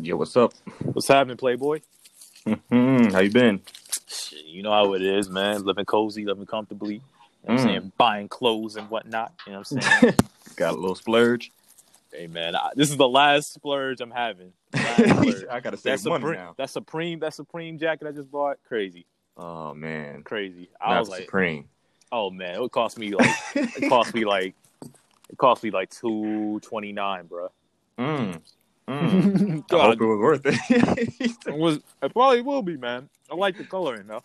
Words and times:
Yo, 0.00 0.16
what's 0.16 0.36
up? 0.36 0.52
What's 0.84 1.08
happening, 1.08 1.36
Playboy? 1.36 1.80
Mhm, 2.46 3.12
How 3.12 3.20
you 3.20 3.30
been? 3.30 3.60
You 4.44 4.62
know 4.62 4.70
how 4.70 4.92
it 4.94 5.02
is, 5.02 5.28
man. 5.28 5.64
Living 5.64 5.84
cozy, 5.84 6.24
living 6.24 6.46
comfortably. 6.46 6.94
You 6.94 7.00
know 7.00 7.04
what 7.42 7.52
I'm 7.52 7.58
Mm. 7.58 7.62
saying? 7.64 7.92
Buying 7.98 8.28
clothes 8.28 8.76
and 8.76 8.88
whatnot. 8.88 9.32
You 9.46 9.52
know 9.52 9.58
what 9.60 9.72
I'm 9.72 9.82
saying? 10.02 10.14
Got 10.56 10.74
a 10.74 10.76
little 10.76 10.94
splurge. 10.94 11.50
hey, 12.12 12.26
man, 12.26 12.54
I, 12.54 12.70
this 12.74 12.90
is 12.90 12.96
the 12.96 13.08
last 13.08 13.54
splurge 13.54 14.00
I'm 14.00 14.10
having. 14.10 14.52
Splurge. 14.72 15.44
I 15.50 15.60
gotta 15.60 15.76
that, 15.76 16.04
money 16.04 16.24
Supreme, 16.24 16.34
now. 16.34 16.54
that 16.56 16.70
Supreme, 16.70 17.18
that 17.20 17.34
Supreme 17.34 17.78
jacket 17.78 18.06
I 18.06 18.12
just 18.12 18.30
bought, 18.30 18.58
crazy, 18.64 19.06
Oh 19.36 19.74
man, 19.74 20.22
crazy. 20.22 20.68
I 20.80 20.90
not 20.94 21.00
was 21.00 21.08
like, 21.08 21.22
supreme. 21.22 21.68
oh 22.12 22.30
man, 22.30 22.54
it 22.54 22.60
would 22.60 22.70
cost 22.70 22.98
me 22.98 23.14
like, 23.14 23.30
it 23.54 23.88
cost 23.88 24.14
me 24.14 24.24
like, 24.24 24.54
it 25.30 25.38
cost 25.38 25.62
me 25.64 25.70
like 25.70 25.90
two 25.90 26.60
twenty 26.62 26.92
nine, 26.92 27.26
bro. 27.26 27.48
Mm. 27.98 28.40
Mm. 28.88 29.64
I 29.72 29.78
hope 29.82 30.00
it 30.00 30.04
was 30.04 30.18
worth 30.18 30.40
it. 30.46 30.54
it 31.46 31.54
was, 31.54 31.76
it 32.02 32.12
probably 32.12 32.40
will 32.40 32.62
be, 32.62 32.76
man. 32.76 33.08
I 33.30 33.34
like 33.34 33.58
the 33.58 33.64
coloring 33.64 34.06
though. 34.06 34.22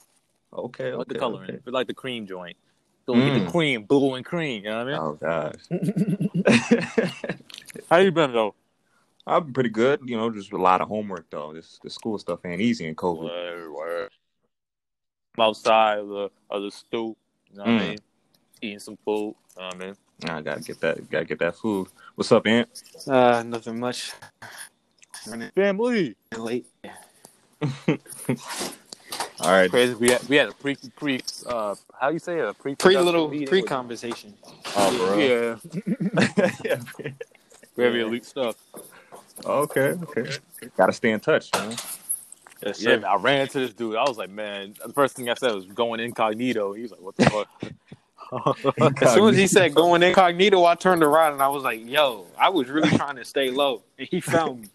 okay, 0.54 0.92
I 0.92 0.96
like 0.96 1.08
the 1.10 1.16
coloring. 1.16 1.50
okay. 1.50 1.60
I 1.68 1.70
like 1.70 1.88
the 1.88 1.94
cream 1.94 2.26
joint. 2.26 2.56
So 3.06 3.14
we 3.14 3.26
get 3.26 3.34
Mm. 3.34 3.46
the 3.46 3.52
cream, 3.52 3.84
blue 3.84 4.14
and 4.16 4.26
cream. 4.26 4.64
You 4.64 4.70
know 4.70 4.86
what 4.86 4.88
I 4.88 4.92
mean? 4.92 5.00
Oh 5.02 5.14
gosh, 5.20 5.56
How 7.90 7.98
you 7.98 8.12
been 8.12 8.32
though? 8.32 8.56
I've 9.28 9.46
been 9.46 9.54
pretty 9.54 9.70
good. 9.70 10.00
You 10.06 10.16
know, 10.18 10.30
just 10.32 10.54
a 10.54 10.58
lot 10.58 10.80
of 10.82 10.88
homework 10.88 11.30
though. 11.30 11.54
This 11.54 11.80
the 11.84 11.90
school 11.90 12.18
stuff 12.18 12.46
ain't 12.46 12.62
easy 12.62 12.88
in 12.88 12.96
COVID. 12.96 13.24
Word, 13.24 13.72
word. 13.74 14.10
I'm 15.38 15.44
outside 15.46 16.00
of 16.00 16.08
the 16.08 16.30
of 16.50 16.62
the 16.64 16.72
stoop. 16.72 17.18
You 17.52 17.58
know 17.58 17.64
what 17.64 17.70
I 17.70 17.74
Mm. 17.74 17.88
mean? 17.90 17.98
Eating 18.62 18.80
some 18.80 18.98
food. 19.04 19.36
You 19.58 19.62
know 19.62 19.66
what 19.66 19.76
I 19.76 19.78
mean? 19.86 19.96
I 20.26 20.42
gotta 20.42 20.62
get 20.62 20.80
that. 20.82 21.10
Gotta 21.10 21.26
get 21.26 21.40
that 21.40 21.56
food. 21.56 21.88
What's 22.16 22.32
up, 22.32 22.48
Ant? 22.48 22.70
Uh, 23.08 23.44
nothing 23.44 23.80
much. 23.80 24.12
Running 25.28 25.52
Family. 25.56 26.16
late. 26.38 26.66
All 29.40 29.52
right. 29.52 29.70
Crazy. 29.70 29.96
We 29.96 30.10
had 30.12 30.24
we 30.30 30.36
had 30.36 30.50
a 30.50 30.54
pre 30.54 30.76
pre 30.96 31.22
uh 31.48 31.76
how 32.00 32.10
you 32.10 32.20
say 32.20 32.40
it? 32.40 32.46
a 32.48 32.54
pre 32.54 32.76
Pre 32.76 32.98
little 32.98 33.30
pre 33.30 33.62
conversation. 33.64 34.34
Oh, 34.76 34.98
bro. 34.98 35.18
Yeah, 35.18 35.58
yeah. 36.64 37.12
very 37.76 38.02
elite 38.02 38.26
stuff. 38.26 38.56
Okay. 39.46 39.96
Okay. 40.04 40.38
Gotta 40.78 40.94
stay 40.94 41.12
in 41.12 41.20
touch. 41.20 41.50
Man. 41.54 41.76
Yes, 42.66 42.82
Yeah, 42.82 42.96
man, 42.96 43.06
I 43.06 43.16
ran 43.16 43.42
into 43.42 43.60
this 43.60 43.74
dude. 43.74 43.98
I 43.98 44.04
was 44.04 44.18
like, 44.18 44.30
man, 44.30 44.76
the 44.86 44.94
first 44.94 45.16
thing 45.18 45.30
I 45.30 45.34
said 45.34 45.54
was 45.54 45.66
going 45.66 46.00
incognito. 46.00 46.74
He 46.74 46.84
was 46.84 46.92
like, 46.92 47.02
what 47.02 47.16
the 47.18 47.26
fuck? 47.30 47.48
As 49.02 49.14
soon 49.14 49.30
as 49.30 49.38
he 49.38 49.48
said 49.48 49.74
going 49.76 50.04
incognito, 50.04 50.66
I 50.66 50.76
turned 50.76 51.04
around 51.04 51.34
and 51.34 51.42
I 51.42 51.48
was 51.48 51.64
like, 51.64 51.86
"Yo, 51.86 52.26
I 52.38 52.50
was 52.50 52.70
really 52.70 52.90
trying 52.90 53.16
to 53.18 53.26
stay 53.26 53.50
low, 53.52 53.84
and 53.98 54.08
he 54.10 54.20
found 54.22 54.62
me. 54.62 54.68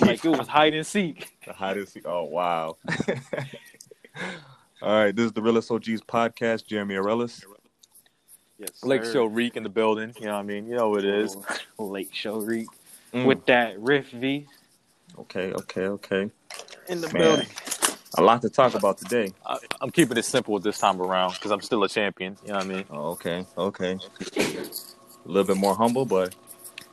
Like 0.00 0.24
it 0.24 0.28
was 0.28 0.46
hide 0.48 0.74
and 0.74 0.86
seek." 0.86 1.36
The 1.46 1.52
hide 1.52 1.76
and 1.78 1.88
seek. 1.88 2.04
Oh 2.06 2.24
wow. 2.24 2.76
All 4.82 4.92
right, 5.04 5.14
this 5.14 5.26
is 5.26 5.32
the 5.32 5.42
Realist 5.42 5.70
OGs 5.70 6.02
podcast. 6.02 6.66
Jeremy 6.66 6.94
Arelis. 6.96 7.42
Yes, 8.58 8.82
Lake 8.84 9.04
sir. 9.04 9.12
Show 9.14 9.24
Reek 9.26 9.56
in 9.56 9.62
the 9.62 9.68
building. 9.68 10.12
You 10.18 10.26
know 10.26 10.32
what 10.34 10.38
I 10.40 10.42
mean? 10.42 10.66
You 10.66 10.76
know 10.76 10.88
what 10.90 11.04
it 11.04 11.14
is. 11.14 11.36
Lake 11.78 12.14
Show 12.14 12.38
Reek 12.38 12.68
Mm. 13.14 13.24
with 13.24 13.46
that 13.46 13.78
Riff 13.80 14.10
V 14.10 14.46
Okay, 15.16 15.52
okay, 15.52 15.82
okay. 15.86 16.28
in 16.88 17.00
the 17.00 17.06
Man. 17.12 17.22
building. 17.22 17.46
A 18.18 18.22
lot 18.22 18.40
to 18.42 18.50
talk 18.50 18.74
about 18.74 18.98
today. 18.98 19.32
I, 19.44 19.58
I'm 19.80 19.90
keeping 19.90 20.16
it 20.16 20.24
simple 20.24 20.58
this 20.58 20.78
time 20.78 21.00
around 21.00 21.34
because 21.34 21.50
I'm 21.50 21.60
still 21.60 21.84
a 21.84 21.88
champion. 21.88 22.36
You 22.42 22.48
know 22.52 22.54
what 22.58 22.64
I 22.64 22.68
mean? 22.68 22.84
Oh, 22.90 23.10
okay, 23.10 23.46
okay. 23.58 23.98
A 24.36 25.28
little 25.28 25.44
bit 25.44 25.56
more 25.56 25.74
humble, 25.74 26.06
but 26.06 26.34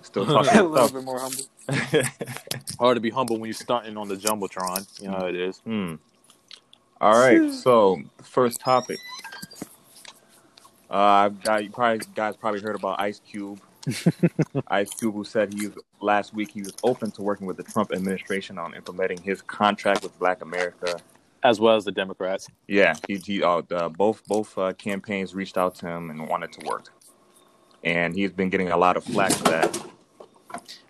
still 0.02 0.26
talking. 0.28 0.60
a 0.60 0.64
little 0.64 0.88
stuff. 0.88 0.94
bit 0.94 1.04
more 1.04 1.20
humble. 1.20 1.44
Hard 2.80 2.96
to 2.98 3.02
be 3.02 3.10
humble 3.10 3.38
when 3.38 3.48
you're 3.48 3.54
stunting 3.54 3.96
on 3.96 4.10
the 4.10 4.16
jumbotron. 4.16 5.02
You 5.02 5.10
know 5.10 5.18
how 5.18 5.26
it 5.28 5.36
is. 5.36 5.60
Hmm. 5.60 5.96
All 7.00 7.20
right, 7.20 7.52
so 7.52 8.02
first 8.22 8.60
topic. 8.62 8.98
Uh, 10.90 10.96
I've 10.96 11.44
got, 11.44 11.64
you 11.64 11.70
probably 11.70 12.06
guys 12.16 12.38
probably 12.38 12.62
heard 12.62 12.76
about 12.76 13.00
Ice 13.00 13.20
Cube. 13.20 13.60
Ice 14.68 14.90
Cube, 14.94 15.14
who 15.14 15.24
said 15.26 15.54
he 15.54 15.68
was 15.68 15.78
last 16.00 16.34
week 16.34 16.52
he 16.52 16.62
was 16.62 16.74
open 16.84 17.12
to 17.12 17.22
working 17.22 17.48
with 17.48 17.58
the 17.58 17.64
Trump 17.64 17.92
administration 17.92 18.58
on 18.58 18.74
implementing 18.76 19.22
his 19.22 19.42
contract 19.42 20.04
with 20.04 20.18
Black 20.20 20.42
America. 20.42 20.98
As 21.44 21.60
well 21.60 21.76
as 21.76 21.84
the 21.84 21.92
Democrats. 21.92 22.48
Yeah, 22.68 22.96
he, 23.08 23.18
he 23.18 23.44
uh, 23.44 23.62
uh, 23.72 23.90
both 23.90 24.26
both 24.28 24.58
uh, 24.58 24.74
campaigns 24.74 25.36
reached 25.36 25.58
out 25.58 25.76
to 25.76 25.88
him 25.88 26.10
and 26.10 26.28
wanted 26.30 26.54
to 26.54 26.66
work, 26.66 26.94
and 27.84 28.16
he's 28.16 28.32
been 28.32 28.50
getting 28.50 28.70
a 28.70 28.78
lot 28.78 28.96
of 28.96 29.04
flack 29.04 29.34
for 29.34 29.44
that. 29.46 29.86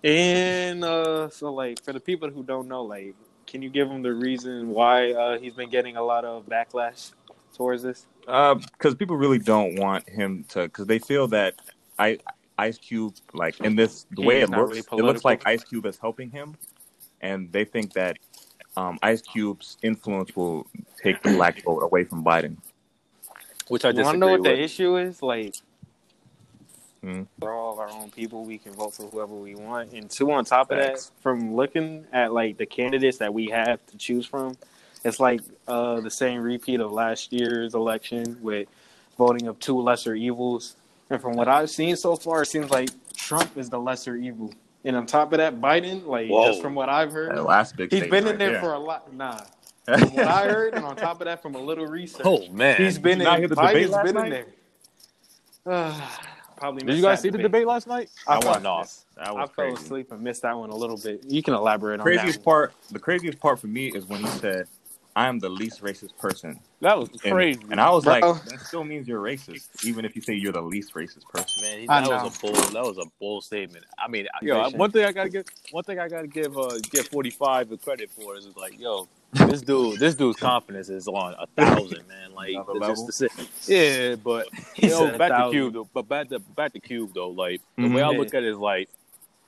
And 0.04 0.84
uh, 0.84 1.30
so, 1.30 1.52
like, 1.54 1.84
for 1.84 1.94
the 1.94 2.00
people 2.00 2.30
who 2.30 2.44
don't 2.44 2.68
know, 2.68 2.84
like, 2.84 3.16
can 3.48 3.62
you 3.62 3.70
give 3.70 3.90
them 3.90 4.02
the 4.02 4.14
reason 4.14 4.70
why 4.70 5.12
uh, 5.12 5.40
he's 5.40 5.54
been 5.54 5.70
getting 5.70 5.98
a 5.98 6.04
lot 6.04 6.26
of 6.26 6.46
backlash 6.46 7.14
towards 7.56 7.82
this? 7.82 8.06
because 8.26 8.96
people 8.96 9.18
really 9.18 9.40
don't 9.40 9.78
want 9.80 10.08
him 10.08 10.46
to 10.50 10.64
because 10.64 10.88
they 10.88 11.00
feel 11.00 11.28
that 11.28 11.56
I 12.00 12.20
Ice 12.58 12.78
Cube 12.78 13.16
like 13.34 13.60
in 13.60 13.76
this 13.76 14.06
the 14.12 14.22
way 14.22 14.42
it 14.42 14.50
looks 14.50 14.70
really 14.70 14.80
it 14.80 15.06
looks 15.06 15.26
like 15.26 15.46
Ice 15.46 15.64
Cube 15.64 15.86
is 15.86 15.98
helping 15.98 16.30
him, 16.30 16.56
and 17.22 17.52
they 17.52 17.66
think 17.66 17.94
that 17.94 18.18
um, 18.78 18.98
Ice 19.04 19.22
Cube's 19.22 19.78
influence 19.84 20.36
will 20.36 20.68
take 21.02 21.22
the 21.24 21.32
black 21.32 21.64
vote 21.64 21.80
away 21.84 22.04
from 22.04 22.24
Biden. 22.24 22.58
Which 23.68 23.86
I 23.86 23.90
You 23.90 24.04
want 24.04 24.16
to 24.16 24.20
know 24.20 24.28
what 24.28 24.42
with. 24.42 24.52
the 24.52 24.60
issue 24.62 24.98
is? 24.98 25.22
Like, 25.22 25.56
Hmm. 27.02 27.24
we're 27.42 27.54
all 27.54 27.78
our 27.80 27.90
own 27.90 28.10
people. 28.12 28.46
We 28.46 28.58
can 28.58 28.72
vote 28.74 28.94
for 28.96 29.04
whoever 29.04 29.34
we 29.36 29.56
want. 29.56 29.92
And 29.92 30.10
two, 30.10 30.32
on 30.32 30.46
top 30.46 30.72
of 30.72 30.78
Facts. 30.80 31.08
that, 31.08 31.22
from 31.22 31.54
looking 31.54 32.06
at 32.14 32.32
like 32.34 32.58
the 32.58 32.66
candidates 32.66 33.18
that 33.18 33.34
we 33.34 33.48
have 33.48 33.86
to 33.88 33.98
choose 33.98 34.26
from, 34.26 34.56
it's 35.04 35.20
like 35.20 35.42
uh, 35.68 36.00
the 36.00 36.10
same 36.10 36.42
repeat 36.42 36.80
of 36.80 36.94
last 36.94 37.34
year's 37.34 37.74
election 37.76 38.38
with 38.42 38.70
voting 39.18 39.48
of 39.48 39.60
two 39.60 39.82
lesser 39.82 40.16
evils. 40.16 40.78
And 41.10 41.22
from 41.22 41.34
what 41.34 41.50
I've 41.50 41.70
seen 41.70 41.98
so 41.98 42.16
far, 42.16 42.44
it 42.44 42.46
seems 42.48 42.72
like 42.72 42.90
Trump 43.14 43.58
is 43.58 43.70
the 43.70 43.80
lesser 43.80 44.16
evil. 44.16 44.54
And 44.86 44.96
on 44.98 45.06
top 45.06 45.32
of 45.34 45.38
that, 45.38 45.62
Biden, 45.62 46.06
like 46.06 46.28
Whoa. 46.30 46.48
just 46.48 46.62
from 46.62 46.76
what 46.76 46.90
I've 46.90 47.12
heard, 47.12 47.36
That 47.36 47.44
last 47.44 47.76
big 47.78 47.90
he's 47.92 48.02
statement 48.02 48.26
been 48.26 48.34
in 48.34 48.40
right 48.48 48.52
there 48.54 48.60
for 48.62 48.74
a 48.74 48.80
lot. 48.80 49.14
Nah, 49.14 49.40
from 49.86 50.14
what 50.14 50.28
I 50.28 50.48
heard, 50.50 50.74
and 50.74 50.86
on 50.86 50.96
top 50.96 51.22
of 51.22 51.26
that, 51.26 51.42
from 51.42 51.56
a 51.56 51.62
little 51.62 51.86
research, 51.88 52.26
Oh 52.26 52.48
man, 52.50 52.76
He's 52.82 52.98
been 52.98 53.20
you 53.20 53.26
in. 53.26 53.32
not 53.32 53.40
hear 53.40 53.48
the 53.48 53.56
debate 53.56 53.88
Biden's 53.88 53.92
last 53.92 54.06
been 54.06 54.16
night? 54.16 54.26
in 54.26 54.46
there. 55.66 56.04
Probably. 56.58 56.84
Did 56.86 56.96
you 56.96 57.02
guys 57.02 57.18
that 57.18 57.24
see 57.24 57.30
the 57.30 57.38
debate 57.40 57.66
last 57.68 57.88
night? 57.88 58.10
I, 58.28 58.38
I 58.38 58.42
fell, 58.42 58.52
went 58.54 58.66
off. 58.66 59.00
That 59.16 59.28
I 59.28 59.32
fell 59.34 59.48
crazy. 59.48 59.84
asleep 59.84 60.12
and 60.12 60.22
missed 60.22 60.44
that 60.44 60.58
one 60.58 60.70
a 60.70 60.76
little 60.76 60.98
bit. 60.98 61.24
You 61.28 61.42
can 61.44 61.54
elaborate 61.54 62.00
on 62.00 62.06
Craziest 62.06 62.40
that. 62.40 62.46
part, 62.46 62.74
the 62.92 63.00
craziest 63.00 63.40
part 63.40 63.60
for 63.60 63.68
me 63.68 63.88
is 63.88 64.06
when 64.06 64.22
he 64.22 64.28
said, 64.28 64.68
"I 65.16 65.28
am 65.28 65.40
the 65.40 65.50
least 65.50 65.82
racist 65.82 66.18
person," 66.18 66.60
That 66.82 66.98
was 66.98 67.10
crazy. 67.22 67.62
and 67.70 67.80
I 67.80 67.90
was 67.92 68.04
Bro. 68.04 68.14
like, 68.14 68.24
"That 68.46 68.60
still 68.62 68.84
means 68.84 69.08
you're 69.08 69.22
racist, 69.22 69.70
even 69.84 70.06
if 70.06 70.16
you 70.16 70.22
say 70.22 70.34
you're 70.34 70.52
the 70.54 70.62
least 70.62 70.94
racist 70.94 71.28
person." 71.30 71.62
Man, 71.62 71.80
he, 71.80 71.88
that 71.88 72.08
was 72.08 72.34
a 72.36 72.42
bold. 72.42 72.74
That 72.74 72.84
was 72.84 72.98
a 72.98 73.06
bold 73.20 73.44
statement. 73.44 73.86
I 73.98 74.10
mean, 74.10 74.28
yo, 74.42 74.70
one 74.72 74.92
thing 74.92 75.06
I 75.06 75.12
gotta 75.12 75.30
give, 75.30 75.46
one 75.72 75.84
thing 75.84 76.00
I 76.00 76.08
gotta 76.08 76.28
give, 76.28 76.58
uh, 76.58 76.80
give 76.92 77.08
forty 77.08 77.30
five 77.32 77.70
the 77.70 77.78
credit 77.78 78.10
for 78.16 78.36
is 78.36 78.48
like, 78.56 78.80
yo, 78.80 79.08
this 79.34 79.62
dude, 79.62 80.00
this 80.00 80.16
dude's 80.16 80.38
confidence 80.38 80.90
is 80.90 81.08
on 81.08 81.36
a 81.40 81.48
thousand, 81.62 82.08
man. 82.08 82.32
Like, 82.36 82.56
Another 82.56 82.80
just 82.88 83.14
say, 83.14 83.30
yeah, 83.68 84.16
but 84.16 84.48
He 84.74 84.88
you 84.88 84.92
know, 84.92 85.18
back 85.18 85.30
to. 85.32 85.52
Cube, 85.52 85.74
though, 85.74 85.88
but 85.94 86.08
back 86.08 86.30
to 86.30 86.40
back 86.40 86.74
to 86.74 86.80
Cube 86.80 87.12
though. 87.14 87.30
Like 87.30 87.62
the 87.78 87.84
Mhm. 87.84 87.94
way 87.94 88.02
I 88.02 88.10
look 88.10 88.34
at 88.34 88.44
it 88.44 88.50
is 88.50 88.58
like, 88.58 88.90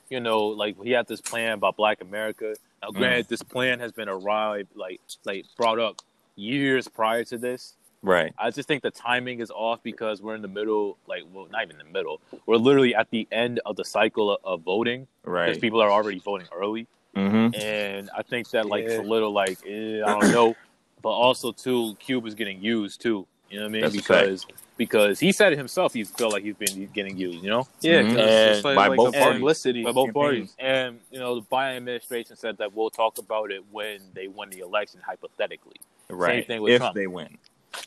you 0.09 0.19
know, 0.19 0.45
like 0.47 0.75
he 0.83 0.91
had 0.91 1.07
this 1.07 1.19
plan 1.19 1.53
about 1.53 1.75
Black 1.77 2.01
America. 2.01 2.53
Now, 2.81 2.89
Mm. 2.89 2.95
granted, 2.95 3.27
this 3.29 3.41
plan 3.43 3.79
has 3.79 3.91
been 3.91 4.09
arrived, 4.09 4.69
like, 4.75 5.01
like 5.25 5.45
brought 5.57 5.79
up 5.79 6.01
years 6.35 6.87
prior 6.87 7.23
to 7.25 7.37
this. 7.37 7.75
Right. 8.01 8.33
I 8.37 8.51
just 8.51 8.67
think 8.67 8.83
the 8.83 8.91
timing 8.91 9.39
is 9.39 9.49
off 9.49 9.81
because 9.81 10.21
we're 10.21 10.35
in 10.35 10.43
the 10.43 10.47
middle, 10.47 10.97
like, 11.07 11.23
well, 11.33 11.47
not 11.49 11.63
even 11.63 11.77
the 11.79 11.85
middle. 11.85 12.21
We're 12.45 12.57
literally 12.57 12.93
at 12.93 13.09
the 13.09 13.27
end 13.31 13.59
of 13.65 13.75
the 13.77 13.85
cycle 13.85 14.31
of, 14.31 14.39
of 14.43 14.61
voting 14.61 15.07
Right. 15.23 15.47
because 15.47 15.59
people 15.59 15.81
are 15.81 15.89
already 15.91 16.19
voting 16.19 16.47
early, 16.53 16.87
Mm-hmm. 17.15 17.55
and 17.59 18.09
I 18.15 18.21
think 18.23 18.49
that 18.49 18.65
like 18.65 18.83
it's 18.83 18.95
a 18.99 19.01
little 19.01 19.31
like 19.31 19.57
eh, 19.65 20.01
I 20.05 20.19
don't 20.19 20.31
know, 20.33 20.55
but 21.01 21.09
also 21.11 21.53
too 21.53 21.95
Cube 21.95 22.27
is 22.27 22.35
getting 22.35 22.61
used 22.61 22.99
too. 23.01 23.25
You 23.55 23.61
know 23.61 23.67
what 23.67 23.69
I 23.69 23.71
mean? 23.71 23.81
That's 23.83 23.95
because 23.95 24.45
because 24.75 25.17
he 25.21 25.31
said 25.31 25.53
it 25.53 25.57
himself, 25.57 25.93
he 25.93 26.03
felt 26.03 26.33
like 26.33 26.43
he's 26.43 26.55
been 26.55 26.87
getting 26.93 27.15
used. 27.17 27.41
You 27.41 27.49
know, 27.51 27.67
Yeah, 27.79 28.01
Mhm. 28.01 28.15
'cause 28.17 28.27
And 28.57 28.63
like, 28.65 28.75
by 28.75 28.87
like 28.87 28.97
both 28.97 29.13
parties. 29.13 29.33
publicity. 29.39 29.83
by 29.85 29.91
both 29.93 30.07
Campaigns. 30.07 30.13
parties, 30.13 30.55
and 30.59 30.99
you 31.09 31.19
know, 31.19 31.35
the 31.35 31.41
Biden 31.43 31.77
administration 31.77 32.35
said 32.35 32.57
that 32.57 32.73
we'll 32.73 32.89
talk 32.89 33.17
about 33.17 33.51
it 33.53 33.63
when 33.71 34.01
they 34.13 34.27
win 34.27 34.49
the 34.49 34.59
election, 34.59 34.99
hypothetically. 35.07 35.77
Right. 36.09 36.39
Same 36.43 36.47
thing 36.47 36.61
with 36.63 36.73
if 36.73 36.79
Trump. 36.81 36.95
they 36.95 37.07
win. 37.07 37.37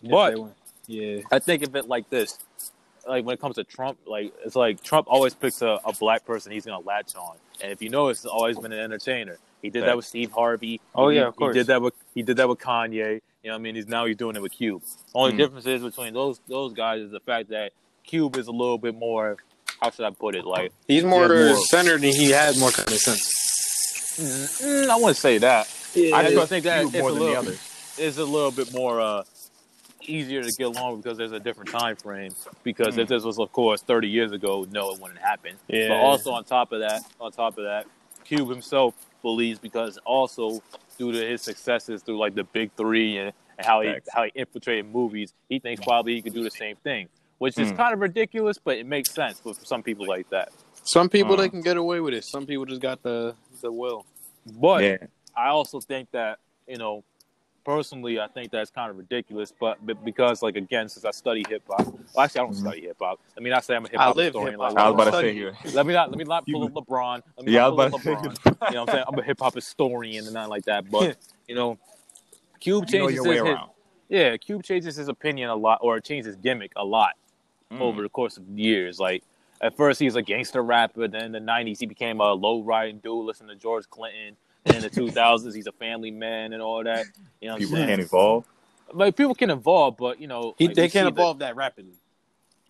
If 0.02 0.10
But 0.10 0.30
they 0.30 0.40
win. 0.40 0.54
yeah, 0.86 1.20
I 1.30 1.38
think 1.38 1.62
of 1.62 1.76
it 1.76 1.86
like 1.86 2.08
this: 2.08 2.38
like 3.06 3.26
when 3.26 3.34
it 3.34 3.40
comes 3.42 3.56
to 3.56 3.64
Trump, 3.64 3.98
like 4.06 4.32
it's 4.42 4.56
like 4.56 4.82
Trump 4.82 5.06
always 5.10 5.34
picks 5.34 5.60
a, 5.60 5.78
a 5.84 5.92
black 5.92 6.24
person 6.24 6.50
he's 6.52 6.64
gonna 6.64 6.82
latch 6.86 7.14
on, 7.14 7.36
and 7.60 7.70
if 7.70 7.82
you 7.82 7.90
know, 7.90 8.08
it's 8.08 8.24
always 8.24 8.58
been 8.58 8.72
an 8.72 8.80
entertainer. 8.80 9.36
He 9.62 9.70
did 9.70 9.84
that 9.84 9.96
with 9.96 10.06
Steve 10.06 10.30
Harvey. 10.32 10.80
Oh, 10.94 11.08
He- 11.08 11.16
yeah, 11.16 11.26
of 11.26 11.36
course. 11.36 11.54
He 11.54 11.60
did 11.60 11.66
that 11.68 11.82
with 11.82 11.94
he 12.14 12.22
did 12.22 12.36
that 12.36 12.48
with 12.48 12.58
Kanye. 12.58 13.20
You 13.42 13.50
know, 13.50 13.54
what 13.54 13.54
I 13.54 13.58
mean, 13.58 13.74
he's 13.76 13.86
now 13.88 14.04
he's 14.04 14.16
doing 14.16 14.36
it 14.36 14.42
with 14.42 14.52
Cube. 14.52 14.82
Only 15.14 15.32
Mm. 15.32 15.38
difference 15.38 15.66
is 15.66 15.82
between 15.82 16.14
those 16.14 16.40
those 16.48 16.72
guys 16.72 17.00
is 17.02 17.10
the 17.10 17.20
fact 17.20 17.50
that 17.50 17.72
Cube 18.04 18.36
is 18.36 18.46
a 18.46 18.52
little 18.52 18.78
bit 18.78 18.94
more. 18.96 19.36
How 19.80 19.90
should 19.90 20.04
I 20.06 20.10
put 20.10 20.34
it? 20.34 20.44
Like 20.44 20.72
he's 20.88 21.04
more, 21.04 21.22
He 21.32 21.52
more- 21.52 21.56
centered 21.66 22.02
and 22.02 22.14
he 22.14 22.30
has 22.30 22.58
more 22.58 22.70
common 22.70 22.98
sense. 22.98 23.34
Mm, 24.18 24.88
I 24.90 24.96
wouldn't 24.96 25.16
say 25.16 25.38
that. 25.38 25.68
Yeah, 25.94 26.16
I 26.16 26.30
just 26.30 26.48
think 26.48 26.64
that 26.64 26.80
Cube 26.82 26.94
it's 26.94 27.00
more 27.00 27.10
a 27.10 27.12
than 27.12 27.18
the 27.20 27.24
little, 27.26 27.42
others. 27.42 27.94
it's 27.98 28.18
a 28.18 28.24
little 28.24 28.50
bit 28.50 28.72
more 28.74 29.00
uh, 29.00 29.22
easier 30.02 30.42
to 30.42 30.50
get 30.52 30.64
along 30.66 31.00
because 31.00 31.16
there's 31.18 31.32
a 31.32 31.38
different 31.40 31.70
time 31.70 31.96
frame. 31.96 32.32
Because 32.64 32.98
if 32.98 33.08
this 33.08 33.22
was, 33.24 33.38
of 33.38 33.52
course, 33.52 33.80
30 33.82 34.08
years 34.08 34.32
ago, 34.32 34.66
no, 34.70 34.92
it 34.92 35.00
wouldn't 35.00 35.20
happen. 35.20 35.54
Yeah. 35.68 35.88
But 35.88 35.96
also 35.98 36.32
on 36.32 36.44
top 36.44 36.72
of 36.72 36.80
that, 36.80 37.02
on 37.20 37.30
top 37.32 37.58
of 37.58 37.64
that, 37.64 37.86
Cube 38.24 38.48
himself 38.48 38.94
believes 39.22 39.58
because 39.58 39.98
also 40.04 40.62
due 40.98 41.12
to 41.12 41.18
his 41.18 41.42
successes 41.42 42.02
through 42.02 42.18
like 42.18 42.34
the 42.34 42.44
big 42.44 42.70
three 42.76 43.18
and, 43.18 43.32
and 43.58 43.66
how 43.66 43.80
he 43.80 43.88
Facts. 43.92 44.08
how 44.12 44.24
he 44.24 44.32
infiltrated 44.34 44.86
movies, 44.86 45.32
he 45.48 45.58
thinks 45.58 45.82
probably 45.84 46.14
he 46.14 46.22
could 46.22 46.34
do 46.34 46.42
the 46.42 46.50
same 46.50 46.76
thing, 46.76 47.08
which 47.38 47.58
is 47.58 47.72
Mm. 47.72 47.76
kind 47.76 47.94
of 47.94 48.00
ridiculous, 48.00 48.58
but 48.62 48.76
it 48.78 48.86
makes 48.86 49.10
sense 49.12 49.38
for, 49.40 49.54
for 49.54 49.64
some 49.64 49.82
people 49.82 50.06
like 50.06 50.28
that. 50.30 50.50
Some 50.84 51.08
people 51.08 51.34
Uh. 51.34 51.38
they 51.42 51.48
can 51.48 51.60
get 51.62 51.76
away 51.76 52.00
with 52.00 52.14
it. 52.14 52.24
Some 52.24 52.46
people 52.46 52.64
just 52.64 52.80
got 52.80 53.02
the 53.02 53.34
the 53.60 53.70
will. 53.72 54.06
But 54.46 54.82
yeah, 54.84 54.96
I 55.36 55.48
also 55.48 55.80
think 55.80 56.10
that 56.12 56.38
you 56.66 56.76
know, 56.76 57.02
personally, 57.72 58.18
I 58.18 58.26
think 58.28 58.50
that's 58.50 58.70
kind 58.70 58.90
of 58.90 58.96
ridiculous. 58.96 59.52
But, 59.60 59.84
but 59.84 60.02
because, 60.02 60.42
like, 60.42 60.56
again, 60.56 60.88
since 60.88 61.04
I 61.04 61.10
study 61.10 61.44
hip 61.46 61.62
hop, 61.68 61.86
well, 61.86 62.24
actually, 62.24 62.40
I 62.40 62.44
don't 62.44 62.52
Mhm. 62.54 62.60
study 62.60 62.80
hip 62.80 62.96
hop. 62.98 63.20
I 63.36 63.40
mean, 63.40 63.52
I 63.52 63.60
say 63.60 63.76
I'm 63.76 63.84
a 63.84 63.88
hip 63.90 64.00
I 64.00 64.04
hop 64.04 64.16
live 64.16 64.24
historian. 64.32 64.52
hip-hop. 64.54 64.72
Like, 64.74 64.82
I 64.84 64.88
was 64.90 64.94
about 64.94 65.10
to 65.10 65.20
say 65.20 65.34
here. 65.34 65.54
let 65.74 65.84
me 65.84 65.92
not 65.92 66.08
let 66.10 66.16
me 66.18 66.24
not 66.24 66.44
You- 66.46 66.54
pull 66.54 66.64
up 66.64 66.72
LeBron. 66.72 67.22
Let 67.36 67.46
me 67.46 67.52
Yeah, 67.52 67.66
I 67.66 67.68
not 67.68 67.76
was 67.76 67.90
pull 68.02 68.12
up 68.12 68.20
about 68.20 68.22
to 68.24 68.30
LeBron. 68.30 68.58
say. 68.60 68.66
you 68.68 68.74
know 68.74 68.80
what 68.80 68.88
I'm 68.88 68.94
saying? 68.94 69.04
I'm 69.08 69.18
a 69.18 69.22
hip 69.22 69.38
hop 69.40 69.54
historian 69.54 70.24
and 70.24 70.32
nothing 70.32 70.48
like 70.50 70.64
that. 70.64 70.90
But 70.90 71.18
you 71.48 71.54
know, 71.54 71.78
Cube 72.58 72.86
You 72.90 72.98
know 73.00 73.06
changes 73.08 73.14
your 73.16 73.24
his, 73.24 73.42
way 73.42 73.48
his 73.50 73.54
around. 73.54 73.70
yeah, 74.08 74.36
Cube 74.38 74.62
changes 74.62 74.96
his 74.96 75.08
opinion 75.08 75.50
a 75.50 75.54
lot, 75.54 75.78
or 75.82 76.00
changes 76.00 76.24
his 76.26 76.36
gimmick 76.36 76.72
a 76.74 76.84
lot 76.84 77.16
Mm. 77.70 77.82
over 77.82 78.00
the 78.00 78.08
course 78.08 78.38
of 78.38 78.48
years. 78.58 78.98
Like 78.98 79.22
at 79.60 79.76
first 79.76 80.00
he 80.00 80.06
was 80.06 80.16
a 80.16 80.22
gangster 80.22 80.62
rapper, 80.62 81.06
then 81.06 81.22
in 81.24 81.32
the 81.32 81.38
'90s 81.40 81.78
he 81.80 81.84
became 81.86 82.18
a 82.22 82.32
low 82.32 82.62
riding 82.62 82.96
dude, 83.00 83.26
listening 83.26 83.50
to 83.50 83.56
George 83.56 83.88
Clinton. 83.90 84.38
Then 84.68 84.76
in 84.76 84.82
the 84.82 84.90
2000s 84.90 85.54
he's 85.54 85.66
a 85.66 85.72
family 85.72 86.10
man 86.10 86.52
and 86.52 86.62
all 86.62 86.82
that. 86.84 87.06
You 87.40 87.48
know 87.48 87.54
what 87.54 87.56
I'm 87.56 87.58
People 87.60 87.76
saying? 87.76 87.88
can't 87.88 88.00
evolve. 88.02 88.44
Like 88.92 89.16
people 89.16 89.34
can 89.34 89.50
evolve, 89.50 89.96
but 89.96 90.20
you 90.20 90.26
know 90.26 90.54
He, 90.58 90.66
like, 90.68 90.76
they 90.76 90.82
can't 90.88 90.92
see 90.92 91.00
the- 91.14 91.20
evolve 91.20 91.38
that 91.40 91.56
rapidly. 91.56 91.94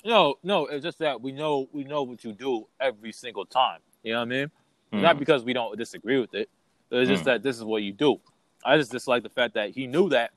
no, 0.04 0.36
no, 0.42 0.66
it's 0.66 0.82
just 0.82 0.98
that 1.00 1.20
we 1.20 1.32
know 1.32 1.68
we 1.72 1.84
know 1.84 2.02
what 2.02 2.24
you 2.24 2.32
do 2.32 2.66
every 2.80 3.12
single 3.12 3.44
time. 3.46 3.80
You 4.02 4.12
know 4.12 4.20
what 4.20 4.26
I 4.26 4.28
mean? 4.28 4.50
Mm. 4.92 5.02
Not 5.02 5.18
because 5.18 5.44
we 5.44 5.52
don't 5.52 5.76
disagree 5.76 6.18
with 6.18 6.34
it. 6.34 6.48
It's 6.90 7.08
just 7.08 7.22
Mm. 7.22 7.26
that 7.26 7.42
this 7.42 7.56
is 7.56 7.64
what 7.64 7.82
you 7.82 7.92
do. 7.92 8.18
I 8.64 8.76
just 8.78 8.90
dislike 8.90 9.22
the 9.22 9.28
fact 9.28 9.54
that 9.54 9.70
he 9.70 9.86
knew 9.86 10.08
that 10.10 10.32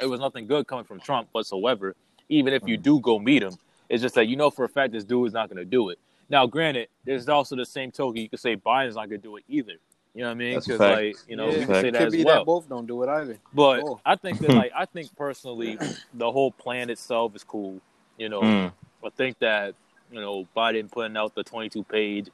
it 0.00 0.06
was 0.06 0.20
nothing 0.20 0.46
good 0.46 0.66
coming 0.66 0.84
from 0.84 1.00
Trump 1.00 1.28
whatsoever. 1.32 1.96
Even 2.28 2.52
if 2.54 2.62
you 2.66 2.78
Mm. 2.78 2.82
do 2.82 3.00
go 3.00 3.18
meet 3.18 3.42
him, 3.42 3.54
it's 3.88 4.02
just 4.02 4.14
that 4.14 4.26
you 4.26 4.36
know 4.36 4.50
for 4.50 4.64
a 4.64 4.68
fact 4.68 4.92
this 4.92 5.04
dude 5.04 5.26
is 5.28 5.32
not 5.32 5.48
going 5.48 5.58
to 5.58 5.64
do 5.64 5.90
it. 5.90 5.98
Now, 6.28 6.46
granted, 6.46 6.88
there's 7.04 7.28
also 7.28 7.54
the 7.54 7.64
same 7.66 7.90
token 7.92 8.20
you 8.20 8.28
could 8.28 8.40
say 8.40 8.56
Biden's 8.56 8.96
not 8.96 9.08
going 9.08 9.20
to 9.20 9.28
do 9.28 9.36
it 9.36 9.44
either. 9.48 9.74
You 10.16 10.22
know 10.22 10.28
what 10.28 10.32
I 10.32 10.34
mean? 10.34 10.54
That's 10.54 10.66
a 10.66 10.70
'Cause, 10.70 10.78
fact. 10.78 10.96
like 11.02 11.16
you 11.28 11.36
know 11.36 11.44
Yeah. 11.50 11.58
we 11.58 11.66
can 11.66 11.74
say 11.74 11.90
that 11.90 11.98
Could 11.98 12.06
as 12.08 12.12
be 12.14 12.24
well. 12.24 12.36
that 12.38 12.46
both 12.46 12.68
don't 12.70 12.86
do 12.86 13.02
it 13.02 13.08
either. 13.10 13.38
But 13.52 13.80
Oh. 13.84 14.00
I 14.04 14.16
think 14.16 14.38
that 14.40 14.50
like 14.50 14.72
I 14.76 14.86
think 14.86 15.14
personally 15.14 15.78
the 16.14 16.32
whole 16.32 16.50
plan 16.52 16.88
itself 16.88 17.36
is 17.36 17.44
cool. 17.44 17.80
You 18.16 18.30
know, 18.30 18.40
Mm. 18.40 18.72
I 19.04 19.10
think 19.10 19.38
that 19.40 19.74
you 20.10 20.18
know 20.20 20.48
Biden 20.56 20.90
putting 20.90 21.18
out 21.18 21.34
the 21.34 21.44
22 21.44 21.82
page 21.84 22.28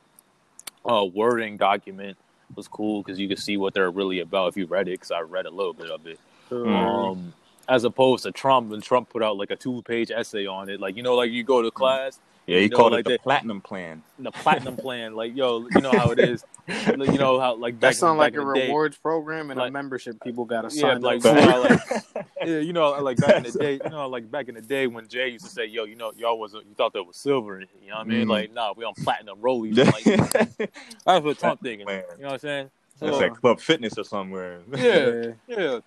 uh, 0.85 1.05
wording 1.13 1.57
document 1.57 2.17
was 2.55 2.69
cool 2.69 3.03
because 3.03 3.19
you 3.19 3.27
could 3.29 3.39
see 3.41 3.57
what 3.57 3.75
they're 3.75 3.91
really 3.91 4.21
about 4.21 4.49
if 4.49 4.57
you 4.57 4.67
read 4.67 4.87
it. 4.87 4.93
Because 4.93 5.11
I 5.11 5.21
read 5.21 5.47
a 5.47 5.51
little 5.51 5.73
bit 5.73 5.91
of 5.91 6.07
it. 6.07 6.21
Mm. 6.51 6.67
Um, 6.69 7.33
as 7.69 7.85
opposed 7.85 8.25
to 8.25 8.33
Trump, 8.33 8.71
when 8.71 8.81
Trump 8.81 9.09
put 9.09 9.23
out 9.23 9.37
like 9.37 9.51
a 9.51 9.57
two 9.57 9.83
page 9.83 10.11
essay 10.11 10.47
on 10.47 10.69
it, 10.69 10.81
like 10.81 10.97
you 10.97 11.03
know, 11.03 11.15
like 11.15 11.31
you 11.31 11.43
go 11.45 11.63
to 11.63 11.71
class, 11.71 12.19
Yeah, 12.47 12.57
he 12.59 12.65
You 12.65 12.69
know, 12.71 12.77
called 12.77 12.93
like 12.93 13.01
it 13.01 13.05
the 13.05 13.11
that- 13.11 13.23
platinum 13.23 13.61
plan. 13.61 14.03
the 14.19 14.33
platinum 14.33 14.77
plan, 14.85 15.15
like 15.15 15.37
yo, 15.37 15.67
you 15.71 15.81
know 15.81 15.93
how 15.93 16.11
it 16.11 16.19
is. 16.19 16.45
you 16.87 16.97
know 17.19 17.39
how 17.39 17.55
like 17.55 17.75
back 17.75 17.81
That 17.81 17.89
in- 17.89 17.95
sounds 17.95 18.19
like 18.19 18.35
a 18.37 18.41
in 18.41 18.49
the 18.49 18.55
day- 18.55 18.67
rewards 18.67 18.97
program 18.97 19.51
and 19.51 19.59
Like- 19.61 19.69
a 19.71 19.73
membership 19.73 20.21
people 20.23 20.45
got 20.45 20.69
to 20.69 20.75
Yeah, 20.77 20.81
sign 20.95 21.01
like, 21.03 21.25
up. 21.25 21.37
you 21.37 21.47
know, 21.47 21.61
like 21.63 22.27
yeah, 22.45 22.59
you 22.59 22.73
know, 22.73 22.91
like 23.01 23.17
back 23.19 23.37
in 23.37 23.43
the 23.45 23.53
day, 23.59 23.81
you 23.85 23.91
know, 23.91 24.09
like 24.09 24.29
back 24.31 24.49
in 24.49 24.57
the 24.57 24.61
day 24.61 24.87
when 24.89 25.07
Jay 25.09 25.29
used 25.31 25.45
to 25.45 25.51
say, 25.51 25.67
"Yo, 25.67 25.85
you 25.85 25.95
know, 25.95 26.13
y'all 26.17 26.39
was 26.39 26.53
you 26.55 26.63
thought 26.77 26.93
that 26.95 27.05
was 27.05 27.17
silver," 27.17 27.61
you 27.61 27.91
know 27.91 27.97
what 27.99 28.07
I 28.07 28.09
mean? 28.09 28.27
Mhm. 28.27 28.31
Like, 28.31 28.53
nah, 28.53 28.75
we 28.77 28.85
on 28.85 28.95
platinum 28.95 29.39
rollies. 29.41 29.77
like, 30.59 30.71
that's 31.05 31.25
what 31.25 31.39
Trump 31.39 31.63
thinking. 31.63 31.87
Man. 31.87 32.03
You 32.17 32.23
know 32.23 32.27
what 32.29 32.33
I'm 32.35 32.39
saying? 32.41 32.71
It's 33.01 33.11
So, 33.17 33.19
like 33.19 33.35
Club 33.41 33.61
Fitness 33.61 33.97
or 33.99 34.05
somewhere. 34.05 34.61
yeah, 34.77 35.33
yeah. 35.49 35.79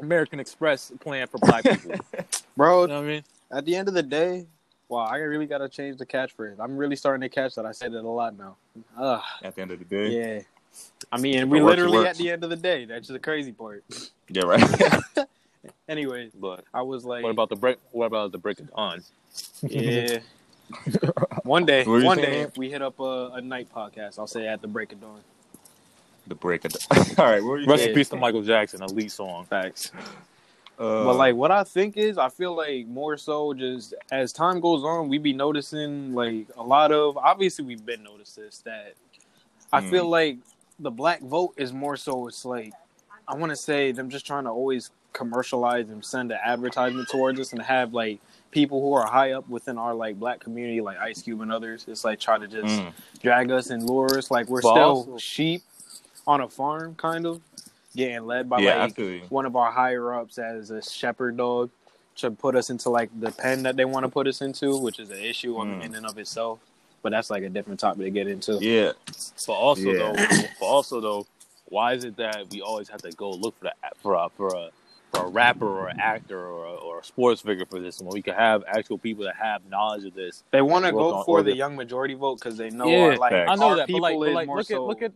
American 0.00 0.40
Express 0.40 0.92
plan 1.00 1.26
for 1.26 1.38
black 1.38 1.64
people. 1.64 1.92
You 2.18 2.24
Bro, 2.56 2.86
know 2.86 2.94
what 3.00 3.04
I 3.04 3.06
mean? 3.08 3.24
at 3.52 3.64
the 3.66 3.76
end 3.76 3.88
of 3.88 3.94
the 3.94 4.02
day, 4.02 4.46
wow, 4.88 5.00
I 5.04 5.16
really 5.18 5.46
got 5.46 5.58
to 5.58 5.68
change 5.68 5.98
the 5.98 6.06
catchphrase. 6.06 6.56
I'm 6.58 6.76
really 6.76 6.96
starting 6.96 7.20
to 7.20 7.28
catch 7.28 7.54
that. 7.56 7.66
I 7.66 7.72
said 7.72 7.92
it 7.92 8.02
a 8.02 8.08
lot 8.08 8.36
now. 8.38 8.56
Ugh, 8.98 9.20
At 9.42 9.54
the 9.54 9.60
end 9.62 9.70
of 9.72 9.78
the 9.78 9.84
day. 9.84 10.08
yeah. 10.36 10.40
I 11.12 11.18
mean, 11.18 11.48
we 11.50 11.60
works, 11.60 11.70
literally 11.70 11.98
works. 11.98 12.10
at 12.10 12.16
the 12.16 12.30
end 12.30 12.44
of 12.44 12.50
the 12.50 12.56
day. 12.56 12.84
That's 12.86 13.08
the 13.08 13.18
crazy 13.18 13.52
part. 13.52 13.84
Yeah, 14.28 14.42
right. 14.44 15.26
Anyways, 15.88 16.32
But 16.32 16.64
I 16.72 16.82
was 16.82 17.04
like, 17.04 17.22
what 17.22 17.30
about 17.30 17.48
the 17.50 17.56
break? 17.56 17.78
What 17.92 18.06
about 18.06 18.32
the 18.32 18.38
break 18.38 18.58
of 18.60 18.70
dawn? 18.74 19.02
yeah. 19.62 20.18
one 21.44 21.64
day, 21.66 21.80
What 21.80 21.88
were 21.88 21.98
you 22.00 22.06
one 22.06 22.16
day, 22.18 22.40
if 22.40 22.56
we 22.56 22.70
hit 22.70 22.82
up 22.82 22.98
a, 23.00 23.30
a 23.34 23.40
night 23.40 23.68
podcast, 23.74 24.18
I'll 24.18 24.26
say 24.26 24.46
at 24.48 24.62
the 24.62 24.68
break 24.68 24.92
of 24.92 25.00
dawn. 25.00 25.20
The 26.26 26.34
break 26.34 26.64
of 26.64 26.72
the. 26.72 27.14
All 27.18 27.26
right, 27.26 27.42
what 27.42 27.50
were 27.50 27.58
you 27.60 27.66
Rest 27.66 27.84
in 27.86 27.94
peace 27.94 28.08
to 28.10 28.16
Michael 28.16 28.42
Jackson, 28.42 28.82
a 28.82 28.86
lead 28.86 29.10
song. 29.12 29.44
Facts. 29.46 29.92
Uh, 30.78 31.04
but 31.04 31.16
like 31.16 31.34
what 31.34 31.50
I 31.50 31.64
think 31.64 31.96
is 31.96 32.18
I 32.18 32.28
feel 32.28 32.54
like 32.54 32.86
more 32.86 33.16
so 33.16 33.54
just 33.54 33.94
as 34.10 34.32
time 34.32 34.60
goes 34.60 34.84
on, 34.84 35.08
we 35.08 35.18
be 35.18 35.32
noticing 35.32 36.14
like 36.14 36.48
a 36.56 36.62
lot 36.62 36.92
of 36.92 37.16
obviously 37.16 37.64
we've 37.64 37.84
been 37.84 38.02
noticed 38.02 38.36
this 38.36 38.58
that 38.66 38.94
I 39.72 39.80
Mm. 39.80 39.90
feel 39.90 40.08
like 40.08 40.38
the 40.78 40.90
black 40.90 41.22
vote 41.22 41.54
is 41.56 41.72
more 41.72 41.96
so 41.96 42.28
it's 42.28 42.44
like 42.44 42.72
I 43.26 43.34
wanna 43.34 43.56
say 43.56 43.92
them 43.92 44.10
just 44.10 44.26
trying 44.26 44.44
to 44.44 44.50
always 44.50 44.90
commercialize 45.14 45.88
and 45.88 46.04
send 46.04 46.30
an 46.30 46.38
advertisement 46.44 47.08
towards 47.08 47.40
us 47.40 47.52
and 47.52 47.62
have 47.62 47.94
like 47.94 48.20
people 48.50 48.82
who 48.82 48.92
are 48.92 49.06
high 49.06 49.32
up 49.32 49.48
within 49.48 49.78
our 49.78 49.94
like 49.94 50.18
black 50.20 50.40
community 50.40 50.82
like 50.82 50.98
Ice 50.98 51.22
Cube 51.22 51.40
and 51.40 51.50
others, 51.50 51.86
it's 51.88 52.04
like 52.04 52.20
try 52.20 52.36
to 52.38 52.46
just 52.46 52.82
mm, 52.82 52.92
drag 53.22 53.50
us 53.50 53.70
and 53.70 53.88
lure 53.88 54.18
us 54.18 54.30
like 54.30 54.46
we're 54.48 54.60
But 54.60 54.72
still 54.72 55.18
sheep 55.18 55.62
on 56.26 56.40
a 56.40 56.48
farm 56.48 56.94
kind 56.96 57.26
of 57.26 57.40
getting 57.94 58.26
led 58.26 58.48
by 58.48 58.60
yeah, 58.60 58.76
like 58.86 58.98
one 59.30 59.46
of 59.46 59.56
our 59.56 59.70
higher 59.70 60.12
ups 60.14 60.38
as 60.38 60.70
a 60.70 60.82
shepherd 60.82 61.36
dog 61.36 61.70
to 62.16 62.30
put 62.30 62.56
us 62.56 62.70
into 62.70 62.90
like 62.90 63.10
the 63.20 63.30
pen 63.30 63.62
that 63.62 63.76
they 63.76 63.84
want 63.84 64.04
to 64.04 64.08
put 64.08 64.26
us 64.26 64.40
into, 64.42 64.76
which 64.78 64.98
is 64.98 65.10
an 65.10 65.18
issue 65.18 65.56
on 65.56 65.80
Mm. 65.80 65.84
in 65.84 65.94
and 65.94 66.06
of 66.06 66.18
itself. 66.18 66.58
But 67.02 67.10
that's 67.10 67.30
like 67.30 67.42
a 67.42 67.48
different 67.48 67.78
topic 67.78 68.04
to 68.04 68.10
get 68.10 68.26
into. 68.26 68.54
Yeah, 68.54 68.92
But 69.46 69.52
also 69.52 69.92
Yeah. 69.92 69.98
though, 69.98 70.14
but 70.58 70.66
also 70.66 71.00
though, 71.00 71.26
why 71.68 71.92
is 71.94 72.04
it 72.04 72.16
that 72.16 72.48
we 72.50 72.60
always 72.62 72.88
have 72.88 73.02
to 73.02 73.10
go 73.12 73.30
look 73.30 73.56
for 73.58 73.64
that 73.64 73.76
for 74.02 74.14
a 74.14 74.28
for 74.36 74.48
a 74.54 74.70
for 75.12 75.24
a 75.26 75.28
rapper 75.28 75.66
or 75.66 75.88
an 75.88 76.00
actor 76.00 76.38
or 76.38 76.64
a, 76.66 76.74
or 76.74 77.00
a 77.00 77.04
sports 77.04 77.40
figure 77.40 77.64
for 77.64 77.78
this 77.80 78.00
when 78.00 78.12
we 78.12 78.20
can 78.22 78.34
have 78.34 78.64
actual 78.66 78.98
people 78.98 79.24
that 79.24 79.36
have 79.36 79.64
knowledge 79.70 80.04
of 80.04 80.14
this? 80.14 80.42
They 80.50 80.62
want 80.62 80.84
to 80.84 80.92
go 80.92 81.14
on 81.14 81.24
for 81.24 81.42
the 81.42 81.50
organ- 81.50 81.56
young 81.56 81.76
majority 81.76 82.14
vote 82.14 82.36
because 82.40 82.56
they 82.56 82.70
know 82.70 82.90
Yeah, 82.90 83.04
our, 83.04 83.16
like. 83.16 83.32
I 83.32 83.54
know 83.54 83.68
our 83.68 83.76
that, 83.76 83.88
but 83.90 84.00
like, 84.00 84.12
people 84.14 84.20
but 84.20 84.28
is 84.30 84.34
like 84.34 84.46
more 84.48 84.56
look 84.58 84.70
at 84.70 84.74
so 84.74 84.86
look 84.86 85.02
at 85.02 85.12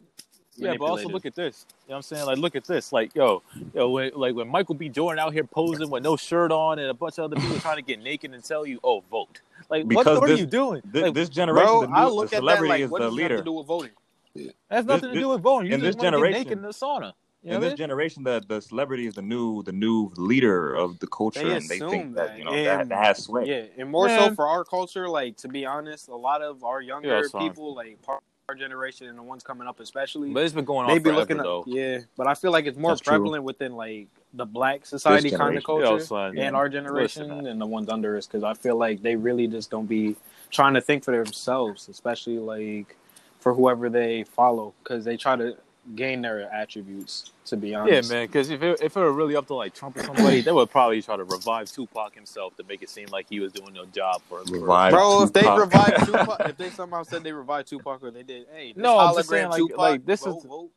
yeah, 0.61 0.75
but 0.79 0.85
also 0.87 1.09
look 1.09 1.27
at 1.27 1.35
this. 1.35 1.67
You 1.87 1.91
know 1.91 1.93
what 1.93 1.97
I'm 1.97 2.03
saying? 2.03 2.27
Like, 2.27 2.39
look 2.39 2.55
at 2.57 2.65
this. 2.65 2.93
Like, 2.93 3.15
yo, 3.15 3.43
yo, 3.75 3.89
when, 3.91 4.11
like 4.15 4.35
when 4.35 4.49
Michael 4.49 4.75
B. 4.75 4.89
Jordan 4.89 5.19
out 5.19 5.33
here 5.33 5.45
posing 5.45 5.91
with 5.91 6.03
no 6.03 6.17
shirt 6.17 6.53
on 6.53 6.79
and 6.79 6.89
a 6.89 6.95
bunch 6.95 7.19
of 7.19 7.25
other 7.25 7.37
people 7.37 7.59
trying 7.61 7.77
to 7.77 7.83
get 7.83 8.01
naked 8.03 8.33
and 8.35 8.43
tell 8.45 8.65
you, 8.67 8.79
oh, 8.85 9.03
vote. 9.11 9.41
Like, 9.69 9.83
what, 9.85 9.89
Because 9.89 10.21
what 10.21 10.29
this- 10.29 10.39
are 10.39 10.41
you 10.41 10.47
doing? 10.47 10.83
this, 10.85 11.03
Like, 11.05 11.15
this 11.15 11.29
generation, 11.29 11.67
bro. 11.67 11.81
the, 11.83 11.87
new, 11.89 11.95
I 11.95 12.05
the 12.05 12.11
look 12.11 12.25
at 12.27 12.31
that 12.31 12.37
celebrity 12.39 12.69
like 12.69 12.81
is 12.83 12.91
what 12.91 13.01
the 13.03 13.09
does 13.11 13.19
it 13.19 13.23
have 13.23 13.31
leader. 13.31 13.39
to 13.39 13.45
do 13.45 13.53
with 13.53 13.67
voting? 13.67 13.91
that 14.35 14.55
has 14.71 14.85
nothing 14.85 15.09
this- 15.09 15.15
to 15.15 15.21
do 15.21 15.29
with 15.29 15.41
voting. 15.43 15.69
You 15.69 15.75
in 15.75 15.81
just 15.81 15.99
this 15.99 16.03
want 16.05 16.15
to 16.15 16.19
get 16.19 16.27
generation- 16.27 16.39
naked 16.45 16.53
in 16.59 16.63
the 16.63 16.69
sauna. 16.69 17.13
You 17.43 17.51
know 17.53 17.55
in 17.57 17.61
this 17.63 17.71
mean? 17.71 17.77
generation, 17.79 18.23
the 18.23 18.45
the 18.47 18.61
celebrity 18.61 19.07
is 19.07 19.15
the 19.15 19.23
new 19.23 19.63
the 19.63 19.73
new 19.73 20.13
leader 20.19 20.75
of 20.75 20.99
the 20.99 21.07
culture, 21.07 21.41
They 21.49 21.57
and 21.57 21.67
they 21.71 21.79
think 21.79 22.15
that, 22.15 22.29
that, 22.29 22.39
you 22.39 22.45
know 22.45 22.53
that, 22.53 22.81
and- 22.83 22.91
that 22.91 23.03
has 23.03 23.25
sway. 23.25 23.47
Yeah, 23.47 23.65
and 23.83 23.91
more 23.91 24.11
so 24.11 24.35
for 24.35 24.47
our 24.47 24.63
culture. 24.63 25.09
Like 25.09 25.39
to 25.39 25.49
be 25.49 25.65
honest, 25.65 26.09
a 26.09 26.15
lot 26.15 26.43
of 26.43 26.63
our 26.65 26.83
younger 26.83 27.09
Yeah, 27.09 27.41
people, 27.41 27.75
like 27.75 28.01
part 28.03 28.19
of 28.19 28.30
our 28.51 28.55
generation 28.57 29.07
and 29.07 29.17
the 29.17 29.23
ones 29.23 29.45
coming 29.45 29.69
up, 29.69 29.79
especially, 29.79 30.31
But 30.31 30.43
it's 30.43 30.53
been 30.53 30.65
going 30.65 30.87
on 30.87 30.93
they 30.93 30.99
be 30.99 31.05
forever, 31.05 31.21
looking 31.21 31.37
though. 31.37 31.61
up. 31.61 31.65
Yeah, 31.69 32.01
but 32.17 32.27
I 32.27 32.35
feel 32.35 32.51
like 32.51 32.67
it's 32.67 32.77
more 32.77 32.91
That's 32.91 33.01
true. 33.01 33.13
prevalent 33.13 33.45
within 33.45 33.77
like 33.77 34.09
the 34.35 34.45
black 34.45 34.85
society 34.85 35.31
kind 35.31 35.57
of 35.57 35.63
generation. 35.63 35.81
Yo, 35.81 35.89
culture 35.91 36.05
son, 36.05 36.39
and 36.39 36.57
our 36.57 36.69
generation 36.69 37.29
Listen, 37.29 37.47
and 37.47 37.61
the 37.61 37.67
ones 37.67 37.89
under 37.89 38.17
us 38.17 38.27
because 38.27 38.43
I 38.43 38.55
feel 38.55 38.77
like 38.77 39.03
they 39.03 39.15
really 39.15 39.47
just 39.47 39.71
don't 39.71 39.87
be 39.87 40.17
trying 40.51 40.75
to 40.75 40.81
think 40.81 41.05
for 41.05 41.17
themselves, 41.17 41.89
especially 41.89 42.39
like 42.39 42.97
for 43.39 43.55
whoever 43.55 43.89
they 43.89 44.25
follow 44.25 44.75
because 44.83 45.05
they 45.05 45.17
try 45.17 45.37
to 45.37 45.57
gain 45.95 46.23
their 46.23 46.51
attributes. 46.53 47.33
To 47.47 47.57
be 47.57 47.75
honest, 47.75 48.11
Yeah, 48.11 48.15
man. 48.17 48.27
Because 48.29 48.49
if 48.51 48.63
it, 48.63 48.81
if 48.81 48.97
it 48.97 49.01
were 49.01 49.13
really 49.13 49.35
up 49.35 49.47
to 49.49 49.55
like 49.55 49.75
Trump 49.75 49.97
or 49.97 50.05
somebody, 50.05 50.41
they 50.41 50.53
would 50.53 50.71
probably 50.71 51.03
try 51.03 51.17
to 51.17 51.25
revive 51.25 51.71
Tupac 51.73 52.15
himself 52.15 52.57
to 52.59 52.63
make 52.65 52.81
it 52.83 52.89
seem 52.89 53.09
like 53.09 53.27
he 53.29 53.41
was 53.41 53.53
doing 53.53 53.77
a 53.77 53.87
job 53.87 54.23
for. 54.29 54.45
for- 54.45 54.53
Revive 54.53 54.93
Bro, 54.93 55.23
if 55.25 55.33
they 55.33 55.41
Tupac. 55.41 55.59
revived 55.59 55.97
Tupac, 56.07 56.41
if 56.49 56.57
they 56.57 56.71
somehow 56.71 57.03
said 57.03 57.25
they 57.25 57.33
revived 57.33 57.67
Tupac 57.69 58.05
or 58.05 58.11
they 58.13 58.23
did, 58.23 58.47
hey, 58.55 58.73
No, 58.77 58.99
I'm 58.99 59.15
just 59.17 59.29
saying, 59.31 59.49
like- 59.49 59.59
Tupac, 59.59 59.79
like, 59.79 60.07
this 60.07 60.23
vote, 60.25 60.37
is- 60.39 60.45
vote. 60.45 60.71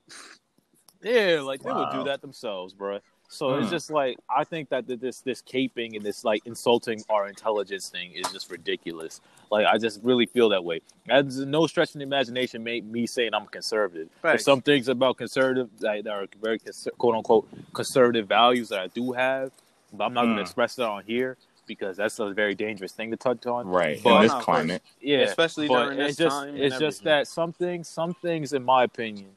Yeah, 1.04 1.42
like 1.42 1.62
they 1.62 1.72
would 1.72 1.92
do 1.92 2.06
that 2.06 2.22
themselves, 2.22 2.74
bro. 2.74 3.00
So 3.30 3.56
it's 3.56 3.68
Mm. 3.68 3.72
just 3.72 3.90
like 3.90 4.18
I 4.30 4.44
think 4.44 4.70
that 4.70 4.86
this 4.88 5.22
this 5.22 5.42
caping 5.42 5.96
and 5.96 6.04
this 6.06 6.24
like 6.24 6.46
insulting 6.46 7.04
our 7.10 7.28
intelligence 7.28 7.90
thing 7.90 8.12
is 8.12 8.32
just 8.32 8.52
ridiculous. 8.52 9.22
Like 9.50 9.66
I 9.66 9.78
just 9.80 10.02
really 10.04 10.26
feel 10.28 10.50
that 10.50 10.64
way. 10.64 10.82
That's 11.08 11.38
no 11.38 11.66
stretch 11.68 11.96
in 11.96 12.00
the 12.00 12.04
imagination 12.04 12.64
made 12.64 12.86
me 12.92 13.08
saying 13.08 13.34
I'm 13.34 13.44
a 13.44 13.48
conservative. 13.48 14.10
There's 14.22 14.44
some 14.44 14.62
things 14.62 14.88
about 14.88 15.18
conservative 15.18 15.70
that, 15.80 16.04
that 16.04 16.12
are 16.14 16.28
very 16.42 16.60
cons- 16.60 16.88
quote 16.98 17.16
unquote 17.16 17.48
conservative 17.74 18.28
values 18.28 18.70
that 18.70 18.80
I 18.80 18.88
do 18.88 19.12
have, 19.14 19.52
but 19.92 20.04
I'm 20.06 20.14
not 20.14 20.24
going 20.26 20.36
Mm. 20.36 20.38
to 20.38 20.42
express 20.44 20.76
that 20.76 20.88
on 20.88 21.04
here 21.04 21.38
because 21.66 21.98
that's 21.98 22.20
a 22.20 22.30
very 22.34 22.54
dangerous 22.54 22.92
thing 22.92 23.10
to 23.12 23.18
touch 23.18 23.46
on. 23.48 23.66
Right. 23.68 24.00
But- 24.04 24.16
in 24.18 24.22
this 24.24 24.32
No, 24.34 24.40
climate. 24.42 24.84
Yeah, 25.02 25.20
Especially 25.20 25.68
during 25.68 25.98
this 25.98 26.10
it's 26.10 26.18
just 26.20 26.36
time 26.36 26.56
it's 26.58 26.78
just 26.78 27.04
that 27.06 27.28
some 27.28 27.52
things 27.54 27.88
some 27.88 28.14
things 28.14 28.54
in 28.54 28.64
my 28.64 28.84
opinion 28.84 29.30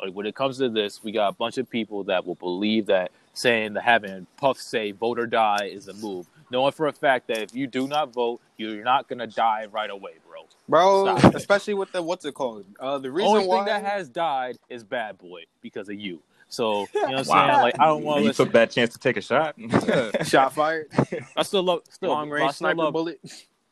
like 0.00 0.12
when 0.12 0.26
it 0.26 0.34
comes 0.34 0.58
to 0.58 0.68
this 0.68 1.04
we 1.04 1.12
got 1.12 1.28
a 1.28 1.32
bunch 1.32 1.58
of 1.58 1.68
people 1.70 2.02
that 2.04 2.26
will 2.26 2.34
believe 2.34 2.86
that 2.86 3.10
saying 3.36 3.74
that 3.74 3.82
having 3.82 4.26
puff 4.36 4.58
say 4.58 4.92
vote 4.92 5.18
or 5.18 5.26
die 5.26 5.64
is 5.66 5.88
a 5.88 5.92
move 5.94 6.26
knowing 6.50 6.72
for 6.72 6.86
a 6.86 6.92
fact 6.92 7.28
that 7.28 7.38
if 7.42 7.54
you 7.54 7.66
do 7.66 7.86
not 7.86 8.12
vote 8.12 8.40
you're 8.56 8.82
not 8.84 9.08
gonna 9.08 9.26
die 9.26 9.66
right 9.70 9.90
away 9.90 10.12
bro 10.26 10.46
bro. 10.68 11.16
Stop. 11.18 11.34
Especially 11.34 11.74
with 11.74 11.92
the 11.92 12.02
what's 12.02 12.24
it 12.24 12.34
called? 12.34 12.64
Uh, 12.80 12.98
the 12.98 13.10
reason 13.10 13.28
only 13.28 13.46
why 13.46 13.56
thing 13.58 13.64
that 13.66 13.84
has 13.84 14.08
died 14.08 14.56
is 14.68 14.84
bad 14.84 15.18
boy 15.18 15.42
because 15.60 15.88
of 15.88 15.96
you 15.96 16.22
so 16.48 16.88
you 16.94 17.00
know 17.02 17.08
what 17.08 17.18
i'm 17.18 17.24
Wow. 17.26 17.48
saying 17.50 17.60
like 17.62 17.74
i 17.80 17.86
don't 17.86 18.02
want 18.04 18.18
to 18.18 18.22
you 18.22 18.28
listen 18.28 18.46
took 18.46 18.52
that 18.54 18.70
chance 18.70 18.92
to 18.94 18.98
take 18.98 19.16
a 19.16 19.20
shot. 19.20 19.56
shot 20.24 20.52
fired, 20.54 20.88
i 21.36 21.42
still 21.42 21.62
love 21.62 21.80
still 21.90 22.10
long 22.10 22.28
I 22.30 22.34
range 22.34 22.52
still 22.54 22.68
sniper 22.68 22.76
love, 22.84 22.92
bullet. 22.92 23.20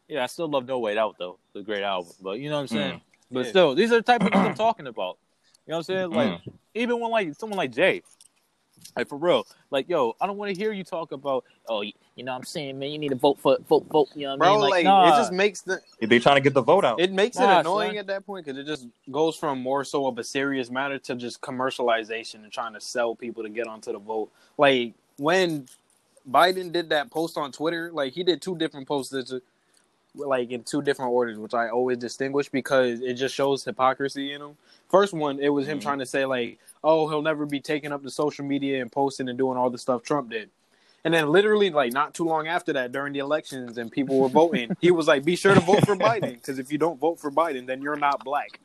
yeah 0.09 0.25
i 0.25 0.27
still 0.27 0.49
love 0.49 0.67
no 0.67 0.79
way 0.81 0.99
out 0.99 1.17
though 1.19 1.39
the 1.55 1.63
great 1.63 1.83
album 1.85 2.13
but 2.21 2.39
you 2.41 2.49
know 2.51 2.57
what 2.57 2.63
i'm 2.63 2.69
saying 2.69 2.95
Mm. 2.97 3.01
But 3.31 3.45
Yeah. 3.47 3.51
still, 3.51 3.75
these 3.75 3.91
are 3.91 3.97
the 3.97 4.03
type 4.03 4.23
of 4.23 4.33
things 4.33 4.45
I'm 4.45 4.55
talking 4.67 4.87
about. 4.87 5.19
You 5.67 5.71
know 5.73 5.77
what 5.79 5.79
I'm 5.79 5.83
saying? 5.85 6.11
Like 6.13 6.29
Mm. 6.31 6.41
even 6.75 7.01
when 7.01 7.11
like 7.11 7.35
someone 7.35 7.57
like 7.57 7.73
Jay, 7.73 8.03
like 8.97 9.09
for 9.09 9.19
real, 9.19 9.47
like 9.71 9.89
yo, 9.89 10.15
I 10.21 10.27
don't 10.27 10.37
want 10.37 10.55
to 10.55 10.61
hear 10.61 10.73
you 10.73 10.85
talk 10.85 11.13
about 11.13 11.45
oh, 11.69 11.81
you, 11.83 11.93
you 12.17 12.25
know 12.25 12.33
what 12.33 12.39
I'm 12.39 12.45
saying, 12.45 12.79
man, 12.79 12.91
you 12.91 12.99
need 12.99 13.09
to 13.11 13.17
vote 13.17 13.39
for 13.41 13.59
vote 13.69 13.87
vote. 13.91 14.09
You 14.15 14.27
know 14.27 14.37
what 14.37 14.47
I 14.47 14.51
Bro, 14.51 14.61
mean? 14.61 14.71
like, 14.71 14.85
nah. 14.85 15.15
it 15.15 15.19
just 15.19 15.33
makes 15.33 15.63
the 15.63 15.81
they 16.01 16.19
trying 16.19 16.37
to 16.37 16.41
get 16.41 16.55
the 16.55 16.63
vote 16.63 16.85
out. 16.85 17.01
it 17.01 17.13
makes 17.13 17.37
it 17.37 17.43
annoying 17.43 17.91
son. 17.91 17.99
at 17.99 18.07
that 18.09 18.27
point 18.27 18.47
because 18.47 18.59
it 18.59 18.67
just 18.67 18.87
goes 19.11 19.37
from 19.37 19.61
more 19.61 19.85
so 19.85 20.07
of 20.07 20.19
a 20.19 20.25
serious 20.25 20.71
matter 20.71 20.99
to 20.99 21.15
just 21.15 21.41
commercialization 21.41 22.43
and 22.43 22.53
trying 22.53 22.75
to 22.75 22.81
sell 22.81 23.15
people 23.15 23.43
to 23.43 23.49
get 23.49 23.67
onto 23.67 23.93
the 23.93 23.99
vote. 23.99 24.31
Like 24.59 24.95
when 25.19 25.67
Biden 26.31 26.73
did 26.73 26.89
that 26.91 27.11
post 27.11 27.37
on 27.37 27.53
Twitter, 27.53 27.91
like 27.93 28.13
he 28.13 28.23
did 28.23 28.41
two 28.41 28.57
different 28.57 28.89
posts 28.89 29.11
that 29.13 29.27
ju- 29.27 29.43
like 30.15 30.51
in 30.51 30.63
two 30.63 30.83
different 30.83 31.11
orders, 31.13 31.39
which 31.39 31.55
I 31.55 31.69
always 31.69 31.99
distinguish 31.99 32.49
because 32.49 33.01
it 33.01 33.15
just 33.15 33.35
shows 33.35 33.65
hypocrisy 33.65 34.33
in 34.33 34.41
him. 34.41 34.57
First 34.89 35.13
one, 35.13 35.41
it 35.41 35.49
was 35.49 35.67
him 35.67 35.79
Mhm. 35.79 35.83
trying 35.83 35.99
to 35.99 36.07
say 36.07 36.25
like, 36.25 36.59
"Oh, 36.83 37.09
he'll 37.09 37.23
never 37.23 37.47
be 37.47 37.61
taking 37.61 37.93
up 37.93 38.03
the 38.03 38.11
social 38.11 38.45
media 38.45 38.81
and 38.81 38.91
posting 38.93 39.29
and 39.29 39.37
doing 39.37 39.57
all 39.59 39.71
the 39.71 39.79
stuff 39.79 40.03
Trump 40.03 40.31
did." 40.31 40.51
And 41.05 41.13
then 41.13 41.31
literally 41.31 41.71
like 41.71 41.93
not 41.93 42.15
too 42.15 42.25
long 42.25 42.47
after 42.47 42.73
that, 42.75 42.93
during 42.93 43.13
the 43.13 43.19
elections 43.19 43.77
and 43.77 43.91
people 43.91 44.19
were 44.19 44.29
voting, 44.29 44.75
he 44.81 44.91
was 44.91 45.07
like, 45.09 45.25
"Be 45.25 45.37
sure 45.37 45.55
to 45.55 45.61
vote 45.61 45.85
for 45.85 45.97
Biden 45.97 46.35
because 46.35 46.59
if 46.59 46.71
you 46.71 46.79
don't 46.79 46.99
vote 46.99 47.19
for 47.21 47.31
Biden, 47.31 47.67
then 47.67 47.83
you're 47.83 47.97
not 47.97 48.25
black." 48.25 48.61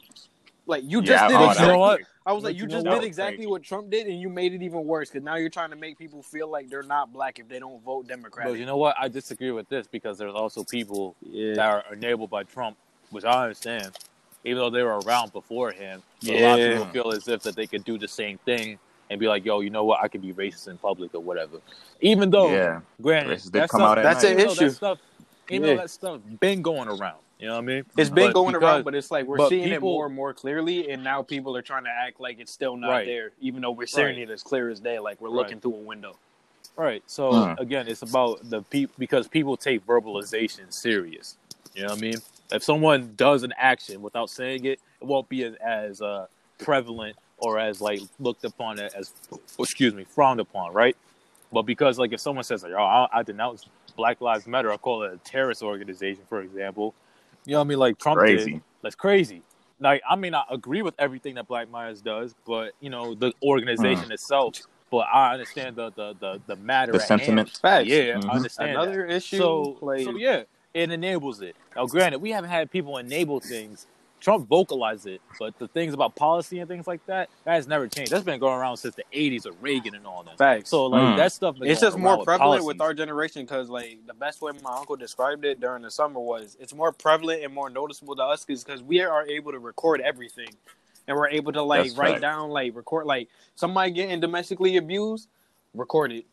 Like 0.70 0.84
you 0.86 1.02
just 1.02 1.22
Yeah, 1.22 1.28
did 1.28 1.36
oh, 1.36 1.50
exactly. 1.50 1.66
You 1.66 1.72
know 1.74 1.80
what? 1.80 2.02
I 2.28 2.32
was 2.32 2.44
like, 2.44 2.56
you 2.56 2.62
you 2.62 2.68
just 2.68 2.86
did 2.86 3.04
exactly 3.04 3.48
what 3.48 3.64
Trump 3.64 3.90
did, 3.90 4.06
and 4.06 4.22
you 4.22 4.30
made 4.30 4.54
it 4.54 4.62
even 4.62 4.86
worse 4.86 5.10
because 5.10 5.26
now 5.26 5.36
you're 5.36 5.50
trying 5.50 5.72
to 5.72 5.76
make 5.76 5.98
people 5.98 6.22
feel 6.22 6.48
like 6.48 6.70
they're 6.70 6.84
not 6.84 7.12
black 7.12 7.40
if 7.40 7.48
they 7.48 7.58
don't 7.58 7.84
vote 7.84 8.08
Democratic. 8.08 8.54
But 8.54 8.60
you 8.60 8.68
know 8.68 8.78
what? 8.78 8.96
I 9.00 9.08
disagree 9.08 9.50
with 9.50 9.68
this 9.68 9.88
because 9.88 10.20
there's 10.20 10.36
also 10.36 10.64
people 10.64 11.16
yeah. 11.24 11.56
that 11.56 11.70
are 11.88 11.94
enabled 11.94 12.30
by 12.30 12.44
Trump, 12.44 12.78
which 13.10 13.26
I 13.26 13.42
understand, 13.44 13.98
even 14.46 14.60
though 14.60 14.70
they 14.70 14.84
were 14.84 15.00
around 15.00 15.34
beforehand. 15.34 16.04
But 16.22 16.36
a 16.36 16.48
lot 16.48 16.60
of 16.60 16.72
people 16.72 16.86
feel 16.92 17.12
as 17.18 17.28
if 17.28 17.42
that 17.42 17.56
they 17.56 17.66
could 17.66 17.84
do 17.84 17.98
the 17.98 18.08
same 18.08 18.38
thing 18.40 18.78
and 19.10 19.20
be 19.20 19.28
like, 19.28 19.44
yo, 19.44 19.62
you 19.62 19.72
know 19.72 19.86
what? 19.86 20.00
I 20.04 20.08
could 20.08 20.22
be 20.22 20.34
racist 20.34 20.68
in 20.68 20.78
public 20.78 21.16
or 21.16 21.22
whatever. 21.22 21.58
Even 22.00 22.30
though, 22.30 22.52
yeah. 22.52 22.82
granted, 23.02 23.40
that 23.54 23.70
stuff, 23.70 23.96
That's 23.96 24.24
an 24.24 24.40
issue. 24.40 24.66
That 24.66 24.72
stuff, 24.76 25.00
even 25.50 25.68
Yeah. 25.68 25.76
though 25.76 25.82
that 25.82 25.90
stuff 25.90 26.22
been 26.40 26.62
going 26.62 26.90
around. 26.90 27.18
You 27.40 27.48
know 27.48 27.54
what 27.54 27.60
I 27.60 27.66
mean? 27.66 27.86
It's 27.98 28.10
been 28.10 28.28
But 28.28 28.34
going 28.34 28.54
because- 28.54 28.64
around, 28.64 28.84
but 28.84 28.96
it's 28.96 29.10
like 29.12 29.26
we're 29.26 29.38
but 29.38 29.50
seeing 29.50 29.70
it 29.70 29.82
more 29.82 30.06
and 30.08 30.14
more 30.14 30.34
clearly, 30.34 30.92
and 30.92 31.04
now 31.04 31.22
people 31.24 31.56
are 31.56 31.62
trying 31.62 31.86
to 31.86 31.90
act 31.90 32.20
like 32.20 32.40
it's 32.40 32.52
still 32.52 32.76
not 32.76 32.90
Right. 32.90 33.06
there, 33.06 33.32
even 33.40 33.62
though 33.62 33.72
we're 33.72 33.88
seeing 33.88 34.08
Right. 34.08 34.18
it 34.20 34.30
as 34.30 34.44
clear 34.44 34.70
as 34.70 34.82
day, 34.82 35.00
like 35.00 35.22
we're 35.22 35.30
Right. 35.30 35.36
looking 35.38 35.62
through 35.62 35.76
a 35.76 35.80
window. 35.80 36.18
Right. 36.76 37.02
So 37.08 37.32
Mm. 37.32 37.60
again, 37.60 37.88
it's 37.88 38.02
about 38.02 38.50
the 38.50 38.62
people 38.64 38.94
because 39.00 39.28
people 39.30 39.56
take 39.56 39.86
verbalization 39.88 40.72
serious. 40.74 41.38
You 41.74 41.84
know 41.84 41.90
what 41.90 41.98
I 41.98 42.02
mean? 42.02 42.16
If 42.52 42.64
someone 42.64 43.14
does 43.16 43.44
an 43.44 43.54
action 43.58 44.02
without 44.02 44.30
saying 44.30 44.66
it, 44.66 44.80
it 45.00 45.06
won't 45.08 45.30
be 45.30 45.44
as, 45.46 45.56
as 45.56 46.02
uh, 46.02 46.28
prevalent 46.58 47.16
or 47.38 47.58
as 47.58 47.80
like 47.80 48.02
looked 48.20 48.44
upon 48.44 48.80
it 48.80 48.94
as, 48.96 49.14
excuse 49.58 49.94
me, 49.94 50.04
frowned 50.04 50.42
upon, 50.42 50.74
right? 50.74 50.98
But 51.54 51.62
because 51.62 51.98
like 51.98 52.12
if 52.12 52.20
someone 52.20 52.44
says 52.44 52.64
like, 52.64 52.74
"Oh, 52.74 52.84
I, 52.84 53.08
I 53.14 53.24
denounce 53.24 53.66
Black 53.96 54.20
Lives 54.20 54.46
Matter," 54.46 54.72
I 54.74 54.78
call 54.78 55.04
it 55.04 55.14
a 55.14 55.18
terrorist 55.18 55.64
organization, 55.64 56.24
for 56.28 56.42
example. 56.42 56.94
You 57.50 57.54
know 57.54 57.62
what 57.62 57.66
I 57.66 57.68
mean? 57.70 57.80
Like 57.80 57.98
Trump 57.98 58.22
did. 58.22 58.38
Crazy. 58.38 58.62
That's 58.84 58.96
crazy. 58.96 59.42
Like 59.80 60.04
I 60.08 60.16
may 60.16 60.30
not 60.30 60.46
agree 60.52 60.84
with 60.84 60.94
everything 61.00 61.34
that 61.36 61.48
Black 61.48 61.72
Lives 61.72 62.00
does, 62.00 62.36
but 62.46 62.74
you 62.80 62.92
know 62.92 63.16
the 63.16 63.34
organization 63.42 64.12
itself. 64.12 64.56
But 64.92 65.08
I 65.12 65.34
understand 65.34 65.76
the 65.76 65.92
the 65.96 66.16
the, 66.20 66.42
the 66.46 66.56
matter. 66.58 66.92
The 66.92 67.00
at 67.00 67.08
sentiment. 67.08 67.58
Facts. 67.60 67.88
Yeah, 67.88 68.20
Mhm. 68.20 68.30
I 68.30 68.36
understand. 68.36 68.76
that. 68.76 68.84
Another 68.84 69.06
issue, 69.08 69.38
So, 69.38 69.78
like 69.82 70.04
so 70.04 70.16
yeah, 70.16 70.44
it 70.76 70.92
enables 70.92 71.42
it. 71.42 71.56
Now, 71.76 71.88
granted, 71.88 72.20
we 72.20 72.30
haven't 72.30 72.52
had 72.52 72.70
people 72.70 72.98
enable 73.00 73.40
things. 73.40 73.88
Trump 74.20 74.48
vocalized 74.48 75.08
it, 75.08 75.22
but 75.40 75.58
the 75.60 75.68
things 75.70 75.94
about 75.94 76.16
policy 76.16 76.60
and 76.60 76.68
things 76.68 76.88
like 76.88 77.06
that, 77.06 77.30
that 77.46 77.54
has 77.54 77.68
never 77.68 77.88
changed. 77.88 78.12
That's 78.12 78.24
been 78.26 78.40
going 78.40 78.58
around 78.60 78.78
since 78.78 78.96
the 78.96 79.06
'80s 79.14 79.46
of 79.46 79.56
Reagan 79.64 79.96
and 79.96 80.06
all 80.06 80.24
that. 80.24 80.38
facts. 80.38 80.70
So, 80.70 80.88
like 80.88 81.02
Mm. 81.02 81.18
that 81.18 81.32
stuff. 81.32 81.58
been 81.58 81.70
it's 81.70 81.82
just 81.82 81.98
more 81.98 82.18
with 82.18 82.26
prevalent 82.26 82.66
with 82.66 82.78
policies. 82.78 82.82
our 82.82 82.94
generation 83.06 83.44
because 83.44 83.70
like 83.70 84.00
the 84.08 84.14
best 84.14 84.42
way 84.42 84.52
my 84.64 84.76
uncle 84.76 84.96
described 84.98 85.46
it 85.46 85.60
during 85.60 85.84
the 85.84 85.92
summer 85.92 86.20
was 86.20 86.58
it's 86.60 86.74
more 86.74 86.92
prevalent 86.92 87.44
and 87.44 87.54
more 87.54 87.70
noticeable 87.70 88.16
to 88.16 88.24
us 88.24 88.44
because 88.46 88.84
we 88.84 89.02
are 89.02 89.26
able 89.28 89.52
to 89.52 89.60
record 89.60 90.02
everything 90.02 90.50
and 91.08 91.16
we're 91.18 91.30
able 91.30 91.52
to 91.54 91.62
like 91.64 91.84
That's 91.86 91.98
write 91.98 92.10
fact. 92.14 92.22
down 92.22 92.50
like 92.50 92.76
record 92.76 93.06
like 93.06 93.30
somebody 93.56 93.92
getting 93.92 94.20
domestically 94.20 94.78
abused 94.78 95.30
record 95.74 96.12
it 96.12 96.26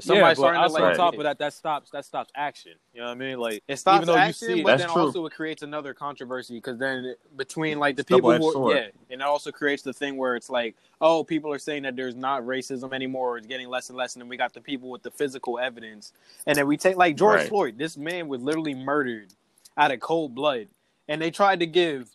If 0.00 0.06
Yeah, 0.06 0.12
somebody's 0.12 0.38
but 0.38 0.40
starting 0.40 0.58
to 0.60 0.62
also 0.62 0.74
like 0.74 0.84
on 0.84 0.96
top 0.96 1.14
of 1.14 1.22
that, 1.24 1.38
that 1.38 1.52
stops 1.52 1.90
that 1.90 2.06
stops 2.06 2.32
action. 2.34 2.72
You 2.94 3.00
know 3.00 3.08
what 3.08 3.12
I 3.12 3.16
mean? 3.16 3.38
Like 3.38 3.62
it 3.68 3.76
stops 3.76 3.96
even 3.96 4.06
though 4.06 4.16
action, 4.16 4.50
you 4.50 4.56
see, 4.56 4.62
but 4.62 4.70
That's 4.70 4.82
then 4.82 4.90
true. 4.90 5.02
also 5.02 5.26
it 5.26 5.32
creates 5.34 5.62
another 5.62 5.92
controversy 5.92 6.54
because 6.54 6.78
then 6.78 7.14
between 7.36 7.78
like 7.78 7.96
the 7.96 8.04
people 8.04 8.32
who 8.32 8.52
sword. 8.52 8.78
yeah, 8.78 8.86
and 9.10 9.20
it 9.20 9.26
also 9.26 9.52
creates 9.52 9.82
the 9.82 9.92
thing 9.92 10.16
where 10.16 10.36
it's 10.36 10.48
like, 10.48 10.74
oh, 11.02 11.22
people 11.22 11.52
are 11.52 11.58
saying 11.58 11.82
that 11.82 11.96
there's 11.96 12.14
not 12.16 12.42
racism 12.44 12.94
anymore, 12.94 13.36
it's 13.36 13.46
getting 13.46 13.68
less 13.68 13.90
and 13.90 13.98
less, 13.98 14.14
and 14.14 14.22
then 14.22 14.28
we 14.28 14.38
got 14.38 14.54
the 14.54 14.62
people 14.62 14.88
with 14.88 15.02
the 15.02 15.10
physical 15.10 15.58
evidence, 15.58 16.14
and 16.46 16.56
then 16.56 16.66
we 16.66 16.78
take 16.78 16.96
like 16.96 17.16
George 17.16 17.40
Right. 17.40 17.48
Floyd, 17.48 17.76
this 17.76 17.98
man 17.98 18.26
was 18.26 18.40
literally 18.40 18.74
murdered 18.74 19.34
out 19.76 19.90
of 19.92 20.00
cold 20.00 20.34
blood, 20.34 20.68
and 21.08 21.20
they 21.20 21.30
tried 21.30 21.60
to 21.60 21.66
give 21.66 22.08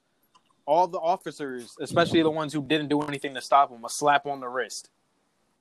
all 0.66 0.88
the 0.88 0.98
officers, 0.98 1.76
especially 1.80 2.24
the 2.24 2.32
ones 2.32 2.52
who 2.52 2.64
didn't 2.64 2.88
do 2.88 3.04
anything 3.04 3.36
to 3.36 3.42
stop 3.42 3.70
him, 3.70 3.86
a 3.86 3.90
slap 3.90 4.26
on 4.26 4.40
the 4.40 4.48
wrist. 4.48 4.90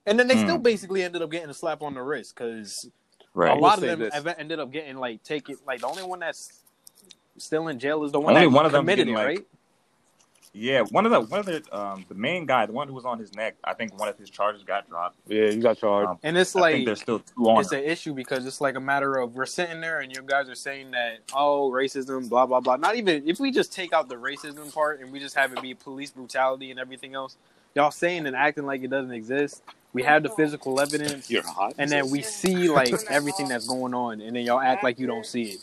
And 0.07 0.19
then 0.19 0.29
they 0.29 0.35
Hmm. 0.35 0.43
still 0.43 0.59
basically 0.59 1.03
ended 1.03 1.23
up 1.23 1.31
getting 1.31 1.51
a 1.51 1.55
slap 1.55 1.83
on 1.83 1.95
the 1.95 2.03
wrist 2.03 2.35
because 2.37 2.89
Right. 3.33 3.51
a 3.53 3.55
lot 3.55 3.79
of 3.79 3.81
them 3.83 4.11
have 4.11 4.27
ended 4.27 4.59
up 4.61 4.71
getting 4.71 4.97
like 4.97 5.23
taken. 5.23 5.57
Like 5.67 5.81
the 5.81 5.87
only 5.87 6.03
one 6.03 6.21
that's 6.21 6.63
still 7.39 7.69
in 7.69 7.79
jail 7.79 8.05
is 8.05 8.13
the 8.13 8.21
one 8.21 8.35
Only 8.35 8.47
that 8.47 8.53
one 8.53 8.67
of 8.67 8.73
them 8.73 8.83
committed 8.83 9.09
it, 9.09 9.13
getting, 9.13 9.15
like, 9.15 9.27
right? 9.39 9.47
Yeah, 10.57 10.83
one 10.83 11.05
of 11.05 11.11
the 11.11 11.21
one 11.21 11.41
of 11.41 11.47
the 11.47 11.77
um 11.77 12.05
the 12.09 12.15
main 12.15 12.47
guy, 12.47 12.65
the 12.67 12.73
one 12.73 12.87
who 12.87 12.95
was 12.95 13.05
on 13.05 13.19
his 13.19 13.35
neck, 13.35 13.57
I 13.65 13.75
think 13.75 13.99
one 13.99 14.09
of 14.09 14.17
his 14.17 14.31
charges 14.31 14.63
got 14.63 14.89
dropped. 14.89 15.17
yeah, 15.27 15.51
he 15.51 15.57
got 15.57 15.79
charged. 15.79 16.11
Um, 16.11 16.19
And 16.23 16.39
it's 16.39 16.55
I 16.55 16.61
like 16.61 16.73
think 16.75 16.87
there's 16.87 17.01
still 17.01 17.19
two 17.19 17.49
on. 17.49 17.61
it's 17.61 17.73
an 17.73 17.83
issue 17.83 18.15
because 18.15 18.47
it's 18.47 18.61
like 18.61 18.77
a 18.77 18.81
matter 18.81 19.17
of 19.17 19.35
we're 19.35 19.47
sitting 19.47 19.81
there 19.81 19.99
and 19.99 20.15
you 20.15 20.23
guys 20.23 20.49
are 20.49 20.55
saying 20.55 20.93
that 20.93 21.19
oh 21.35 21.73
racism, 21.73 22.29
blah 22.29 22.47
blah 22.47 22.61
blah. 22.61 22.77
Not 22.77 22.95
even 22.95 23.27
if 23.29 23.41
we 23.41 23.51
just 23.51 23.73
take 23.73 23.93
out 23.93 24.09
the 24.09 24.15
racism 24.15 24.73
part 24.73 25.01
and 25.01 25.11
we 25.11 25.19
just 25.19 25.35
have 25.35 25.53
it 25.53 25.61
be 25.61 25.75
police 25.75 26.13
brutality 26.13 26.71
and 26.71 26.79
everything 26.79 27.15
else. 27.17 27.37
Y'all 27.75 27.91
saying 27.91 28.25
and 28.27 28.37
acting 28.37 28.65
like 28.65 28.85
it 28.85 28.91
doesn't 28.91 29.11
exist. 29.11 29.61
We 29.95 30.03
have 30.03 30.23
the 30.25 30.29
physical 30.29 30.81
evidence. 30.81 31.31
You're 31.31 31.43
hot. 31.47 31.75
and 31.79 31.91
then 31.91 32.11
we 32.11 32.21
see 32.21 32.69
like 32.69 32.93
everything 33.09 33.49
that's 33.49 33.67
going 33.67 33.95
on, 33.95 34.21
and 34.21 34.37
then 34.37 34.45
y'all 34.45 34.61
act 34.61 34.85
like 34.85 34.99
you 34.99 35.07
don't 35.07 35.25
see 35.25 35.45
it. 35.45 35.61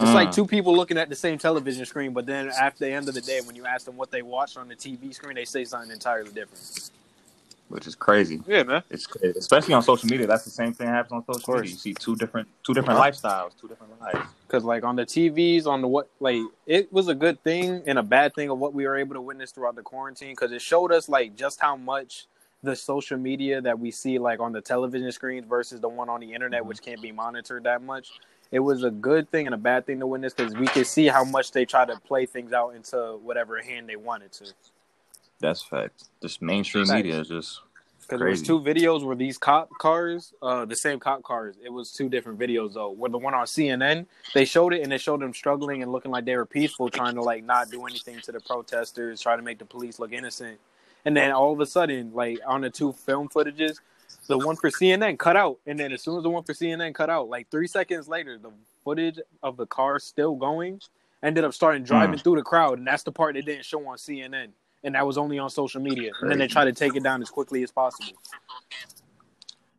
It's 0.00 0.10
Mm. 0.10 0.14
like 0.14 0.32
two 0.32 0.46
people 0.46 0.74
looking 0.74 0.98
at 0.98 1.08
the 1.08 1.14
same 1.14 1.38
television 1.38 1.84
screen, 1.86 2.12
but 2.12 2.26
then 2.26 2.48
after 2.48 2.86
the 2.86 2.90
end 2.92 3.08
of 3.08 3.14
the 3.14 3.20
day, 3.20 3.40
when 3.42 3.54
you 3.54 3.66
ask 3.66 3.84
them 3.86 3.96
what 3.96 4.10
they 4.10 4.22
watched 4.22 4.56
on 4.56 4.68
the 4.68 4.74
TV 4.76 5.14
screen, 5.14 5.34
they 5.34 5.44
say 5.44 5.64
something 5.64 5.90
entirely 5.90 6.30
different. 6.32 6.90
which 7.68 7.86
is 7.86 7.94
crazy. 7.94 8.40
yeah, 8.48 8.64
man. 8.64 8.82
It's 8.90 9.06
crazy. 9.06 9.38
especially 9.38 9.74
on 9.74 9.82
social 9.82 10.08
media. 10.08 10.26
That's 10.26 10.44
the 10.44 10.50
same 10.50 10.72
thing 10.72 10.88
happens 10.88 11.12
on 11.12 11.24
social 11.24 11.54
media. 11.54 11.70
You 11.70 11.76
see 11.78 11.94
two 11.94 12.16
different 12.16 12.48
two 12.64 12.74
different 12.74 12.98
lifestyles, 12.98 13.52
two 13.60 13.68
different 13.68 14.00
lives. 14.00 14.28
Because 14.46 14.64
like 14.64 14.82
on 14.82 14.96
the 14.96 15.06
TVs, 15.06 15.66
on 15.66 15.80
the 15.80 15.86
what, 15.86 16.08
like 16.18 16.40
it 16.66 16.92
was 16.92 17.06
a 17.08 17.14
good 17.14 17.40
thing 17.44 17.82
and 17.86 17.98
a 17.98 18.02
bad 18.02 18.34
thing 18.34 18.50
of 18.50 18.58
what 18.58 18.74
we 18.74 18.86
were 18.86 18.96
able 18.96 19.14
to 19.14 19.20
witness 19.20 19.52
throughout 19.52 19.76
the 19.76 19.82
quarantine 19.82 20.32
because 20.32 20.50
it 20.50 20.60
showed 20.62 20.90
us 20.92 21.08
like 21.08 21.36
just 21.36 21.60
how 21.60 21.76
much 21.76 22.26
the 22.62 22.76
social 22.76 23.16
media 23.16 23.60
that 23.60 23.78
we 23.78 23.90
see 23.90 24.18
like 24.18 24.40
on 24.40 24.52
the 24.52 24.60
television 24.60 25.10
screens 25.12 25.46
versus 25.46 25.80
the 25.80 25.88
one 25.88 26.08
on 26.08 26.20
the 26.20 26.32
internet, 26.32 26.62
Mhm. 26.62 26.66
which 26.66 26.82
can't 26.82 27.00
be 27.00 27.12
monitored 27.12 27.64
that 27.64 27.82
much. 27.82 28.12
It 28.50 28.60
was 28.60 28.82
a 28.82 28.90
good 28.90 29.30
thing 29.30 29.46
and 29.46 29.54
a 29.54 29.58
bad 29.58 29.86
thing 29.86 30.00
to 30.00 30.06
witness 30.06 30.34
because 30.34 30.54
we 30.54 30.66
could 30.66 30.86
see 30.86 31.06
how 31.06 31.24
much 31.24 31.52
they 31.52 31.64
try 31.64 31.84
to 31.84 31.96
play 32.00 32.26
things 32.26 32.52
out 32.52 32.70
into 32.74 33.18
whatever 33.22 33.62
hand 33.62 33.88
they 33.88 33.96
wanted 33.96 34.32
to. 34.32 34.52
That's 35.38 35.62
fact. 35.62 36.04
This 36.20 36.42
mainstream 36.42 36.88
media 36.88 37.20
is 37.20 37.28
just 37.28 37.60
Because 38.00 38.18
there 38.18 38.28
was 38.28 38.42
two 38.42 38.60
videos 38.60 39.04
where 39.04 39.14
these 39.14 39.38
cop 39.38 39.70
cars, 39.78 40.34
uh, 40.42 40.64
the 40.64 40.74
same 40.74 40.98
cop 40.98 41.22
cars. 41.22 41.54
It 41.62 41.72
was 41.72 41.92
two 41.92 42.08
different 42.08 42.40
videos 42.40 42.74
though. 42.74 42.90
Where 42.90 43.08
the 43.08 43.18
one 43.18 43.34
on 43.34 43.46
CNN, 43.46 44.06
they 44.34 44.44
showed 44.44 44.74
it 44.74 44.82
and 44.82 44.90
they 44.90 44.98
showed 44.98 45.20
them 45.20 45.32
struggling 45.32 45.82
and 45.82 45.92
looking 45.92 46.10
like 46.10 46.24
they 46.24 46.36
were 46.36 46.44
peaceful, 46.44 46.90
trying 46.90 47.14
to 47.14 47.22
like 47.22 47.44
not 47.44 47.70
do 47.70 47.86
anything 47.86 48.20
to 48.22 48.32
the 48.32 48.40
protesters, 48.40 49.20
trying 49.20 49.38
to 49.38 49.44
make 49.44 49.58
the 49.60 49.64
police 49.64 49.98
look 50.00 50.12
innocent. 50.12 50.58
And 51.04 51.16
then 51.16 51.32
all 51.32 51.52
of 51.52 51.60
a 51.60 51.66
sudden, 51.66 52.12
like 52.12 52.38
on 52.46 52.60
the 52.60 52.70
two 52.70 52.92
film 52.92 53.28
footages, 53.28 53.78
the 54.26 54.38
one 54.38 54.56
for 54.56 54.70
CNN 54.70 55.18
cut 55.18 55.36
out, 55.36 55.58
and 55.66 55.78
then 55.78 55.92
as 55.92 56.02
soon 56.02 56.16
as 56.16 56.22
the 56.22 56.30
one 56.30 56.44
for 56.44 56.52
CNN 56.52 56.94
cut 56.94 57.10
out, 57.10 57.28
like 57.28 57.50
three 57.50 57.66
seconds 57.66 58.08
later, 58.08 58.38
the 58.38 58.52
footage 58.84 59.18
of 59.42 59.56
the 59.56 59.66
car 59.66 59.98
still 59.98 60.34
going 60.34 60.80
ended 61.22 61.44
up 61.44 61.52
starting 61.52 61.82
driving 61.82 62.14
hmm. 62.14 62.22
through 62.22 62.36
the 62.36 62.42
crowd, 62.42 62.78
and 62.78 62.86
that's 62.86 63.02
the 63.02 63.12
part 63.12 63.34
they 63.34 63.42
didn't 63.42 63.64
show 63.64 63.86
on 63.88 63.96
CNN, 63.96 64.48
and 64.84 64.94
that 64.94 65.06
was 65.06 65.18
only 65.18 65.38
on 65.38 65.50
social 65.50 65.80
media. 65.80 66.12
And 66.20 66.30
then 66.30 66.38
they 66.38 66.46
try 66.46 66.64
to 66.64 66.72
take 66.72 66.94
it 66.96 67.02
down 67.02 67.22
as 67.22 67.30
quickly 67.30 67.62
as 67.62 67.70
possible. 67.70 68.18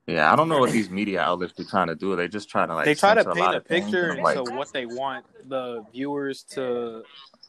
Yeah, 0.07 0.31
I 0.31 0.35
don't 0.35 0.49
know 0.49 0.59
what 0.59 0.71
these 0.71 0.89
media 0.89 1.21
outlets 1.21 1.53
be 1.53 1.63
trying 1.63 1.87
to 1.87 1.95
do. 1.95 2.15
They're 2.15 2.27
just 2.27 2.49
trying 2.49 2.67
to 2.67 2.75
like 2.75 2.85
they 2.85 2.95
try 2.95 3.13
to 3.13 3.23
paint 3.23 3.37
lot 3.37 3.55
a 3.55 3.61
picture 3.61 4.11
into 4.11 4.23
like, 4.23 4.57
what 4.57 4.73
they 4.73 4.85
want 4.85 5.25
the 5.47 5.85
viewers 5.93 6.43
to 6.51 7.03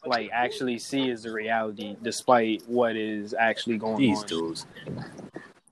like 0.05 0.29
actually 0.31 0.79
see 0.79 1.09
as 1.11 1.23
the 1.23 1.31
reality, 1.31 1.95
despite 2.01 2.63
what 2.67 2.95
is 2.95 3.33
actually 3.33 3.77
going 3.77 3.97
These 3.97 4.17
on. 4.19 4.27
These 4.27 4.29
dudes. 4.29 4.65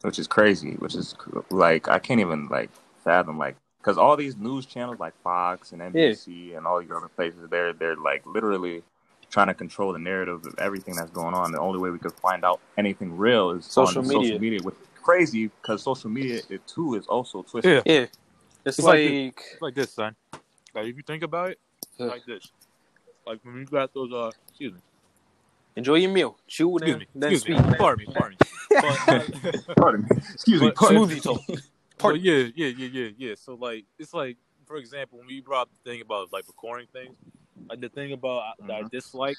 which 0.01 0.19
is 0.19 0.27
crazy. 0.27 0.73
Which 0.73 0.95
is 0.95 1.15
like 1.49 1.87
I 1.87 1.99
can't 1.99 2.19
even 2.19 2.47
like 2.47 2.69
fathom 3.03 3.37
like 3.37 3.55
because 3.79 3.97
all 3.97 4.15
these 4.15 4.37
news 4.37 4.65
channels 4.65 4.99
like 4.99 5.13
Fox 5.23 5.71
and 5.71 5.81
NBC 5.81 6.55
and 6.55 6.65
all 6.67 6.79
these 6.79 6.91
other 6.91 7.07
places, 7.09 7.39
they're 7.49 7.73
they're 7.73 7.95
like 7.95 8.25
literally 8.25 8.83
trying 9.29 9.47
to 9.47 9.53
control 9.53 9.93
the 9.93 9.99
narrative 9.99 10.45
of 10.45 10.55
everything 10.59 10.95
that's 10.95 11.11
going 11.11 11.33
on. 11.33 11.51
The 11.51 11.59
only 11.59 11.79
way 11.79 11.89
we 11.89 11.99
could 11.99 12.13
find 12.13 12.43
out 12.43 12.59
anything 12.77 13.17
real 13.17 13.51
is 13.51 13.65
Social 13.65 14.01
on 14.01 14.07
media. 14.07 14.23
social 14.23 14.39
media, 14.39 14.59
which 14.61 14.75
is 14.75 14.87
crazy 15.01 15.47
because 15.47 15.81
social 15.81 16.09
media 16.09 16.41
it 16.49 16.65
too 16.67 16.95
is 16.95 17.07
also 17.07 17.41
twisted. 17.43 17.81
Yeah. 17.85 17.93
Yeah, 17.93 18.05
it's, 18.65 18.77
It's 18.77 18.79
like 18.79 19.09
like, 19.09 19.39
It's 19.53 19.61
like 19.61 19.75
this, 19.75 19.91
son. 19.91 20.15
Like 20.75 20.85
if 20.85 20.95
you 20.97 21.03
think 21.03 21.23
about 21.23 21.51
it, 21.51 21.59
it's 21.81 21.99
like 21.99 22.25
this. 22.25 22.51
Like 23.25 23.39
when 23.43 23.55
you 23.57 23.65
got 23.65 23.93
those 23.93 24.11
uh 24.11 24.31
excuse 24.49 24.73
me. 24.73 24.79
enjoy 25.75 25.95
your 25.95 26.11
meal, 26.11 26.37
chew 26.47 26.77
Excuse 26.77 26.93
in, 26.93 26.99
me. 26.99 27.07
then 27.15 27.31
Excuse 27.33 27.55
speak. 27.57 27.65
me. 27.71 27.77
Pardon 27.77 28.05
me, 28.05 28.13
pardon 28.13 28.37
me. 28.39 28.47
But, 28.81 29.75
Pardon 29.77 30.01
me. 30.09 30.17
Excuse 30.33 30.61
me. 30.61 30.71
Pardon. 30.71 30.97
Smoothie 31.09 31.21
talk. 31.23 31.41
But 32.01 32.19
yeah, 32.21 32.47
yeah, 32.55 32.67
yeah, 32.67 32.87
yeah, 32.91 33.09
yeah. 33.15 33.33
So 33.37 33.53
like, 33.53 33.85
it's 33.99 34.11
like, 34.13 34.37
for 34.65 34.77
example, 34.77 35.19
when 35.19 35.27
we 35.27 35.39
brought 35.39 35.63
up 35.63 35.69
the 35.83 35.91
thing 35.91 36.01
about 36.01 36.33
like 36.33 36.47
recording 36.47 36.87
things, 36.91 37.15
like 37.69 37.79
the 37.79 37.89
thing 37.89 38.11
about 38.13 38.39
uh, 38.39 38.65
that 38.67 38.73
I 38.73 38.81
Mhm. 38.83 38.89
dislike 38.91 39.37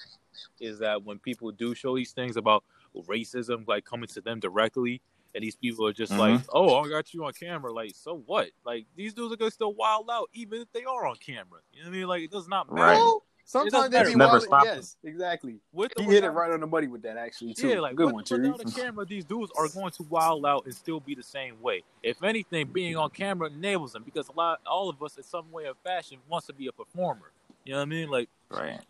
is 0.61 0.79
that 0.79 1.03
when 1.03 1.19
people 1.19 1.51
do 1.51 1.75
show 1.75 1.97
these 1.97 2.13
things 2.13 2.37
about 2.37 2.63
racism, 2.95 3.67
like 3.67 3.85
coming 3.85 4.07
to 4.09 4.21
them 4.21 4.39
directly, 4.39 5.01
and 5.35 5.43
these 5.43 5.57
people 5.57 5.85
are 5.89 5.93
just 5.93 6.13
like, 6.13 6.41
"Oh, 6.51 6.77
I 6.77 6.89
got 6.89 7.13
you 7.13 7.25
on 7.25 7.33
camera." 7.33 7.73
Like, 7.73 7.95
so 7.97 8.23
what? 8.27 8.51
Like, 8.65 8.87
these 8.95 9.13
dudes 9.13 9.33
are 9.33 9.37
gonna 9.37 9.51
still 9.51 9.73
wild 9.75 10.09
out, 10.09 10.29
even 10.33 10.61
if 10.61 10.71
they 10.73 10.85
are 10.85 11.05
on 11.07 11.17
camera. 11.17 11.63
You 11.73 11.83
know 11.83 11.89
what 11.91 11.97
I 11.97 11.99
mean? 11.99 12.07
Like, 12.07 12.23
it 12.23 12.31
does 12.31 12.47
not 12.47 12.71
matter. 12.71 12.83
Right. 13.03 13.19
Well, 13.55 13.65
sometimes 13.65 13.91
doesn't 13.91 14.07
they 14.07 14.13
be 14.13 14.17
Never 14.19 14.33
wild. 14.33 14.43
stop 14.45 14.65
Yes, 14.65 14.97
exactly. 15.05 15.57
With 15.73 15.93
He 15.99 16.05
hit 16.05 16.25
it 16.25 16.31
right 16.31 16.51
on 16.51 16.61
the 16.61 16.67
money 16.67 16.87
with 16.87 17.03
that, 17.03 17.17
actually. 17.17 17.55
Too. 17.55 17.69
Yeah, 17.69 17.81
like 17.81 17.97
good 17.97 18.07
with 18.07 18.15
one, 18.15 18.25
or 18.31 18.39
without 18.39 18.61
Tariq. 18.61 18.79
a 18.79 18.81
camera, 18.81 19.05
these 19.05 19.25
dudes 19.25 19.53
are 19.57 19.69
going 19.69 19.91
to 19.93 20.03
wild 20.05 20.47
out 20.47 20.65
and 20.65 20.75
still 20.75 21.01
be 21.01 21.15
the 21.15 21.23
same 21.23 21.61
way. 21.61 21.83
If 22.03 22.23
anything, 22.23 22.69
being 22.69 22.97
on 22.97 23.11
camera 23.11 23.49
enables 23.49 23.93
them 23.93 24.05
because 24.05 24.29
a 24.29 24.33
lot, 24.33 24.61
all 24.67 24.89
of 24.89 25.03
us, 25.03 25.17
in 25.17 25.23
some 25.23 25.51
way 25.51 25.65
or 25.67 25.75
fashion, 25.85 26.19
wants 26.29 26.47
to 26.47 26.53
be 26.53 26.69
a 26.69 26.73
performer. 26.73 27.33
You 27.65 27.73
know 27.73 27.79
what 27.79 27.83
I 27.83 27.87
mean? 27.87 28.09
Like, 28.11 28.29
Right. 28.51 28.81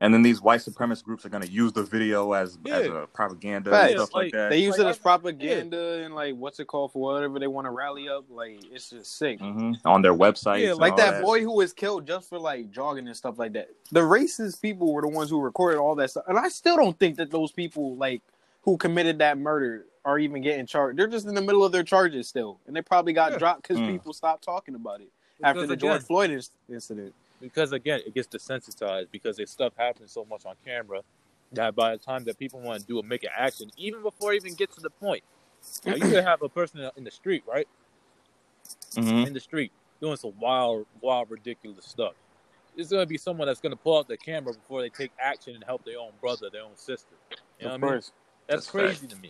And 0.00 0.12
then 0.12 0.22
these 0.22 0.42
white 0.42 0.60
supremacist 0.60 1.04
groups 1.04 1.24
are 1.24 1.28
going 1.28 1.44
to 1.44 1.50
use 1.50 1.72
the 1.72 1.82
video 1.84 2.32
as 2.32 2.58
as 2.66 2.86
a 2.88 3.08
propaganda 3.14 3.70
Facts. 3.70 3.92
and 3.92 4.00
stuff 4.00 4.14
like, 4.14 4.24
Like, 4.24 4.32
that. 4.32 4.50
They 4.50 4.58
use 4.58 4.72
Like, 4.76 4.86
it 4.86 4.90
as 4.90 4.98
I- 4.98 5.02
propaganda 5.02 6.02
and 6.04 6.14
like 6.14 6.34
what's 6.34 6.58
it 6.60 6.66
called 6.66 6.92
for 6.92 7.00
whatever 7.00 7.38
they 7.38 7.46
want 7.46 7.66
to 7.66 7.70
rally 7.70 8.08
up. 8.08 8.24
Like 8.28 8.60
it's 8.72 8.90
just 8.90 9.16
sick. 9.16 9.38
hmm 9.40 9.72
On 9.84 10.02
their 10.02 10.12
website. 10.14 10.62
Yeah, 10.62 10.72
Like 10.74 10.92
all 10.92 10.98
that 10.98 11.22
boy 11.22 11.40
who 11.42 11.52
was 11.54 11.72
killed 11.72 12.06
just 12.06 12.28
for 12.28 12.38
like 12.38 12.70
jogging 12.70 13.06
and 13.06 13.16
stuff 13.16 13.38
like 13.38 13.52
that. 13.52 13.70
The 13.92 14.00
racist 14.00 14.60
people 14.60 14.92
were 14.92 15.02
the 15.02 15.08
ones 15.08 15.30
who 15.30 15.40
recorded 15.40 15.78
all 15.78 15.94
that 15.94 16.10
stuff, 16.10 16.24
and 16.28 16.38
I 16.38 16.48
still 16.48 16.76
don't 16.76 16.98
think 16.98 17.16
that 17.16 17.30
those 17.30 17.52
people 17.52 17.96
like 17.96 18.20
who 18.62 18.76
committed 18.76 19.18
that 19.18 19.38
murder 19.38 19.86
are 20.04 20.18
even 20.18 20.42
getting 20.42 20.66
charged. 20.66 20.98
They're 20.98 21.06
just 21.06 21.26
in 21.26 21.34
the 21.34 21.40
middle 21.40 21.64
of 21.64 21.72
their 21.72 21.82
charges 21.84 22.28
still, 22.28 22.58
and 22.66 22.74
they 22.76 22.82
probably 22.82 23.12
got 23.14 23.32
Yeah. 23.32 23.38
dropped 23.38 23.62
because 23.62 23.78
Mm. 23.78 23.92
people 23.92 24.12
stopped 24.12 24.42
talking 24.44 24.74
about 24.74 25.00
it 25.00 25.08
after 25.42 25.66
the 25.66 25.74
again, 25.74 25.78
George 25.78 26.02
Floyd 26.02 26.44
incident. 26.68 27.14
Because 27.44 27.72
again, 27.72 28.00
it 28.06 28.14
gets 28.14 28.26
desensitized 28.28 29.10
because 29.12 29.36
this 29.36 29.50
stuff 29.50 29.72
happens 29.76 30.12
so 30.12 30.24
much 30.24 30.44
on 30.46 30.54
camera 30.64 31.00
that 31.52 31.74
by 31.76 31.92
the 31.92 31.98
time 31.98 32.24
that 32.24 32.38
people 32.38 32.60
want 32.60 32.80
to 32.80 32.86
do 32.86 32.98
a 32.98 33.02
make 33.02 33.22
an 33.22 33.30
action, 33.36 33.70
even 33.76 34.02
before 34.02 34.32
it 34.32 34.36
even 34.36 34.54
get 34.54 34.72
to 34.72 34.80
the 34.80 34.90
point, 34.90 35.22
now, 35.84 35.94
you 35.94 36.00
could 36.02 36.24
have 36.24 36.42
a 36.42 36.48
person 36.48 36.88
in 36.96 37.04
the 37.04 37.10
street, 37.10 37.44
right? 37.46 37.68
Mhm. 38.94 39.26
in 39.26 39.32
the 39.32 39.40
street 39.40 39.72
doing 40.00 40.16
some 40.16 40.32
wild, 40.38 40.86
wild, 41.00 41.28
ridiculous 41.30 41.84
stuff. 41.84 42.14
There's 42.76 42.90
gonna 42.90 43.06
be 43.06 43.18
someone 43.18 43.46
that's 43.46 43.60
gonna 43.60 43.76
pull 43.76 43.98
out 43.98 44.08
the 44.08 44.16
camera 44.16 44.52
before 44.52 44.82
they 44.82 44.88
take 44.88 45.10
action 45.18 45.54
and 45.54 45.64
help 45.64 45.84
their 45.84 45.98
own 45.98 46.12
brother, 46.20 46.48
their 46.50 46.62
own 46.62 46.76
sister. 46.76 47.14
You 47.58 47.66
know 47.66 47.74
of 47.74 47.82
what 47.82 47.88
I 47.88 47.90
mean? 47.92 47.96
That's 47.96 48.12
That's 48.46 48.70
crazy 48.70 49.06
to 49.08 49.16
me. 49.16 49.28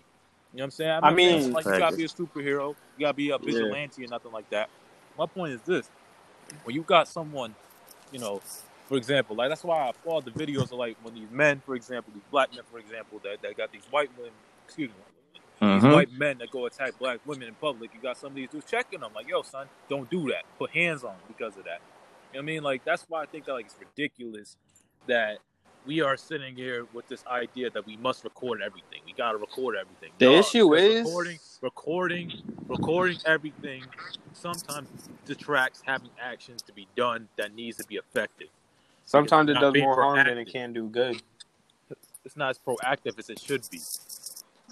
You 0.52 0.58
know 0.58 0.62
what 0.62 0.64
I'm 0.64 0.70
saying? 0.72 0.90
I'm 0.90 1.04
I 1.04 1.10
mean- 1.14 1.52
like 1.52 1.64
you 1.64 1.78
gotta 1.78 1.96
be 1.96 2.04
a 2.04 2.08
superhero, 2.08 2.76
you 2.96 3.00
gotta 3.00 3.14
be 3.14 3.30
a 3.30 3.32
Yeah. 3.32 3.38
vigilante 3.38 4.04
or 4.04 4.08
nothing 4.08 4.32
like 4.32 4.48
that. 4.50 4.68
My 5.16 5.26
point 5.26 5.52
is 5.52 5.62
this: 5.62 5.90
when 6.64 6.74
you 6.74 6.82
got 6.82 7.08
someone, 7.08 7.54
you 8.14 8.20
know, 8.20 8.40
for 8.86 8.96
example, 8.96 9.36
like 9.36 9.50
that's 9.50 9.64
why 9.64 9.86
I 9.86 9.90
applaud 9.90 10.24
the 10.24 10.30
videos 10.30 10.64
of 10.72 10.74
like 10.74 10.96
when 11.02 11.14
these 11.14 11.30
men, 11.32 11.60
for 11.66 11.74
example, 11.74 12.12
these 12.14 12.22
black 12.30 12.54
men, 12.54 12.62
for 12.70 12.78
example, 12.78 13.20
that, 13.24 13.42
that 13.42 13.56
got 13.56 13.72
these 13.72 13.82
white 13.90 14.10
women, 14.16 14.32
excuse 14.64 14.90
me, 14.90 15.40
these 15.74 15.82
Mhm. 15.82 15.92
white 15.92 16.12
men 16.12 16.38
that 16.38 16.52
go 16.52 16.66
attack 16.66 16.96
black 17.00 17.18
women 17.26 17.48
in 17.48 17.54
public, 17.56 17.92
you 17.92 18.00
got 18.00 18.16
some 18.16 18.28
of 18.28 18.36
these 18.36 18.48
dudes 18.50 18.70
checking 18.70 19.00
them, 19.00 19.12
like, 19.14 19.28
yo, 19.28 19.42
son, 19.42 19.68
don't 19.90 20.08
do 20.10 20.28
that. 20.30 20.44
Put 20.58 20.70
hands 20.70 21.02
on 21.02 21.16
them 21.16 21.22
because 21.26 21.56
of 21.56 21.64
that. 21.64 21.80
You 22.32 22.38
know 22.38 22.38
what 22.38 22.42
I 22.42 22.46
mean? 22.46 22.62
Like, 22.62 22.84
that's 22.84 23.04
why 23.08 23.22
I 23.22 23.26
think 23.26 23.46
that 23.46 23.54
like 23.54 23.66
it's 23.66 23.76
ridiculous 23.80 24.56
that 25.08 25.38
we 25.86 26.00
are 26.00 26.16
sitting 26.16 26.54
here 26.54 26.86
with 26.92 27.06
this 27.08 27.24
idea 27.26 27.70
that 27.70 27.84
we 27.86 27.96
must 27.98 28.24
record 28.24 28.62
everything. 28.62 29.00
We 29.06 29.12
gotta 29.12 29.38
record 29.38 29.76
everything. 29.76 30.10
The 30.18 30.26
No, 30.26 30.32
issue 30.32 30.74
is- 30.74 31.04
recording, 31.06 31.38
recording, 31.60 32.32
recording 32.68 33.18
everything 33.26 33.84
sometimes 34.32 34.88
detracts 35.26 35.82
having 35.84 36.10
actions 36.20 36.62
to 36.62 36.72
be 36.72 36.86
done 36.96 37.28
that 37.36 37.54
needs 37.54 37.76
to 37.78 37.84
be 37.86 37.96
effective. 37.96 38.48
sometimes 39.06 39.50
it 39.50 39.54
does 39.60 39.72
being 39.74 39.84
more 39.84 40.00
harm 40.00 40.16
than 40.26 40.38
it 40.38 40.46
can 40.46 40.72
do 40.72 40.88
good. 40.88 41.20
It's 42.24 42.36
not 42.38 42.48
as 42.50 42.58
proactive 42.58 43.18
as 43.18 43.28
it 43.28 43.38
should 43.38 43.68
be. 43.70 43.78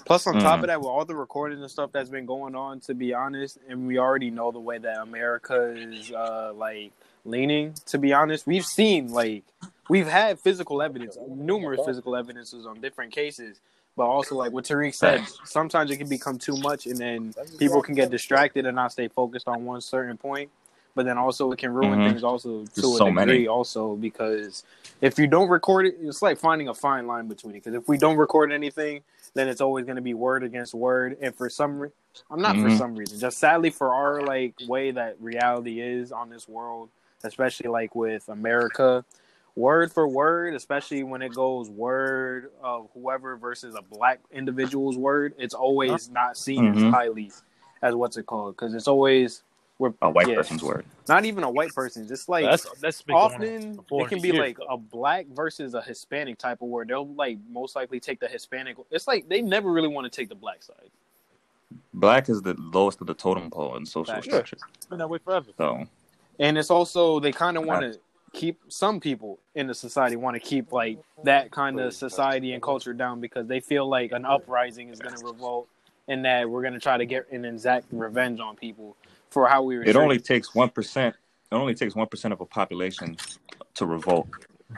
Plus, 0.07 0.27
on 0.27 0.35
top 0.41 0.59
Mm. 0.59 0.63
of 0.63 0.67
that, 0.69 0.81
with 0.81 0.89
all 0.89 1.05
the 1.05 1.15
recording 1.15 1.61
and 1.61 1.71
stuff 1.71 1.93
that's 1.93 2.09
been 2.09 2.25
going 2.25 2.57
on, 2.57 2.81
to 2.81 2.95
be 2.95 3.13
honest, 3.13 3.59
and 3.69 3.87
we 3.87 3.99
already 3.99 4.31
know 4.31 4.51
the 4.51 4.59
way 4.59 4.79
that 4.79 5.03
America 5.03 5.75
is 5.77 6.11
uh, 6.13 6.53
like 6.57 6.93
leaning. 7.27 7.75
To 7.87 7.99
be 7.99 8.15
honest, 8.15 8.47
we've 8.47 8.65
seen 8.65 9.13
like 9.13 9.45
we've 9.93 10.09
had 10.09 10.41
physical 10.41 10.81
evidence, 10.81 11.19
numerous 11.29 11.85
physical 11.85 12.17
evidences 12.17 12.67
on 12.67 12.81
different 12.81 13.13
cases, 13.13 13.61
but 13.95 14.05
also 14.05 14.35
like 14.37 14.51
what 14.51 14.65
Tariq 14.65 14.95
said, 14.95 15.29
sometimes 15.45 15.91
it 15.91 15.99
can 15.99 16.09
become 16.09 16.39
too 16.39 16.57
much, 16.57 16.87
and 16.87 16.97
then 16.97 17.35
people 17.59 17.83
can 17.83 17.95
get 17.95 18.11
distracted 18.11 18.65
and 18.65 18.75
not 18.75 18.93
stay 18.93 19.09
focused 19.09 19.47
on 19.49 19.67
one 19.67 19.83
certain 19.83 20.17
point. 20.17 20.51
But 20.95 21.05
then 21.05 21.19
also 21.19 21.53
it 21.53 21.59
can 21.59 21.75
ruin 21.75 22.01
Mhm. 22.01 22.05
things 22.05 22.25
also 22.25 22.65
to 22.65 22.67
There's 22.75 22.87
a 22.95 22.99
so 22.99 23.05
degree 23.07 23.27
many. 23.27 23.49
also 23.49 23.97
because 23.97 24.65
if 25.03 25.19
you 25.19 25.27
don't 25.27 25.51
record 25.51 25.87
it, 25.87 25.97
it's 26.01 26.23
like 26.23 26.39
finding 26.39 26.69
a 26.69 26.75
fine 26.75 27.07
line 27.07 27.29
between 27.29 27.55
it. 27.55 27.65
Because 27.65 27.75
if 27.75 27.87
we 27.89 27.99
don't 27.99 28.17
record 28.17 28.51
anything, 28.51 29.03
then 29.35 29.49
it's 29.49 29.61
always 29.61 29.85
going 29.85 29.97
to 29.97 30.03
be 30.03 30.15
word 30.15 30.43
against 30.43 30.75
word. 30.75 31.19
And 31.21 31.35
for 31.35 31.51
some, 31.51 31.81
re- 31.81 31.91
I'm 32.31 32.41
not 32.43 32.57
for 32.59 32.71
Mhm. 32.71 32.77
some 32.79 32.97
reason, 32.97 33.19
just 33.21 33.39
sadly 33.39 33.71
for 33.71 33.95
our 33.95 34.23
like 34.23 34.55
way 34.67 34.91
that 34.91 35.17
reality 35.21 35.81
is 35.83 36.13
on 36.13 36.31
this 36.31 36.49
world, 36.49 36.91
especially 37.25 37.71
like 37.71 37.95
with 37.95 38.29
America, 38.29 39.05
word 39.55 39.93
for 39.93 40.09
word, 40.09 40.55
especially 40.55 41.03
when 41.03 41.23
it 41.23 41.35
goes 41.35 41.69
word 41.69 42.51
of 42.63 42.89
whoever 42.95 43.37
versus 43.37 43.75
a 43.75 43.83
black 43.83 44.21
individual's 44.31 44.97
word, 44.97 45.35
it's 45.39 45.55
always 45.55 46.09
not 46.09 46.37
seen 46.37 46.67
as 46.67 46.83
Mhm. 46.83 46.91
highly 46.91 47.33
as 47.83 47.95
what's 47.95 48.17
it 48.17 48.27
called 48.27 48.57
because 48.57 48.75
it's 48.75 48.89
always 48.89 49.43
we're 49.79 49.93
A 50.03 50.11
white 50.11 50.29
yeah, 50.29 50.37
person's 50.37 50.63
word. 50.63 50.87
not 51.09 51.25
even 51.25 51.43
a 51.45 51.51
white 51.51 51.75
person, 51.75 52.07
It's 52.11 52.29
like 52.29 52.45
that's 52.45 52.67
that's 52.81 53.03
been 53.03 53.15
going 53.15 53.35
on 53.35 53.41
often 53.43 53.79
it 53.99 54.09
can 54.09 54.21
be 54.21 54.29
years, 54.29 54.39
like 54.39 54.59
a 54.69 54.77
black 54.77 55.27
versus 55.29 55.75
a 55.75 55.83
Hispanic 55.83 56.39
type 56.39 56.63
of 56.63 56.69
word. 56.69 56.89
They'll 56.89 57.13
like 57.15 57.39
most 57.51 57.75
likely 57.75 57.99
take 58.01 58.21
the 58.21 58.29
Hispanic. 58.29 58.77
It's 58.91 59.09
like 59.09 59.29
they 59.29 59.43
never 59.43 59.73
really 59.73 59.89
want 59.89 60.11
to 60.11 60.17
take 60.17 60.29
the 60.29 60.35
black 60.37 60.63
side. 60.63 60.91
Black 61.95 62.29
is 62.29 62.41
the 62.43 62.55
lowest 62.55 63.01
of 63.01 63.07
the 63.07 63.15
totem 63.15 63.51
pole 63.51 63.77
in 63.77 63.85
social 63.85 64.15
Facts. 64.15 64.25
structure. 64.27 64.57
It's 64.77 64.87
been 64.87 64.99
that 64.99 65.09
way 65.09 65.19
forever. 65.19 65.51
So 65.59 65.87
And 66.39 66.57
it's 66.57 66.71
also 66.71 67.21
they 67.21 67.33
kind 67.33 67.57
of 67.57 67.65
want 67.65 67.83
to 67.83 67.99
keep 68.33 68.61
some 68.69 69.01
people 69.01 69.39
in 69.55 69.67
the 69.67 69.75
society 69.75 70.17
want 70.17 70.35
to 70.35 70.41
keep 70.41 70.73
like 70.73 70.99
that 71.25 71.51
kind 71.51 71.79
of 71.79 71.93
society 71.95 72.53
and 72.53 72.63
culture 72.63 72.93
down 72.93 73.21
because 73.21 73.47
they 73.47 73.61
feel 73.61 73.87
like 73.89 74.13
an 74.13 74.25
uprising 74.25 74.89
is 74.89 74.99
going 74.99 75.15
to 75.15 75.25
revolt 75.25 75.69
and 76.09 76.25
that 76.25 76.49
we're 76.49 76.63
going 76.63 76.75
to 76.75 76.81
try 76.81 76.97
to 76.97 77.07
get 77.07 77.27
and 77.31 77.47
exact 77.47 77.87
revenge 77.93 78.41
on 78.41 78.57
people 78.57 78.97
for 79.31 79.47
how 79.47 79.63
we 79.63 79.77
were. 79.77 79.85
it 79.85 79.97
only 79.97 80.19
takes 80.19 80.55
one 80.55 80.69
percent. 80.69 81.15
It 81.51 81.55
only 81.55 81.75
takes 81.75 81.95
one 81.95 82.07
percent 82.07 82.33
of 82.33 82.41
a 82.41 82.47
population 82.47 83.17
to 83.75 83.87
revolt. 83.87 84.29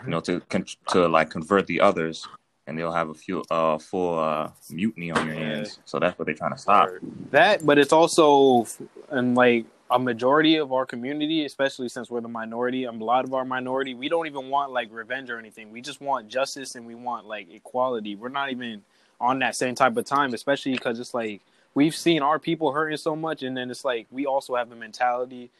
You 0.05 0.11
know, 0.11 0.21
to 0.21 0.43
to 0.89 1.09
like 1.09 1.31
convert 1.31 1.67
the 1.67 1.81
others, 1.81 2.27
and 2.67 2.77
they'll 2.77 2.93
have 2.93 3.11
a 3.11 3.15
few 3.15 3.43
uh 3.51 3.79
full 3.79 4.19
uh 4.19 4.51
mutiny 4.71 5.13
on 5.13 5.27
your 5.27 5.37
hands. 5.37 5.79
So 5.85 5.99
that's 6.01 6.19
what 6.19 6.27
they're 6.27 6.35
trying 6.35 6.53
to 6.53 6.59
stop. 6.59 6.91
That, 7.31 7.65
but 7.65 7.79
it's 7.79 7.93
also 7.93 8.67
and 9.11 9.37
like 9.37 9.67
a 9.95 10.01
majority 10.01 10.57
of 10.59 10.73
our 10.75 10.87
community, 10.87 11.47
especially 11.47 11.89
since 11.89 12.11
we're 12.11 12.23
the 12.23 12.29
minority, 12.29 12.85
a 12.85 12.93
lot 12.93 13.25
of 13.27 13.35
our 13.35 13.47
minority, 13.47 13.95
we 13.95 14.11
don't 14.11 14.29
even 14.29 14.51
want 14.51 14.73
like 14.73 14.91
revenge 14.93 15.31
or 15.31 15.39
anything. 15.41 15.73
We 15.73 15.83
just 15.83 16.03
want 16.03 16.29
justice 16.29 16.77
and 16.77 16.87
we 16.87 16.97
want 16.97 17.27
like 17.27 17.49
equality. 17.53 18.17
We're 18.17 18.31
not 18.31 18.53
even 18.53 18.83
on 19.21 19.41
that 19.41 19.57
same 19.57 19.77
type 19.77 19.97
of 19.99 20.07
time, 20.07 20.35
especially 20.35 20.75
because 20.75 21.01
it's 21.01 21.15
like 21.15 21.43
we've 21.75 21.97
seen 21.97 22.23
our 22.23 22.39
people 22.39 22.73
hurting 22.73 22.99
so 22.99 23.17
much, 23.17 23.45
and 23.45 23.57
then 23.57 23.73
it's 23.73 23.85
like 23.87 24.09
we 24.13 24.27
also 24.27 24.57
have 24.57 24.71
the 24.71 24.77
mentality, 24.77 25.51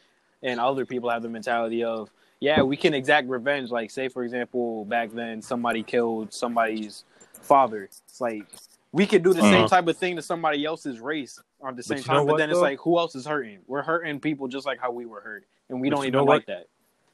and 0.43 0.61
other 0.61 0.85
people 0.87 1.11
have 1.11 1.23
the 1.23 1.29
mentality 1.29 1.83
of 1.83 2.11
yeah, 2.41 2.63
we 2.63 2.77
can 2.77 2.95
exact 2.95 3.29
revenge. 3.29 3.71
Like 3.71 3.91
say 3.91 4.09
for 4.09 4.23
example, 4.23 4.85
back 4.85 5.11
then 5.13 5.41
somebody 5.43 5.83
killed 5.83 6.33
somebody's 6.33 7.05
father. 7.41 7.85
It's 7.85 8.21
like 8.21 8.47
we 8.93 9.07
could 9.07 9.23
do 9.23 9.33
the 9.35 9.43
same 9.43 9.65
Mhm. 9.65 9.69
type 9.69 9.87
of 9.89 9.97
thing 9.97 10.17
to 10.17 10.23
somebody 10.23 10.65
else's 10.65 11.01
race 11.01 11.39
on 11.65 11.75
the 11.75 11.83
same 11.83 11.97
you 11.97 12.03
time, 12.03 12.17
but 12.25 12.33
what, 12.33 12.37
then 12.37 12.49
it's 12.49 12.59
like 12.59 12.79
who 12.79 12.97
else 12.99 13.15
is 13.15 13.25
hurting? 13.25 13.59
We're 13.67 13.81
hurting 13.81 14.19
people 14.19 14.47
just 14.47 14.65
like 14.65 14.79
how 14.79 14.91
we 14.91 15.05
were 15.05 15.21
hurt, 15.21 15.45
and 15.69 15.81
we 15.81 15.89
But 15.89 15.95
don't 15.97 16.05
even 16.05 16.13
know 16.19 16.23
like 16.23 16.45
that. 16.45 16.67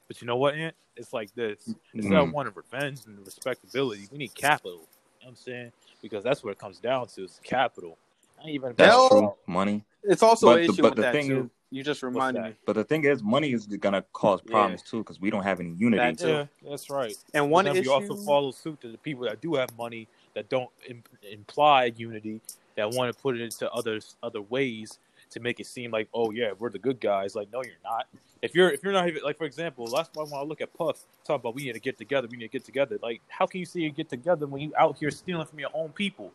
But 0.08 0.20
you 0.20 0.26
know 0.26 0.36
what, 0.36 0.54
Ant? 0.54 0.74
It's 0.96 1.12
like 1.12 1.34
this. 1.34 1.74
Instead 1.94 2.12
of 2.12 2.28
Mm. 2.28 2.32
wanting 2.32 2.52
revenge 2.54 3.00
and 3.06 3.18
respectability, 3.24 4.08
we 4.12 4.18
need 4.18 4.34
capital. 4.34 4.72
You 4.72 4.78
know 4.78 4.84
what 5.20 5.28
I'm 5.30 5.36
saying? 5.36 5.72
Because 6.02 6.22
that's 6.22 6.44
what 6.44 6.50
it 6.50 6.58
comes 6.58 6.78
down 6.78 7.06
to 7.08 7.24
is 7.24 7.40
capital. 7.42 7.96
Not 8.38 8.48
even 8.48 8.74
That's 8.76 8.90
Hell- 8.90 9.08
true. 9.08 9.34
Money. 9.46 9.84
It's 10.02 10.22
also 10.22 10.46
But 10.48 10.58
an 10.60 10.66
the- 10.66 10.72
issue 10.72 10.82
but 10.82 10.90
with 10.90 10.96
the 10.96 11.02
that 11.02 11.12
thing 11.12 11.28
too. 11.28 11.40
is- 11.44 11.50
you 11.70 11.82
just 11.82 12.02
reminded 12.02 12.42
me. 12.42 12.54
But 12.66 12.74
the 12.74 12.84
thing 12.84 13.04
is, 13.04 13.22
money 13.22 13.52
is 13.52 13.66
gonna 13.66 14.02
cause 14.12 14.42
problems 14.42 14.82
too 14.82 14.98
because 14.98 15.18
we 15.18 15.30
don't 15.30 15.44
have 15.44 15.58
any 15.60 15.70
unity. 15.70 15.96
That 16.02 16.18
too. 16.18 16.28
Yeah, 16.28 16.46
that's 16.68 16.90
right. 16.90 17.16
And 17.32 17.50
one 17.50 17.64
But 17.64 17.72
then 17.74 17.80
issue, 17.82 17.88
we 17.90 17.94
also 17.94 18.16
follow 18.16 18.50
suit 18.50 18.78
to 18.82 18.88
the 18.88 18.98
people 18.98 19.24
that 19.24 19.40
do 19.40 19.54
have 19.54 19.74
money 19.78 20.06
that 20.34 20.50
don't 20.50 20.68
Im- 20.86 21.02
imply 21.22 21.86
unity, 21.96 22.42
that 22.76 22.90
want 22.90 23.14
to 23.14 23.22
put 23.22 23.36
it 23.36 23.42
into 23.42 23.70
others 23.70 24.16
other 24.22 24.42
ways 24.42 24.98
to 25.30 25.40
make 25.40 25.60
it 25.60 25.66
seem 25.66 25.90
like, 25.90 26.08
oh 26.14 26.30
yeah, 26.30 26.52
we're 26.58 26.70
the 26.70 26.78
good 26.78 27.00
guys. 27.00 27.34
Like, 27.34 27.52
no, 27.52 27.62
you're 27.62 27.74
not. 27.84 28.06
If 28.42 28.54
you're 28.54 28.70
if 28.70 28.82
you're 28.82 28.92
not 28.92 29.08
even 29.08 29.22
like, 29.22 29.38
for 29.38 29.44
example, 29.44 29.86
last 29.86 30.10
why 30.14 30.24
when 30.24 30.34
I 30.34 30.42
look 30.42 30.60
at 30.60 30.72
Puff 30.74 31.04
talk 31.24 31.40
about 31.40 31.54
we 31.54 31.64
need 31.64 31.74
to 31.74 31.80
get 31.80 31.98
together, 31.98 32.28
we 32.30 32.36
need 32.36 32.46
to 32.46 32.52
get 32.52 32.64
together. 32.64 32.98
Like, 33.02 33.20
how 33.28 33.46
can 33.46 33.60
you 33.60 33.66
say 33.66 33.80
you 33.80 33.90
get 33.90 34.08
together 34.08 34.46
when 34.46 34.60
you 34.60 34.72
out 34.78 34.98
here 34.98 35.10
stealing 35.10 35.46
from 35.46 35.58
your 35.58 35.70
own 35.74 35.90
people? 35.90 36.32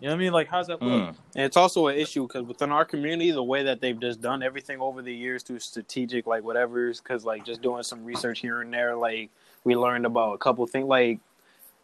You 0.00 0.08
know 0.08 0.14
what 0.14 0.20
I 0.20 0.24
mean? 0.24 0.32
Like, 0.32 0.48
how's 0.48 0.66
that 0.66 0.82
look? 0.82 1.02
Mm. 1.02 1.16
and 1.36 1.44
it's 1.44 1.56
also 1.56 1.86
an 1.86 1.96
issue 1.96 2.26
because 2.26 2.42
within 2.42 2.72
our 2.72 2.84
community, 2.84 3.30
the 3.30 3.42
way 3.42 3.62
that 3.62 3.80
they've 3.80 3.98
just 3.98 4.20
done 4.20 4.42
everything 4.42 4.80
over 4.80 5.00
the 5.00 5.14
years 5.14 5.44
through 5.44 5.60
strategic, 5.60 6.26
like 6.26 6.42
whatever's, 6.42 7.00
because 7.00 7.24
like 7.24 7.46
just 7.46 7.62
doing 7.62 7.84
some 7.84 8.04
research 8.04 8.40
here 8.40 8.62
and 8.62 8.74
there, 8.74 8.96
like 8.96 9.30
we 9.62 9.76
learned 9.76 10.04
about 10.04 10.32
a 10.32 10.38
couple 10.38 10.66
things. 10.66 10.88
Like 10.88 11.20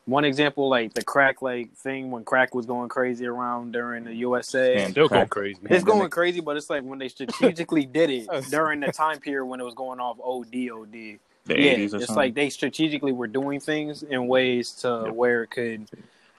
one 0.08 0.24
example, 0.24 0.68
like 0.70 0.94
the 0.94 1.02
crack 1.04 1.42
like 1.42 1.72
thing 1.74 2.10
when 2.10 2.24
crack 2.24 2.54
was 2.54 2.64
going 2.64 2.88
crazy 2.88 3.26
around 3.26 3.72
during 3.72 4.04
the 4.04 4.14
USA. 4.14 4.76
And 4.76 4.92
Still 4.92 5.06
going 5.08 5.20
crack- 5.20 5.30
crazy. 5.30 5.58
It's 5.68 5.84
going 5.84 6.08
crazy, 6.10 6.40
but 6.40 6.56
it's 6.56 6.70
like 6.70 6.82
when 6.82 6.98
they 6.98 7.08
strategically 7.08 7.84
did 7.84 8.08
it 8.10 8.26
during 8.50 8.80
the 8.80 8.90
time 8.90 9.18
period 9.20 9.44
when 9.44 9.60
it 9.60 9.64
was 9.64 9.74
going 9.74 10.00
off 10.00 10.16
ODOD. 10.18 11.18
The 11.44 11.58
yeah, 11.62 11.74
80s 11.74 11.78
or 11.78 11.82
it's 11.82 11.90
something. 12.06 12.16
like 12.16 12.34
they 12.34 12.50
strategically 12.50 13.12
were 13.12 13.26
doing 13.26 13.60
things 13.60 14.02
in 14.02 14.28
ways 14.28 14.72
to 14.82 15.10
where 15.12 15.42
it 15.42 15.50
could 15.50 15.88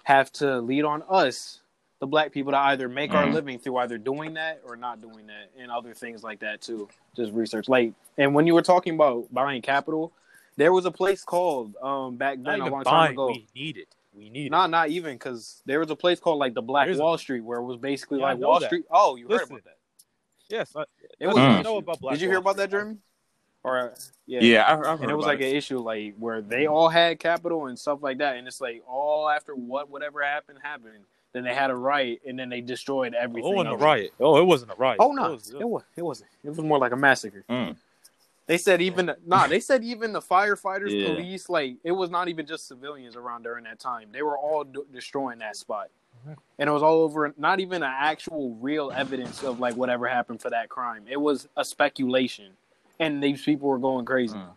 have 0.04 0.32
to 0.34 0.60
lead 0.62 0.84
on 0.86 1.04
us, 1.10 1.60
the 2.00 2.08
black 2.08 2.32
people, 2.32 2.52
to 2.52 2.58
either 2.58 2.88
make 2.90 3.14
our 3.14 3.26
Mhm. 3.26 3.34
living 3.34 3.60
through 3.60 3.78
either 3.78 3.98
doing 3.98 4.34
that 4.36 4.62
or 4.66 4.76
not 4.76 5.02
doing 5.02 5.28
that, 5.28 5.50
and 5.60 5.72
other 5.72 5.94
things 5.94 6.24
like 6.24 6.40
that 6.40 6.62
too. 6.62 6.88
Just 7.16 7.34
research, 7.34 7.68
like, 7.70 7.94
and 8.18 8.34
when 8.36 8.46
you 8.48 8.54
were 8.54 8.62
talking 8.62 8.94
about 8.96 9.32
buying 9.34 9.62
capital, 9.62 10.12
there 10.60 10.72
was 10.74 10.86
a 10.86 10.92
place 10.92 11.24
called 11.24 11.76
um 11.82 12.18
back 12.18 12.38
then 12.44 12.62
a 12.62 12.66
long 12.70 12.84
time 12.84 12.94
buying. 12.94 13.12
ago. 13.14 13.28
We 13.28 13.48
need 13.56 13.78
it. 13.78 13.88
We 14.14 14.30
need 14.30 14.52
Not 14.52 14.70
not 14.70 14.90
even 14.90 15.16
because 15.16 15.62
there 15.66 15.80
was 15.80 15.90
a 15.90 15.96
place 15.96 16.20
called 16.20 16.40
like 16.40 16.54
the 16.54 16.62
Black 16.62 16.88
There's 16.88 17.00
a- 17.00 17.04
Wall 17.04 17.18
Street 17.18 17.42
where 17.42 17.60
it 17.60 17.64
was 17.64 17.78
basically 17.78 18.20
Yeah, 18.20 18.26
like 18.26 18.38
Wall 18.40 18.60
that. 18.60 18.66
Street. 18.68 18.86
Oh, 18.92 19.16
you 19.16 19.28
it. 19.28 19.32
heard 19.32 19.50
about 19.50 19.64
that? 19.64 19.78
yes, 20.50 20.76
I, 20.76 20.84
It 21.20 21.28
was. 21.28 21.36
Mm. 21.38 21.60
I 21.60 21.62
know 21.62 21.78
about 21.78 22.00
Black 22.02 22.14
Did 22.16 22.22
you 22.22 22.30
hear 22.30 22.40
about 22.40 22.58
that, 22.58 22.70
Street. 22.70 22.80
Jeremy? 22.80 22.98
Or 23.64 23.78
uh, 23.78 23.96
yeah, 24.26 24.40
yeah, 24.42 24.64
I've, 24.68 24.80
I've 24.80 24.86
heard 24.86 25.02
and 25.02 25.12
it 25.12 25.16
was 25.16 25.26
about 25.26 25.34
like 25.36 25.42
an 25.42 25.56
issue 25.56 25.80
like 25.80 26.16
where 26.18 26.42
they 26.42 26.68
all 26.68 26.88
had 26.90 27.20
capital 27.20 27.68
and 27.68 27.78
stuff 27.78 28.00
like 28.02 28.18
that 28.20 28.38
and 28.38 28.48
it's 28.48 28.62
like 28.62 28.84
all 28.88 29.30
after 29.30 29.54
what 29.54 29.90
whatever 29.90 30.22
happened 30.24 30.60
happened 30.64 31.04
then 31.34 31.44
they 31.44 31.54
had 31.54 31.70
a 31.70 31.76
riot 31.76 32.22
and 32.26 32.40
then 32.40 32.48
they 32.50 32.62
destroyed 32.62 33.14
everything. 33.14 33.44
Oh, 33.46 33.60
everything 33.60 33.74
it 33.74 33.76
wasn't 33.76 33.82
a 33.82 33.86
riot. 33.86 34.14
Oh, 34.20 34.38
it 34.42 34.46
wasn't 34.46 34.72
a 34.72 34.76
riot. 34.76 34.98
oh 35.02 35.12
It 35.12 35.16
no 35.16 35.32
was- 35.34 35.50
it, 35.52 35.68
was, 35.70 35.84
it 35.98 36.02
wasn't 36.04 36.30
it 36.44 36.50
was 36.50 36.58
more 36.60 36.80
like 36.80 36.92
a 36.94 36.98
massacre 36.98 37.44
Mm. 37.50 37.76
They 38.50 38.58
said 38.58 38.82
even 38.82 39.12
nah 39.28 39.46
they 39.48 39.60
said 39.60 39.84
even 39.84 40.12
the 40.12 40.20
firefighters 40.22 40.90
Yeah. 40.92 41.14
police 41.14 41.48
like 41.50 41.76
it 41.84 41.92
was 41.92 42.10
not 42.10 42.28
even 42.30 42.46
just 42.48 42.68
civilians 42.68 43.16
around 43.16 43.44
during 43.44 43.64
that 43.66 43.80
time. 43.80 44.10
They 44.12 44.24
were 44.24 44.38
all 44.38 44.64
d- 44.64 44.82
destroying 44.92 45.40
that 45.40 45.56
spot. 45.56 45.88
Mhm. 46.28 46.36
and 46.58 46.68
it 46.70 46.74
was 46.74 46.84
all 46.84 47.02
over 47.04 47.34
not 47.38 47.62
even 47.62 47.82
an 47.82 47.94
actual 47.98 48.54
real 48.56 48.92
evidence 48.92 49.42
of 49.42 49.62
like 49.62 49.76
whatever 49.76 50.06
happened 50.08 50.42
for 50.42 50.50
that 50.50 50.68
crime. 50.68 51.06
It 51.08 51.16
was 51.22 51.48
a 51.56 51.64
speculation. 51.64 52.58
And 53.00 53.24
these 53.24 53.42
people 53.42 53.70
were 53.70 53.78
going 53.80 54.04
crazy. 54.06 54.36
Mm. 54.36 54.50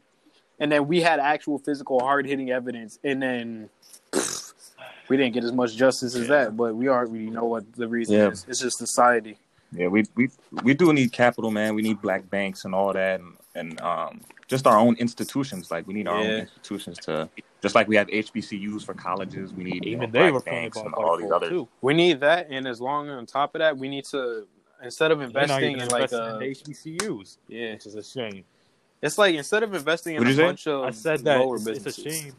and 0.59 0.73
then 0.73 0.89
we 0.89 1.01
had 1.03 1.21
actual 1.21 1.59
physical 1.59 2.01
hard 2.01 2.27
hitting 2.27 2.51
evidence. 2.51 2.99
And 3.05 3.23
then 3.23 3.71
pfft, 4.11 4.55
we 5.09 5.17
didn't 5.19 5.35
get 5.35 5.45
as 5.45 5.53
much 5.53 5.77
justice 5.77 6.15
as 6.17 6.27
that. 6.29 6.57
But 6.57 6.75
we 6.75 6.89
already 6.89 7.31
know 7.31 7.45
what 7.45 7.71
the 7.75 7.87
reason 7.87 8.17
Yeah. 8.17 8.31
is. 8.31 8.45
It's 8.49 8.59
just 8.61 8.79
society. 8.79 9.37
Yeah, 9.71 9.87
we 9.89 10.05
we 10.17 10.31
we 10.65 10.75
do 10.75 10.93
need 10.93 11.13
capital, 11.13 11.51
man. 11.51 11.75
We 11.77 11.83
need 11.83 12.01
black 12.03 12.29
banks 12.29 12.65
and 12.65 12.75
all 12.75 12.93
that, 12.95 13.21
and, 13.21 13.35
and 13.55 13.81
um, 13.81 14.21
just 14.49 14.67
our 14.67 14.79
own 14.79 14.97
institutions. 14.97 15.71
Like 15.71 15.87
we 15.87 15.95
need 15.95 16.09
our 16.09 16.19
Yeah. 16.19 16.25
own 16.27 16.33
institutions 16.41 16.99
to, 17.01 17.31
just 17.63 17.75
like 17.75 17.89
we 17.89 17.97
have 17.97 18.09
HBCUs 18.09 18.85
for 18.85 18.95
colleges. 18.95 19.53
We 19.55 19.65
need 19.65 19.85
you 19.85 19.93
know, 19.97 19.99
Even 19.99 20.11
they 20.13 20.19
black 20.19 20.33
were 20.35 20.41
banks 20.41 20.79
and 20.79 20.95
all 20.95 21.17
these 21.17 21.27
Wall, 21.29 21.37
other. 21.37 21.49
too. 21.51 21.69
we 21.81 21.95
need 21.95 22.21
that 22.21 22.49
and 22.51 22.67
as 22.67 22.81
long 22.81 23.09
on 23.11 23.27
top 23.27 23.55
of 23.55 23.61
that 23.61 23.77
we 23.77 23.89
need 23.89 24.05
to 24.07 24.47
instead 24.83 25.11
of 25.13 25.21
investing 25.21 25.79
in 25.79 25.89
like 25.89 26.13
investing 26.13 26.19
a 26.19 26.39
in 26.45 26.53
HBCUs, 26.55 27.39
yeah 27.49 27.73
which 27.75 27.87
is 27.87 27.95
a 27.95 28.03
shame. 28.03 28.45
it's 29.01 29.19
like 29.19 29.35
instead 29.35 29.63
of 29.63 29.75
investing 29.75 30.17
in 30.17 30.27
a 30.27 30.33
say? 30.35 30.43
bunch 30.45 30.67
of 30.67 30.85
I 30.85 30.91
said 30.91 31.25
that 31.25 31.39
lower 31.39 31.57
it's, 31.57 31.67
it's 31.67 31.87
a 31.87 31.93
businesses 31.93 32.05
shame. 32.05 32.33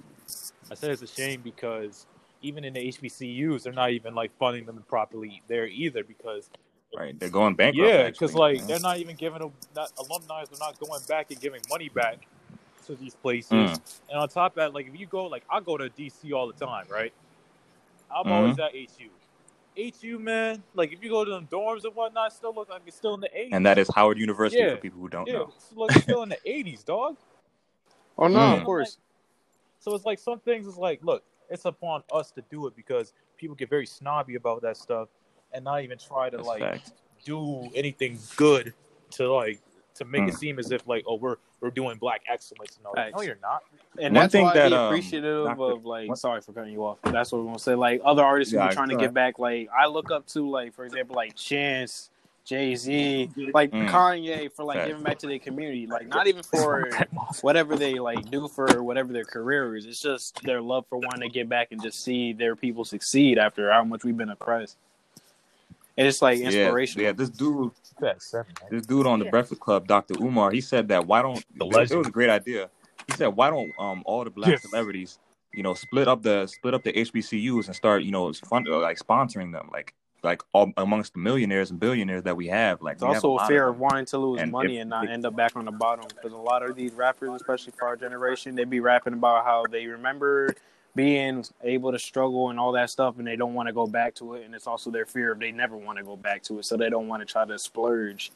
I 0.71 0.75
said 0.75 0.91
it's 0.91 1.01
a 1.01 1.07
shame 1.07 1.41
because 1.41 2.05
even 2.41 2.63
in 2.65 2.73
the 2.73 2.87
HBCUs, 2.91 3.63
they're 3.63 3.73
not 3.73 3.91
even 3.91 4.15
like 4.15 4.31
funding 4.37 4.65
them 4.65 4.83
properly 4.87 5.41
there 5.47 5.67
either. 5.67 6.03
Because 6.03 6.49
Right, 6.95 7.19
they're 7.19 7.29
going 7.29 7.55
bankrupt. 7.55 7.89
yeah, 7.89 8.09
because 8.09 8.35
like 8.35 8.59
man. 8.59 8.67
they're 8.67 8.79
not 8.79 8.97
even 8.99 9.15
giving 9.15 9.39
them 9.39 9.51
not 9.75 9.91
alumni. 9.97 10.45
They're 10.49 10.59
not 10.59 10.79
going 10.79 11.01
back 11.07 11.31
and 11.31 11.39
giving 11.41 11.61
money 11.69 11.89
back 11.89 12.27
to 12.85 12.95
these 12.95 13.15
places. 13.15 13.51
Mm. 13.51 13.81
And 14.09 14.19
on 14.19 14.29
top 14.29 14.51
of 14.53 14.55
that, 14.57 14.73
like 14.73 14.87
if 14.87 14.99
you 14.99 15.07
go, 15.07 15.25
like 15.25 15.43
I 15.49 15.59
go 15.59 15.77
to 15.77 15.89
DC 15.89 16.33
all 16.33 16.47
the 16.47 16.53
time, 16.65 16.85
right? 16.89 17.13
I'm 18.15 18.25
Mhm. 18.25 18.31
always 18.31 18.59
at 18.59 18.75
HU. 18.75 19.09
HU, 19.75 20.19
man, 20.19 20.61
like 20.75 20.93
if 20.93 21.03
you 21.03 21.09
go 21.09 21.25
to 21.25 21.31
them 21.31 21.47
dorms 21.51 21.83
and 21.83 21.95
whatnot, 21.95 22.31
still 22.31 22.53
look 22.53 22.69
like 22.69 22.83
it's 22.85 22.95
still 22.95 23.15
in 23.15 23.21
the 23.21 23.29
80s. 23.35 23.53
and 23.53 23.65
that 23.65 23.79
is 23.79 23.89
Howard 23.95 24.19
University 24.19 24.61
Yeah. 24.61 24.75
for 24.75 24.81
people 24.81 24.99
who 25.01 25.09
don't 25.09 25.27
yeah, 25.27 25.39
know. 25.39 25.53
it's 25.55 25.71
like 25.75 25.91
still 25.97 26.21
in 26.21 26.29
the 26.29 26.37
80s, 26.45 26.83
dog. 26.83 27.17
oh 28.19 28.27
no 28.27 28.37
Mm. 28.39 28.59
of 28.59 28.65
course 28.65 28.97
So 29.79 29.95
it's 29.95 30.05
like 30.05 30.19
some 30.19 30.39
things 30.39 30.65
is 30.67 30.77
like, 30.77 31.03
look, 31.03 31.23
it's 31.49 31.65
upon 31.65 32.03
us 32.11 32.31
to 32.31 32.41
do 32.49 32.67
it 32.67 32.75
because 32.75 33.13
people 33.35 33.55
get 33.55 33.69
very 33.69 33.85
snobby 33.85 34.35
about 34.35 34.61
that 34.61 34.77
stuff 34.77 35.09
and 35.53 35.63
not 35.63 35.83
even 35.83 35.97
try 35.97 36.29
to 36.29 36.37
That's 36.37 36.47
like 36.47 36.61
fact. 36.61 36.91
do 37.25 37.69
anything 37.75 38.19
good 38.35 38.73
to 39.11 39.31
like 39.31 39.61
to 39.95 40.05
make 40.05 40.23
it 40.23 40.33
Mm. 40.33 40.37
seem 40.37 40.59
as 40.59 40.71
if 40.71 40.87
like, 40.87 41.03
oh, 41.07 41.15
we're 41.15 41.35
we're 41.61 41.69
doing 41.69 41.97
black 41.97 42.21
excellence 42.29 42.75
and 42.77 42.85
all 42.85 42.93
that. 42.95 43.13
No, 43.15 43.21
you're 43.21 43.37
not. 43.41 43.61
and 43.97 44.13
One 44.13 44.23
that's 44.23 44.31
thing 44.33 44.43
why 44.43 44.53
that, 44.55 44.65
I 44.65 44.69
be 44.69 44.75
um, 44.75 44.85
appreciative 44.87 45.45
of 45.59 45.85
like 45.85 46.09
what- 46.09 46.17
sorry 46.17 46.41
for 46.41 46.51
cutting 46.51 46.73
you 46.73 46.83
off. 46.85 46.97
That's 47.03 47.31
what 47.31 47.39
we're 47.41 47.45
gonna 47.47 47.59
say. 47.59 47.75
Like 47.75 48.01
other 48.03 48.23
artists 48.23 48.51
who 48.53 48.59
are 48.59 48.71
trying 48.73 48.89
to 48.89 48.95
it's 48.95 49.01
get 49.01 49.13
back. 49.13 49.39
Like 49.39 49.69
I 49.77 49.85
look 49.87 50.11
up 50.11 50.25
to 50.29 50.49
like 50.49 50.73
for 50.73 50.83
example 50.85 51.15
like 51.15 51.35
Chance, 51.35 52.09
Jay 52.43 52.75
Z, 52.75 53.29
like 53.53 53.71
Mm. 53.71 53.87
Kanye 53.87 54.51
for 54.51 54.65
like 54.65 54.77
Facts. 54.79 54.87
giving 54.89 55.03
back 55.03 55.19
to 55.19 55.27
their 55.27 55.39
community. 55.39 55.85
Like 55.87 56.07
not 56.07 56.27
even 56.27 56.43
for 56.43 56.89
whatever 57.41 57.77
they 57.77 57.93
like 57.99 58.29
do 58.29 58.47
for 58.49 58.81
whatever 58.83 59.13
their 59.13 59.23
career 59.25 59.75
is. 59.77 59.85
It's 59.85 60.01
just 60.01 60.41
their 60.43 60.59
love 60.61 60.85
for 60.89 60.97
wanting 60.97 61.21
to 61.21 61.29
get 61.33 61.47
back 61.47 61.67
and 61.71 61.81
just 61.81 62.03
see 62.03 62.33
their 62.33 62.55
people 62.57 62.83
succeed 62.83 63.37
after 63.37 63.71
how 63.71 63.83
much 63.85 64.03
we've 64.03 64.17
been 64.17 64.31
oppressed. 64.31 64.75
And 65.97 66.07
it's 66.07 66.21
like 66.21 66.39
inspirational. 66.39 67.05
yeah. 67.05 67.11
This 67.11 67.29
dude, 67.29 67.71
seven, 68.17 68.53
this 68.71 68.85
dude 68.85 69.05
on 69.05 69.19
the 69.19 69.25
Breakfast 69.25 69.61
Club, 69.61 69.87
Dr. 69.87 70.15
Umar, 70.19 70.51
he 70.51 70.61
said 70.61 70.87
that 70.87 71.05
why 71.05 71.21
don't 71.21 71.43
The 71.55 71.65
it, 71.65 71.73
legend. 71.73 71.99
was 71.99 72.07
a 72.07 72.11
great 72.11 72.29
idea. 72.29 72.69
He 73.07 73.13
said 73.13 73.27
why 73.27 73.49
don't 73.49 73.71
um 73.79 74.01
all 74.05 74.23
the 74.23 74.29
black 74.31 74.51
Yes. 74.51 74.61
celebrities, 74.63 75.19
you 75.53 75.61
know, 75.61 75.73
split 75.75 76.07
up 76.07 76.23
the 76.23 76.47
split 76.47 76.73
up 76.73 76.83
the 76.83 76.93
HBCUs 76.93 77.67
and 77.67 77.75
start 77.75 78.03
you 78.03 78.11
know 78.11 78.31
fund 78.33 78.67
like 78.67 78.97
sponsoring 78.97 79.51
them 79.51 79.69
like 79.71 79.93
like 80.23 80.41
all, 80.53 80.71
amongst 80.77 81.13
the 81.13 81.19
millionaires 81.19 81.69
and 81.69 81.79
billionaires 81.81 82.23
that 82.23 82.37
we 82.37 82.47
have. 82.47 82.81
Like 82.81 82.93
It's 82.95 83.03
we 83.03 83.09
have 83.09 83.25
also 83.25 83.43
a 83.43 83.47
fear 83.47 83.67
of 83.67 83.75
of 83.75 83.79
wanting 83.81 84.05
to 84.05 84.17
lose 84.17 84.39
And 84.41 84.51
money 84.51 84.77
if- 84.77 84.81
and 84.81 84.89
not 84.89 85.09
end 85.09 85.25
up 85.25 85.35
back 85.35 85.55
on 85.57 85.65
the 85.65 85.71
bottom. 85.71 86.05
Because 86.07 86.31
a 86.31 86.37
lot 86.37 86.63
of 86.63 86.75
these 86.77 86.93
rappers, 86.93 87.29
especially 87.35 87.73
for 87.77 87.85
our 87.89 87.97
generation, 87.97 88.55
they'd 88.55 88.69
be 88.69 88.79
rapping 88.79 89.13
about 89.13 89.43
how 89.45 89.65
they 89.69 89.85
remember 89.85 90.55
being 90.95 91.45
able 91.63 91.91
to 91.91 91.99
struggle 91.99 92.49
and 92.49 92.59
all 92.59 92.71
that 92.73 92.89
stuff, 92.89 93.17
and 93.17 93.25
they 93.25 93.35
don't 93.35 93.53
want 93.53 93.67
to 93.67 93.73
go 93.73 93.87
back 93.87 94.15
to 94.15 94.35
it. 94.35 94.45
And 94.45 94.53
it's 94.53 94.67
also 94.67 94.91
their 94.91 95.05
fear 95.05 95.31
of 95.31 95.39
they 95.39 95.51
never 95.51 95.77
want 95.77 95.97
to 95.97 96.03
go 96.03 96.15
back 96.15 96.43
to 96.43 96.59
it, 96.59 96.65
so 96.65 96.77
they 96.77 96.89
don't 96.89 97.07
want 97.07 97.21
to 97.21 97.25
try 97.25 97.45
to 97.45 97.57
splurge. 97.57 98.31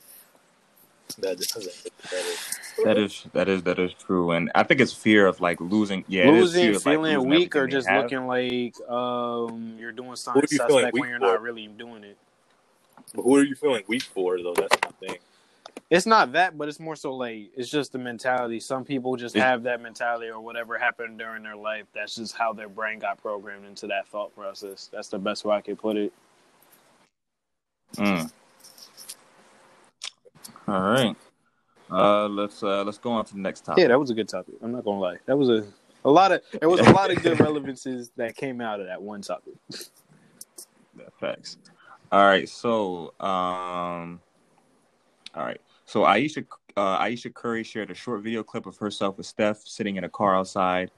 That 1.19 1.39
is, 1.39 1.47
that 1.47 1.63
is. 1.63 2.59
That 2.83 2.97
is 2.97 3.25
that 3.33 3.49
is 3.49 3.63
that 3.63 3.79
is 3.79 3.93
true, 3.93 4.31
and 4.31 4.51
I 4.53 4.61
think 4.61 4.81
it's 4.81 4.93
fear 4.93 5.25
of 5.25 5.41
like 5.41 5.59
losing. 5.59 6.03
Yeah, 6.07 6.29
losing, 6.29 6.61
fear 6.61 6.69
of, 6.75 6.85
like, 6.85 6.93
feeling 6.93 7.15
losing 7.15 7.29
weak, 7.29 7.55
or 7.55 7.65
just 7.65 7.89
looking 7.89 8.27
like 8.27 8.79
um, 8.89 9.77
you're 9.79 9.91
doing 9.91 10.15
something 10.15 10.41
What 10.41 10.51
you 10.51 10.57
feeling 10.57 10.71
suspect 10.71 10.93
when 10.93 11.01
weak 11.01 11.09
you're 11.09 11.19
for? 11.19 11.25
not 11.25 11.41
really 11.41 11.67
doing 11.67 12.03
it. 12.03 12.17
But 13.15 13.23
who 13.23 13.35
are 13.37 13.43
you 13.43 13.55
feeling 13.55 13.83
weak 13.87 14.03
for 14.03 14.37
though? 14.43 14.53
That's 14.53 14.77
my 14.83 15.07
thing. 15.07 15.17
It's 15.89 16.05
not 16.05 16.33
that, 16.33 16.57
but 16.57 16.67
it's 16.67 16.79
more 16.79 16.95
so 16.95 17.13
like 17.15 17.51
it's 17.55 17.69
just 17.69 17.91
the 17.91 17.97
mentality. 17.97 18.59
Some 18.59 18.83
people 18.83 19.15
just 19.15 19.35
It- 19.35 19.41
have 19.41 19.63
that 19.63 19.81
mentality, 19.81 20.27
or 20.29 20.39
whatever 20.39 20.77
happened 20.77 21.17
during 21.19 21.43
their 21.43 21.55
life. 21.55 21.85
That's 21.93 22.15
just 22.15 22.35
how 22.35 22.53
their 22.53 22.69
brain 22.69 22.99
got 22.99 23.21
programmed 23.21 23.65
into 23.65 23.87
that 23.87 24.07
thought 24.07 24.35
process. 24.35 24.89
That's 24.91 25.07
the 25.09 25.19
best 25.19 25.45
way 25.45 25.55
I 25.55 25.61
could 25.61 25.79
put 25.79 25.95
it. 25.97 26.11
Mm. 27.95 28.31
All 30.67 30.81
right. 30.81 31.15
Uh, 31.89 32.27
let's 32.27 32.61
uh, 32.61 32.83
let's 32.83 32.97
go 32.97 33.11
on 33.11 33.23
to 33.25 33.33
the 33.33 33.39
next 33.39 33.61
topic. 33.63 33.81
Yeah, 33.81 33.87
that 33.87 33.99
was 33.99 34.09
a 34.09 34.13
good 34.13 34.27
topic. 34.27 34.55
I'm 34.61 34.73
not 34.73 34.83
gonna 34.83 34.99
lie. 34.99 35.17
That 35.25 35.37
was 35.37 35.49
a 35.49 35.65
a 36.03 36.11
lot 36.11 36.31
of 36.33 36.41
it 36.61 36.65
was 36.65 36.81
a 36.81 36.91
lot 36.91 37.11
of 37.11 37.21
good 37.23 37.39
relevances 37.39 38.11
that 38.17 38.35
came 38.35 38.59
out 38.59 38.81
of 38.81 38.87
that 38.87 39.01
one 39.01 39.21
topic. 39.21 39.53
Facts. 41.19 41.57
All 42.11 42.23
right. 42.25 42.47
So, 42.47 43.13
um, 43.19 44.19
all 45.33 45.43
right. 45.45 45.61
So 45.87 46.03
Ayesha 46.03 46.43
uh, 46.75 46.97
Ayesha 46.99 47.29
Curry 47.31 47.63
shared 47.63 47.89
a 47.89 47.95
short 47.95 48.21
video 48.21 48.43
clip 48.43 48.65
of 48.65 48.77
herself 48.77 49.17
with 49.17 49.25
Steph 49.25 49.65
sitting 49.65 49.95
in 49.95 50.03
a 50.03 50.09
car 50.09 50.35
outside. 50.35 50.91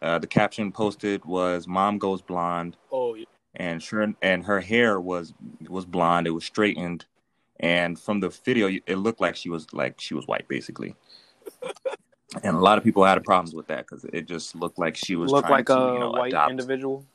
Uh, 0.00 0.18
the 0.18 0.26
caption 0.26 0.70
posted 0.70 1.24
was 1.24 1.66
"Mom 1.66 1.98
goes 1.98 2.22
blonde," 2.22 2.76
Oh, 2.92 3.14
yeah. 3.14 3.24
and 3.56 3.82
sure, 3.82 4.14
and 4.22 4.44
her 4.44 4.60
hair 4.60 5.00
was 5.00 5.32
was 5.68 5.86
blonde. 5.86 6.26
It 6.26 6.30
was 6.30 6.44
straightened, 6.44 7.06
and 7.58 7.98
from 7.98 8.20
the 8.20 8.28
video, 8.28 8.68
it 8.86 8.96
looked 8.96 9.20
like 9.20 9.34
she 9.34 9.48
was 9.48 9.66
like 9.72 9.98
she 9.98 10.14
was 10.14 10.26
white, 10.28 10.46
basically. 10.46 10.94
And 12.42 12.54
a 12.54 12.60
lot 12.60 12.76
of 12.76 12.84
people 12.84 13.02
had 13.06 13.24
problems 13.24 13.54
with 13.54 13.68
that 13.68 13.86
because 13.86 14.04
it 14.12 14.28
just 14.28 14.54
looked 14.54 14.78
like 14.78 14.96
she 14.96 15.16
was 15.16 15.32
Look 15.32 15.46
trying 15.46 15.60
like 15.60 15.66
to, 15.68 15.78
a 15.78 15.92
you 15.94 15.98
know, 15.98 16.10
white 16.10 16.28
adopt. 16.34 16.50
individual. 16.50 17.06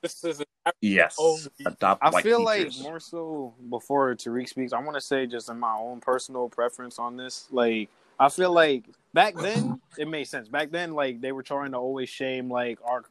this 0.00 0.24
is 0.24 0.42
Yes, 0.80 1.18
Oh, 1.18 1.40
adopt 1.66 2.02
I 2.02 2.10
white 2.10 2.22
feel 2.22 2.38
features. 2.38 2.76
like 2.76 2.82
more 2.82 3.00
so 3.00 3.54
before 3.70 4.14
Tariq 4.14 4.48
speaks, 4.48 4.72
I 4.72 4.80
want 4.80 4.94
to 4.94 5.00
say 5.00 5.26
just 5.26 5.48
in 5.48 5.58
my 5.58 5.74
own 5.76 6.00
personal 6.00 6.48
preference 6.48 6.98
on 6.98 7.16
this. 7.16 7.48
Like, 7.50 7.88
I 8.18 8.28
feel 8.28 8.52
like 8.52 8.84
back 9.12 9.34
then 9.36 9.80
it 9.96 10.08
made 10.08 10.24
sense. 10.24 10.48
Back 10.48 10.70
then, 10.70 10.94
like 10.94 11.20
they 11.20 11.32
were 11.32 11.42
trying 11.42 11.72
to 11.72 11.78
always 11.78 12.08
shame 12.08 12.50
like 12.50 12.78
our 12.84 13.04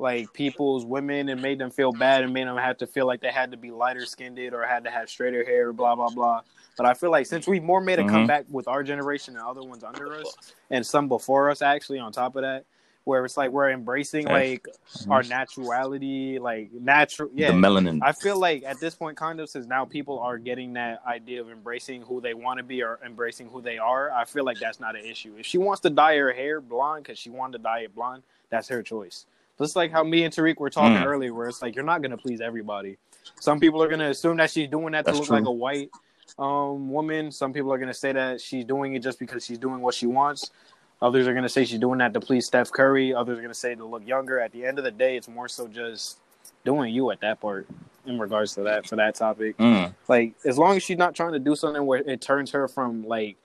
like 0.00 0.32
people's 0.32 0.84
women 0.86 1.28
and 1.28 1.42
made 1.42 1.58
them 1.58 1.70
feel 1.70 1.92
bad 1.92 2.22
and 2.24 2.32
made 2.32 2.46
them 2.46 2.56
have 2.56 2.78
to 2.78 2.86
feel 2.86 3.06
like 3.06 3.20
they 3.20 3.32
had 3.32 3.50
to 3.50 3.56
be 3.56 3.70
lighter 3.70 4.06
skinned 4.06 4.38
or 4.54 4.64
had 4.64 4.84
to 4.84 4.90
have 4.90 5.08
straighter 5.10 5.44
hair, 5.44 5.72
blah 5.72 5.94
blah 5.94 6.10
blah. 6.10 6.42
But 6.76 6.86
I 6.86 6.94
feel 6.94 7.10
like 7.10 7.26
since 7.26 7.48
we've 7.48 7.62
more 7.62 7.80
made 7.80 7.98
a 7.98 8.04
Mhm. 8.04 8.10
comeback 8.10 8.46
with 8.48 8.68
our 8.68 8.82
generation 8.84 9.36
and 9.36 9.44
other 9.44 9.62
ones 9.62 9.84
under 9.84 10.14
us, 10.14 10.36
and 10.70 10.86
some 10.86 11.08
before 11.08 11.50
us 11.50 11.62
actually 11.62 11.98
on 11.98 12.12
top 12.12 12.36
of 12.36 12.42
that, 12.42 12.64
where 13.08 13.24
it's 13.24 13.38
like 13.38 13.50
we're 13.50 13.70
embracing 13.70 14.26
like 14.26 14.66
our 15.08 15.22
naturality, 15.22 16.38
like 16.38 16.70
natural, 16.72 17.30
yeah. 17.34 17.50
The 17.50 17.56
melanin. 17.56 18.00
I 18.02 18.12
feel 18.12 18.38
like 18.38 18.64
at 18.64 18.78
this 18.80 18.94
point, 18.94 19.16
kind 19.16 19.40
of, 19.40 19.48
since 19.48 19.66
now 19.66 19.86
people 19.86 20.18
are 20.18 20.36
getting 20.36 20.74
that 20.74 21.00
idea 21.06 21.40
of 21.40 21.48
embracing 21.50 22.02
who 22.02 22.20
they 22.20 22.34
want 22.34 22.58
to 22.58 22.62
be 22.62 22.82
or 22.82 23.00
embracing 23.04 23.48
who 23.48 23.62
they 23.62 23.78
are, 23.78 24.12
I 24.12 24.26
feel 24.26 24.44
like 24.44 24.58
that's 24.58 24.78
not 24.78 24.94
an 24.94 25.06
issue. 25.06 25.34
If 25.38 25.46
she 25.46 25.56
wants 25.56 25.80
to 25.82 25.90
dye 25.90 26.16
her 26.16 26.32
hair 26.32 26.60
blonde 26.60 27.04
because 27.04 27.18
she 27.18 27.30
wanted 27.30 27.56
to 27.58 27.64
dye 27.64 27.80
it 27.80 27.94
blonde, 27.94 28.22
that's 28.50 28.68
her 28.68 28.82
choice. 28.82 29.24
Just 29.58 29.74
like 29.74 29.90
how 29.90 30.04
me 30.04 30.24
and 30.24 30.32
Tariq 30.32 30.58
were 30.58 30.68
talking 30.70 30.98
Mm. 31.02 31.06
earlier, 31.06 31.32
where 31.32 31.48
it's 31.48 31.62
like 31.62 31.74
you're 31.74 31.84
not 31.86 32.02
going 32.02 32.10
to 32.12 32.18
please 32.18 32.42
everybody. 32.42 32.98
Some 33.40 33.58
people 33.58 33.82
are 33.82 33.88
going 33.88 34.00
to 34.00 34.10
assume 34.10 34.36
that 34.36 34.50
she's 34.50 34.68
doing 34.68 34.92
that 34.92 35.06
to 35.06 35.12
look 35.12 35.24
true. 35.24 35.36
like 35.36 35.46
a 35.46 35.50
white 35.50 35.88
um, 36.38 36.90
woman. 36.90 37.32
Some 37.32 37.54
people 37.54 37.72
are 37.72 37.78
going 37.78 37.88
to 37.88 37.94
say 37.94 38.12
that 38.12 38.40
she's 38.42 38.66
doing 38.66 38.94
it 38.94 39.02
just 39.02 39.18
because 39.18 39.44
she's 39.46 39.58
doing 39.58 39.80
what 39.80 39.94
she 39.94 40.06
wants. 40.06 40.50
Others 41.00 41.28
are 41.28 41.32
going 41.32 41.44
to 41.44 41.48
say 41.48 41.64
she's 41.64 41.78
doing 41.78 41.98
that 41.98 42.12
to 42.14 42.20
please 42.20 42.46
Steph 42.46 42.72
Curry. 42.72 43.14
Others 43.14 43.38
are 43.38 43.42
going 43.42 43.52
to 43.52 43.58
say 43.58 43.74
to 43.74 43.84
look 43.84 44.06
younger. 44.06 44.40
At 44.40 44.52
the 44.52 44.64
end 44.64 44.78
of 44.78 44.84
the 44.84 44.90
day, 44.90 45.16
it's 45.16 45.28
more 45.28 45.48
so 45.48 45.68
just 45.68 46.18
doing 46.64 46.92
you 46.92 47.10
at 47.12 47.20
that 47.20 47.40
part 47.40 47.68
in 48.04 48.18
regards 48.18 48.54
to 48.54 48.62
that 48.62 48.86
for 48.86 48.96
that 48.96 49.14
topic. 49.14 49.56
Mm. 49.58 49.94
Like 50.08 50.34
as 50.44 50.58
long 50.58 50.76
as 50.76 50.82
she's 50.82 50.98
not 50.98 51.14
trying 51.14 51.32
to 51.32 51.38
do 51.38 51.54
something 51.54 51.84
where 51.86 52.00
it 52.00 52.20
turns 52.20 52.50
her 52.50 52.66
from 52.66 53.06
like 53.06 53.36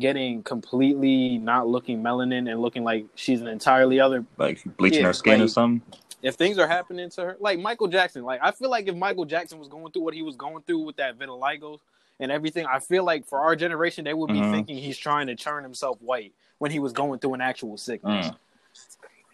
getting 0.00 0.42
completely 0.42 1.36
not 1.38 1.68
looking 1.68 2.02
melanin 2.02 2.50
and 2.50 2.60
looking 2.62 2.82
like 2.82 3.04
she's 3.14 3.40
an 3.42 3.46
entirely 3.48 4.00
other. 4.00 4.24
Like 4.38 4.62
bleaching 4.78 5.00
Yeah, 5.00 5.08
her 5.08 5.12
skin 5.12 5.42
or 5.42 5.48
something. 5.48 5.82
If 6.22 6.36
things 6.36 6.56
are 6.58 6.68
happening 6.68 7.10
to 7.10 7.22
her, 7.22 7.36
like 7.40 7.58
Michael 7.58 7.88
Jackson, 7.88 8.22
like 8.22 8.40
I 8.42 8.52
feel 8.52 8.70
like 8.70 8.88
if 8.88 8.96
Michael 8.96 9.24
Jackson 9.26 9.58
was 9.58 9.68
going 9.68 9.92
through 9.92 10.02
what 10.02 10.14
he 10.14 10.22
was 10.22 10.36
going 10.36 10.62
through 10.62 10.78
with 10.78 10.96
that 10.96 11.18
vitiligo 11.18 11.78
and 12.20 12.30
everything, 12.32 12.64
I 12.64 12.78
feel 12.78 13.04
like 13.04 13.26
for 13.26 13.40
our 13.40 13.54
generation 13.56 14.04
they 14.04 14.14
would 14.14 14.28
be 14.28 14.40
Mhm. 14.40 14.50
thinking 14.52 14.78
he's 14.78 14.96
trying 14.98 15.26
to 15.26 15.34
turn 15.34 15.62
himself 15.64 15.98
white 16.00 16.32
when 16.62 16.70
he 16.70 16.78
was 16.78 16.92
going 16.92 17.18
through 17.18 17.34
an 17.34 17.40
actual 17.40 17.76
sickness. 17.76 18.28
Mm. 18.28 18.36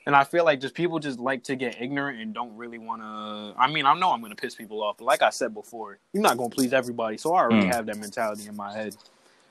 And 0.07 0.17
I 0.17 0.25
feel 0.25 0.47
like 0.47 0.63
just 0.63 0.75
people 0.75 0.99
just 0.99 1.19
like 1.19 1.45
to 1.45 1.57
get 1.57 1.79
ignorant 1.79 2.19
and 2.23 2.33
don't 2.33 2.57
really 2.57 2.79
want 2.79 3.03
to. 3.03 3.61
I 3.61 3.71
mean, 3.71 3.85
I 3.85 3.93
know 3.99 4.13
I'm 4.13 4.21
going 4.21 4.35
to 4.35 4.41
piss 4.41 4.55
people 4.55 4.83
off, 4.83 4.97
but 4.97 5.05
like 5.05 5.21
I 5.21 5.29
said 5.29 5.53
before, 5.53 5.99
you're 6.15 6.23
not 6.23 6.39
going 6.39 6.49
to 6.49 6.55
please 6.55 6.73
everybody. 6.73 7.19
So 7.19 7.35
I 7.35 7.41
already 7.43 7.67
Mm. 7.67 7.75
have 7.75 7.85
that 7.85 7.99
mentality 7.99 8.49
in 8.49 8.57
my 8.57 8.73
head. 8.73 8.97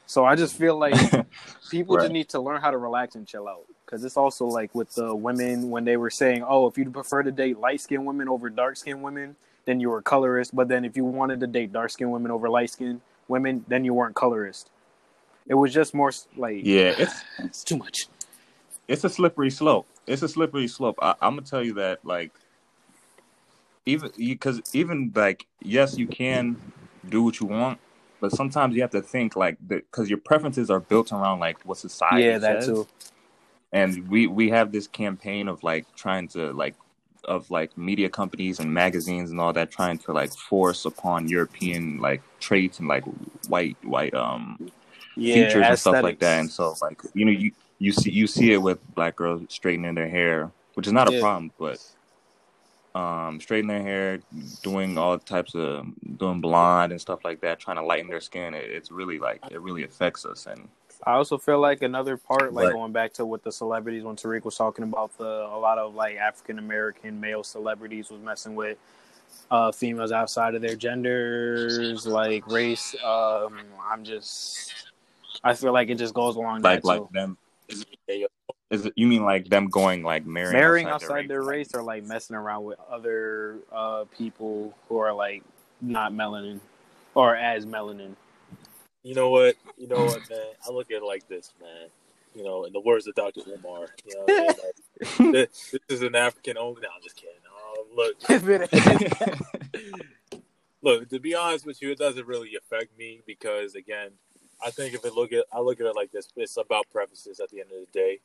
So 0.08 0.26
I 0.26 0.36
just 0.36 0.56
feel 0.58 0.76
like 0.76 0.96
people 1.70 1.98
Right. 1.98 2.06
just 2.06 2.14
need 2.14 2.30
to 2.30 2.40
learn 2.40 2.62
how 2.62 2.72
to 2.72 2.80
relax 2.80 3.14
and 3.14 3.28
chill 3.28 3.48
out. 3.48 3.66
Because 3.86 4.04
it's 4.04 4.18
also 4.18 4.48
like 4.48 4.74
with 4.74 4.96
the 4.96 5.14
women 5.14 5.70
when 5.70 5.86
they 5.86 5.98
were 5.98 6.10
saying, 6.10 6.44
oh, 6.48 6.66
if 6.66 6.80
you 6.80 6.90
prefer 6.90 7.22
to 7.22 7.32
date 7.32 7.60
light 7.60 7.80
skinned 7.80 8.08
women 8.08 8.28
over 8.28 8.50
dark 8.50 8.78
skinned 8.78 9.04
women, 9.04 9.36
then 9.66 9.80
you 9.80 9.92
were 9.92 10.02
colorist. 10.02 10.56
But 10.56 10.68
then 10.68 10.84
if 10.84 10.98
you 10.98 11.06
wanted 11.06 11.42
to 11.42 11.48
date 11.48 11.72
dark 11.72 11.92
skinned 11.92 12.12
women 12.12 12.32
over 12.32 12.50
light 12.50 12.72
skinned 12.72 13.02
women, 13.28 13.66
then 13.68 13.86
you 13.86 13.94
weren't 13.94 14.16
colorist. 14.16 14.72
It 15.50 15.56
was 15.56 15.74
just 15.74 15.94
more 15.94 16.12
like, 16.36 16.66
yeah, 16.66 16.94
it's 16.98 17.24
it's 17.40 17.64
too 17.64 17.78
much. 17.78 18.08
it's 18.88 19.04
a 19.04 19.10
slippery 19.10 19.50
slope. 19.50 19.88
It's 20.08 20.22
a 20.22 20.28
slippery 20.30 20.68
slope. 20.68 20.98
I, 21.02 21.16
I'm 21.22 21.36
gonna 21.36 21.42
tell 21.48 21.64
you 21.64 21.74
that, 21.76 22.04
like, 22.06 22.32
even 23.86 24.12
because 24.18 24.62
even 24.74 25.12
like, 25.16 25.48
yes, 25.62 25.98
you 25.98 26.08
can 26.08 26.58
do 27.08 27.24
what 27.24 27.40
you 27.40 27.48
want, 27.48 27.80
but 28.20 28.32
sometimes 28.32 28.76
you 28.76 28.82
have 28.82 28.92
to 28.92 29.02
think 29.02 29.36
like, 29.36 29.58
because 29.68 30.10
your 30.10 30.20
preferences 30.20 30.70
are 30.70 30.80
built 30.80 31.12
around 31.12 31.40
like 31.40 31.58
what 31.66 31.78
society 31.78 32.24
Yeah, 32.24 32.38
that 32.40 32.64
says. 32.64 32.68
too. 32.68 32.88
and 33.72 34.08
we 34.10 34.28
we 34.28 34.50
have 34.50 34.72
this 34.72 34.88
campaign 34.88 35.48
of 35.48 35.64
like 35.64 35.86
trying 35.96 36.28
to 36.30 36.52
like 36.54 36.76
of 37.26 37.50
like 37.52 37.78
media 37.78 38.10
companies 38.10 38.60
and 38.60 38.74
magazines 38.74 39.32
and 39.32 39.40
all 39.40 39.54
that 39.54 39.72
trying 39.72 39.98
to 40.00 40.14
like 40.14 40.32
force 40.32 40.86
upon 40.86 41.28
European 41.28 42.00
like 42.00 42.22
traits 42.40 42.80
and 42.80 42.88
like 42.88 43.04
white 43.48 43.78
white 43.84 44.14
um 44.14 44.58
Yeah, 45.18 45.48
features 45.48 45.66
and 45.68 45.80
stuff 45.80 46.04
like 46.04 46.20
that. 46.20 46.40
And 46.40 46.52
so 46.52 46.76
like 46.82 47.02
you 47.14 47.26
know 47.26 47.32
you 47.32 47.52
you 47.80 47.92
see 47.92 48.12
you 48.12 48.28
see 48.28 48.54
it 48.54 48.62
with 48.62 48.80
black 48.96 49.16
girls 49.16 49.42
straightening 49.50 49.96
their 49.96 50.08
hair, 50.08 50.52
which 50.76 50.88
is 50.88 50.94
not 50.94 51.14
a 51.14 51.20
problem, 51.20 51.52
but 51.58 51.84
um 52.96 53.40
straightening 53.40 53.76
their 53.76 53.84
hair, 53.84 54.20
doing 54.64 54.98
all 54.98 55.18
types 55.20 55.56
of 55.56 55.86
doing 56.18 56.42
blonde 56.42 56.92
and 56.92 57.02
stuff 57.02 57.20
like 57.24 57.42
that, 57.42 57.60
trying 57.60 57.78
to 57.78 57.84
lighten 57.84 58.08
their 58.08 58.22
skin. 58.22 58.54
It, 58.54 58.66
it's 58.66 58.92
really 58.92 59.20
like 59.20 59.42
it 59.52 59.62
really 59.62 59.84
affects 59.84 60.26
us 60.26 60.46
and 60.46 60.68
I 61.06 61.14
also 61.14 61.38
feel 61.38 61.60
like 61.60 61.84
another 61.84 62.18
part, 62.18 62.54
like 62.54 62.68
But- 62.70 62.74
going 62.74 62.92
back 62.92 63.14
to 63.14 63.26
what 63.26 63.44
the 63.44 63.52
celebrities 63.52 64.04
when 64.04 64.16
Tariq 64.16 64.44
was 64.44 64.56
talking 64.56 64.84
about 64.84 65.16
the 65.18 65.46
a 65.46 65.60
lot 65.60 65.78
of 65.78 65.94
like 65.94 66.18
African 66.18 66.58
American 66.58 67.20
male 67.20 67.44
celebrities 67.44 68.10
was 68.10 68.22
messing 68.22 68.56
with 68.56 68.78
uh, 69.52 69.72
females 69.72 70.12
outside 70.12 70.56
of 70.56 70.62
their 70.62 70.76
genders, 70.76 72.06
like 72.06 72.48
race. 72.48 72.96
Um, 73.04 73.60
I'm 73.90 74.04
just, 74.04 74.74
I 75.44 75.54
feel 75.54 75.74
like 75.74 75.90
it 75.90 75.96
just 75.96 76.14
goes 76.14 76.36
along 76.36 76.62
like 76.62 76.82
that 76.82 76.88
like 76.88 77.00
too. 77.00 77.10
them. 77.14 77.38
Is 78.70 78.86
it 78.86 78.94
you 78.96 79.08
mean 79.08 79.24
like 79.24 79.48
them 79.48 79.68
going 79.68 80.04
like 80.04 80.26
marrying, 80.26 80.54
Marrying 80.54 80.88
outside, 80.88 81.06
outside 81.06 81.28
their 81.30 81.44
race 81.44 81.74
or 81.74 81.82
like 81.82 82.04
messing 82.04 82.36
around 82.36 82.66
with 82.66 82.80
other 82.90 83.58
uh, 83.72 84.06
people 84.18 84.76
who 84.90 84.98
are 84.98 85.14
like 85.14 85.44
not 85.82 86.12
melanin 86.12 86.60
or 87.16 87.36
as 87.36 87.66
melanin. 87.66 88.16
You 89.04 89.16
know 89.16 89.30
what? 89.30 89.56
You 89.78 89.88
know 89.88 90.04
what, 90.06 90.30
man? 90.30 90.40
I 90.68 90.72
look 90.72 90.92
at 90.92 90.98
it 90.98 91.04
like 91.04 91.28
this, 91.28 91.54
man. 91.62 91.88
You 92.36 92.44
know, 92.44 92.66
in 92.66 92.74
the 92.74 92.80
words 92.80 93.08
of 93.08 93.16
Dr. 93.16 93.42
Umar, 93.48 93.88
you 94.06 94.16
know, 94.16 94.26
I 94.28 94.38
mean? 94.38 94.48
like, 94.48 95.34
this, 95.34 95.72
this 95.72 95.82
is 95.90 96.02
an 96.04 96.14
African 96.16 96.58
only. 96.58 96.82
No, 96.82 96.90
I'm 96.94 97.02
just 97.02 97.16
kidding. 97.16 97.34
Uh, 97.48 97.84
look, 97.96 98.16
look. 100.84 101.10
To 101.10 101.20
be 101.20 101.34
honest 101.34 101.66
with 101.66 101.82
you, 101.82 101.92
it 101.92 101.98
doesn't 101.98 102.28
really 102.28 102.56
affect 102.56 102.98
me 102.98 103.22
because, 103.26 103.76
again, 103.76 104.12
I 104.64 104.72
think 104.72 104.94
if 104.94 105.06
it 105.06 105.14
look 105.14 105.32
at, 105.34 105.46
I 105.54 105.60
look 105.60 105.80
at 105.80 105.86
it 105.86 105.96
like 105.96 106.12
this. 106.12 106.28
It's 106.36 106.58
about 106.58 106.90
preferences 106.92 107.40
at 107.40 107.50
the 107.50 107.60
end 107.62 107.70
of 107.72 107.80
the 107.86 107.92
day. 108.00 108.20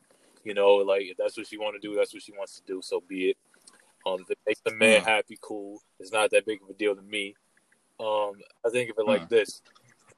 You 0.44 0.54
know, 0.54 0.76
like 0.76 1.02
if 1.02 1.16
that's 1.16 1.36
what 1.36 1.46
she 1.46 1.58
want 1.58 1.80
to 1.80 1.86
do, 1.88 1.94
that's 1.94 2.12
what 2.12 2.22
she 2.22 2.32
wants 2.32 2.58
to 2.58 2.62
do. 2.66 2.80
So 2.82 3.02
be 3.06 3.30
it. 3.30 3.36
Um, 4.04 4.22
if 4.22 4.30
it 4.30 4.38
makes 4.46 4.60
the 4.60 4.74
man 4.74 5.02
Mm. 5.02 5.04
happy, 5.04 5.38
cool. 5.40 5.80
It's 6.00 6.10
not 6.10 6.30
that 6.32 6.44
big 6.46 6.60
of 6.62 6.70
a 6.70 6.72
deal 6.72 6.96
to 6.96 7.02
me. 7.02 7.34
Um, 8.00 8.40
I 8.66 8.70
think 8.70 8.90
of 8.90 8.98
it 8.98 9.06
like 9.06 9.22
Mm. 9.22 9.28
this. 9.28 9.62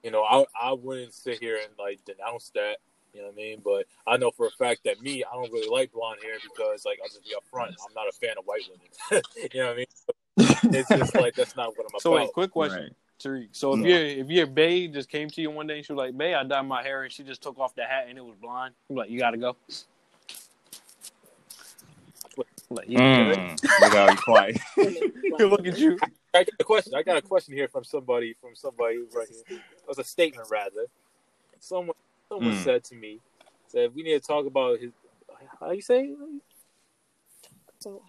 You 0.02 0.10
know, 0.10 0.22
I 0.22 0.44
I 0.58 0.72
wouldn't 0.72 1.12
sit 1.14 1.40
here 1.40 1.56
and 1.62 1.76
like 1.78 2.04
denounce 2.04 2.50
that. 2.54 2.78
You 3.12 3.20
know 3.20 3.26
what 3.28 3.34
I 3.34 3.36
mean? 3.36 3.60
But 3.64 3.86
I 4.06 4.16
know 4.16 4.30
for 4.30 4.46
a 4.46 4.50
fact 4.50 4.84
that 4.84 5.00
me, 5.02 5.22
I 5.24 5.32
don't 5.34 5.52
really 5.52 5.68
like 5.68 5.92
blonde 5.92 6.18
hair 6.20 6.34
because, 6.42 6.84
like, 6.84 6.98
I'll 7.00 7.08
just 7.08 7.22
be 7.22 7.30
upfront. 7.30 7.68
I'm 7.86 7.94
not 7.94 8.08
a 8.08 8.12
fan 8.12 8.34
of 8.38 8.44
white 8.44 8.62
women. 8.68 9.22
you 9.52 9.60
know 9.60 9.66
what 9.66 9.72
I 9.74 9.76
mean? 9.76 10.74
It's 10.74 10.88
just 10.90 11.14
like 11.18 11.34
that's 11.36 11.54
not 11.54 11.76
what 11.76 11.86
I'm 11.86 12.00
So 12.00 12.10
about. 12.10 12.20
wait, 12.22 12.32
quick 12.32 12.50
question: 12.50 12.82
Right. 12.84 12.92
Tariq. 13.24 13.48
So 13.52 13.72
if 13.74 13.80
No. 13.80 13.88
your 13.88 14.04
if 14.04 14.28
your 14.28 14.46
bae 14.46 14.86
just 14.86 15.08
came 15.08 15.28
to 15.30 15.40
you 15.40 15.50
one 15.50 15.66
day 15.66 15.76
and 15.78 15.86
she 15.86 15.92
was 15.92 15.98
like, 15.98 16.16
"Bae, 16.16 16.34
I 16.38 16.44
dyed 16.44 16.62
my 16.62 16.82
hair," 16.82 17.02
and 17.04 17.12
she 17.12 17.22
just 17.22 17.42
took 17.42 17.58
off 17.58 17.74
the 17.74 17.84
hat 17.84 18.06
and 18.08 18.18
it 18.18 18.24
was 18.24 18.36
blonde, 18.36 18.74
I'm 18.90 18.96
like, 18.96 19.10
"You 19.10 19.18
gotta 19.18 19.36
go." 19.36 19.56
Like, 22.70 22.88
you 22.88 22.96
good? 22.96 23.38
Mm. 23.38 23.80
Look 23.80 23.92
how 23.92 24.10
he's 24.10 24.20
quiet. 24.20 24.58
Look 25.38 25.66
at 25.66 25.78
you. 25.78 25.98
I 26.32 26.42
got 26.44 26.54
a 26.58 26.64
question. 26.64 26.94
I 26.94 27.02
got 27.02 27.16
a 27.16 27.22
question 27.22 27.54
here 27.54 27.68
from 27.68 27.84
somebody. 27.84 28.34
From 28.40 28.56
somebody 28.56 28.98
right 29.14 29.28
here. 29.28 29.58
It 29.58 29.62
was 29.86 29.98
a 29.98 30.04
statement 30.04 30.48
rather. 30.50 30.86
Someone, 31.60 31.94
someone 32.28 32.52
Hmm. 32.54 32.58
said 32.58 32.84
to 32.84 32.94
me, 32.96 33.20
said 33.68 33.94
we 33.94 34.02
need 34.02 34.20
to 34.20 34.26
talk 34.26 34.46
about 34.46 34.80
his. 34.80 34.92
How 35.60 35.70
you 35.70 35.82
say? 35.82 36.06
it? 36.06 36.16
So 37.80 38.02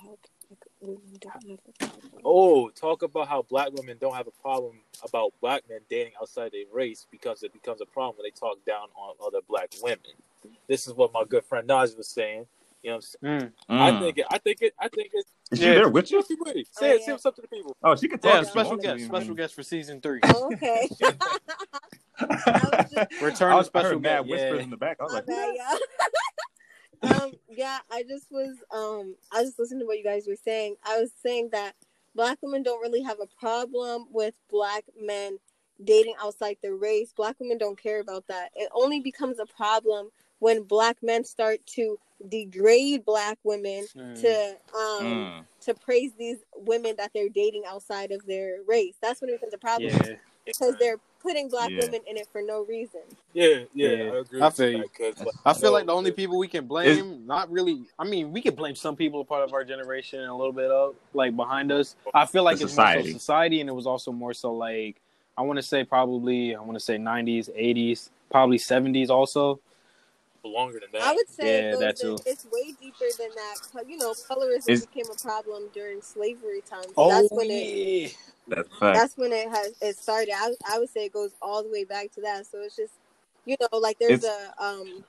how 0.49 0.55
like, 0.87 0.99
women 0.99 1.17
don't 1.19 1.33
have 1.33 1.59
a 1.67 1.85
problem. 1.85 2.21
Oh, 2.23 2.69
talk 2.69 3.01
about 3.03 3.27
how 3.27 3.41
black 3.43 3.69
women 3.73 3.97
don't 3.99 4.15
have 4.15 4.27
a 4.27 4.41
problem 4.41 4.79
about 5.03 5.33
black 5.41 5.63
men 5.69 5.79
dating 5.89 6.13
outside 6.21 6.51
their 6.51 6.63
race 6.73 7.05
because 7.11 7.43
it 7.43 7.53
becomes 7.53 7.81
a 7.81 7.85
problem 7.85 8.17
when 8.17 8.25
they 8.25 8.31
talk 8.31 8.57
down 8.65 8.87
on 8.95 9.15
other 9.25 9.39
black 9.47 9.69
women. 9.81 9.99
This 10.67 10.87
is 10.87 10.93
what 10.93 11.13
my 11.13 11.23
good 11.27 11.43
friend 11.45 11.67
Naj 11.67 11.95
was 11.97 12.07
saying. 12.07 12.45
You 12.83 12.91
know, 12.91 12.97
what 12.97 13.05
I'm 13.23 13.39
saying? 13.39 13.51
Mm. 13.69 13.81
I 13.81 13.91
Mm. 13.91 13.99
think 13.99 14.17
it. 14.19 14.25
I 14.29 14.37
think 14.37 14.57
it. 14.61 14.73
I 14.79 14.87
think 14.89 15.09
it's. 15.13 15.29
Is 15.51 15.59
she 15.59 15.65
Yeah. 15.65 15.73
there 15.75 15.89
with 15.89 16.11
you? 16.11 16.21
Say 16.21 16.33
it. 16.33 16.67
Oh, 16.75 16.79
Say 16.79 16.87
yeah. 16.89 16.95
it. 16.95 17.01
Say 17.03 17.17
something 17.17 17.33
to 17.33 17.41
the 17.41 17.47
people. 17.47 17.75
Oh, 17.83 17.95
she 17.95 18.07
can 18.07 18.19
talk. 18.19 18.33
Yeah, 18.33 18.41
special 18.43 18.69
wants 18.71 18.85
guest, 18.85 18.99
you 18.99 19.05
special 19.05 19.27
know. 19.29 19.33
guest 19.35 19.53
for 19.55 19.63
season 19.63 20.01
three. 20.01 20.19
Oh, 20.23 20.51
okay. 20.53 20.87
I 21.01 22.25
was 22.71 22.91
just, 22.91 23.21
Return 23.21 23.51
I 23.51 23.55
was 23.55 23.67
special 23.67 23.89
heard 23.91 24.01
mad 24.01 24.27
whispers 24.27 24.57
Yeah. 24.57 24.63
in 24.63 24.69
the 24.69 24.77
back. 24.77 24.97
I 24.99 25.03
was 25.03 25.13
my 25.13 25.19
like, 25.19 25.27
bad, 25.27 25.53
yeah. 25.55 25.75
um, 27.05 27.31
yeah, 27.49 27.79
I 27.91 28.03
just 28.03 28.31
was 28.31 28.55
um 28.71 29.15
I 29.31 29.43
just 29.43 29.59
listened 29.59 29.79
to 29.81 29.85
what 29.85 29.97
you 29.97 30.03
guys 30.03 30.27
were 30.27 30.35
saying. 30.35 30.75
I 30.85 30.99
was 30.99 31.11
saying 31.23 31.49
that 31.51 31.73
black 32.15 32.37
women 32.41 32.63
don't 32.63 32.81
really 32.81 33.01
have 33.01 33.19
a 33.21 33.27
problem 33.39 34.07
with 34.11 34.33
black 34.49 34.85
men 34.99 35.37
dating 35.83 36.15
outside 36.21 36.57
their 36.61 36.75
race. 36.75 37.11
Black 37.15 37.35
women 37.39 37.57
don't 37.57 37.81
care 37.81 37.99
about 37.99 38.27
that. 38.27 38.51
It 38.55 38.69
only 38.73 38.99
becomes 39.01 39.39
a 39.39 39.45
problem 39.45 40.09
when 40.39 40.63
black 40.63 40.97
men 41.01 41.23
start 41.23 41.59
to 41.65 41.97
degrade 42.29 43.03
black 43.05 43.37
women 43.43 43.85
Mm. 43.95 44.21
to 44.21 44.49
um 44.77 45.05
mm. 45.05 45.45
to 45.61 45.73
praise 45.73 46.11
these 46.17 46.37
women 46.55 46.95
that 46.97 47.11
they're 47.13 47.29
dating 47.29 47.63
outside 47.67 48.11
of 48.11 48.25
their 48.25 48.59
race. 48.65 48.95
That's 49.01 49.21
when 49.21 49.29
it 49.29 49.33
becomes 49.33 49.53
a 49.53 49.57
problem 49.57 49.91
Yeah. 49.91 50.15
because 50.45 50.75
they're 50.79 50.97
putting 51.25 51.49
black 51.49 51.69
Yeah. 51.71 51.81
women 51.85 52.01
in 52.07 52.17
it 52.17 52.27
for 52.31 52.41
no 52.41 52.63
reason. 52.65 53.01
Yeah, 53.33 53.63
yeah, 53.73 53.89
Yeah. 53.89 54.03
I 54.11 54.17
agree. 54.19 54.41
I 54.41 54.45
with 54.45 54.55
feel 54.55 54.71
that, 54.71 54.99
like, 54.99 55.27
I 55.45 55.53
feel 55.53 55.69
know, 55.69 55.73
like 55.73 55.85
the 55.87 55.93
only 55.93 56.11
people 56.11 56.37
we 56.37 56.47
can 56.47 56.65
blame, 56.67 57.25
not 57.25 57.51
really. 57.51 57.81
I 57.97 58.03
mean, 58.05 58.31
we 58.31 58.41
can 58.41 58.55
blame 58.55 58.75
some 58.75 58.95
people 58.95 59.21
a 59.21 59.25
part 59.25 59.43
of 59.43 59.53
our 59.53 59.63
generation 59.63 60.19
and 60.21 60.29
a 60.29 60.35
little 60.35 60.53
bit 60.53 60.69
of 60.71 60.95
like 61.13 61.35
behind 61.35 61.71
us. 61.71 61.95
I 62.13 62.25
feel 62.25 62.43
like 62.43 62.59
The 62.59 62.65
it's 62.65 62.77
more 62.77 62.93
so 62.93 63.01
society, 63.03 63.59
and 63.61 63.69
it 63.69 63.73
was 63.73 63.87
also 63.87 64.11
more 64.11 64.33
so 64.33 64.53
like 64.53 65.01
I 65.37 65.41
want 65.41 65.57
to 65.57 65.63
say 65.63 65.83
probably 65.83 66.55
I 66.55 66.61
want 66.61 66.75
to 66.75 66.79
say 66.79 66.97
nineties, 66.97 67.49
eighties, 67.55 68.09
probably 68.29 68.57
seventies 68.57 69.09
also. 69.09 69.59
Longer 70.49 70.79
than 70.79 70.89
that. 70.93 71.01
I 71.01 71.13
would 71.13 71.29
say 71.29 71.45
Yeah, 71.45 71.69
it 71.69 71.71
goes 71.73 71.79
that 71.81 71.97
too. 71.97 72.17
it's 72.25 72.45
way 72.51 72.73
deeper 72.79 73.05
than 73.19 73.29
that. 73.35 73.87
You 73.87 73.97
know, 73.97 74.13
colorism 74.29 74.69
Is- 74.69 74.85
became 74.85 75.09
a 75.11 75.15
problem 75.21 75.69
during 75.73 76.01
slavery 76.01 76.61
times. 76.61 76.87
Oh 76.97 77.09
that's 77.09 77.31
when 77.31 77.49
it 77.51 77.65
yeah, 77.67 78.07
That's 78.47 78.69
fact. 78.79 78.95
that's 78.97 79.17
when 79.17 79.31
it 79.33 79.49
has 79.49 79.73
it 79.81 79.97
started. 79.97 80.33
I, 80.35 80.53
I 80.69 80.79
would 80.79 80.89
say 80.89 81.05
it 81.05 81.13
goes 81.13 81.31
all 81.41 81.63
the 81.63 81.69
way 81.69 81.83
back 81.83 82.11
to 82.13 82.21
that. 82.21 82.45
So 82.45 82.61
it's 82.61 82.75
just 82.75 82.93
you 83.45 83.55
know, 83.59 83.77
like 83.79 83.97
there's 83.99 84.23
It's- 84.23 84.51
a 84.59 84.63
um 84.63 85.03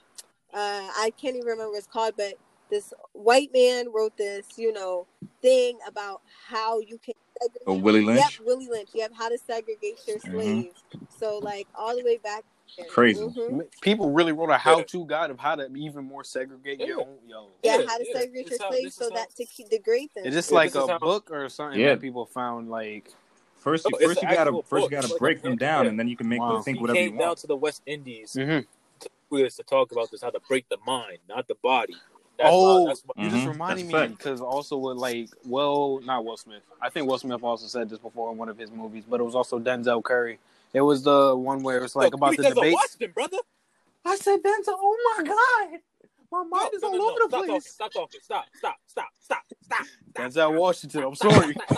uh 0.55 0.89
I 0.97 1.13
can't 1.21 1.37
even 1.37 1.47
remember 1.49 1.71
what 1.71 1.79
it's 1.79 1.87
called, 1.87 2.15
but 2.17 2.35
this 2.71 2.93
white 3.13 3.51
man 3.53 3.87
wrote 3.95 4.17
this, 4.17 4.47
you 4.57 4.73
know, 4.73 5.07
thing 5.41 5.79
about 5.87 6.21
how 6.49 6.81
you 6.81 6.99
can 6.99 7.15
segregate 7.41 7.63
Oh, 7.67 7.75
Willie 7.75 8.03
Lynch? 8.05 8.19
Mm-hmm. 8.21 8.43
Yep, 8.43 8.47
Willie 8.47 8.69
Lynch. 8.69 8.89
Yep, 8.95 9.13
how 9.17 9.29
to 9.29 9.39
segregate 9.47 9.99
your 10.07 10.19
slaves. 10.19 10.83
So 11.19 11.39
like 11.39 11.69
all 11.75 11.97
the 11.97 12.03
way 12.05 12.17
back 12.17 12.43
there. 12.43 12.56
Crazy. 12.89 13.21
Mhm. 13.23 13.65
people 13.81 14.11
really 14.11 14.33
wrote 14.33 14.51
a 14.51 14.59
how-to 14.59 15.07
guide 15.07 15.31
of 15.31 15.39
how 15.39 15.55
to 15.55 15.67
even 15.75 16.05
more 16.05 16.25
segregate 16.25 16.79
your 16.81 16.89
Yeah. 16.89 17.05
own. 17.05 17.19
Yo, 17.27 17.47
Yeah, 17.63 17.79
Yeah, 17.79 17.87
how 17.87 17.99
to 17.99 18.05
segregate 18.13 18.51
your 18.51 18.59
slaves 18.59 18.95
so 18.95 19.09
how- 19.09 19.17
that 19.17 19.31
to 19.37 19.45
keep 19.47 19.69
degrade 19.71 20.11
them. 20.15 20.27
is 20.27 20.35
just 20.35 20.53
like 20.53 20.73
this 20.73 20.83
a 20.85 20.87
how- 20.93 20.99
book 20.99 21.31
or 21.31 21.49
something 21.49 21.81
Yeah. 21.81 21.91
that 21.95 22.01
people 22.01 22.27
found 22.27 22.71
like? 22.71 23.13
First, 23.57 23.87
you, 23.91 23.99
first 24.07 24.23
you 24.23 24.29
gotta 24.29 24.41
actual 24.43 24.63
first 24.63 24.85
you 24.85 24.91
gotta 24.91 25.07
It's 25.09 25.19
break 25.19 25.39
a 25.39 25.43
them 25.43 25.53
book. 25.53 25.59
down, 25.61 25.85
Yeah. 25.85 25.91
and 25.91 25.99
then 25.99 26.07
you 26.09 26.17
can 26.17 26.29
make 26.29 26.41
Wow. 26.41 26.55
them 26.55 26.63
think 26.63 26.77
he 26.79 26.81
whatever 26.83 27.01
you 27.01 27.11
came 27.11 27.19
down 27.19 27.37
to 27.37 27.47
the 27.47 27.57
West 27.57 27.83
Indies 27.87 28.35
Mhm. 28.35 28.67
to 29.01 29.09
to 29.49 29.63
talk 29.65 29.91
about 29.93 30.11
this, 30.11 30.23
how 30.23 30.31
to 30.31 30.41
break 30.49 30.69
the 30.69 30.77
mind, 30.87 31.19
not 31.29 31.49
the 31.49 31.57
body. 31.57 31.97
That's 32.39 32.51
oh, 32.53 32.83
why, 32.83 32.89
that's 32.89 33.03
why, 33.07 33.25
you 33.25 33.31
just 33.31 33.45
Mhm. 33.45 33.49
reminded 33.53 33.89
That's 33.91 34.11
me 34.11 34.17
because 34.17 34.41
also 34.43 34.77
with 34.77 34.99
like, 34.99 35.31
well, 35.47 36.01
not 36.05 36.25
Will 36.25 36.37
Smith. 36.37 36.63
I 36.83 36.91
think 36.91 37.09
Will 37.09 37.19
Smith 37.19 37.43
also 37.43 37.67
said 37.67 37.89
this 37.89 37.99
before 37.99 38.31
in 38.31 38.37
one 38.39 38.49
of 38.51 38.59
his 38.59 38.71
movies, 38.71 39.05
but 39.09 39.21
it 39.21 39.23
was 39.25 39.35
also 39.35 39.59
Denzel 39.59 40.03
Curry. 40.05 40.39
It 40.77 40.83
was 40.83 41.03
the 41.03 41.35
one 41.35 41.63
where 41.63 41.79
it 41.79 41.81
was 41.81 41.97
like 41.97 42.13
Yo, 42.13 42.17
about 42.19 42.33
you 42.33 42.37
the 42.37 42.43
guys 42.43 42.53
are 42.53 42.55
debates. 42.57 42.75
Washington, 42.75 43.13
brother. 43.15 43.39
I 44.05 44.17
said 44.17 44.41
Denzel. 44.43 44.75
Oh 44.77 45.15
my 45.17 45.25
god, 45.25 45.81
my 46.31 46.43
No, 46.43 46.45
mind 46.51 46.71
is 46.75 46.83
no, 46.83 46.89
all 46.89 46.99
no, 46.99 46.99
no. 46.99 47.09
over 47.09 47.19
the 47.19 47.29
Stop 47.29 47.31
talking. 47.31 47.49
place. 47.49 47.73
Stop 47.73 47.93
talking. 47.95 48.21
Stop. 48.23 48.45
Stop. 48.59 48.77
Stop. 48.87 49.07
Stop. 49.19 49.43
Stop. 49.63 49.87
Stop. 50.11 50.27
Denzel 50.27 50.59
Washington. 50.61 51.05
I'm 51.05 51.15
sorry. 51.15 51.55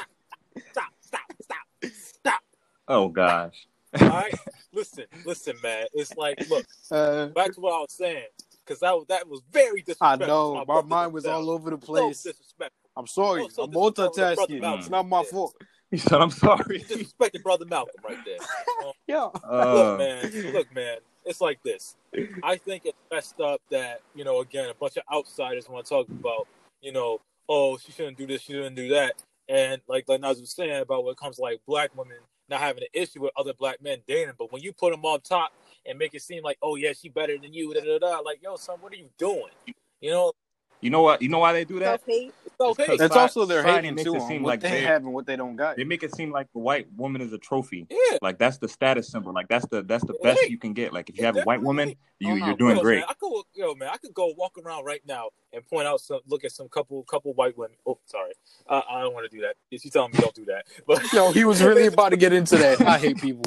Stop. 0.72 0.90
Stop. 1.00 1.20
Stop. 1.40 1.92
Stop. 1.92 2.40
Oh 2.88 3.06
gosh. 3.08 3.68
All 4.00 4.08
right. 4.08 4.34
Listen. 4.72 5.04
Listen, 5.24 5.54
man. 5.62 5.86
It's 5.94 6.16
like, 6.16 6.44
look. 6.50 6.66
Uh, 6.90 7.26
Back 7.26 7.54
to 7.54 7.60
what 7.60 7.74
I 7.74 7.78
was 7.78 7.92
saying, 7.92 8.24
because 8.66 8.80
that 8.80 8.94
that 9.10 9.28
was 9.28 9.42
very 9.52 9.82
disrespectful. 9.82 10.24
I 10.24 10.26
know 10.26 10.58
to 10.58 10.64
my 10.66 10.82
mind 10.82 11.12
was 11.12 11.22
Denzel. 11.24 11.34
all 11.34 11.50
over 11.50 11.70
the 11.70 11.78
So 11.80 11.86
place. 11.86 12.22
disrespectful. 12.24 12.90
I'm 12.96 13.06
sorry. 13.06 13.42
Oh, 13.44 13.48
so 13.48 13.62
I'm 13.62 13.70
disrespectful 13.70 14.10
to 14.10 14.34
brother 14.34 14.52
multitasking. 14.60 14.78
It's 14.80 14.90
not 14.90 15.06
my 15.06 15.18
Yeah. 15.22 15.30
fault. 15.30 15.54
He 15.90 15.96
said, 15.96 16.20
"I'm 16.20 16.30
sorry." 16.30 16.80
You 16.80 16.84
disrespected 16.84 17.42
brother 17.42 17.64
Malcolm 17.64 17.94
right 18.04 18.18
there. 18.24 18.36
Yeah. 19.06 19.28
Uh, 19.42 19.74
look, 19.74 19.98
man. 19.98 20.52
Look, 20.52 20.74
man. 20.74 20.98
It's 21.24 21.40
like 21.40 21.62
this. 21.62 21.96
I 22.42 22.56
think 22.56 22.84
it's 22.84 22.98
messed 23.10 23.40
up 23.40 23.60
that 23.70 24.02
you 24.14 24.22
know, 24.22 24.40
again, 24.40 24.68
a 24.68 24.74
bunch 24.74 24.98
of 24.98 25.02
outsiders 25.12 25.66
want 25.68 25.86
to 25.86 25.88
talk 25.88 26.08
about, 26.10 26.46
you 26.82 26.92
know, 26.92 27.20
oh, 27.48 27.78
she 27.78 27.92
shouldn't 27.92 28.18
do 28.18 28.26
this, 28.26 28.42
she 28.42 28.52
shouldn't 28.52 28.76
do 28.76 28.88
that, 28.90 29.14
and 29.48 29.80
like 29.88 30.04
like 30.08 30.20
Naz 30.20 30.40
was 30.40 30.50
saying 30.50 30.82
about 30.82 31.04
when 31.04 31.12
it 31.12 31.18
comes 31.18 31.36
to 31.36 31.42
like 31.42 31.60
black 31.66 31.96
women 31.96 32.18
not 32.48 32.60
having 32.60 32.82
an 32.82 32.88
issue 32.92 33.22
with 33.22 33.32
other 33.36 33.52
black 33.54 33.82
men 33.82 33.98
dating, 34.06 34.34
but 34.38 34.52
when 34.52 34.62
you 34.62 34.72
put 34.72 34.92
them 34.92 35.04
on 35.04 35.20
top 35.20 35.52
and 35.86 35.98
make 35.98 36.14
it 36.14 36.22
seem 36.22 36.42
like, 36.42 36.58
oh 36.62 36.76
yeah, 36.76 36.92
she 36.92 37.08
better 37.08 37.36
than 37.38 37.52
you, 37.52 37.72
da 37.74 37.80
da 37.80 37.98
da, 37.98 38.18
like 38.20 38.40
yo, 38.42 38.56
son, 38.56 38.78
what 38.80 38.92
are 38.92 38.96
you 38.96 39.08
doing? 39.18 39.52
You 40.00 40.10
know, 40.10 40.32
you 40.80 40.90
know 40.90 41.02
what? 41.02 41.22
You 41.22 41.28
know 41.28 41.38
why 41.38 41.52
they 41.52 41.64
do 41.64 41.78
that? 41.80 42.00
Self-hate. 42.00 42.32
it's 42.46 42.60
okay. 42.60 42.92
It's 42.94 43.02
It's 43.02 43.16
also 43.16 43.44
their 43.46 43.62
society 43.62 43.76
hating 43.88 43.94
makes 43.96 44.04
too 44.04 44.14
it 44.16 44.22
seem 44.28 44.42
what 44.42 44.50
like 44.50 44.60
they 44.60 44.70
they- 44.70 44.80
have 44.82 45.02
and 45.04 45.12
what 45.12 45.26
they 45.26 45.36
don't 45.36 45.56
got. 45.56 45.76
They 45.76 45.84
make 45.84 46.02
it 46.02 46.14
seem 46.14 46.30
like 46.30 46.46
the 46.52 46.58
white 46.60 46.86
woman 46.96 47.20
is 47.20 47.32
a 47.32 47.38
trophy. 47.38 47.86
Yeah. 47.90 48.18
Like 48.22 48.38
that's 48.38 48.58
the 48.58 48.68
status 48.68 49.08
symbol. 49.10 49.32
Like 49.32 49.48
that's 49.48 49.66
the 49.66 49.82
that's 49.82 50.04
the 50.04 50.14
best 50.22 50.40
Right. 50.40 50.50
you 50.50 50.58
can 50.58 50.72
get. 50.72 50.92
Like 50.92 51.08
if 51.10 51.18
you 51.18 51.24
have 51.24 51.36
a 51.36 51.42
white 51.42 51.62
woman, 51.62 51.94
you 52.18 52.32
oh, 52.32 52.34
you're 52.34 52.56
doing 52.56 52.76
Yo, 52.76 52.82
great. 52.82 52.96
Man, 53.00 53.06
I 53.08 53.14
could, 53.14 53.42
yo, 53.54 53.74
man, 53.74 53.88
I 53.92 53.96
could 53.96 54.14
go 54.14 54.32
walk 54.36 54.56
around 54.64 54.84
right 54.84 55.02
now 55.06 55.28
and 55.52 55.66
point 55.66 55.86
out 55.86 56.00
some, 56.00 56.20
look 56.26 56.44
at 56.44 56.52
some 56.52 56.68
couple, 56.68 57.02
couple 57.04 57.32
white 57.34 57.56
women. 57.56 57.76
Oh, 57.86 57.98
sorry, 58.06 58.32
uh, 58.68 58.82
I 58.90 59.00
don't 59.02 59.14
want 59.14 59.30
to 59.30 59.36
do 59.36 59.42
that. 59.42 59.54
If 59.70 59.84
you 59.84 59.90
telling 59.90 60.12
me 60.12 60.18
don't 60.18 60.34
do 60.34 60.44
that, 60.46 60.64
but 60.86 61.12
Yo, 61.12 61.32
he 61.32 61.44
was 61.44 61.62
really 61.62 61.86
about 61.92 62.10
to 62.10 62.16
get 62.16 62.32
into 62.32 62.56
that. 62.56 62.80
I 62.82 62.98
hate 62.98 63.20
people. 63.20 63.44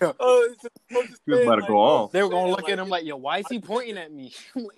Oh, 0.00 0.48
it's 0.50 0.62
just, 0.62 0.74
I'm 0.90 1.06
just 1.06 1.20
He 1.24 1.30
was 1.32 1.42
about 1.42 1.54
to 1.56 1.60
like, 1.60 1.68
go 1.68 1.78
off. 1.78 2.12
They 2.12 2.22
were 2.22 2.28
gonna 2.28 2.46
man, 2.48 2.50
look 2.56 2.68
at 2.68 2.78
him 2.80 2.88
like, 2.88 3.04
"Yo, 3.04 3.16
why 3.16 3.38
is 3.38 3.46
he 3.48 3.60
pointing 3.60 3.96
at 3.98 4.10
me?" 4.12 4.32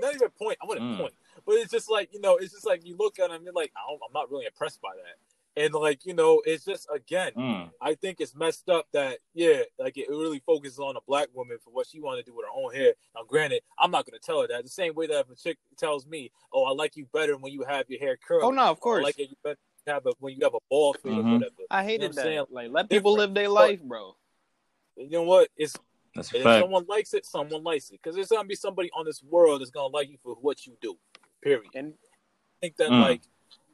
not 0.00 0.14
even 0.14 0.28
point. 0.30 0.58
I 0.62 0.66
wouldn't 0.66 0.94
Mm. 0.94 0.98
point, 0.98 1.14
but 1.46 1.52
it's 1.56 1.70
just 1.70 1.90
like 1.90 2.12
you 2.12 2.20
know, 2.20 2.36
it's 2.36 2.52
just 2.52 2.66
like 2.66 2.84
you 2.84 2.96
look 2.96 3.18
at 3.18 3.30
him, 3.30 3.42
you're 3.44 3.52
like, 3.52 3.72
I 3.76 3.80
don't, 3.90 4.00
I'm 4.06 4.12
not 4.12 4.30
really 4.30 4.46
impressed 4.46 4.80
by 4.80 4.90
that, 4.96 5.62
and 5.64 5.74
like 5.74 6.04
you 6.06 6.14
know, 6.14 6.42
it's 6.44 6.64
just 6.64 6.88
again, 6.92 7.32
Mm. 7.36 7.70
I 7.80 7.94
think 7.94 8.20
it's 8.20 8.34
messed 8.34 8.68
up 8.68 8.86
that 8.92 9.18
yeah, 9.34 9.62
like 9.78 9.96
it 9.96 10.08
really 10.08 10.40
focuses 10.40 10.78
on 10.78 10.96
a 10.96 11.00
black 11.06 11.28
woman 11.34 11.58
for 11.64 11.70
what 11.70 11.86
she 11.86 12.00
wanted 12.00 12.24
to 12.24 12.30
do 12.30 12.36
with 12.36 12.46
her 12.46 12.52
own 12.54 12.74
hair. 12.74 12.94
Now, 13.14 13.22
granted, 13.24 13.62
I'm 13.78 13.90
not 13.90 14.06
gonna 14.06 14.18
tell 14.18 14.42
her 14.42 14.48
that. 14.48 14.64
The 14.64 14.70
same 14.70 14.94
way 14.94 15.06
that 15.06 15.20
if 15.20 15.30
a 15.30 15.34
chick 15.36 15.58
tells 15.76 16.06
me, 16.06 16.30
"Oh, 16.52 16.64
I 16.64 16.70
like 16.72 16.96
you 16.96 17.06
better 17.12 17.36
when 17.36 17.52
you 17.52 17.64
have 17.64 17.88
your 17.88 18.00
hair 18.00 18.16
curled." 18.16 18.44
oh 18.44 18.50
no, 18.50 18.64
of 18.64 18.80
course. 18.80 19.00
I 19.00 19.04
like 19.04 19.18
it 19.18 19.30
better 19.42 19.58
have 19.86 20.04
a, 20.06 20.12
when 20.18 20.34
you 20.36 20.44
have 20.44 20.54
a 20.54 20.58
bald 20.68 20.98
fade 21.02 21.12
Mhm. 21.14 21.18
or 21.30 21.32
whatever. 21.34 21.54
I 21.70 21.82
You 21.82 21.88
hated 21.88 22.00
know 22.02 22.06
what 22.08 22.14
that. 22.16 22.22
saying? 22.22 22.44
Like, 22.50 22.70
let 22.70 22.88
people 22.90 23.12
Different. 23.16 23.18
live 23.30 23.34
their 23.34 23.48
life, 23.48 23.80
bro. 23.82 24.14
You 24.96 25.08
know 25.08 25.22
what? 25.22 25.48
It's 25.56 25.74
That's 26.14 26.32
a 26.32 26.38
And 26.38 26.46
if 26.46 26.60
someone 26.62 26.86
likes 26.88 27.14
it, 27.14 27.24
someone 27.26 27.62
likes 27.62 27.90
it. 27.90 28.00
Because 28.02 28.14
there's 28.16 28.28
gonna 28.28 28.48
be 28.48 28.54
somebody 28.54 28.90
on 28.96 29.04
this 29.04 29.22
world 29.22 29.60
that's 29.60 29.70
gonna 29.70 29.92
like 29.94 30.10
you 30.10 30.18
for 30.22 30.34
what 30.34 30.66
you 30.66 30.76
do. 30.80 30.96
Period. 31.42 31.70
And 31.74 31.94
I 31.94 32.56
think 32.60 32.76
that 32.76 32.90
Mm. 32.90 33.02
like 33.02 33.22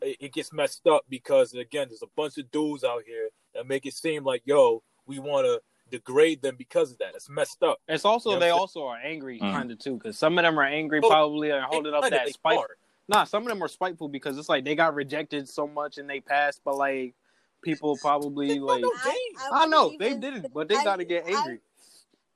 it, 0.03 0.17
it 0.21 0.33
gets 0.33 0.53
messed 0.53 0.87
up 0.87 1.05
because 1.09 1.55
again, 1.55 1.89
there's 1.89 2.03
a 2.03 2.07
bunch 2.17 2.37
of 2.39 2.51
dudes 2.51 2.85
out 2.85 3.03
here 3.07 3.31
that 3.55 3.67
make 3.67 3.87
it 3.87 3.95
seem 3.95 4.25
like, 4.25 4.43
yo, 4.45 4.83
we 5.07 5.19
want 5.19 5.47
to 5.47 5.63
degrade 5.91 6.43
them 6.43 6.57
because 6.57 6.93
of 6.93 6.99
that. 6.99 7.15
It's 7.15 7.29
messed 7.31 7.63
up. 7.63 7.81
it's 7.89 8.05
also 8.05 8.31
You 8.31 8.37
know 8.37 8.41
they 8.41 8.51
also 8.51 8.85
are 8.87 8.99
angry, 8.99 9.39
Mm. 9.41 9.53
kind 9.53 9.71
of 9.71 9.79
too, 9.79 9.95
because 9.95 10.19
some 10.19 10.37
of 10.39 10.43
them 10.45 10.59
are 10.59 10.65
angry, 10.65 11.01
Oh, 11.03 11.09
probably, 11.09 11.51
and 11.51 11.65
holding 11.65 11.95
up 11.95 12.03
that 12.03 12.27
they 12.27 12.33
spite. 12.33 12.59
are. 12.59 12.77
Nah, 13.09 13.23
some 13.25 13.45
of 13.45 13.49
them 13.49 13.63
are 13.63 13.69
spiteful 13.69 14.09
because 14.09 14.37
it's 14.37 14.49
like 14.49 14.65
they 14.65 14.75
got 14.75 14.95
rejected 14.95 15.49
so 15.49 15.67
much 15.67 15.97
and 15.99 16.11
they 16.11 16.21
passed, 16.21 16.61
but 16.65 16.77
like 16.77 17.15
people 17.63 17.97
probably 17.97 18.59
like. 18.59 18.83
know 18.83 18.93
I, 18.95 19.29
I 19.53 19.67
know 19.67 19.95
they 19.99 20.15
didn't, 20.15 20.53
but 20.53 20.69
they 20.69 20.77
I- 20.77 20.85
got 20.85 20.97
to 20.97 21.05
get 21.05 21.25
I- 21.27 21.31
angry. 21.39 21.61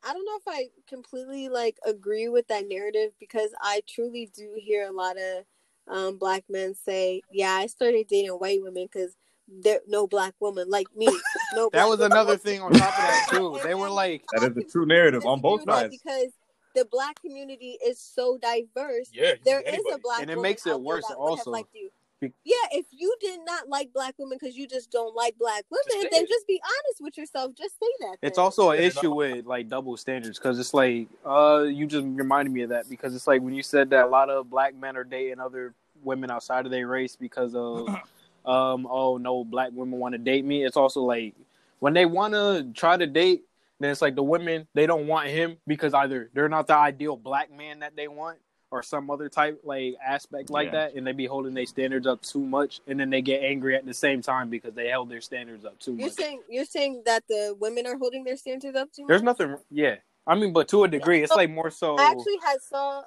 I 0.05 0.12
don't 0.12 0.24
know 0.24 0.36
if 0.36 0.48
I 0.48 0.68
completely 0.88 1.48
like 1.48 1.78
agree 1.86 2.28
with 2.28 2.46
that 2.48 2.68
narrative 2.68 3.12
because 3.20 3.51
I 3.61 3.82
truly 3.88 4.30
do 4.34 4.55
hear 4.57 4.88
a 4.88 4.92
lot 4.92 5.16
of 5.18 5.44
um, 5.88 6.16
black 6.18 6.44
men 6.48 6.74
say, 6.74 7.22
"Yeah, 7.30 7.53
I 7.53 7.66
started 7.66 8.07
dating 8.09 8.30
white 8.32 8.62
women 8.62 8.88
because 8.92 9.16
there 9.48 9.80
no 9.86 10.07
black 10.07 10.34
woman 10.40 10.68
like 10.70 10.86
me." 10.96 11.09
No, 11.55 11.68
That 11.72 11.88
was 11.88 11.98
women 11.98 12.12
another 12.12 12.36
thing 12.36 12.61
on 12.62 12.70
top 12.70 12.96
of 12.96 13.03
that 13.03 13.26
too. 13.28 13.59
They 13.64 13.74
were 13.74 13.90
like, 13.90 14.24
That 14.32 14.44
is 14.44 14.57
a 14.57 14.62
true 14.70 14.86
narrative 14.86 15.26
on 15.26 15.40
both 15.40 15.64
sides. 15.64 15.96
because 16.01 16.30
the 16.76 16.84
black 16.84 17.20
community 17.20 17.76
is 17.84 17.98
so 18.01 18.38
diverse. 18.38 19.11
Yeah, 19.12 19.30
you 19.32 19.36
There 19.44 19.59
can 19.62 19.66
is 19.66 19.74
anybody. 19.74 19.94
a 19.94 19.98
black 19.98 20.20
And 20.20 20.30
it 20.30 20.36
woman 20.36 20.48
makes 20.51 20.66
it 20.66 20.80
worse 20.80 21.07
that 21.09 21.18
would 21.18 21.38
have 21.38 21.38
also. 21.38 21.51
liked 21.51 21.74
you. 21.74 21.90
Be- 22.20 22.32
Yeah, 22.44 22.54
if 22.72 22.86
you 22.90 23.14
did 23.20 23.40
not 23.46 23.68
like 23.68 23.92
black 23.92 24.14
women 24.18 24.38
because 24.40 24.56
you 24.56 24.66
just 24.66 24.90
don't 24.90 25.14
like 25.16 25.36
black 25.38 25.64
women, 25.70 26.02
say 26.02 26.08
then 26.12 26.24
it. 26.24 26.28
just 26.28 26.46
be 26.46 26.60
honest 26.62 27.00
with 27.00 27.16
yourself. 27.16 27.52
Just 27.56 27.78
say 27.78 27.86
that. 28.00 28.16
it's 28.22 28.36
then. 28.36 28.44
also 28.44 28.70
an 28.70 28.80
issue 28.80 29.14
with 29.14 29.46
like 29.46 29.68
double 29.68 29.96
standards 29.96 30.38
because 30.38 30.58
it's 30.58 30.74
like, 30.74 31.08
uh, 31.24 31.62
you 31.62 31.86
just 31.86 32.04
reminded 32.04 32.52
me 32.52 32.62
of 32.62 32.70
that 32.70 32.88
because 32.90 33.14
it's 33.14 33.26
like 33.26 33.40
when 33.42 33.54
you 33.54 33.62
said 33.62 33.90
that 33.90 34.04
a 34.04 34.08
lot 34.08 34.28
of 34.28 34.50
black 34.50 34.74
men 34.74 34.96
are 34.96 35.04
dating 35.04 35.40
other 35.40 35.74
women 36.02 36.30
outside 36.30 36.66
of 36.66 36.70
their 36.70 36.86
race 36.86 37.16
because 37.16 37.54
of, 37.54 37.88
um, 38.44 38.86
oh 38.90 39.16
no, 39.16 39.44
black 39.44 39.70
women 39.72 39.98
want 39.98 40.12
to 40.12 40.18
date 40.18 40.44
me. 40.44 40.64
It's 40.64 40.76
also 40.76 41.02
like 41.02 41.34
when 41.78 41.94
they 41.94 42.06
want 42.06 42.34
to 42.34 42.70
try 42.74 42.96
to 42.96 43.06
date, 43.06 43.44
then 43.80 43.90
it's 43.90 44.02
like 44.02 44.14
the 44.14 44.22
women 44.22 44.68
they 44.74 44.86
don't 44.86 45.06
want 45.06 45.28
him 45.28 45.56
because 45.66 45.94
either 45.94 46.30
they're 46.34 46.48
not 46.48 46.66
the 46.66 46.76
ideal 46.76 47.16
black 47.16 47.50
man 47.50 47.80
that 47.80 47.96
they 47.96 48.08
want 48.08 48.38
or 48.70 48.82
some 48.82 49.10
other 49.10 49.28
type 49.28 49.60
like 49.64 49.96
aspect 50.04 50.50
like 50.50 50.66
Yeah. 50.66 50.72
that 50.88 50.94
and 50.94 51.06
they 51.06 51.12
be 51.12 51.26
holding 51.26 51.54
their 51.54 51.66
standards 51.66 52.06
up 52.06 52.22
too 52.22 52.40
much 52.40 52.80
and 52.86 52.98
then 53.00 53.10
they 53.10 53.20
get 53.22 53.42
angry 53.42 53.74
at 53.76 53.84
the 53.84 53.94
same 53.94 54.22
time 54.22 54.48
because 54.48 54.74
they 54.74 54.88
held 54.88 55.08
their 55.08 55.20
standards 55.20 55.64
up 55.64 55.78
too 55.78 55.92
You're 55.96 56.06
much 56.06 56.12
saying 56.16 56.42
you're 56.48 56.64
saying 56.64 57.02
that 57.06 57.24
the 57.28 57.56
women 57.58 57.86
are 57.86 57.96
holding 57.98 58.24
their 58.24 58.36
standards 58.36 58.76
up 58.76 58.92
too 58.92 59.02
much. 59.02 59.08
there's 59.08 59.22
nothing 59.22 59.56
yeah 59.70 59.96
i 60.26 60.34
mean 60.34 60.52
but 60.52 60.68
to 60.68 60.84
a 60.84 60.88
degree 60.88 61.22
it's 61.22 61.34
like 61.34 61.50
more 61.50 61.70
so 61.70 61.96
I 61.96 62.10
actually 62.10 62.38
had 62.44 62.60
saw 62.62 63.02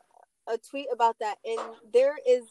a 0.48 0.58
tweet 0.58 0.88
about 0.92 1.16
that, 1.22 1.38
and 1.46 1.60
there 1.94 2.16
is 2.28 2.44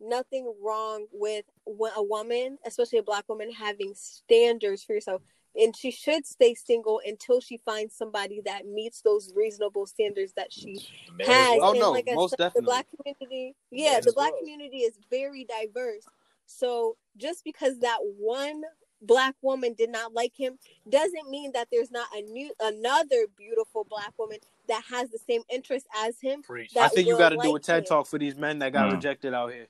nothing 0.00 0.50
wrong 0.62 1.04
with 1.12 1.44
wo- 1.66 1.90
a 1.94 2.02
woman, 2.02 2.56
especially 2.64 2.98
a 2.98 3.02
black 3.02 3.28
woman, 3.28 3.52
having 3.52 3.92
standards 3.94 4.82
for 4.82 4.94
yourself. 4.94 5.20
And 5.56 5.76
she 5.76 5.90
should 5.90 6.26
stay 6.26 6.54
single 6.54 7.00
until 7.06 7.40
she 7.40 7.58
finds 7.58 7.94
somebody 7.94 8.40
that 8.44 8.66
meets 8.66 9.02
those 9.02 9.32
reasonable 9.36 9.86
standards 9.86 10.32
that 10.36 10.52
she 10.52 10.80
Man, 11.16 11.26
has. 11.26 11.58
Oh, 11.62 11.70
and 11.70 11.80
no, 11.80 11.92
like 11.92 12.06
most 12.12 12.30
said, 12.30 12.38
definitely. 12.38 12.60
the 12.60 12.64
black 12.66 12.86
community, 12.96 13.54
yeah, 13.70 13.92
Man 13.92 14.02
the 14.04 14.12
black 14.12 14.32
well. 14.32 14.40
community 14.40 14.78
is 14.78 14.98
very 15.10 15.44
diverse. 15.44 16.04
So 16.46 16.96
just 17.16 17.44
because 17.44 17.78
that 17.80 17.98
one 18.18 18.62
black 19.02 19.34
woman 19.42 19.74
did 19.74 19.90
not 19.90 20.12
like 20.14 20.32
him 20.36 20.58
doesn't 20.88 21.28
mean 21.30 21.52
that 21.52 21.68
there's 21.70 21.90
not 21.90 22.08
a 22.16 22.22
new 22.22 22.52
another 22.60 23.26
beautiful 23.36 23.84
black 23.88 24.12
woman 24.18 24.38
that 24.68 24.82
has 24.90 25.10
the 25.10 25.18
same 25.18 25.42
interest 25.52 25.86
as 25.96 26.16
him. 26.20 26.42
I 26.78 26.88
think 26.88 27.08
you 27.08 27.16
got 27.16 27.30
to 27.30 27.36
do 27.36 27.54
a 27.54 27.60
ted 27.60 27.80
him. 27.80 27.84
talk 27.84 28.06
for 28.06 28.18
these 28.18 28.36
men 28.36 28.58
that 28.60 28.72
got 28.72 28.88
Mm. 28.88 28.92
rejected 28.92 29.34
out 29.34 29.52
here 29.52 29.66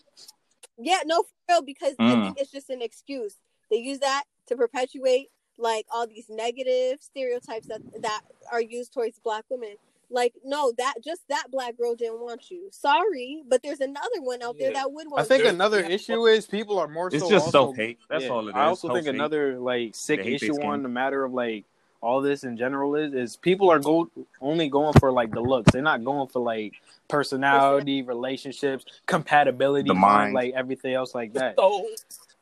Yeah, 0.78 1.01
no, 1.05 1.22
for 1.22 1.30
real, 1.49 1.62
because 1.62 1.95
I 1.99 2.14
Mm. 2.14 2.22
think 2.22 2.39
it's 2.39 2.51
just 2.51 2.70
an 2.70 2.82
excuse. 2.82 3.39
They 3.70 3.76
use 3.78 3.99
that 4.01 4.24
to 4.47 4.57
perpetuate 4.57 5.30
like 5.59 5.86
all 5.92 6.07
these 6.07 6.26
negative 6.28 7.00
stereotypes 7.00 7.66
that 7.68 7.80
that 8.02 8.22
are 8.52 8.61
used 8.62 8.92
towards 8.92 9.18
black 9.20 9.44
women. 9.50 9.74
Like, 10.11 10.34
no, 10.44 10.72
that 10.78 10.94
just 11.02 11.26
that 11.28 11.44
black 11.50 11.76
girl 11.78 11.94
didn't 11.94 12.20
want 12.20 12.50
you. 12.50 12.68
Sorry, 12.70 13.42
but 13.48 13.62
there's 13.62 13.80
another 13.80 14.20
one 14.20 14.42
out 14.42 14.59
there 14.59 14.68
Yeah. 14.70 14.80
that 14.82 14.92
would 14.92 15.11
want 15.11 15.22
i 15.22 15.24
think 15.24 15.42
you. 15.44 15.48
Another 15.50 15.80
yeah. 15.80 15.88
issue 15.88 16.26
is 16.26 16.46
people 16.46 16.78
are 16.78 16.86
more 16.86 17.09
It's 17.09 17.20
so 17.20 17.30
just 17.30 17.46
also- 17.46 17.50
self 17.50 17.76
hate. 17.76 17.98
That's 18.09 18.24
yeah, 18.24 18.30
all 18.30 18.46
it 18.46 18.50
is. 18.50 18.57
i 18.57 18.64
also 18.66 18.88
think 18.88 19.05
Self-hate. 19.05 19.14
another 19.14 19.59
like 19.59 19.94
sick 19.94 20.22
They 20.22 20.30
hate 20.32 20.40
their 20.42 20.50
issue 20.50 20.62
on 20.62 20.82
the 20.82 20.88
matter 20.90 21.24
of 21.24 21.32
like 21.32 21.64
all 22.02 22.20
this 22.20 22.44
in 22.44 22.57
general 22.59 22.94
is 22.96 23.14
is 23.14 23.36
people 23.36 23.70
are 23.70 23.78
go 23.78 24.11
only 24.42 24.68
going 24.68 24.92
for 25.00 25.11
like 25.11 25.30
the 25.32 25.40
looks 25.40 25.72
they're 25.72 25.80
not 25.82 26.05
going 26.05 26.28
for 26.28 26.40
like 26.40 26.74
personality 27.09 28.02
relationships 28.02 28.84
compatibility 29.07 29.88
The 29.88 29.94
mind. 29.94 30.34
like 30.34 30.52
everything 30.55 30.92
else 30.94 31.14
like 31.14 31.32
that 31.32 31.55
So, 31.57 31.86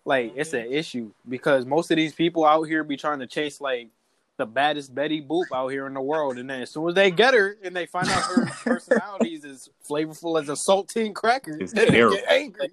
like 0.05 0.33
it's 0.37 0.53
an 0.53 0.73
issue 0.73 1.11
because 1.29 1.65
most 1.67 1.91
of 1.91 1.97
these 1.97 2.13
people 2.15 2.45
out 2.45 2.65
here 2.65 2.83
be 2.85 2.97
trying 2.97 3.21
to 3.21 3.27
chase 3.27 3.61
like 3.61 3.89
the 4.39 4.47
baddest 4.47 4.95
Betty 4.95 5.23
Boop 5.23 5.45
out 5.55 5.69
here 5.69 5.87
in 5.87 5.95
the 5.95 6.01
world, 6.01 6.39
and 6.39 6.49
then 6.49 6.63
as 6.63 6.71
soon 6.71 6.89
as 6.89 6.95
they 6.95 7.11
get 7.11 7.35
her 7.35 7.57
and 7.63 7.77
they 7.77 7.87
find 7.87 8.09
out 8.09 8.23
her 8.25 8.47
personality 8.65 9.35
is 9.35 9.45
as 9.45 9.69
flavorful 9.89 10.41
as 10.41 10.49
a 10.49 10.53
saltine 10.55 11.15
cracker, 11.15 11.57
It's 11.61 11.73
they 11.73 11.87
terrible. 11.87 12.17
get 12.17 12.29
angry. 12.29 12.71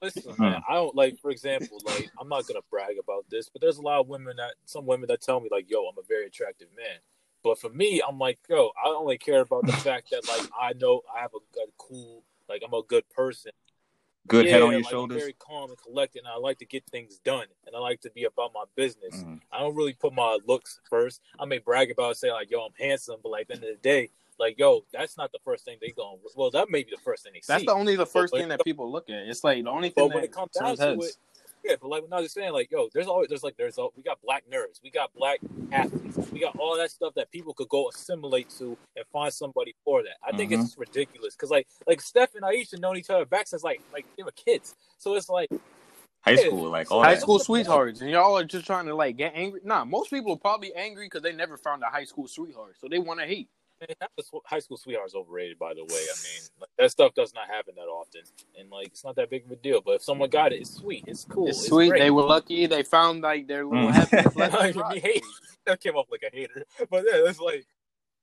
listen, 0.00 0.22
Hmm. 0.34 0.42
man, 0.42 0.62
I 0.68 0.74
don't 0.74 0.96
like, 0.96 1.18
for 1.20 1.30
example, 1.30 1.78
like 1.84 2.10
I'm 2.18 2.28
not 2.28 2.46
gonna 2.46 2.60
brag 2.70 2.96
about 2.98 3.26
this, 3.30 3.48
but 3.48 3.60
there's 3.60 3.76
a 3.78 3.82
lot 3.82 4.00
of 4.00 4.08
women 4.08 4.36
that, 4.38 4.54
some 4.64 4.86
women 4.86 5.06
that 5.08 5.20
tell 5.20 5.38
me 5.38 5.48
like, 5.52 5.70
"Yo, 5.70 5.84
I'm 5.84 5.98
a 5.98 6.02
very 6.08 6.26
attractive 6.26 6.68
man." 6.76 6.98
But 7.44 7.58
for 7.60 7.68
me, 7.70 8.00
I'm 8.08 8.18
like, 8.18 8.38
yo, 8.48 8.70
I 8.84 8.88
only 8.88 9.18
care 9.18 9.40
about 9.40 9.66
the 9.66 9.72
fact 9.72 10.10
that 10.12 10.26
like 10.28 10.48
I 10.58 10.72
know 10.74 11.02
I 11.14 11.20
have 11.20 11.34
a 11.34 11.40
good, 11.54 11.68
cool, 11.76 12.22
like 12.48 12.62
I'm 12.66 12.72
a 12.72 12.82
good 12.82 13.08
person. 13.10 13.52
Good 14.28 14.46
head 14.46 14.62
on 14.62 14.70
your 14.70 14.80
like, 14.80 14.86
I'm 14.86 14.90
shoulders. 14.90 15.18
very 15.20 15.32
calm 15.38 15.70
and 15.70 15.78
collected, 15.82 16.20
and 16.20 16.28
I 16.28 16.36
like 16.36 16.58
to 16.58 16.64
get 16.64 16.84
things 16.86 17.18
done, 17.24 17.46
and 17.66 17.74
I 17.74 17.78
like 17.80 18.00
to 18.02 18.10
be 18.10 18.24
about 18.24 18.52
my 18.54 18.64
business. 18.76 19.14
Mhm. 19.16 19.40
I 19.50 19.58
don't 19.60 19.74
really 19.74 19.94
put 19.94 20.12
my 20.12 20.38
looks 20.46 20.80
first. 20.88 21.20
I 21.38 21.44
may 21.44 21.58
brag 21.58 21.90
about 21.90 22.12
it, 22.12 22.16
say 22.18 22.30
like, 22.30 22.50
"Yo, 22.50 22.60
I'm 22.64 22.72
handsome," 22.78 23.18
but 23.22 23.30
like 23.30 23.42
at 23.42 23.48
the 23.48 23.54
end 23.54 23.64
of 23.64 23.70
the 23.70 23.82
day, 23.82 24.10
like, 24.38 24.58
yo, 24.58 24.84
that's 24.92 25.16
not 25.16 25.32
the 25.32 25.40
first 25.44 25.64
thing 25.64 25.78
they 25.80 25.90
going. 25.90 26.18
Well, 26.36 26.50
that 26.52 26.70
may 26.70 26.84
be 26.84 26.90
the 26.92 27.02
first 27.02 27.24
thing 27.24 27.32
they 27.32 27.40
That's 27.40 27.46
see. 27.46 27.52
That's 27.52 27.64
the 27.66 27.72
only 27.72 27.96
the 27.96 28.06
first 28.06 28.30
But- 28.32 28.38
thing 28.38 28.48
that 28.48 28.64
people 28.64 28.90
look 28.90 29.10
at. 29.10 29.26
It's 29.26 29.42
like 29.42 29.62
the 29.64 29.70
only 29.70 29.88
thing 29.90 30.04
But 30.08 30.14
when 30.14 30.22
that 30.22 30.24
it 30.30 30.32
comes 30.32 30.52
down 30.52 30.76
to 30.76 31.00
it, 31.00 31.16
yeah, 31.64 31.76
but 31.80 31.88
like 31.88 32.02
when 32.02 32.12
I 32.12 32.20
was 32.20 32.32
saying, 32.32 32.52
like, 32.52 32.70
yo, 32.70 32.88
there's 32.94 33.06
always 33.06 33.28
there's 33.28 33.42
like 33.42 33.56
there's 33.56 33.78
all, 33.78 33.92
we 33.96 34.02
got 34.02 34.20
black 34.22 34.44
nerds, 34.52 34.80
we 34.82 34.90
got 34.90 35.10
black 35.14 35.40
athletes, 35.72 36.18
we 36.32 36.40
got 36.40 36.54
all 36.58 36.76
that 36.76 36.90
stuff 36.90 37.14
that 37.16 37.30
people 37.30 37.54
could 37.54 37.68
go 37.68 37.88
assimilate 37.88 38.48
to 38.58 38.78
and 38.96 39.04
find 39.12 39.32
somebody 39.32 39.74
for 39.84 40.02
that. 40.02 40.16
I 40.26 40.32
think 40.36 40.50
Mhm. 40.52 40.64
it's 40.64 40.76
ridiculous 40.78 41.34
because 41.34 41.50
like 41.50 41.66
like 41.86 42.00
Steph 42.00 42.34
and 42.34 42.44
Ayesha 42.44 42.78
known 42.78 42.96
each 42.96 43.10
other 43.10 43.24
back 43.26 43.48
since 43.48 43.62
like 43.64 43.82
like 43.92 44.06
they 44.16 44.22
were 44.24 44.32
kids, 44.32 44.74
so 44.98 45.14
it's 45.14 45.28
like 45.28 45.50
High 46.22 46.36
school, 46.36 46.70
like 46.70 46.90
all 46.92 47.02
high 47.02 47.14
that. 47.14 47.20
school 47.20 47.38
sweethearts, 47.40 48.00
and 48.00 48.10
y'all 48.10 48.38
are 48.38 48.44
just 48.44 48.66
trying 48.66 48.86
to 48.86 48.94
like 48.94 49.16
get 49.16 49.32
angry. 49.34 49.60
Nah, 49.64 49.84
most 49.84 50.10
people 50.10 50.32
are 50.34 50.38
probably 50.38 50.72
angry 50.74 51.06
because 51.06 51.22
they 51.22 51.32
never 51.32 51.56
found 51.56 51.82
a 51.82 51.86
high 51.86 52.04
school 52.04 52.28
sweetheart, 52.28 52.76
so 52.80 52.88
they 52.88 53.00
want 53.00 53.18
to 53.20 53.26
hate. 53.26 53.48
Man, 53.88 53.96
that 54.00 54.10
was- 54.16 54.30
high 54.46 54.58
school 54.60 54.76
sweethearts 54.76 55.14
overrated. 55.14 55.58
By 55.58 55.74
the 55.74 55.82
way, 55.84 55.88
I 55.90 56.16
mean 56.22 56.42
like, 56.60 56.70
that 56.78 56.90
stuff 56.90 57.12
does 57.14 57.32
not 57.34 57.46
happen 57.48 57.74
that 57.76 57.82
often, 57.82 58.22
and 58.58 58.70
like 58.70 58.86
it's 58.88 59.04
not 59.04 59.16
that 59.16 59.30
big 59.30 59.44
of 59.44 59.50
a 59.52 59.56
deal. 59.56 59.80
But 59.84 59.92
if 59.96 60.02
someone 60.02 60.30
got 60.30 60.52
it, 60.52 60.60
it's 60.62 60.74
sweet, 60.74 61.04
it's 61.06 61.24
cool, 61.24 61.48
It's 61.48 61.66
sweet. 61.66 61.90
great. 61.90 62.00
They 62.00 62.10
were 62.10 62.22
lucky. 62.22 62.66
They 62.66 62.82
found 62.82 63.22
like 63.22 63.46
their 63.48 63.64
little 63.64 63.88
Mm. 63.88 63.92
happiness. 63.92 64.36
Not 64.36 64.36
left 64.36 64.54
even 64.54 64.66
and 64.66 64.76
me 64.76 64.82
right. 64.82 65.02
hate. 65.02 65.24
That 65.66 65.80
came 65.80 65.94
off 65.96 66.06
like 66.10 66.22
a 66.32 66.34
hater, 66.34 66.64
but 66.90 67.04
yeah, 67.06 67.28
it's 67.28 67.38
like 67.40 67.66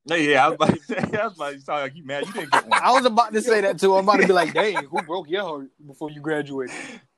Yeah, 0.05 0.15
yeah, 0.15 0.45
I 0.45 0.49
was 0.49 0.55
about 0.55 0.73
to 0.75 0.79
say, 0.81 0.95
I 1.19 1.25
was 1.27 1.35
about 1.35 1.51
to 1.53 1.61
sound 1.61 1.81
like 1.81 1.95
you 1.95 2.05
mad. 2.05 2.25
You 2.27 2.33
didn't 2.33 2.51
get 2.51 2.67
one. 2.67 2.79
I 2.83 2.91
was 2.91 3.05
about 3.05 3.33
to 3.33 3.41
say 3.41 3.61
that 3.61 3.79
too. 3.79 3.95
I'm 3.95 4.03
about 4.03 4.21
to 4.21 4.27
be 4.27 4.33
like, 4.33 4.53
dang, 4.61 4.85
who 4.85 5.01
broke 5.03 5.29
your 5.29 5.43
heart 5.43 5.67
before 5.85 6.09
you 6.11 6.21
graduated? 6.21 6.75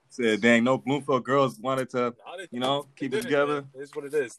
Said, 0.10 0.42
dang, 0.42 0.64
no 0.66 0.78
Bloomfield 0.78 1.24
girls 1.24 1.58
wanted 1.60 1.90
to, 1.92 2.14
you 2.52 2.60
know, 2.60 2.88
keep 2.98 3.12
did 3.12 3.20
it 3.20 3.24
together. 3.24 3.62
man. 3.62 3.70
It 3.76 3.82
is 3.84 3.96
what 3.96 4.04
it 4.06 4.14
is. 4.14 4.36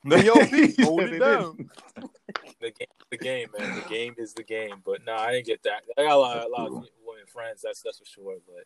Yo, 0.04 0.34
He 0.44 0.82
hold 0.82 1.02
it 1.02 1.18
down. 1.18 1.70
the 2.60 2.70
game, 2.70 2.88
the 3.10 3.16
game, 3.16 3.48
man. 3.58 3.74
The 3.76 3.88
game 3.88 4.14
is 4.18 4.34
the 4.34 4.42
game. 4.42 4.82
But 4.84 5.04
nah, 5.04 5.18
I 5.18 5.32
didn't 5.32 5.46
get 5.46 5.62
that. 5.64 5.82
I 5.96 6.02
got 6.02 6.12
a 6.12 6.16
lot, 6.16 6.36
a 6.44 6.48
lot 6.48 6.66
of 6.66 6.72
women 6.72 7.26
friends. 7.26 7.62
That's 7.62 7.82
that's 7.82 7.98
for 7.98 8.04
sure. 8.04 8.36
But 8.46 8.64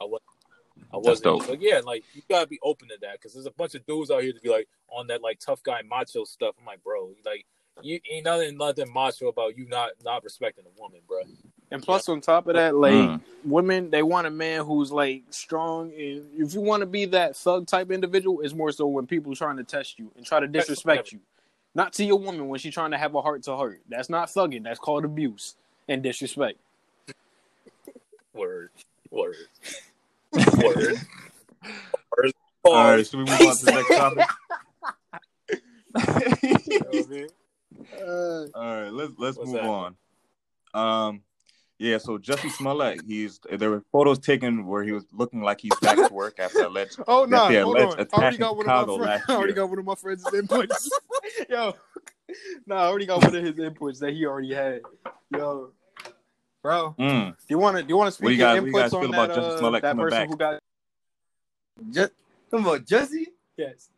I 0.00 0.04
was, 0.04 0.20
I 0.92 0.96
wasn't. 0.96 1.24
dope. 1.24 1.46
But 1.46 1.62
yeah, 1.62 1.80
like 1.84 2.04
you 2.12 2.22
gotta 2.28 2.46
be 2.46 2.58
open 2.62 2.88
to 2.88 2.96
that 3.00 3.14
because 3.14 3.32
there's 3.34 3.46
a 3.46 3.50
bunch 3.52 3.74
of 3.74 3.86
dudes 3.86 4.10
out 4.10 4.22
here 4.22 4.32
to 4.32 4.40
be 4.40 4.50
like 4.50 4.68
on 4.88 5.06
that 5.08 5.22
like 5.22 5.38
tough 5.38 5.62
guy 5.62 5.80
macho 5.88 6.24
stuff. 6.24 6.54
I'm 6.60 6.66
like, 6.66 6.82
bro, 6.82 7.12
like 7.24 7.46
you 7.82 8.00
ain't 8.10 8.24
nothing 8.24 8.56
nothing 8.56 8.92
macho 8.92 9.28
about 9.28 9.56
you 9.56 9.66
not 9.66 9.92
not 10.04 10.22
respecting 10.22 10.64
a 10.66 10.80
woman, 10.80 11.00
bro. 11.08 11.20
And 11.74 11.82
plus, 11.82 12.08
on 12.08 12.20
top 12.20 12.46
of 12.46 12.54
that, 12.54 12.76
like 12.76 12.92
Mm. 12.94 13.20
women, 13.42 13.90
they 13.90 14.04
want 14.04 14.28
a 14.28 14.30
man 14.30 14.64
who's 14.64 14.92
like 14.92 15.24
strong. 15.30 15.92
And 15.92 16.24
if 16.38 16.54
you 16.54 16.60
want 16.60 16.82
to 16.82 16.86
be 16.86 17.04
that 17.06 17.34
thug 17.34 17.66
type 17.66 17.90
individual, 17.90 18.42
it's 18.42 18.54
more 18.54 18.70
so 18.70 18.86
when 18.86 19.08
people 19.08 19.32
are 19.32 19.34
trying 19.34 19.56
to 19.56 19.64
test 19.64 19.98
you 19.98 20.12
and 20.16 20.24
try 20.24 20.38
to 20.38 20.46
disrespect 20.46 21.10
you. 21.10 21.18
Not 21.74 21.92
to 21.94 22.04
your 22.04 22.20
woman 22.20 22.46
when 22.46 22.60
she's 22.60 22.72
trying 22.74 22.92
to 22.92 22.96
have 22.98 23.16
a 23.16 23.20
heart 23.22 23.42
to 23.42 23.56
heart. 23.56 23.80
That's 23.88 24.08
not 24.08 24.28
thugging. 24.28 24.62
That's 24.62 24.78
called 24.78 25.04
abuse 25.04 25.56
and 25.88 26.00
disrespect. 26.00 26.60
Word, 28.32 28.70
word, 29.10 29.34
word. 30.56 31.00
Word. 32.16 32.32
All 32.62 32.84
right, 32.84 33.04
should 33.04 33.18
we 33.18 33.24
move 33.24 33.40
on 33.40 33.56
to 33.56 33.64
the 33.64 33.72
next 33.72 33.88
topic? 33.96 34.26
You 36.66 36.80
know 36.80 36.86
what 36.90 37.04
I 37.04 37.08
mean? 37.08 37.28
Uh, 38.00 38.46
All 38.54 38.82
right, 38.82 38.92
let's 38.92 39.12
let's 39.18 39.36
move 39.38 39.52
that? 39.54 39.64
on. 39.64 39.96
Um, 40.74 41.22
yeah, 41.78 41.98
so 41.98 42.18
Jussie 42.18 42.50
Smollett, 42.50 43.00
he's 43.06 43.40
there 43.50 43.70
were 43.70 43.82
photos 43.92 44.18
taken 44.18 44.66
where 44.66 44.82
he 44.84 44.92
was 44.92 45.04
looking 45.12 45.42
like 45.42 45.60
he's 45.60 45.74
back 45.80 45.96
to 45.96 46.12
work 46.12 46.38
after 46.38 46.62
alleged. 46.64 46.98
oh 47.08 47.24
no! 47.24 47.36
That 47.44 47.48
they 47.52 47.60
Hold 47.62 47.76
alleged 47.76 48.00
on. 48.00 48.06
I 48.12 48.16
already 48.22 48.36
got 48.38 48.50
in 48.52 48.56
one 48.58 48.68
of 48.68 48.88
my 48.88 48.96
friends. 48.96 49.00
last 49.26 49.30
I 49.30 49.34
already 49.36 49.52
got 49.54 49.68
one 49.70 49.78
of 49.78 49.84
my 49.84 49.94
friends' 49.94 50.24
inputs. 50.24 50.88
Yo, 51.50 51.74
no, 52.66 52.76
I 52.76 52.84
already 52.86 53.06
got 53.06 53.22
one 53.22 53.34
of 53.34 53.42
his 53.44 53.54
inputs 53.56 53.98
that 54.00 54.12
he 54.12 54.24
already 54.26 54.54
had. 54.54 54.82
Yo, 55.32 55.72
bro, 56.62 56.94
Mm. 56.98 57.30
do 57.30 57.36
you 57.48 57.58
want 57.58 57.76
to 57.76 57.82
do 57.82 57.88
you 57.88 57.96
want 57.96 58.08
to 58.08 58.12
speak 58.12 58.24
What 58.24 58.28
do 58.30 58.34
you 58.34 58.40
your 58.40 58.48
guys- 58.48 58.60
what 58.60 58.64
do 58.64 58.70
you 58.70 58.76
inputs 58.76 58.82
guys 58.82 58.92
on 58.94 59.10
that, 59.10 59.24
about 59.24 59.30
Jussie 59.36 59.54
uh, 59.54 59.58
Smollett 59.58 59.82
that 59.82 59.88
coming 59.90 60.04
person 60.04 60.18
back? 60.20 60.28
who 60.28 60.36
got 60.36 60.58
Just, 61.90 62.12
come 62.50 62.66
on, 62.68 62.84
Jesse. 62.84 63.26
yes? 63.56 63.90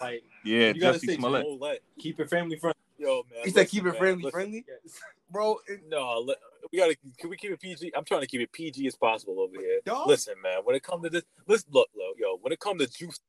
Like 0.00 0.22
Yeah, 0.44 0.68
You 0.72 0.80
gotta 0.80 0.98
Jussie 0.98 1.06
say 1.06 1.16
Smollett. 1.16 1.44
Don't 1.60 1.78
keep 1.98 2.20
it 2.20 2.30
family 2.30 2.56
friendly. 2.56 2.74
Yo, 2.98 3.24
man. 3.30 3.40
He 3.44 3.50
said 3.50 3.68
keep 3.68 3.82
it 3.84 3.92
man, 3.92 3.94
family 3.94 4.14
listen. 4.22 4.30
friendly, 4.30 4.64
Yes. 4.68 5.00
Bro. 5.34 5.58
it- 5.68 5.82
No, 5.86 6.24
we 6.72 6.78
gotta. 6.78 6.96
Can 7.18 7.28
we 7.28 7.36
keep 7.36 7.50
it 7.50 7.60
PG? 7.60 7.92
I'm 7.94 8.04
trying 8.04 8.22
to 8.22 8.26
keep 8.26 8.40
it 8.40 8.50
PG 8.52 8.86
as 8.86 8.96
possible 8.96 9.38
over 9.40 9.60
here. 9.60 9.80
Dog. 9.84 10.08
Listen, 10.08 10.34
man. 10.42 10.60
When 10.64 10.74
it 10.74 10.82
comes 10.82 11.02
to 11.04 11.10
this, 11.10 11.24
let's 11.46 11.66
look, 11.70 11.88
look, 11.94 12.16
yo. 12.18 12.38
When 12.40 12.52
it 12.54 12.60
comes 12.60 12.80
to 12.82 12.90
juice, 12.90 13.20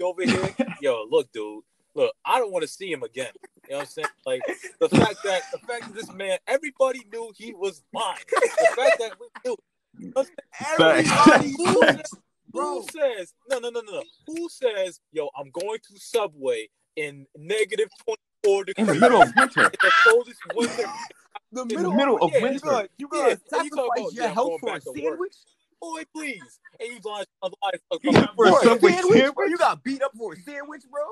over 0.00 0.22
here. 0.26 0.54
Yo, 0.80 1.04
look, 1.10 1.32
dude. 1.32 1.64
Look, 1.96 2.12
I 2.24 2.38
don't 2.38 2.52
want 2.52 2.62
to 2.62 2.68
see 2.68 2.92
him 2.92 3.02
again. 3.02 3.32
You 3.64 3.70
know 3.70 3.76
what 3.78 3.82
I'm 3.82 3.86
saying? 3.88 4.08
Like 4.24 4.42
the 4.78 4.88
fact 4.90 5.16
that 5.24 5.42
the 5.50 5.58
fact 5.66 5.86
that 5.86 5.94
this 5.94 6.12
man, 6.12 6.38
everybody 6.46 7.00
knew 7.12 7.32
he 7.34 7.52
was 7.54 7.82
lying. 7.92 8.18
The 8.30 8.68
fact 8.76 8.98
that 9.00 9.12
we 9.18 9.26
knew. 9.44 9.56
Everybody 10.70 11.54
who 11.56 11.82
says, 11.82 12.14
who 12.52 12.84
says 12.92 13.34
no 13.48 13.58
no 13.58 13.70
no 13.70 13.80
no 13.80 13.92
no 13.92 14.02
who 14.26 14.48
says 14.50 15.00
yo 15.12 15.30
I'm 15.36 15.50
going 15.50 15.78
to 15.90 15.98
Subway 15.98 16.68
in 16.96 17.26
negative 17.36 17.88
24 18.44 18.64
degrees 18.64 18.88
In 18.88 18.94
the 18.94 19.00
middle 19.00 19.22
of 19.22 19.32
winter. 19.36 19.62
in 19.64 19.70
the 19.82 19.92
coldest 20.06 20.40
winter 20.54 20.84
The 21.52 21.64
In 21.70 21.82
the 21.82 21.88
middle, 21.88 21.92
middle 21.92 22.18
of 22.20 22.32
yeah, 22.32 22.40
winter. 22.40 22.54
You 22.54 22.60
gonna, 22.60 22.88
you 22.98 23.08
Yeah, 23.12 23.28
you 23.62 23.70
talk 23.70 23.92
sacrifice 23.92 23.98
about, 23.98 24.14
your 24.14 24.24
yeah, 24.24 24.34
health 24.34 24.54
going 24.54 24.58
for 24.60 24.76
a 24.76 24.80
back 24.80 24.84
to 24.84 24.92
work. 24.92 25.18
sandwich? 25.18 25.34
boy 25.80 26.02
please 26.14 26.60
and 26.80 26.88
you 26.90 27.00
on 27.42 27.50
the 27.50 27.56
life 27.62 27.80
of 27.90 28.00
Yeah, 28.02 28.26
for 28.36 28.48
a 28.48 28.52
For 28.52 28.62
a 28.62 28.66
Subway 28.66 28.92
sandwich, 28.92 28.96
sandwich? 28.96 29.34
bro? 29.34 29.46
You 29.46 29.58
got 29.58 29.84
beat 29.84 30.02
up 30.02 30.12
for 30.16 30.32
a 30.34 30.36
sandwich, 30.36 30.82
bro? 30.90 31.02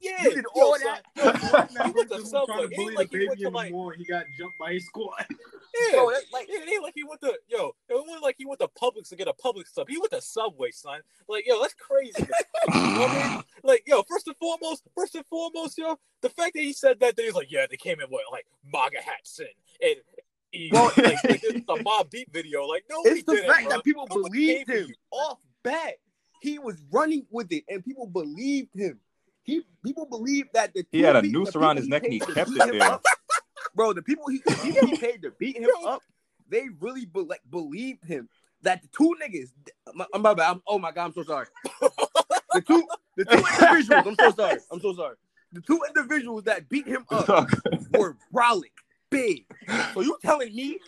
Yeah 0.00 0.22
You 0.24 0.34
did 0.34 0.44
yo, 0.54 0.62
all 0.62 0.78
son, 0.78 0.86
that? 0.86 1.02
yo, 1.16 1.84
he 1.84 1.90
went 1.92 2.08
to 2.10 2.16
versus 2.16 2.30
Subway. 2.30 2.46
trying 2.46 2.58
to 2.68 2.74
It 2.74 2.76
bully 2.76 2.86
ain't 2.88 2.96
like 2.96 3.10
the 3.10 3.18
he 3.18 3.26
went 3.28 3.38
baby 3.38 3.50
to 3.50 3.54
like 3.56 3.66
anymore. 3.66 3.92
He 3.94 4.04
got 4.04 4.24
jumped 4.38 4.58
by 4.58 4.72
his 4.74 4.86
squad. 4.86 5.24
yeah 5.30 5.92
Bro, 5.92 6.10
that's 6.10 6.32
like 6.32 6.46
it 6.48 6.68
ain't 6.68 6.82
like 6.82 6.92
he 6.94 7.04
went 7.04 7.20
to 7.22 7.32
yo. 7.48 7.72
It 7.88 7.94
wasn't 7.94 8.22
like 8.22 8.36
he 8.38 8.44
went 8.46 8.60
to 8.60 8.68
Publix 8.68 9.08
to 9.10 9.16
get 9.16 9.28
a 9.28 9.32
Publix 9.32 9.68
sub. 9.72 9.88
He 9.88 9.98
went 9.98 10.12
to 10.12 10.20
Subway, 10.20 10.70
son. 10.70 11.00
Like 11.28 11.46
yo, 11.46 11.60
that's 11.60 11.74
crazy. 11.74 12.12
you 12.68 12.74
know 12.74 13.06
I 13.06 13.34
mean? 13.36 13.42
Like 13.62 13.84
yo, 13.86 14.02
first 14.02 14.26
and 14.26 14.36
foremost, 14.36 14.82
first 14.94 15.14
and 15.14 15.24
foremost, 15.26 15.78
yo, 15.78 15.98
the 16.20 16.28
fact 16.28 16.54
that 16.54 16.62
he 16.62 16.72
said 16.72 17.00
that, 17.00 17.16
that 17.16 17.22
he's 17.22 17.34
like, 17.34 17.50
yeah, 17.50 17.66
they 17.70 17.76
came 17.76 18.00
in 18.00 18.06
with 18.10 18.20
like 18.30 18.46
MAGA 18.72 19.00
hats 19.02 19.38
and 19.38 19.48
and 19.82 19.96
he, 20.52 20.70
Well- 20.72 20.92
like, 20.96 21.22
like 21.24 21.40
this 21.40 21.42
is 21.44 21.62
a 21.68 21.74
Mobb 21.82 22.10
Deep 22.10 22.32
video. 22.32 22.64
Like 22.64 22.84
no, 22.90 22.96
it's 23.04 23.22
the 23.24 23.34
didn't, 23.34 23.50
fact 23.50 23.64
bro. 23.64 23.76
that 23.76 23.84
people 23.84 24.06
Nobody 24.10 24.28
believed 24.64 24.70
him 24.70 24.94
off 25.10 25.38
bat. 25.62 25.94
He 26.42 26.58
was 26.58 26.76
running 26.92 27.26
with 27.30 27.50
it, 27.50 27.64
and 27.68 27.84
people 27.84 28.06
believed 28.06 28.68
him. 28.74 29.00
He 29.46 29.62
people 29.84 30.06
believe 30.06 30.46
that 30.54 30.74
the 30.74 30.84
He 30.90 31.00
had 31.02 31.16
a 31.16 31.22
noose 31.22 31.54
around 31.56 31.76
his 31.76 31.88
neck 31.88 32.02
and 32.04 32.12
he 32.12 32.18
kept 32.20 32.50
it 32.50 32.62
him 32.64 32.70
there. 32.78 32.90
up- 32.90 33.02
Bro, 33.74 33.92
the 33.92 34.02
people 34.02 34.26
he, 34.28 34.42
the 34.44 34.56
people 34.62 34.86
he 34.86 34.94
paid 34.96 35.22
to 35.22 35.30
beat 35.38 35.56
him 35.56 35.70
up, 35.86 36.02
they 36.48 36.64
really 36.80 37.04
be, 37.06 37.20
like 37.20 37.40
believed 37.50 38.04
him. 38.04 38.28
That 38.62 38.82
the 38.82 38.88
two 38.88 39.14
niggas, 39.22 39.50
my, 39.94 40.06
my 40.18 40.34
bad. 40.34 40.50
I'm, 40.50 40.62
oh 40.66 40.78
my 40.78 40.90
god, 40.90 41.06
I'm 41.06 41.12
so 41.12 41.22
sorry. 41.22 41.46
The 42.52 42.62
two, 42.62 42.86
the 43.16 43.24
two 43.24 43.44
individuals. 43.62 44.06
I'm 44.06 44.16
so 44.16 44.30
sorry. 44.32 44.60
I'm 44.72 44.80
so 44.80 44.94
sorry. 44.94 45.16
The 45.52 45.60
two 45.60 45.80
individuals 45.86 46.44
that 46.44 46.68
beat 46.68 46.86
him 46.86 47.04
up 47.10 47.28
were 47.92 48.16
brolic, 48.34 48.72
big. 49.10 49.44
So 49.94 50.00
you 50.00 50.16
telling 50.22 50.54
me, 50.56 50.78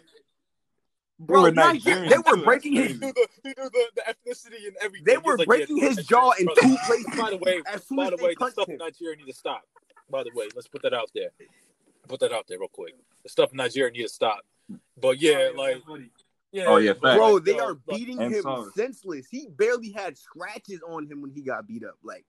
bro? 1.18 1.42
were 1.42 1.50
Niger- 1.50 1.90
Nigerian 1.90 2.08
they 2.10 2.18
were 2.18 2.36
too, 2.36 2.44
breaking 2.44 2.72
his. 2.74 2.92
He 2.92 2.98
knew 2.98 3.12
the 3.12 3.28
he 3.42 3.48
knew 3.48 3.70
the, 3.70 3.86
the 3.96 4.02
ethnicity 4.02 4.66
and 4.66 4.76
everything. 4.80 5.04
They 5.04 5.18
were 5.18 5.38
like, 5.38 5.46
breaking 5.46 5.78
yeah, 5.78 5.88
his 5.88 5.96
jaw 6.06 6.32
in 6.38 6.46
two 6.46 6.76
places. 6.86 7.06
By 7.16 7.30
the 7.30 7.38
way, 7.38 7.62
As 7.66 7.86
soon 7.86 7.96
by 7.96 8.04
as 8.04 8.10
the 8.10 8.24
way, 8.24 8.30
the 8.30 8.36
punched 8.36 8.52
stuff 8.54 8.68
in. 8.68 8.76
Nigeria 8.78 9.16
need 9.16 9.26
to 9.26 9.34
stop. 9.34 9.62
By 10.10 10.22
the 10.22 10.30
way, 10.34 10.48
let's 10.54 10.68
put 10.68 10.82
that 10.82 10.94
out 10.94 11.10
there. 11.14 11.30
Put 12.08 12.20
that 12.20 12.32
out 12.32 12.46
there 12.48 12.58
real 12.58 12.68
quick. 12.68 12.94
The 13.22 13.28
stuff 13.28 13.50
in 13.50 13.58
Nigeria 13.58 13.90
need 13.92 14.02
to 14.02 14.08
stop. 14.08 14.40
But 15.00 15.20
yeah, 15.20 15.50
like 15.54 15.82
yeah. 16.52 16.64
Oh, 16.66 16.78
yeah, 16.78 16.94
but. 17.00 17.16
Bro, 17.16 17.40
they 17.40 17.58
are 17.58 17.74
beating 17.74 18.18
him 18.18 18.70
senseless. 18.74 19.26
He 19.30 19.48
barely 19.48 19.90
had 19.92 20.16
scratches 20.16 20.80
on 20.86 21.06
him 21.06 21.20
when 21.20 21.30
he 21.30 21.42
got 21.42 21.66
beat 21.66 21.84
up. 21.84 21.96
Like, 22.02 22.24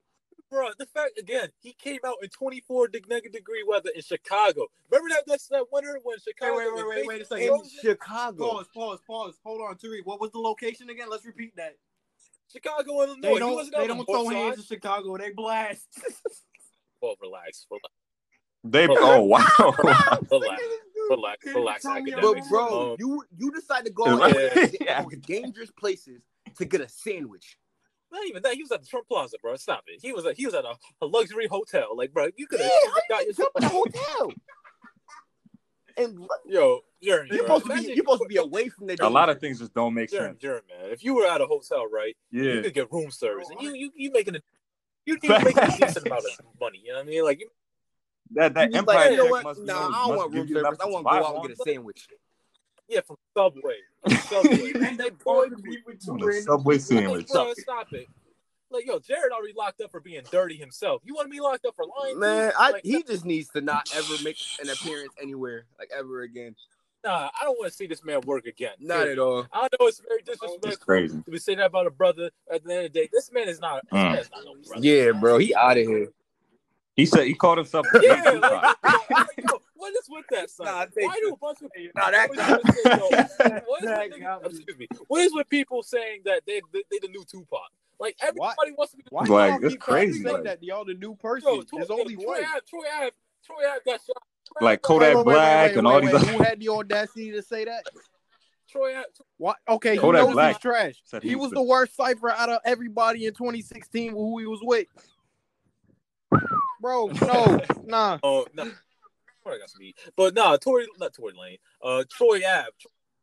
bro, 0.49 0.69
the 0.77 0.85
fact 0.85 1.17
again, 1.17 1.49
he 1.59 1.73
came 1.73 1.99
out 2.05 2.15
in 2.21 2.29
24 2.29 2.89
negative 3.09 3.31
degree 3.33 3.63
weather 3.67 3.89
in 3.95 4.01
Chicago. 4.01 4.67
Remember 4.89 5.09
that 5.15 5.23
that's 5.27 5.47
that 5.47 5.65
winter 5.71 5.99
when 6.03 6.17
Chicago 6.19 6.57
wait, 6.57 6.73
was 6.73 6.83
wait, 6.83 6.89
wait, 6.89 7.07
wait 7.07 7.15
a 7.15 7.19
basically 7.19 7.47
in 7.47 7.63
second. 7.65 7.81
Chicago. 7.81 8.49
Pause, 8.49 8.67
pause, 8.73 8.99
pause. 9.07 9.33
Hold 9.43 9.61
on, 9.61 9.75
Tariq. 9.75 10.05
What 10.05 10.19
was 10.21 10.31
the 10.31 10.39
location 10.39 10.89
again? 10.89 11.07
Let's 11.09 11.25
repeat 11.25 11.55
that. 11.57 11.75
Chicago, 12.51 13.03
Illinois. 13.03 13.21
They 13.33 13.39
don't, 13.39 13.71
they 13.71 13.87
don't 13.87 14.05
throw 14.05 14.23
North 14.23 14.33
hands 14.33 14.57
in 14.57 14.63
Chicago. 14.63 15.17
They 15.17 15.31
blast. 15.31 15.87
Well, 17.01 17.15
relax, 17.21 17.65
relax, 17.71 17.93
They 18.65 18.87
oh 18.89 19.21
wow. 19.23 19.45
relax, 20.31 20.63
relax, 21.09 21.45
relax. 21.45 21.83
Tell 21.83 22.01
me 22.01 22.13
But 22.21 22.39
bro, 22.49 22.91
Um, 22.91 22.95
you 22.99 23.23
you 23.37 23.51
decide 23.51 23.85
to 23.85 23.91
go 23.91 24.05
out 24.21 24.35
Yeah. 24.35 24.49
to 24.65 24.77
Yeah. 24.83 25.05
dangerous 25.25 25.71
places 25.71 26.21
to 26.57 26.65
get 26.65 26.81
a 26.81 26.89
sandwich. 26.89 27.57
Not 28.11 28.25
even 28.27 28.41
that. 28.43 28.55
He 28.55 28.63
was 28.63 28.71
at 28.71 28.81
the 28.81 28.87
Trump 28.87 29.07
Plaza, 29.07 29.37
bro. 29.41 29.55
Stop 29.55 29.83
it. 29.87 29.99
He 30.01 30.11
was 30.11 30.25
at 30.25 30.35
he 30.37 30.45
was 30.45 30.55
at 30.55 30.65
a, 30.65 30.75
a 31.01 31.05
luxury 31.05 31.47
hotel. 31.47 31.95
Like, 31.95 32.11
bro, 32.11 32.29
you 32.35 32.47
could 32.47 32.59
have 32.59 32.71
how 32.71 33.01
got 33.09 33.21
you 33.21 33.27
yourself. 33.27 33.49
jump 33.53 33.63
in 33.63 33.63
a 33.63 33.69
hotel? 33.69 34.33
And 35.97 36.17
Yo, 36.45 36.79
Jeremy, 37.03 37.29
you're 37.33 37.45
bro, 37.45 37.59
supposed 37.59 37.65
to 37.65 37.87
be 37.87 37.87
you're 37.93 37.95
supposed 37.97 38.21
to 38.21 38.27
be 38.29 38.37
away 38.37 38.69
from 38.69 38.87
the 38.87 38.95
A 39.01 39.09
lot 39.09 39.27
of 39.27 39.41
things 39.41 39.59
just 39.59 39.73
don't 39.73 39.93
make 39.93 40.09
Jeremy, 40.09 40.29
sense. 40.29 40.41
Jeremy, 40.41 40.67
man. 40.69 40.91
If 40.91 41.03
you 41.03 41.13
were 41.13 41.25
at 41.25 41.41
a 41.41 41.45
hotel, 41.45 41.89
right, 41.89 42.15
Yeah, 42.31 42.53
you 42.53 42.61
could 42.61 42.73
get 42.73 42.91
room 42.91 43.11
service, 43.11 43.49
and 43.49 43.61
you 43.61 43.73
you 43.73 43.91
you 43.95 44.11
making 44.11 44.35
a 44.37 44.41
you 45.05 45.17
you 45.21 45.29
making 45.43 45.63
a 45.63 45.75
decent 45.77 46.05
amount 46.05 46.23
of 46.25 46.31
money. 46.59 46.81
You 46.85 46.91
know 46.93 46.99
what 46.99 47.07
I 47.07 47.09
mean? 47.09 47.23
Like, 47.25 47.39
you, 47.41 47.49
That 48.31 48.53
that 48.53 48.69
He's 48.69 48.77
Empire 48.77 48.95
like, 48.95 49.11
you 49.11 49.17
know 49.17 49.25
what? 49.25 49.43
must, 49.43 49.65
Nah, 49.65 49.89
must, 49.89 49.99
I 49.99 50.07
don't 50.07 50.17
want 50.17 50.33
room 50.33 50.47
service. 50.47 50.79
I 50.79 50.85
to 50.85 50.91
want 50.91 51.05
to 51.05 51.09
go 51.09 51.25
out 51.25 51.35
and 51.35 51.43
get 51.43 51.51
a 51.51 51.61
sandwich. 51.61 52.07
Yeah, 52.89 53.01
from 53.01 53.17
Subway, 53.37 53.75
from 54.03 54.11
Subway. 54.29 54.57
you 54.73 54.81
end 54.81 54.97
Boy, 54.97 55.09
causing 55.23 55.63
with 55.85 56.05
two 56.05 56.13
random 56.17 56.43
Subway 56.43 56.77
people. 56.77 56.95
Like, 56.95 57.03
sandwich. 57.03 57.27
bro, 57.31 57.53
stop 57.57 57.93
it. 57.93 58.07
Like, 58.71 58.85
yo, 58.85 58.99
Jared 58.99 59.31
already 59.31 59.53
locked 59.57 59.81
up 59.81 59.89
for 59.91 59.99
being 59.99 60.21
dirty 60.31 60.55
himself. 60.55 61.01
You 61.03 61.15
want 61.15 61.25
to 61.25 61.31
be 61.31 61.39
locked 61.39 61.65
up 61.65 61.75
for 61.75 61.85
lying? 61.85 62.13
too? 62.15 62.19
Man, 62.19 62.51
I, 62.57 62.71
Like, 62.71 62.83
he 62.85 63.01
just 63.03 63.25
needs 63.25 63.49
to 63.49 63.61
not 63.61 63.83
ever 63.95 64.17
make 64.23 64.37
an 64.61 64.69
appearance 64.69 65.13
anywhere, 65.21 65.65
like 65.79 65.89
ever 65.97 66.21
again. 66.21 66.55
nah, 67.03 67.29
I 67.39 67.45
don't 67.45 67.57
want 67.57 67.71
to 67.71 67.75
see 67.75 67.87
this 67.87 68.03
man 68.03 68.21
work 68.21 68.45
again. 68.45 68.73
Not 68.79 69.07
at 69.07 69.17
all. 69.17 69.47
I 69.51 69.61
know 69.79 69.87
it's 69.87 69.99
very 70.07 70.19
It's 70.19 70.29
disrespectful 70.39 70.85
crazy. 70.85 71.19
to 71.23 71.31
be 71.31 71.39
saying 71.39 71.57
that 71.59 71.67
about 71.67 71.87
a 71.87 71.91
brother. 71.91 72.29
At 72.51 72.63
the 72.63 72.69
end 72.75 72.85
of 72.85 72.93
the 72.93 72.99
day, 72.99 73.09
this 73.11 73.31
man 73.31 73.47
is 73.49 73.59
not. 73.59 73.83
This 73.91 73.99
Mm. 73.99 74.11
man 74.11 74.19
is 74.19 74.29
not 74.31 74.45
no 74.45 74.53
brother. 74.67 74.85
Yeah, 74.85 75.11
bro, 75.13 75.37
he 75.39 75.55
out 75.55 75.77
of 75.77 75.87
here. 75.87 76.09
He 76.95 77.05
said 77.07 77.25
he 77.25 77.33
called 77.33 77.57
himself. 77.57 77.87
Yeah, 78.03 78.23
like, 78.23 78.75
like, 78.83 79.27
yo, 79.37 79.61
what 79.79 79.93
is 79.95 80.05
with 80.09 80.25
that, 80.31 80.49
son? 80.49 80.65
Nah, 80.65 80.85
Why 80.93 81.19
do 81.23 81.33
a 81.33 81.37
bunch 81.37 81.61
of 81.61 81.71
people? 81.71 81.91
Nah, 81.95 82.11
that 82.11 82.29
what 82.29 82.37
is 82.39 82.47
with 82.49 83.63
what 83.67 83.83
is 83.83 83.89
with 83.89 84.11
niggas- 84.21 84.41
me. 84.41 84.47
excuse 84.49 84.77
me? 84.77 84.87
What 85.07 85.21
is 85.21 85.33
with 85.33 85.49
people 85.49 85.83
saying 85.83 86.21
that 86.25 86.41
they 86.45 86.61
they, 86.73 86.83
they 86.91 86.99
the 86.99 87.07
new 87.07 87.23
Tupac? 87.25 87.59
Like 87.99 88.15
everybody 88.21 88.71
wants 88.77 88.91
to 88.91 88.97
be. 88.97 89.03
Why 89.09 89.23
Like, 89.25 89.61
it's 89.63 89.73
keep 89.73 89.79
to 89.81 89.85
crazy, 89.85 90.23
say 90.23 90.31
like- 90.31 90.43
that 90.43 90.63
y'all 90.63 90.85
the 90.85 90.93
new 90.93 91.15
person? 91.15 91.53
Yo, 91.55 91.63
There's 91.73 91.89
only 91.89 92.15
Troy 92.15 92.25
one. 92.25 92.43
Ave, 92.45 92.59
Troy 92.69 92.83
Ave, 92.97 93.11
Troy 93.45 93.55
Ave 93.69 93.79
got 93.85 93.99
shot. 94.01 94.23
Troy 94.57 94.65
Like 94.65 94.81
Kodak 94.81 95.07
Wait, 95.09 95.15
wait, 95.17 95.25
wait, 95.25 95.33
Black 95.33 95.69
wait, 95.71 95.77
and 95.77 95.87
all 95.87 96.01
wait. 96.01 96.11
these 96.11 96.27
Who 96.29 96.43
had 96.43 96.59
the 96.59 96.69
audacity 96.69 97.31
to 97.31 97.41
say 97.41 97.65
that? 97.65 97.83
Troy 98.69 98.95
Ave, 98.97 99.05
What? 99.37 99.57
Okay, 99.67 99.95
you 99.95 99.99
Kodak 100.01 100.27
know 100.27 100.31
Black 100.33 100.55
he's 100.55 100.61
trash. 100.61 100.95
said 101.05 101.23
He 101.23 101.29
he 101.29 101.35
was 101.35 101.45
was 101.45 101.51
the 101.53 101.63
worst 101.63 101.95
cipher 101.95 102.29
out 102.31 102.49
of 102.49 102.59
everybody 102.65 103.25
in 103.25 103.33
2016 103.33 104.11
who 104.11 104.39
he 104.39 104.45
was 104.45 104.59
with. 104.61 104.87
Bro, 106.81 107.07
no, 107.21 107.59
nah. 107.85 108.19
Oh 108.23 108.45
no, 108.53 108.71
Troy 109.43 109.57
got 109.59 109.69
some 109.69 109.81
heat. 109.81 109.97
But 110.15 110.33
nah, 110.33 110.57
Tory, 110.57 110.87
not 110.99 111.13
Tory 111.13 111.33
Lane. 111.39 111.57
Uh, 111.83 112.03
Troy 112.09 112.37
Ave. 112.45 112.69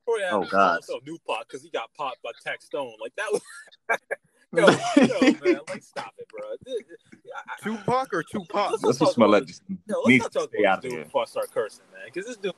Troy 0.05 0.25
Ave 0.25 0.31
Oh, 0.33 0.39
was 0.41 0.49
God. 0.51 0.77
also 0.77 1.01
new 1.07 1.19
Pac 1.29 1.47
because 1.49 1.63
he 1.63 1.71
got 1.71 1.93
popped 1.97 2.23
by 2.23 2.31
Taxstone. 2.45 2.93
Like 3.01 3.15
that 3.17 3.29
was. 3.33 3.43
yo, 4.53 4.67
yo, 5.05 5.33
man, 5.45 5.61
like 5.69 5.83
stop 5.83 6.15
it, 6.19 6.27
bro. 6.29 6.49
This- 6.65 6.83
I- 7.37 7.41
I- 7.53 7.63
Tupac 7.63 8.15
or 8.15 8.23
Tupac? 8.23 8.71
Let's 8.71 8.83
Let's 8.85 8.99
talk 8.99 9.07
just 9.09 9.15
smell 9.17 9.29
about 9.29 9.41
that. 9.41 9.47
Just 9.47 9.63
Yo, 9.69 9.97
let's 9.97 10.09
needs 10.09 10.23
not 10.25 10.33
to 10.33 10.39
talk 10.39 10.49
stay 10.51 10.59
about 10.63 10.73
out 10.79 10.83
this 10.83 10.87
of 10.89 10.91
dude 10.91 10.99
here. 10.99 11.05
before 11.05 11.23
I 11.23 11.25
start 11.27 11.51
cursing, 11.53 11.85
man. 11.93 12.03
Because 12.07 12.27
this 12.27 12.37
dude, 12.37 12.53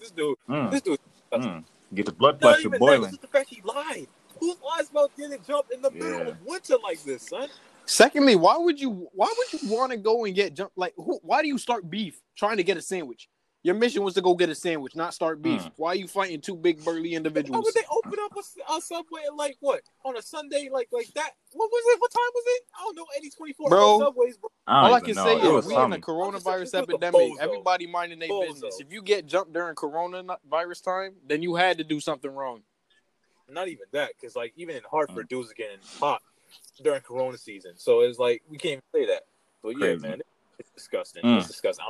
this 0.00 0.10
dude, 0.10 0.36
Mm, 0.48 0.70
this 0.70 0.80
dude. 0.82 0.98
mm. 1.32 1.64
Get 1.94 2.06
the 2.06 2.12
blood 2.12 2.40
pressure 2.40 2.60
even 2.60 2.70
that. 2.72 2.78
boiling. 2.80 3.10
Just 3.10 3.20
the 3.20 3.26
fact 3.28 3.50
he 3.50 3.60
lied. 3.64 4.06
Who 4.40 4.56
lies 4.64 4.88
about 4.90 5.14
getting 5.16 5.38
jumped 5.46 5.72
in 5.72 5.82
the 5.82 5.90
middle 5.90 6.20
Yeah. 6.20 6.28
of 6.28 6.40
winter 6.46 6.76
like 6.82 7.02
this, 7.02 7.22
son? 7.28 7.48
Secondly, 7.86 8.36
why 8.36 8.56
would 8.56 8.80
you 8.80 9.08
why 9.12 9.32
would 9.36 9.62
you 9.62 9.68
want 9.68 9.92
to 9.92 9.98
go 9.98 10.24
and 10.24 10.34
get 10.34 10.54
jump 10.54 10.72
like 10.76 10.94
who, 10.96 11.18
why 11.22 11.42
do 11.42 11.48
you 11.48 11.58
start 11.58 11.88
beef 11.90 12.20
trying 12.36 12.56
to 12.56 12.62
get 12.64 12.76
a 12.76 12.82
sandwich? 12.82 13.28
Your 13.64 13.76
mission 13.76 14.02
was 14.02 14.14
to 14.14 14.20
go 14.20 14.34
get 14.34 14.48
a 14.48 14.56
sandwich, 14.56 14.96
not 14.96 15.14
start 15.14 15.40
beef. 15.40 15.62
Mm. 15.62 15.72
Why 15.76 15.90
are 15.90 15.94
you 15.94 16.08
fighting 16.08 16.40
two 16.40 16.56
big 16.56 16.84
burly 16.84 17.10
Why 17.10 17.16
individuals? 17.16 17.64
would 17.64 17.74
they 17.74 17.86
open 17.90 18.18
up 18.24 18.32
a, 18.36 18.72
a 18.74 18.80
subway 18.80 19.20
at, 19.24 19.36
like 19.36 19.56
what 19.60 19.82
on 20.04 20.16
a 20.16 20.22
Sunday 20.22 20.68
like 20.72 20.88
like 20.90 21.06
that? 21.14 21.30
What 21.52 21.70
was 21.70 21.94
it? 21.94 22.00
What 22.00 22.10
time 22.10 22.30
was 22.34 22.44
it? 22.46 22.62
I 22.76 22.82
don't 22.82 22.96
know 22.96 23.06
any 23.16 23.30
twenty 23.30 23.52
four 23.52 23.68
Bro. 23.68 24.00
subways, 24.00 24.36
bro. 24.36 24.50
I 24.66 24.88
All 24.88 24.94
I 24.94 25.00
can 25.00 25.14
know. 25.14 25.24
say 25.24 25.36
It 25.36 25.44
is 25.44 25.50
was 25.52 25.66
we 25.66 25.76
in 25.76 25.92
a 25.92 25.98
coronavirus 25.98 26.60
This 26.60 26.74
a 26.74 26.78
epidemic. 26.78 27.32
Everybody 27.40 27.86
minding 27.86 28.18
their 28.18 28.28
business. 28.48 28.80
If 28.80 28.92
you 28.92 29.00
get 29.02 29.26
jumped 29.26 29.52
during 29.52 29.76
coronavirus 29.76 30.84
time, 30.84 31.14
then 31.26 31.42
you 31.42 31.54
had 31.54 31.78
to 31.78 31.84
do 31.84 32.00
something 32.00 32.30
wrong. 32.30 32.62
Not 33.48 33.68
even 33.68 33.84
that, 33.92 34.12
because 34.18 34.34
like 34.34 34.54
even 34.56 34.76
in 34.76 34.82
Hartford, 34.90 35.28
dudes 35.28 35.50
are 35.50 35.54
getting 35.54 35.78
popped 36.00 36.24
during 36.82 37.00
Corona 37.02 37.38
season. 37.38 37.72
So 37.76 38.00
it's 38.00 38.18
like 38.18 38.42
we 38.48 38.58
can't 38.58 38.82
even 38.94 39.06
say 39.06 39.06
that. 39.12 39.22
But 39.62 39.78
yeah, 39.78 39.94
man, 39.96 40.20
it's 40.58 40.70
disgusting. 40.70 41.22
Mm. 41.22 41.38
It's 41.38 41.48
disgusting. 41.48 41.84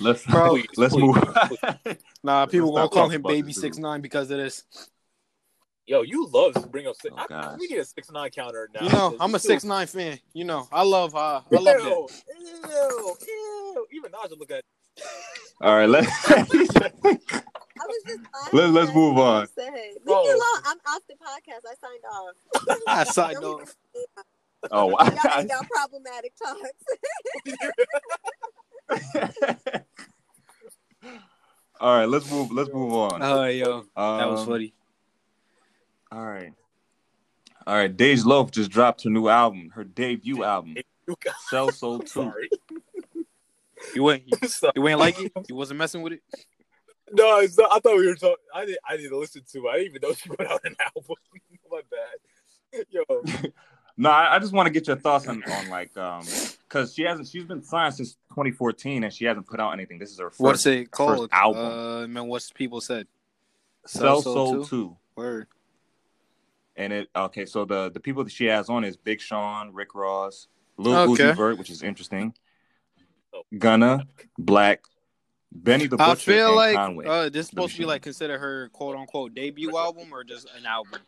Let's 0.00 0.24
Bro, 0.24 0.50
Please, 0.54 0.66
let's 0.76 0.94
please, 0.94 1.02
move. 1.02 1.36
please. 1.84 1.96
Nah, 2.24 2.46
people 2.46 2.72
Let's 2.72 2.88
gonna 2.88 3.02
call 3.02 3.08
him 3.08 3.22
Baby. 3.22 3.52
Six 3.52 3.78
Nine 3.78 4.00
because 4.00 4.30
of 4.30 4.38
this. 4.38 4.64
Yo, 5.86 6.02
you 6.02 6.28
love 6.28 6.54
to 6.54 6.60
bring 6.68 6.86
up. 6.86 6.94
Six, 6.94 7.12
Oh, 7.18 7.26
I, 7.28 7.56
we 7.58 7.66
need 7.66 7.78
a 7.78 7.84
six 7.84 8.10
nine 8.10 8.30
counter 8.30 8.68
now. 8.72 8.84
You 8.84 8.92
know, 8.92 9.16
I'm 9.18 9.34
a 9.34 9.38
six 9.38 9.64
nine 9.64 9.88
fan. 9.88 10.18
You 10.32 10.44
know, 10.44 10.68
I 10.70 10.84
love 10.84 11.14
uh, 11.16 11.40
I 11.52 11.56
love 11.56 11.64
that. 11.64 11.76
Ew, 11.82 12.08
ew, 12.38 13.16
ew. 13.26 13.86
Even 13.92 14.12
Naja 14.12 14.38
look 14.38 14.52
at. 14.52 14.62
All 15.60 15.74
right, 15.74 15.88
let's. 15.88 16.08
I 17.80 17.86
was 17.86 18.02
just 18.06 18.20
laughing 18.34 18.58
Let- 18.58 18.70
let's 18.70 18.94
move 18.94 19.18
on. 19.18 19.42
you 19.42 19.48
Said. 19.54 19.72
Leave 19.72 20.06
me 20.06 20.12
alone. 20.12 20.62
I'm 20.64 20.78
off 20.88 21.02
the 21.08 21.14
podcast. 21.14 21.64
I 21.68 21.74
signed 21.80 22.04
off. 22.12 22.34
I 22.86 23.04
signed 23.10 23.38
Don't 23.40 23.62
off. 23.62 23.76
even- 23.94 24.06
Oh, 24.70 24.90
Y'all 24.90 25.08
ain't 25.38 25.48
got 25.48 25.66
problematic 25.68 26.32
talks. 26.36 26.70
all 31.80 31.96
right. 31.98 32.08
Let's 32.08 32.30
move. 32.30 32.52
Let's 32.52 32.72
move 32.72 32.92
on. 32.92 33.22
Oh, 33.22 33.44
yo, 33.46 33.78
Um, 33.96 34.18
that 34.18 34.30
was 34.30 34.44
funny. 34.44 34.72
All 36.12 36.24
right. 36.24 36.52
All 37.66 37.74
right. 37.74 37.94
Dej 37.96 38.24
Loaf 38.24 38.50
just 38.52 38.70
dropped 38.70 39.02
her 39.04 39.10
new 39.10 39.28
album, 39.28 39.70
her 39.74 39.82
debut 39.84 40.44
album, 40.44 40.76
Sell 41.48 41.70
Sole 41.72 42.00
Two. 42.00 42.06
Sorry. 42.06 42.48
You 43.96 44.04
went, 44.04 44.22
you, 44.26 44.48
Sorry. 44.48 44.72
you 44.76 44.86
ain't 44.88 45.00
like 45.00 45.20
it? 45.20 45.32
You 45.48 45.56
wasn't 45.56 45.78
messing 45.78 46.02
with 46.02 46.12
it? 46.14 46.22
No, 47.12 47.38
it's 47.40 47.58
not, 47.58 47.68
I 47.72 47.78
thought 47.78 47.96
we 47.96 48.06
were 48.06 48.14
talking. 48.14 48.36
I 48.54 48.64
didn't. 48.64 48.78
I 48.88 48.96
didn't 48.96 49.18
listen 49.18 49.42
to. 49.52 49.58
it. 49.66 49.70
I 49.70 49.76
didn't 49.78 49.96
even 49.96 50.00
know 50.08 50.14
she 50.16 50.28
put 50.28 50.46
out 50.50 50.60
an 50.64 50.76
album. 50.96 51.16
My 51.70 51.80
bad. 51.90 52.86
Yo, 52.90 53.02
No, 53.98 54.10
I, 54.10 54.36
I 54.36 54.38
just 54.38 54.52
want 54.54 54.66
to 54.66 54.72
get 54.72 54.86
your 54.86 54.96
thoughts 54.96 55.28
on, 55.28 55.42
on 55.44 55.68
like 55.68 55.94
um 55.98 56.24
because 56.68 56.94
she 56.94 57.02
hasn't 57.02 57.28
she's 57.28 57.44
been 57.44 57.62
signed 57.62 57.94
since 57.94 58.14
2014 58.30 59.04
and 59.04 59.12
she 59.12 59.26
hasn't 59.26 59.46
put 59.46 59.60
out 59.60 59.72
anything. 59.72 59.98
This 59.98 60.10
is 60.10 60.18
her 60.18 60.30
first, 60.30 60.40
What's 60.40 60.66
it 60.66 60.84
first 60.84 60.90
called? 60.92 61.28
album. 61.32 61.66
Uh, 61.66 62.06
man, 62.08 62.26
what's 62.28 62.50
people 62.50 62.80
said? 62.80 63.06
Sell 63.86 64.22
Sole 64.22 64.46
Sole 64.54 64.64
2? 64.64 64.68
2. 64.68 64.96
Word. 65.16 65.46
And 66.76 66.92
it 66.94 67.08
okay, 67.14 67.44
so 67.44 67.66
the 67.66 67.90
the 67.90 68.00
people 68.00 68.24
that 68.24 68.32
she 68.32 68.46
has 68.46 68.70
on 68.70 68.84
is 68.84 68.96
Big 68.96 69.20
Sean, 69.20 69.74
Rick 69.74 69.94
Ross, 69.94 70.48
Lil 70.78 70.96
Okay. 71.10 71.24
Uzi 71.24 71.36
Vert, 71.36 71.58
which 71.58 71.68
is 71.68 71.82
interesting. 71.82 72.34
Gunna, 73.58 74.06
Black, 74.38 74.84
Benny 75.54 75.86
the 75.86 75.96
Butcher, 75.96 76.10
I 76.10 76.14
feel 76.14 76.46
and 76.48 76.56
like 76.56 76.74
Conway. 76.76 77.06
uh, 77.06 77.28
this 77.28 77.40
is 77.44 77.48
supposed 77.48 77.72
to 77.74 77.78
be 77.78 77.84
like 77.84 78.02
consider 78.02 78.38
her 78.38 78.68
quote 78.72 78.96
unquote 78.96 79.34
debut 79.34 79.76
album 79.76 80.08
or 80.12 80.24
just 80.24 80.48
an 80.58 80.66
album. 80.66 81.00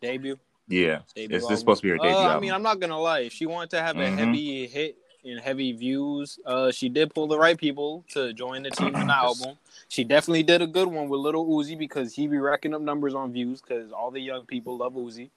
Debut. 0.00 0.38
yeah, 0.68 1.00
debut 1.14 1.36
it's 1.36 1.44
album. 1.44 1.52
this 1.52 1.60
supposed 1.60 1.80
to 1.82 1.86
be 1.86 1.90
her 1.90 1.96
debut 1.98 2.10
Uh, 2.16 2.36
I 2.36 2.40
mean, 2.40 2.52
I'm 2.52 2.62
not 2.62 2.80
gonna 2.80 2.98
lie. 3.00 3.20
If 3.20 3.32
she 3.32 3.46
wanted 3.46 3.70
to 3.70 3.80
have 3.82 3.96
a 3.96 4.00
Mhm. 4.00 4.18
heavy 4.18 4.66
hit 4.66 4.96
and 5.24 5.40
heavy 5.40 5.72
views, 5.72 6.38
uh, 6.44 6.70
she 6.70 6.88
did 6.90 7.14
pull 7.14 7.26
the 7.26 7.38
right 7.38 7.56
people 7.56 8.04
to 8.10 8.32
join 8.34 8.62
the 8.62 8.70
team 8.70 8.94
in 8.94 9.06
the 9.06 9.14
album. 9.16 9.56
She 9.88 10.04
definitely 10.04 10.42
did 10.42 10.60
a 10.60 10.66
good 10.66 10.88
one 10.88 11.08
with 11.08 11.20
Little 11.20 11.46
Uzi 11.46 11.78
because 11.78 12.14
he 12.14 12.26
be 12.26 12.36
racking 12.38 12.74
up 12.74 12.82
numbers 12.82 13.14
on 13.14 13.32
views 13.32 13.62
because 13.62 13.90
all 13.92 14.10
the 14.10 14.20
young 14.20 14.44
people 14.44 14.76
love 14.76 14.94
Uzi. 14.94 15.30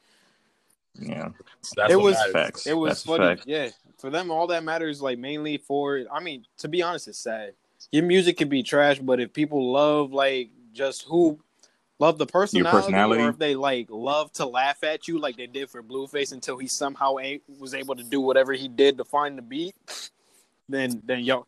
yeah, 0.99 1.29
that's 1.75 1.91
It 1.93 1.95
what 1.95 2.03
was- 2.05 2.15
matters. 2.15 2.33
facts. 2.33 2.67
It 2.67 2.73
was 2.73 3.03
That's 3.03 3.03
funny, 3.03 3.41
yeah. 3.45 3.69
For 3.99 4.09
them, 4.09 4.29
all 4.31 4.47
that 4.47 4.63
matters 4.63 5.01
like 5.01 5.17
mainly 5.19 5.57
for. 5.57 6.03
I 6.11 6.19
mean, 6.21 6.45
to 6.57 6.67
be 6.67 6.81
honest, 6.81 7.07
it's 7.07 7.19
sad. 7.19 7.53
Your 7.91 8.03
music 8.03 8.37
can 8.37 8.49
be 8.49 8.63
trash, 8.63 8.99
but 8.99 9.19
if 9.19 9.33
people 9.33 9.71
love 9.71 10.11
like 10.11 10.49
just 10.73 11.03
who 11.03 11.39
love 11.99 12.17
the 12.17 12.25
personality, 12.25 12.75
personality? 12.77 13.23
or 13.23 13.29
if 13.29 13.37
they 13.39 13.55
like 13.55 13.87
love 13.89 14.31
to 14.33 14.45
laugh 14.45 14.83
at 14.83 15.07
you, 15.07 15.19
like 15.19 15.37
they 15.37 15.47
did 15.47 15.69
for 15.69 15.81
Blueface 15.81 16.31
until 16.33 16.57
he 16.57 16.67
somehow 16.67 17.17
a- 17.19 17.41
was 17.59 17.73
able 17.73 17.95
to 17.95 18.03
do 18.03 18.19
whatever 18.21 18.53
he 18.53 18.67
did 18.67 18.97
to 18.97 19.03
find 19.05 19.37
the 19.37 19.41
beat, 19.41 19.75
then 20.69 21.01
then 21.05 21.21
yo, 21.23 21.45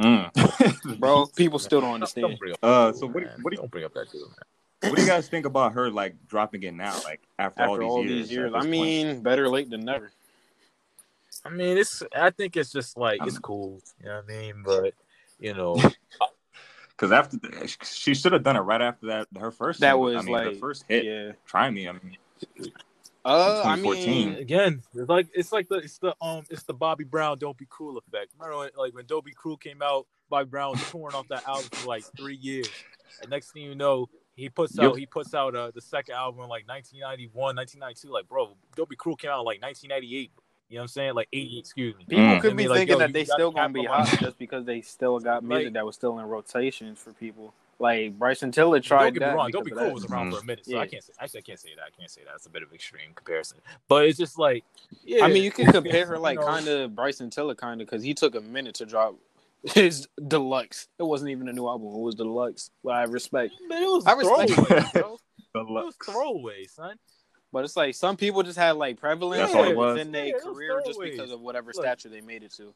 Mm. 0.00 0.98
bro, 0.98 1.26
people 1.26 1.58
still 1.58 1.80
don't 1.80 1.88
Don't 1.90 1.94
understand. 1.94 2.38
bring 2.38 2.52
up 2.54 2.58
Uh, 2.62 2.92
so 2.92 3.06
what- 3.06 3.22
man. 3.22 3.38
what 3.42 3.50
do 3.50 3.56
you- 3.56 3.60
don't 3.62 3.70
bring 3.70 3.84
up 3.84 3.94
that 3.94 4.10
dude, 4.10 4.22
man. 4.22 4.90
what 4.90 4.96
do 4.96 5.02
you 5.02 5.08
guys 5.08 5.28
think 5.28 5.46
about 5.46 5.74
her 5.74 5.90
like 5.90 6.16
dropping 6.28 6.62
it 6.64 6.74
now, 6.74 6.98
like 7.04 7.20
after, 7.38 7.62
After 7.62 7.82
all 7.82 8.02
these 8.02 8.32
years? 8.32 8.52
at 8.52 8.56
I 8.56 8.58
this 8.60 8.64
point? 8.66 8.70
mean, 8.70 9.20
better 9.22 9.48
late 9.48 9.70
than 9.70 9.84
never. 9.84 10.10
I 11.44 11.50
mean, 11.50 11.76
it's. 11.78 12.02
I 12.14 12.30
think 12.30 12.56
it's 12.56 12.70
just 12.72 12.96
like 12.96 13.20
it's 13.26 13.36
Um, 13.36 13.42
cool. 13.42 13.80
You 14.00 14.06
know 14.08 14.16
what 14.16 14.24
I 14.24 14.26
mean? 14.28 14.62
But 14.64 14.94
you 15.42 15.54
know, 15.54 15.76
Because 16.90 17.10
after 17.10 17.36
the, 17.38 17.74
she 17.82 18.14
should 18.14 18.32
have 18.32 18.42
done 18.44 18.56
it 18.56 18.60
right 18.60 18.80
after 18.80 19.06
that. 19.06 19.26
Her 19.36 19.50
first 19.50 19.80
That 19.80 19.92
single, 19.94 20.02
was 20.02 20.16
I 20.16 20.22
mean, 20.22 20.34
her 20.36 20.50
like- 20.50 20.58
first 20.60 20.84
hit. 20.88 21.04
Yeah. 21.04 21.32
Try 21.46 21.68
me. 21.70 21.88
I 21.88 21.92
mean, 21.92 22.16
Uh, 23.24 23.62
I 23.64 23.76
2014. 23.76 24.06
mean, 24.10 24.34
again, 24.40 24.82
it's 24.94 25.08
like 25.08 25.28
it's 25.34 25.52
like 25.52 25.68
the 25.68 25.76
it's 25.76 25.98
the 25.98 26.14
um 26.20 26.42
it's 26.50 26.64
the 26.64 26.74
Bobby 26.74 27.04
Brown 27.04 27.38
"Don't 27.38 27.56
Be 27.56 27.66
Cruel" 27.66 27.98
effect. 27.98 28.32
Remember 28.38 28.58
when, 28.58 28.70
like 28.76 28.94
when 28.94 29.06
"Don't 29.06 29.24
Be 29.24 29.32
Cruel" 29.32 29.56
came 29.56 29.80
out, 29.82 30.06
Bobby 30.28 30.48
Brown 30.50 30.72
was 30.72 30.90
touring 30.90 31.14
off 31.14 31.28
that 31.28 31.46
album 31.46 31.68
for 31.72 31.86
like 31.88 32.04
three 32.16 32.34
years, 32.36 32.68
and 33.20 33.30
next 33.30 33.52
thing 33.52 33.62
you 33.62 33.74
know, 33.76 34.08
he 34.34 34.48
puts 34.48 34.76
Yep. 34.76 34.84
out 34.90 34.98
he 34.98 35.06
puts 35.06 35.34
out 35.34 35.54
uh, 35.54 35.70
the 35.72 35.80
second 35.80 36.14
album 36.16 36.42
in 36.42 36.48
like 36.48 36.66
1991, 36.68 37.54
1992. 37.54 38.10
Like, 38.12 38.28
bro, 38.28 38.56
"Don't 38.74 38.88
Be 38.88 38.96
Cruel" 38.96 39.14
came 39.16 39.30
out 39.30 39.40
in 39.40 39.46
like 39.46 39.62
1998. 39.62 40.32
You 40.72 40.78
know 40.78 40.80
what 40.80 40.84
I'm 40.84 40.88
saying? 40.88 41.14
Like 41.14 41.28
80, 41.34 41.58
excuse 41.58 41.94
me. 41.98 42.04
People 42.08 42.24
Mm. 42.24 42.40
could 42.40 42.52
I 42.52 42.54
be 42.54 42.56
mean, 42.62 42.68
like, 42.70 42.78
thinking 42.78 42.92
yo, 42.94 42.98
that 43.00 43.12
they 43.12 43.24
still 43.26 43.50
gonna 43.50 43.68
be 43.68 43.84
hot 43.84 44.08
just 44.18 44.38
because 44.38 44.64
they 44.64 44.80
still 44.80 45.18
got 45.18 45.44
music 45.44 45.66
Like- 45.66 45.72
that 45.74 45.84
was 45.84 45.94
still 45.96 46.18
in 46.18 46.24
rotations 46.24 46.98
for 46.98 47.12
people. 47.12 47.52
Like 47.78 48.18
Bryson 48.18 48.52
Tiller 48.52 48.80
tried. 48.80 49.12
Don't 49.12 49.14
tried 49.14 49.18
get 49.18 49.28
me 49.32 49.34
wrong. 49.36 49.50
Don't 49.50 49.64
be 49.64 49.70
cool 49.72 49.80
that. 49.80 49.92
was 49.92 50.06
around 50.06 50.30
Mm. 50.32 50.36
for 50.36 50.40
a 50.42 50.44
minute, 50.46 50.64
so 50.64 50.72
Yeah. 50.72 50.78
I 50.80 50.86
can't 50.86 51.02
say. 51.04 51.12
Actually, 51.20 51.38
I 51.38 51.42
can't 51.42 51.60
say 51.60 51.68
that. 51.76 51.84
I 51.84 51.90
can't 51.90 52.10
say 52.10 52.22
that. 52.24 52.34
It's 52.36 52.46
a 52.46 52.50
bit 52.50 52.62
of 52.62 52.72
extreme 52.72 53.12
comparison, 53.14 53.58
but 53.86 54.06
it's 54.06 54.16
just 54.18 54.38
like, 54.38 54.64
yeah. 55.04 55.24
I 55.26 55.28
mean, 55.28 55.42
you 55.42 55.50
can 55.50 55.70
compare 55.70 56.06
her 56.06 56.18
like 56.18 56.36
You 56.38 56.40
know, 56.40 56.46
kind 56.46 56.68
of 56.68 56.94
Bryson 56.94 57.28
Tiller, 57.28 57.54
kind 57.54 57.82
of, 57.82 57.86
because 57.86 58.02
he 58.02 58.14
took 58.14 58.34
a 58.34 58.40
minute 58.40 58.74
to 58.76 58.86
drop 58.86 59.16
his 59.64 60.08
deluxe. 60.28 60.88
It 60.98 61.02
wasn't 61.02 61.32
even 61.32 61.48
a 61.48 61.52
new 61.52 61.66
album; 61.68 61.88
it 61.88 61.98
was 62.00 62.14
deluxe. 62.14 62.70
But 62.82 62.94
I 62.94 63.02
respect. 63.02 63.52
Man, 63.68 63.82
it 63.82 63.86
was 63.86 64.06
I 64.06 64.12
respect 64.14 64.50
throwaway, 64.52 64.84
it. 64.86 64.92
bro. 64.94 65.18
It 65.54 65.68
was 65.68 65.96
throwaway, 66.02 66.64
son. 66.64 66.98
But 67.52 67.64
it's 67.64 67.76
like 67.76 67.94
some 67.94 68.16
people 68.16 68.42
just 68.42 68.58
had 68.58 68.76
like 68.76 68.98
prevalence 68.98 69.40
That's 69.40 69.54
all 69.54 69.64
it 69.64 69.76
was. 69.76 69.94
within 69.96 70.10
their 70.12 70.26
Yeah, 70.26 70.32
career 70.42 70.80
just 70.86 70.98
throwaways. 70.98 71.10
because 71.10 71.30
of 71.30 71.40
whatever 71.40 71.72
Look. 71.74 71.84
stature 71.84 72.08
they 72.08 72.20
made 72.22 72.42
it 72.42 72.52
to. 72.52 72.72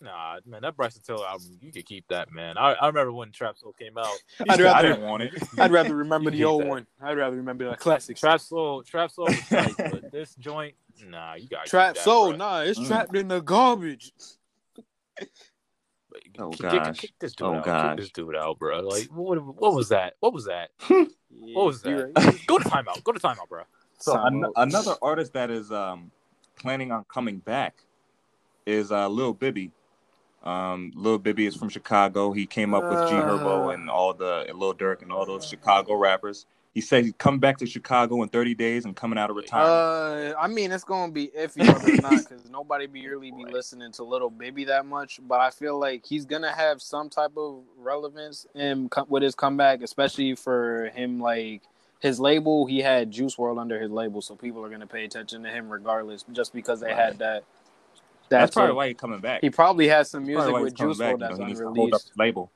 Nah, 0.00 0.38
man, 0.44 0.62
that 0.62 0.76
Bryson 0.76 1.02
Tiller 1.06 1.24
album, 1.26 1.56
you 1.60 1.70
could 1.72 1.86
keep 1.86 2.06
that, 2.08 2.32
man. 2.32 2.58
I, 2.58 2.72
I 2.72 2.88
remember 2.88 3.12
when 3.12 3.30
Trap 3.30 3.56
Soul 3.56 3.72
came 3.72 3.96
out. 3.96 4.08
I'd 4.48 4.60
I 4.60 4.82
didn't 4.82 5.02
want 5.02 5.22
it. 5.22 5.32
I'd 5.58 5.70
rather 5.70 5.94
remember 5.94 6.30
the 6.30 6.44
old 6.44 6.62
that. 6.62 6.68
one. 6.68 6.86
I'd 7.00 7.16
rather 7.16 7.36
remember 7.36 7.70
the 7.70 7.76
classic. 7.76 8.16
Trap 8.16 8.40
Soul, 8.40 8.82
Trap 8.82 9.10
Soul 9.12 9.26
was 9.26 9.48
tight, 9.48 9.74
but 9.90 10.10
this 10.10 10.34
joint, 10.34 10.74
nah, 11.06 11.34
you 11.34 11.48
got 11.48 11.66
Trap 11.66 11.96
Soul, 11.96 12.32
Nah, 12.32 12.36
nah, 12.36 12.60
it's 12.62 12.80
Mm. 12.80 12.86
trapped 12.88 13.16
in 13.16 13.28
the 13.28 13.40
garbage. 13.40 14.12
Oh, 16.38 16.50
kick, 16.50 16.60
gosh. 16.60 16.98
kick 16.98 17.12
this 17.18 17.34
dude 17.34 17.46
Oh, 17.46 17.54
out. 17.56 17.64
gosh. 17.64 17.90
Kick 17.90 18.00
this 18.00 18.10
dude 18.10 18.34
out, 18.36 18.58
bro. 18.58 18.80
Like, 18.80 19.06
what, 19.12 19.42
what 19.44 19.74
was 19.74 19.88
that? 19.90 20.14
What 20.20 20.32
was 20.32 20.46
that? 20.46 20.70
What 21.36 21.66
was 21.66 21.82
that? 21.82 22.12
Go 22.46 22.58
to 22.58 22.64
timeout. 22.64 23.02
Go 23.02 23.10
to 23.12 23.18
timeout, 23.18 23.48
bro. 23.48 23.64
So 23.98 24.14
an- 24.18 24.46
another 24.54 24.94
artist 25.02 25.32
that 25.32 25.50
is 25.50 25.72
um, 25.72 26.12
planning 26.56 26.92
on 26.92 27.04
coming 27.12 27.38
back 27.38 27.74
is 28.66 28.92
uh, 28.92 29.08
Lil 29.08 29.34
Bibby. 29.34 29.72
Um, 30.44 30.92
Lil 30.94 31.18
Bibby 31.18 31.46
is 31.46 31.56
from 31.56 31.68
Chicago. 31.70 32.32
He 32.32 32.46
came 32.46 32.72
up 32.72 32.84
with 32.84 33.08
G 33.08 33.14
Herbo 33.16 33.66
Uh. 33.66 33.68
and 33.70 33.90
all 33.90 34.14
the 34.14 34.46
Lil 34.54 34.74
Durk 34.74 35.02
and 35.02 35.10
all 35.12 35.26
those 35.26 35.44
Chicago 35.46 35.94
rappers. 35.96 36.46
He 36.74 36.80
said 36.80 37.04
he'd 37.04 37.18
come 37.18 37.38
back 37.38 37.58
to 37.58 37.66
Chicago 37.66 38.20
in 38.24 38.28
30 38.28 38.56
days 38.56 38.84
and 38.84 38.96
coming 38.96 39.16
out 39.16 39.30
of 39.30 39.36
retirement. 39.36 40.34
Uh, 40.34 40.40
I 40.40 40.48
mean, 40.48 40.72
it's 40.72 40.82
gonna 40.82 41.12
be 41.12 41.28
iffy 41.28 41.60
or 41.62 42.02
not 42.02 42.10
because 42.28 42.50
nobody 42.50 42.88
be 42.88 43.06
really 43.06 43.30
be 43.30 43.44
listening 43.44 43.92
to 43.92 44.02
Little 44.02 44.28
Bibby 44.28 44.64
that 44.64 44.84
much. 44.84 45.20
But 45.22 45.40
I 45.40 45.50
feel 45.50 45.78
like 45.78 46.04
he's 46.04 46.24
gonna 46.24 46.50
have 46.52 46.82
some 46.82 47.08
type 47.08 47.36
of 47.36 47.62
relevance 47.78 48.44
in 48.56 48.90
with 49.06 49.22
his 49.22 49.36
comeback, 49.36 49.82
especially 49.82 50.34
for 50.34 50.90
him. 50.96 51.20
Like 51.20 51.62
his 52.00 52.18
label, 52.18 52.66
he 52.66 52.80
had 52.80 53.12
Juice 53.12 53.36
WRLD 53.36 53.60
under 53.60 53.80
his 53.80 53.92
label, 53.92 54.20
so 54.20 54.34
people 54.34 54.64
are 54.64 54.68
gonna 54.68 54.88
pay 54.88 55.04
attention 55.04 55.44
to 55.44 55.50
him 55.50 55.68
regardless, 55.68 56.24
just 56.32 56.52
because 56.52 56.80
they 56.80 56.92
had 56.92 57.18
that. 57.18 57.44
That's, 58.30 58.46
That's 58.46 58.54
probably 58.54 58.74
why 58.74 58.88
he's 58.88 58.96
coming 58.96 59.20
back. 59.20 59.42
He 59.42 59.50
probably 59.50 59.86
has 59.88 60.10
some 60.10 60.26
music 60.26 60.52
with 60.52 60.74
Juice 60.74 60.98
back, 60.98 61.18
World 61.18 61.20
you 61.20 61.24
know, 61.24 61.28
that's 61.28 61.38
he 61.38 61.44
needs 61.44 61.60
hold 61.60 61.76
up 61.76 61.76
unreleased. 61.76 62.12
label. 62.18 62.50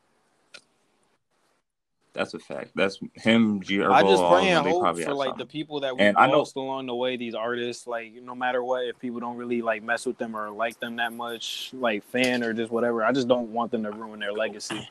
That's 2.18 2.34
a 2.34 2.38
fact. 2.40 2.72
That's 2.74 2.98
him, 3.14 3.62
G 3.62 3.78
Herbo. 3.78 3.92
I 3.92 4.02
just 4.02 4.22
pray 4.24 4.48
and 4.48 4.66
hope 4.66 4.80
for 4.80 4.86
have 4.86 4.96
like 5.16 5.28
something. 5.28 5.38
the 5.38 5.46
people 5.46 5.78
that 5.80 5.96
we 5.96 6.02
And 6.02 6.16
I 6.16 6.26
know- 6.26 6.38
lost 6.38 6.56
along 6.56 6.86
the 6.86 6.94
way. 6.96 7.16
These 7.16 7.34
artists, 7.36 7.86
like 7.86 8.12
no 8.22 8.34
matter 8.34 8.64
what, 8.64 8.84
if 8.86 8.98
people 8.98 9.20
don't 9.20 9.36
really 9.36 9.62
like 9.62 9.84
mess 9.84 10.04
with 10.04 10.18
them 10.18 10.36
or 10.36 10.50
like 10.50 10.80
them 10.80 10.96
that 10.96 11.12
much, 11.12 11.70
like 11.72 12.02
fan 12.10 12.42
or 12.42 12.52
just 12.52 12.72
whatever, 12.72 13.04
I 13.04 13.12
just 13.12 13.28
don't 13.28 13.52
want 13.52 13.70
them 13.70 13.84
to 13.84 13.92
ruin 13.92 14.18
their 14.18 14.32
legacy. 14.32 14.86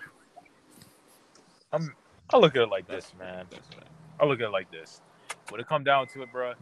I'm. 1.74 1.94
I 2.34 2.38
look 2.38 2.56
at 2.56 2.62
it 2.64 2.70
like 2.70 2.88
this, 2.88 3.12
man. 3.20 3.46
I 4.20 4.26
look 4.26 4.40
at 4.40 4.46
it 4.48 4.52
like 4.52 4.72
this. 4.72 5.02
When 5.50 5.60
it 5.62 5.68
come 5.68 5.84
down 5.84 6.08
to 6.08 6.22
it, 6.24 6.32
bro, 6.32 6.54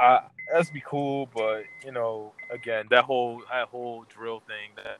I 0.00 0.20
that's 0.52 0.70
be 0.70 0.82
cool, 0.84 1.28
but 1.34 1.62
you 1.84 1.92
know, 1.92 2.32
again, 2.50 2.86
that 2.90 3.04
whole 3.04 3.42
that 3.50 3.68
whole 3.68 4.04
drill 4.08 4.40
thing 4.40 4.70
that 4.76 4.98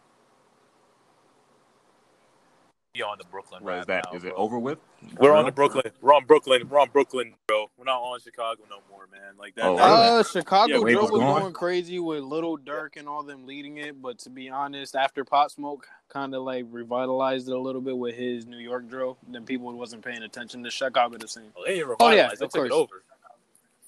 be 2.98 3.02
on 3.02 3.16
the 3.18 3.24
Brooklyn. 3.24 3.62
What 3.62 3.74
is 3.74 3.78
rap 3.78 3.86
that? 3.86 4.04
now, 4.12 4.16
Is 4.16 4.24
it 4.24 4.32
over 4.36 4.58
with? 4.58 4.78
We're 5.20 5.34
on 5.34 5.44
the 5.44 5.52
Brooklyn. 5.52 5.84
We're 6.00 6.14
on 6.14 6.24
Brooklyn. 6.24 6.68
We're 6.68 6.80
on 6.80 6.90
Brooklyn, 6.90 7.34
bro. 7.46 7.70
We're 7.76 7.84
not 7.84 8.00
on 8.00 8.18
Chicago 8.20 8.62
no 8.68 8.78
more, 8.90 9.06
man. 9.12 9.34
Like 9.38 9.54
that. 9.54 9.64
Oh, 9.64 9.76
that- 9.76 9.84
really? 9.84 10.20
Uh, 10.20 10.22
Chicago 10.24 10.72
Yeah, 10.74 10.78
Wave 10.80 10.92
drill 10.94 11.02
was 11.02 11.10
was 11.12 11.20
gone? 11.20 11.40
going 11.42 11.52
crazy 11.52 11.98
with 12.00 12.22
Little 12.24 12.58
Durk 12.58 12.96
and 12.96 13.08
all 13.08 13.22
them 13.22 13.46
leading 13.46 13.78
it, 13.78 14.00
but 14.02 14.18
to 14.20 14.30
be 14.30 14.48
honest, 14.50 14.96
after 14.96 15.24
Pop 15.24 15.50
Smoke 15.50 15.86
kind 16.08 16.34
of 16.34 16.42
like 16.42 16.66
revitalized 16.70 17.48
it 17.48 17.54
a 17.54 17.58
little 17.58 17.80
bit 17.80 17.96
with 17.96 18.14
his 18.16 18.46
New 18.46 18.58
York 18.58 18.88
drill, 18.88 19.16
then 19.28 19.44
people 19.44 19.72
wasn't 19.72 20.04
paying 20.04 20.22
attention 20.22 20.64
to 20.64 20.70
Chicago 20.70 21.16
the 21.16 21.28
same. 21.28 21.52
Oh, 21.56 21.62
they 21.64 21.74
ain't 21.80 21.88
Oh, 22.00 22.10
yeah, 22.10 22.28
revitalized. 22.30 22.40
They 22.40 22.44
of 22.46 22.50
took 22.52 22.66
it 22.66 22.70
course. 22.70 22.72
over. 22.72 23.02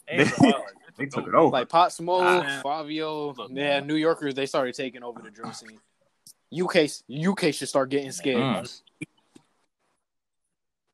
They 0.08 0.14
ain't 0.22 0.30
revitalized. 0.38 0.76
They 0.96 1.06
took 1.06 1.26
it 1.26 1.34
over. 1.34 1.50
Like 1.50 1.68
Pop 1.68 1.90
Smoke, 1.92 2.22
Ah. 2.22 2.60
Fivio, 2.64 3.36
Look, 3.36 3.48
yeah, 3.50 3.80
man. 3.80 3.86
New 3.86 3.94
Yorkers 3.96 4.34
they 4.34 4.46
started 4.46 4.74
taking 4.74 5.02
over 5.02 5.20
the 5.20 5.30
drill 5.30 5.52
scene. 5.52 5.80
UK 6.52 6.88
UK 7.10 7.54
should 7.54 7.68
start 7.68 7.90
getting 7.90 8.12
scared. 8.12 8.38
Mm. 8.40 8.80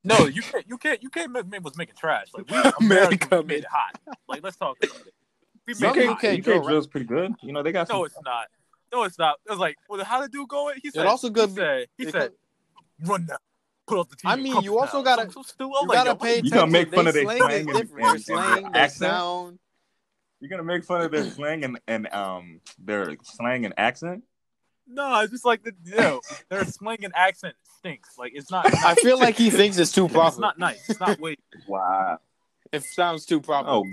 No, 0.04 0.26
you 0.26 0.42
can't. 0.42 0.64
You 0.68 0.78
can't. 0.78 1.02
You 1.02 1.10
can't. 1.10 1.32
Make, 1.50 1.64
was 1.64 1.76
making 1.76 1.96
trash. 1.96 2.28
Like 2.34 2.48
we, 2.50 2.56
America 2.56 2.76
America 2.80 3.36
made- 3.38 3.46
made 3.46 3.58
it 3.60 3.66
hot. 3.70 4.00
Like 4.28 4.42
let's 4.42 4.56
talk 4.56 4.76
about 4.82 4.96
it. 5.06 5.14
we 5.66 5.74
Some 5.74 5.96
made 5.96 6.04
it 6.04 6.10
UK 6.10 6.20
hot. 6.20 6.24
UK, 6.34 6.42
drill 6.42 6.56
rap- 6.58 6.66
drill's 6.66 6.86
pretty 6.86 7.06
good. 7.06 7.34
You 7.42 7.52
know 7.52 7.62
they 7.62 7.72
got 7.72 7.88
some. 7.88 7.96
No, 7.98 8.04
it's 8.04 8.18
not. 8.24 8.46
No, 8.92 9.02
it's 9.02 9.18
not. 9.18 9.38
It 9.44 9.50
was 9.50 9.58
like, 9.58 9.76
well, 9.88 10.02
how 10.04 10.20
the 10.22 10.28
dude 10.28 10.48
going? 10.48 10.78
He 10.80 10.88
It 10.88 10.94
said, 10.94 11.06
also 11.06 11.28
good 11.28 11.50
He 11.50 11.54
said, 11.56 11.86
he 11.98 12.04
it 12.04 12.12
said, 12.12 12.30
run 13.04 13.26
now. 13.26 13.36
Put 13.88 13.98
off 13.98 14.08
the 14.08 14.16
TV. 14.16 14.30
I 14.30 14.36
mean, 14.36 14.62
you 14.62 14.78
also 14.78 15.02
gotta- 15.02 15.24
So, 15.30 15.42
so 15.42 15.42
stupid. 15.42 15.74
You 15.82 15.88
like, 15.88 15.96
gotta 15.96 16.10
yo, 16.10 16.14
pay 16.16 16.30
attention. 16.38 16.44
You 16.44 16.50
gonna 16.52 16.70
make 16.70 16.94
fun 16.94 17.06
of 17.08 17.14
their 17.14 17.24
slang 17.24 17.38
slang 17.38 17.68
and- 17.68 17.78
different. 17.78 18.06
and- 18.08 18.22
slang, 18.24 18.62
their 18.62 18.70
their 18.72 18.82
accent? 18.82 19.10
sound. 19.10 19.58
You're 20.40 20.50
gonna 20.50 20.62
make 20.64 20.84
fun 20.84 21.00
of 21.00 21.10
their 21.10 21.24
slang 21.30 21.64
and, 21.64 21.80
and 21.88 22.12
um 22.12 22.60
their 22.78 23.16
slang 23.24 23.64
and 23.64 23.74
accent. 23.76 24.22
No, 24.88 25.20
it's 25.20 25.32
just 25.32 25.44
like 25.44 25.62
the 25.64 25.72
you 25.84 25.96
know, 25.96 26.20
their 26.48 26.64
slang 26.64 27.04
and 27.04 27.12
accent 27.16 27.54
stinks. 27.78 28.16
Like 28.18 28.32
it's 28.34 28.50
not. 28.50 28.66
I 28.84 28.94
feel 28.96 29.18
like 29.18 29.36
he 29.36 29.50
thinks 29.50 29.78
it's 29.78 29.92
too 29.92 30.08
proper. 30.08 30.28
it's 30.28 30.38
not 30.38 30.58
nice. 30.58 30.88
It's 30.88 31.00
not 31.00 31.18
way. 31.18 31.36
Wow. 31.66 32.18
It 32.72 32.82
sounds 32.82 33.24
too 33.26 33.40
proper. 33.40 33.68
Oh, 33.70 33.84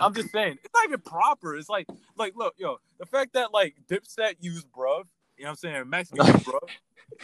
I'm 0.00 0.14
just 0.14 0.30
saying, 0.30 0.58
it's 0.62 0.72
not 0.74 0.84
even 0.84 1.00
proper. 1.00 1.56
It's 1.56 1.68
like, 1.70 1.86
like, 2.16 2.34
look, 2.36 2.54
yo, 2.58 2.76
the 2.98 3.06
fact 3.06 3.32
that 3.32 3.52
like 3.52 3.76
Dipset 3.88 4.34
used 4.40 4.66
bruv, 4.70 5.04
you 5.36 5.44
know 5.44 5.50
what 5.50 5.50
I'm 5.50 5.56
saying, 5.56 5.88
Max 5.90 6.10
used 6.14 6.28
bruv, 6.46 6.68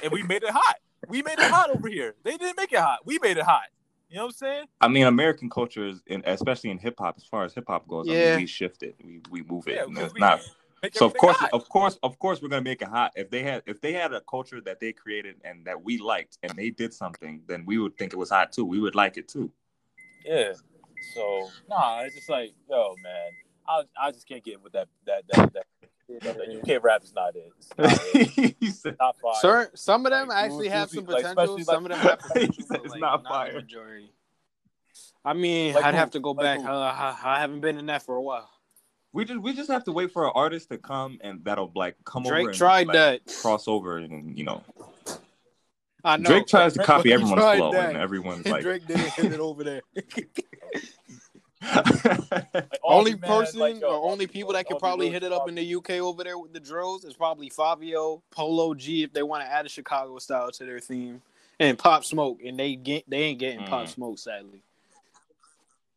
and 0.02 0.10
we 0.12 0.22
made 0.22 0.42
it 0.42 0.50
hot. 0.50 0.76
We 1.08 1.22
made 1.22 1.38
it 1.38 1.50
hot 1.50 1.70
over 1.70 1.88
here. 1.88 2.14
They 2.24 2.36
didn't 2.36 2.56
make 2.56 2.72
it 2.72 2.78
hot. 2.78 3.00
We 3.04 3.18
made 3.18 3.36
it 3.36 3.44
hot. 3.44 3.64
You 4.08 4.16
know 4.16 4.22
what 4.22 4.28
I'm 4.28 4.32
saying? 4.32 4.64
I 4.80 4.88
mean, 4.88 5.06
American 5.06 5.48
culture 5.50 5.86
is, 5.86 6.02
in, 6.06 6.22
especially 6.26 6.70
in 6.70 6.78
hip 6.78 6.96
hop, 6.98 7.14
as 7.16 7.24
far 7.24 7.44
as 7.44 7.52
hip 7.54 7.64
hop 7.68 7.86
goes, 7.86 8.08
I 8.08 8.12
Yeah. 8.12 8.30
mean, 8.32 8.40
we 8.40 8.46
shift 8.46 8.82
it, 8.82 8.96
we 9.04 9.20
we 9.30 9.42
move 9.42 9.68
it. 9.68 9.74
Yeah, 9.76 9.82
and 9.84 9.90
because 9.94 10.06
it's 10.06 10.14
we 10.14 10.20
not 10.20 10.38
make 10.38 10.46
so. 10.92 11.06
Of 11.06 11.14
course, 11.16 11.36
hot. 11.36 11.50
of 11.52 11.68
course, 11.68 11.98
of 12.02 12.18
course, 12.18 12.40
we're 12.42 12.48
gonna 12.48 12.62
make 12.62 12.82
it 12.82 12.88
hot. 12.88 13.12
If 13.16 13.30
they 13.30 13.42
had, 13.42 13.62
if 13.66 13.80
they 13.80 13.92
had 13.92 14.12
a 14.12 14.20
culture 14.22 14.60
that 14.62 14.80
they 14.80 14.92
created 14.92 15.36
and 15.44 15.64
that 15.66 15.82
we 15.82 15.98
liked, 15.98 16.38
and 16.42 16.52
they 16.56 16.70
did 16.70 16.92
something, 16.94 17.42
then 17.46 17.64
we 17.66 17.78
would 17.78 17.96
think 17.98 18.12
it 18.12 18.16
was 18.16 18.30
hot 18.30 18.52
too. 18.52 18.64
We 18.64 18.80
would 18.80 18.94
like 18.94 19.16
it 19.16 19.28
too. 19.28 19.50
Yeah. 20.24 20.52
So 21.14 21.48
nah, 21.68 22.00
it's 22.02 22.14
just 22.14 22.28
like, 22.30 22.52
yo, 22.68 22.94
man, 23.02 23.30
I 23.68 23.82
I 24.00 24.10
just 24.12 24.26
can't 24.28 24.44
get 24.44 24.62
with 24.62 24.72
that 24.72 24.88
that 25.06 25.24
that 25.32 25.52
that. 25.54 25.64
that 26.22 26.36
UK 26.74 26.82
rap 26.82 27.04
is 27.04 27.12
not 27.14 27.36
it. 27.36 27.52
It's 27.56 27.68
not, 27.78 28.00
it. 28.16 28.56
he 28.60 28.66
said, 28.70 28.96
not 28.98 29.14
fire. 29.22 29.34
Sir, 29.40 29.70
some 29.74 30.04
of 30.06 30.10
them 30.10 30.26
Like, 30.26 30.44
actually 30.44 30.66
Uzi- 30.66 30.70
have 30.72 30.90
some 30.90 31.04
like, 31.04 31.22
potential. 31.22 31.30
especially, 31.56 31.62
some 31.62 31.84
like- 31.84 31.92
of 31.92 31.98
them 32.02 32.08
have 32.08 32.20
He 32.34 32.46
potential. 32.48 32.64
said 32.66 32.80
it's 32.82 32.90
like, 32.90 33.00
not 33.00 33.22
not 33.22 33.30
fire. 33.30 33.52
the 33.52 33.58
majority. 33.60 34.12
I 35.24 35.34
mean, 35.34 35.74
Like 35.74 35.84
I'd 35.84 35.94
who? 35.94 36.00
have 36.00 36.10
to 36.10 36.18
go 36.20 36.32
Like 36.32 36.58
back. 36.58 36.68
Uh, 36.68 36.72
I, 36.72 37.16
I 37.22 37.40
haven't 37.40 37.60
been 37.60 37.78
in 37.78 37.86
that 37.86 38.02
for 38.02 38.16
a 38.16 38.22
while. 38.22 38.50
We 39.12 39.24
just 39.24 39.40
we 39.40 39.52
just 39.52 39.70
have 39.70 39.84
to 39.84 39.92
wait 39.92 40.12
for 40.12 40.24
an 40.26 40.32
artist 40.34 40.68
to 40.70 40.78
come 40.78 41.18
and 41.22 41.44
that'll 41.44 41.72
like 41.74 41.96
come 42.04 42.22
Drake 42.22 42.40
over 42.40 42.50
and 42.50 42.58
tried 42.58 42.86
like, 42.86 42.94
that. 42.94 43.34
cross 43.40 43.66
over 43.66 43.98
and 43.98 44.38
you 44.38 44.44
know 44.44 44.62
I 46.04 46.16
know. 46.16 46.30
Drake 46.30 46.46
tries 46.46 46.74
to 46.74 46.82
copy 46.84 47.08
he 47.10 47.14
everyone's 47.14 47.40
flow 47.40 47.72
that. 47.72 47.88
and 47.90 47.98
everyone's 47.98 48.46
like 48.46 48.62
Drake 48.62 48.86
didn't 48.86 49.10
hit 49.12 49.32
it 49.32 49.40
over 49.40 49.64
there. 49.64 49.82
Like, 51.62 52.78
only 52.82 53.10
man, 53.12 53.20
person 53.20 53.60
like, 53.60 53.80
yo, 53.80 53.88
or 53.88 54.10
only 54.10 54.24
these- 54.24 54.32
people 54.32 54.54
that 54.54 54.66
could 54.66 54.78
probably 54.78 55.10
hit 55.10 55.22
it 55.22 55.30
up 55.30 55.46
in 55.46 55.54
the 55.54 55.74
UK 55.74 55.90
over 55.90 56.24
there 56.24 56.38
with 56.38 56.54
the 56.54 56.60
drills 56.60 57.04
is 57.04 57.14
probably 57.14 57.50
Fivio, 57.50 58.22
Polo 58.30 58.72
G 58.74 59.02
if 59.02 59.12
they 59.12 59.22
want 59.22 59.44
to 59.44 59.50
add 59.52 59.66
a 59.66 59.68
Chicago 59.68 60.18
style 60.18 60.50
to 60.52 60.64
their 60.64 60.80
theme, 60.80 61.20
and 61.58 61.78
Pop 61.78 62.04
Smoke, 62.04 62.38
and 62.44 62.58
they 62.58 62.76
get 62.76 63.08
they 63.08 63.18
ain't 63.24 63.38
getting 63.38 63.66
Pop 63.66 63.86
Mm. 63.86 63.88
Smoke 63.90 64.18
sadly. 64.18 64.62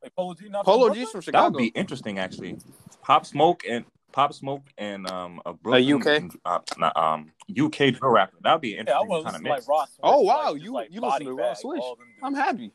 Like 0.01 0.13
Polo 0.15 0.33
G, 0.33 0.49
not 0.49 0.65
from 0.65 0.73
Polo 0.73 0.87
Brooklyn? 0.87 1.05
G's 1.05 1.23
from 1.25 1.31
that 1.31 1.43
would 1.43 1.57
be 1.57 1.67
interesting 1.67 2.19
actually. 2.19 2.57
Pop 3.03 3.25
Smoke 3.25 3.63
and 3.69 3.85
Pop 4.11 4.33
Smoke 4.33 4.63
and 4.77 5.09
um 5.09 5.41
a 5.45 5.53
Brooklyn, 5.53 6.01
UK? 6.31 6.31
uh, 6.45 6.59
not, 6.77 6.95
um 6.97 7.31
UK 7.49 7.93
drill 7.93 8.11
rapper. 8.11 8.37
That 8.41 8.53
would 8.53 8.61
be 8.61 8.73
an 8.73 8.79
interesting 8.81 9.07
want 9.09 9.25
to 9.25 9.31
kind 9.31 9.35
of 9.35 9.41
listen 9.41 9.43
to 9.43 9.49
like. 9.49 9.67
Ross. 9.67 9.89
Swish, 9.89 9.99
Oh, 10.03 10.19
wow, 10.21 10.53
just, 10.53 10.63
you- 10.65 10.73
like, 10.73 10.87
you 10.91 11.01
listen 11.01 11.25
to 11.25 11.33
Ross 11.33 11.61
Swish. 11.61 11.81
all 11.81 11.95
them 11.95 12.05
dudes. 12.07 12.19
I'm 12.23 12.33
happy. 12.35 12.71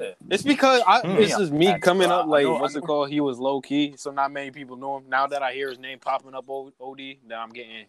Yeah. 0.00 0.10
It's 0.30 0.42
because 0.42 0.82
I, 0.86 1.00
Mm. 1.02 1.16
this 1.16 1.36
is 1.38 1.50
me 1.50 1.66
Yeah, 1.66 1.78
coming 1.78 2.10
up 2.10 2.26
like 2.26 2.44
know- 2.44 2.54
what's 2.56 2.74
it 2.76 2.82
called? 2.82 3.08
He 3.08 3.20
was 3.20 3.38
low 3.38 3.60
key, 3.60 3.94
so 3.96 4.10
not 4.10 4.30
many 4.30 4.50
people 4.50 4.76
know 4.76 4.98
him. 4.98 5.08
Now 5.08 5.26
that 5.28 5.42
I 5.42 5.52
hear 5.54 5.70
his 5.70 5.78
name 5.78 5.98
popping 5.98 6.34
up 6.34 6.44
OD, 6.48 7.18
now 7.26 7.42
I'm 7.42 7.50
getting 7.50 7.86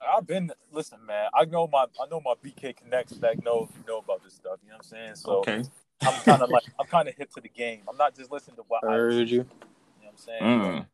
I've 0.00 0.26
been 0.26 0.50
listen, 0.72 0.98
man. 1.06 1.28
I 1.34 1.44
know 1.44 1.66
my 1.68 1.84
I 2.00 2.06
know 2.10 2.20
my 2.24 2.34
BK 2.42 2.74
connects 2.76 3.12
that 3.18 3.42
know 3.44 3.68
know 3.86 3.98
about 3.98 4.24
this 4.24 4.34
stuff. 4.34 4.58
You 4.64 4.70
know 4.70 4.76
what 4.76 4.86
I'm 4.86 4.88
saying? 4.90 5.14
So 5.16 5.32
Okay. 5.40 5.62
I'm 6.02 6.20
kind 6.22 6.42
of 6.42 6.50
like 6.50 6.64
I'm 6.78 6.86
kind 6.90 7.08
of 7.08 7.14
hip 7.16 7.30
to 7.34 7.40
the 7.40 7.48
game. 7.48 7.82
I'm 7.88 7.96
not 7.96 8.14
just 8.16 8.30
listening 8.30 8.56
to 8.56 8.62
what 8.68 8.84
I 8.84 8.92
heard 8.92 9.12
listen 9.14 9.26
to, 9.26 9.30
you. 9.32 9.36
you 9.38 9.44
know 9.44 9.46
what 10.02 10.10
I'm 10.12 10.16
saying? 10.16 10.42
Mm. 10.42 10.78
So, 10.80 10.86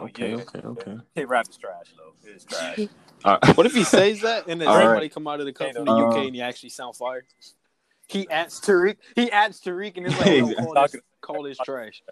Okay, 0.00 0.30
yeah. 0.30 0.36
okay, 0.38 0.58
okay. 0.58 0.96
K 1.14 1.24
rap 1.24 1.46
is 1.48 1.56
trash 1.56 1.86
though. 1.96 2.28
It 2.28 2.34
is 2.36 2.44
trash. 2.44 2.80
Uh, 3.24 3.38
What 3.54 3.66
if 3.66 3.74
he 3.74 3.84
says 3.84 4.22
that 4.22 4.48
and 4.48 4.60
then 4.60 4.66
All 4.68 4.74
somebody 4.74 5.00
right. 5.06 5.14
come 5.14 5.28
out 5.28 5.38
of 5.38 5.46
the 5.46 5.52
cup 5.52 5.72
from 5.72 5.88
Uh, 5.88 5.94
the 5.96 6.06
UK 6.06 6.16
and 6.26 6.34
he 6.34 6.42
actually 6.42 6.70
sound 6.70 6.96
fire? 6.96 7.24
He 8.08 8.28
adds 8.28 8.60
Tariq. 8.60 8.96
He 9.14 9.30
adds 9.30 9.60
Tariq 9.60 9.96
and 9.96 10.06
it's 10.06 10.18
like, 10.18 10.26
yo, 10.26 10.52
call, 10.54 10.74
Not 10.74 10.90
this, 10.92 11.00
call 11.20 11.42
this 11.44 11.58
trash. 11.58 12.02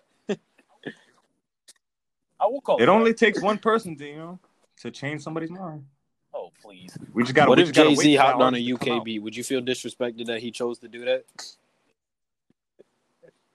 I 2.40 2.46
will 2.46 2.60
call 2.60 2.76
it 2.78 2.82
it 2.84 2.88
only 2.88 3.14
takes 3.14 3.40
one 3.40 3.58
person 3.58 3.96
to 3.96 4.06
you 4.06 4.16
know 4.16 4.38
to 4.80 4.90
change 4.90 5.22
somebody's 5.22 5.50
mind. 5.50 5.84
Oh 6.34 6.50
please. 6.62 6.96
We 7.12 7.22
just 7.24 7.34
got. 7.34 7.48
What 7.48 7.58
we 7.58 7.64
if 7.64 7.72
Jay 7.72 7.94
Z 7.94 8.14
hopped 8.16 8.40
on 8.40 8.54
a 8.54 8.58
to 8.58 8.74
UK 8.74 9.04
beat? 9.04 9.20
Would 9.20 9.36
you 9.36 9.44
feel 9.44 9.60
disrespected 9.60 10.26
that 10.26 10.40
he 10.40 10.50
chose 10.50 10.78
to 10.80 10.88
do 10.88 11.04
that? 11.04 11.24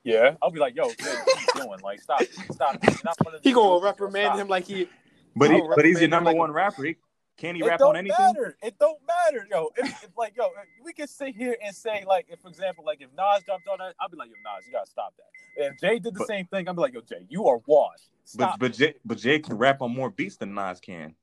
Yeah, 0.07 0.35
I'll 0.41 0.51
be 0.51 0.59
like, 0.59 0.73
yo, 0.75 0.87
Jay, 0.89 0.95
what 1.25 1.41
you 1.55 1.61
doing? 1.63 1.79
Like, 1.81 1.99
stop, 2.01 2.21
stop. 2.51 2.77
You're 2.81 2.95
not 3.03 3.15
one 3.23 3.35
of 3.35 3.41
He 3.43 3.51
gonna 3.51 3.83
reprimand 3.83 4.27
stop. 4.27 4.39
him 4.39 4.47
like 4.47 4.65
he. 4.65 4.87
But 5.35 5.51
he, 5.51 5.61
but 5.75 5.85
he's 5.85 5.99
your 5.99 6.09
number 6.09 6.29
like 6.29 6.35
a- 6.35 6.39
one 6.39 6.51
rapper. 6.51 6.83
He, 6.85 6.95
can 7.37 7.53
he 7.55 7.61
It 7.61 7.67
rap 7.67 7.77
don't 7.79 7.89
on 7.89 7.97
anything? 7.97 8.15
matter. 8.25 8.57
It 8.63 8.79
don't 8.79 8.97
matter, 9.05 9.45
yo. 9.51 9.69
If, 9.77 10.03
if 10.05 10.09
like, 10.17 10.33
yo, 10.35 10.45
if 10.45 10.83
we 10.83 10.93
can 10.93 11.07
sit 11.07 11.35
here 11.35 11.55
and 11.63 11.75
say, 11.75 12.03
like, 12.07 12.25
if 12.29 12.39
for 12.39 12.47
example, 12.47 12.83
like, 12.85 13.01
if 13.01 13.09
Nas 13.15 13.43
jumped 13.45 13.67
on 13.67 13.77
that, 13.79 13.93
I'll 14.01 14.09
be 14.09 14.17
like, 14.17 14.29
yo, 14.29 14.35
Nas, 14.43 14.65
you 14.65 14.71
gotta 14.71 14.89
stop 14.89 15.13
that. 15.17 15.63
If 15.63 15.79
Jay 15.79 15.99
did 15.99 16.13
the 16.15 16.19
But- 16.19 16.27
same 16.27 16.45
thing, 16.47 16.67
I'll 16.67 16.73
be 16.73 16.81
like, 16.81 16.93
yo, 16.95 17.01
Jay, 17.01 17.25
you 17.29 17.45
are 17.47 17.59
washed. 17.67 18.05
But 18.35 18.45
Stop. 18.45 18.59
but 18.59 18.73
Jay, 18.73 18.95
but 19.05 19.17
Jay 19.19 19.37
can 19.39 19.57
rap 19.57 19.81
on 19.83 19.93
more 19.93 20.09
beats 20.09 20.37
than 20.37 20.55
Nas 20.55 20.79
can. 20.79 21.13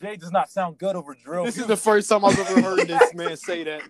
Jay 0.00 0.16
does 0.16 0.32
not 0.32 0.50
sound 0.50 0.76
good 0.76 0.94
over 0.96 1.14
drill. 1.14 1.44
This 1.44 1.56
is 1.58 1.66
the 1.66 1.76
first 1.76 2.08
time 2.10 2.24
I've 2.26 2.38
ever 2.38 2.60
heard 2.60 2.86
this 2.88 3.14
man 3.14 3.36
say 3.38 3.64
that. 3.64 3.82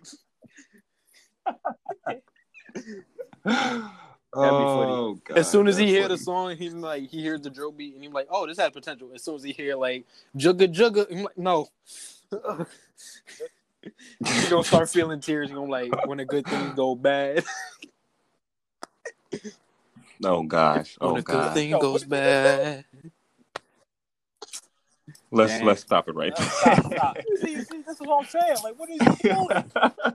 oh 4.34 5.18
God! 5.24 5.38
As 5.38 5.50
soon 5.50 5.68
as 5.68 5.76
he 5.76 5.86
that's 5.86 5.96
hear 5.96 6.08
the 6.08 6.18
song, 6.18 6.56
he's 6.56 6.74
like, 6.74 7.08
he 7.08 7.20
hears 7.20 7.40
the 7.40 7.50
drill 7.50 7.72
beat, 7.72 7.94
and 7.94 8.02
he's 8.02 8.12
like, 8.12 8.28
"Oh, 8.30 8.46
this 8.46 8.58
had 8.58 8.72
potential." 8.72 9.10
As 9.14 9.22
soon 9.22 9.36
as 9.36 9.42
he 9.42 9.52
hear 9.52 9.76
like 9.76 10.04
"jugga 10.36 10.72
jugga," 10.72 11.10
I'm 11.10 11.22
like, 11.24 11.38
"No." 11.38 11.68
you 12.32 12.66
gonna 14.48 14.64
start 14.64 14.88
feeling 14.88 15.20
tears. 15.20 15.50
You 15.50 15.56
gonna 15.56 15.70
like 15.70 16.06
when 16.06 16.20
a 16.20 16.24
good 16.24 16.46
thing 16.46 16.72
go 16.74 16.94
bad. 16.94 17.44
Oh 20.24 20.44
gosh! 20.44 20.96
Oh 21.00 21.14
when 21.14 21.20
a 21.20 21.24
good 21.24 21.32
God! 21.32 21.54
thing 21.54 21.70
goes 21.72 22.02
did 22.02 22.10
bad. 22.10 22.84
Let's 25.32 25.52
Dang. 25.52 25.64
let's 25.64 25.80
stop 25.80 26.08
it 26.08 26.14
right 26.14 26.32
Uh, 26.36 26.42
stop, 26.42 26.92
stop. 26.92 27.16
see, 27.40 27.60
see, 27.62 27.82
this 27.82 28.00
is 28.00 28.06
what 28.06 28.20
I'm 28.20 28.26
saying. 28.26 28.56
Like, 28.62 28.78
what 28.78 28.88
are 28.88 28.92
you 28.92 29.00
doing? 29.22 29.64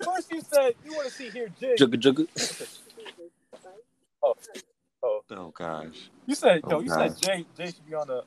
First, 0.04 0.32
you 0.32 0.42
said 0.42 0.76
you 0.86 0.94
want 0.94 1.08
to 1.08 1.14
see 1.14 1.30
here 1.30 1.50
Jay. 1.60 1.76
Jugga 1.78 1.96
jugga. 1.96 2.28
Oh, 4.24 4.34
oh. 5.04 5.22
oh 5.32 5.54
gosh! 5.56 6.10
You 6.26 6.36
said, 6.36 6.62
Oh, 6.64 6.72
yo, 6.72 6.80
you 6.82 6.90
God. 6.90 7.18
said 7.18 7.22
Jay, 7.22 7.46
Jay 7.58 7.66
should 7.72 7.86
be 7.88 7.94
on 7.96 8.08
the. 8.08 8.24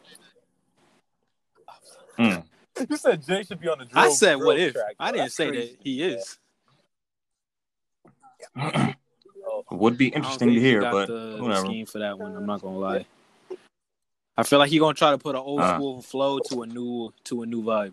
Mm. 2.19 2.45
You 2.89 2.97
said 2.97 3.27
Jay 3.27 3.43
should 3.43 3.61
be 3.61 3.69
on 3.69 3.79
the. 3.79 3.85
Drill, 3.85 4.05
I 4.05 4.09
said, 4.11 4.37
drill 4.37 4.47
"What 4.47 4.59
if?" 4.59 4.73
Track. 4.75 4.95
I 4.99 5.11
didn't 5.11 5.25
that's 5.25 5.35
say 5.35 5.49
crazy. 5.49 5.73
that 5.73 5.79
he 5.83 6.03
is. 6.03 6.39
Oh, 8.57 9.63
Would 9.73 9.99
be 9.99 10.09
interesting 10.09 10.55
to 10.55 10.61
hear, 10.61 10.81
but 10.81 11.07
the, 11.09 11.37
the 11.37 11.43
whatever. 11.43 11.67
scheme 11.67 11.87
for 11.87 11.99
that 11.99 12.19
one. 12.19 12.35
I'm 12.37 12.47
not 12.47 12.63
gonna 12.63 12.79
lie. 12.79 13.07
I 14.37 14.43
feel 14.45 14.59
like 14.59 14.71
he's 14.71 14.81
gonna 14.81 14.95
try 14.95 15.11
to 15.11 15.19
put 15.19 15.35
an 15.35 15.43
old 15.43 15.61
Uh. 15.61 15.75
school 15.77 16.03
flow 16.03 16.39
to 16.39 16.63
a 16.63 16.67
new 16.67 17.13
to 17.25 17.43
a 17.43 17.47
new 17.47 17.63
vibe. 17.63 17.93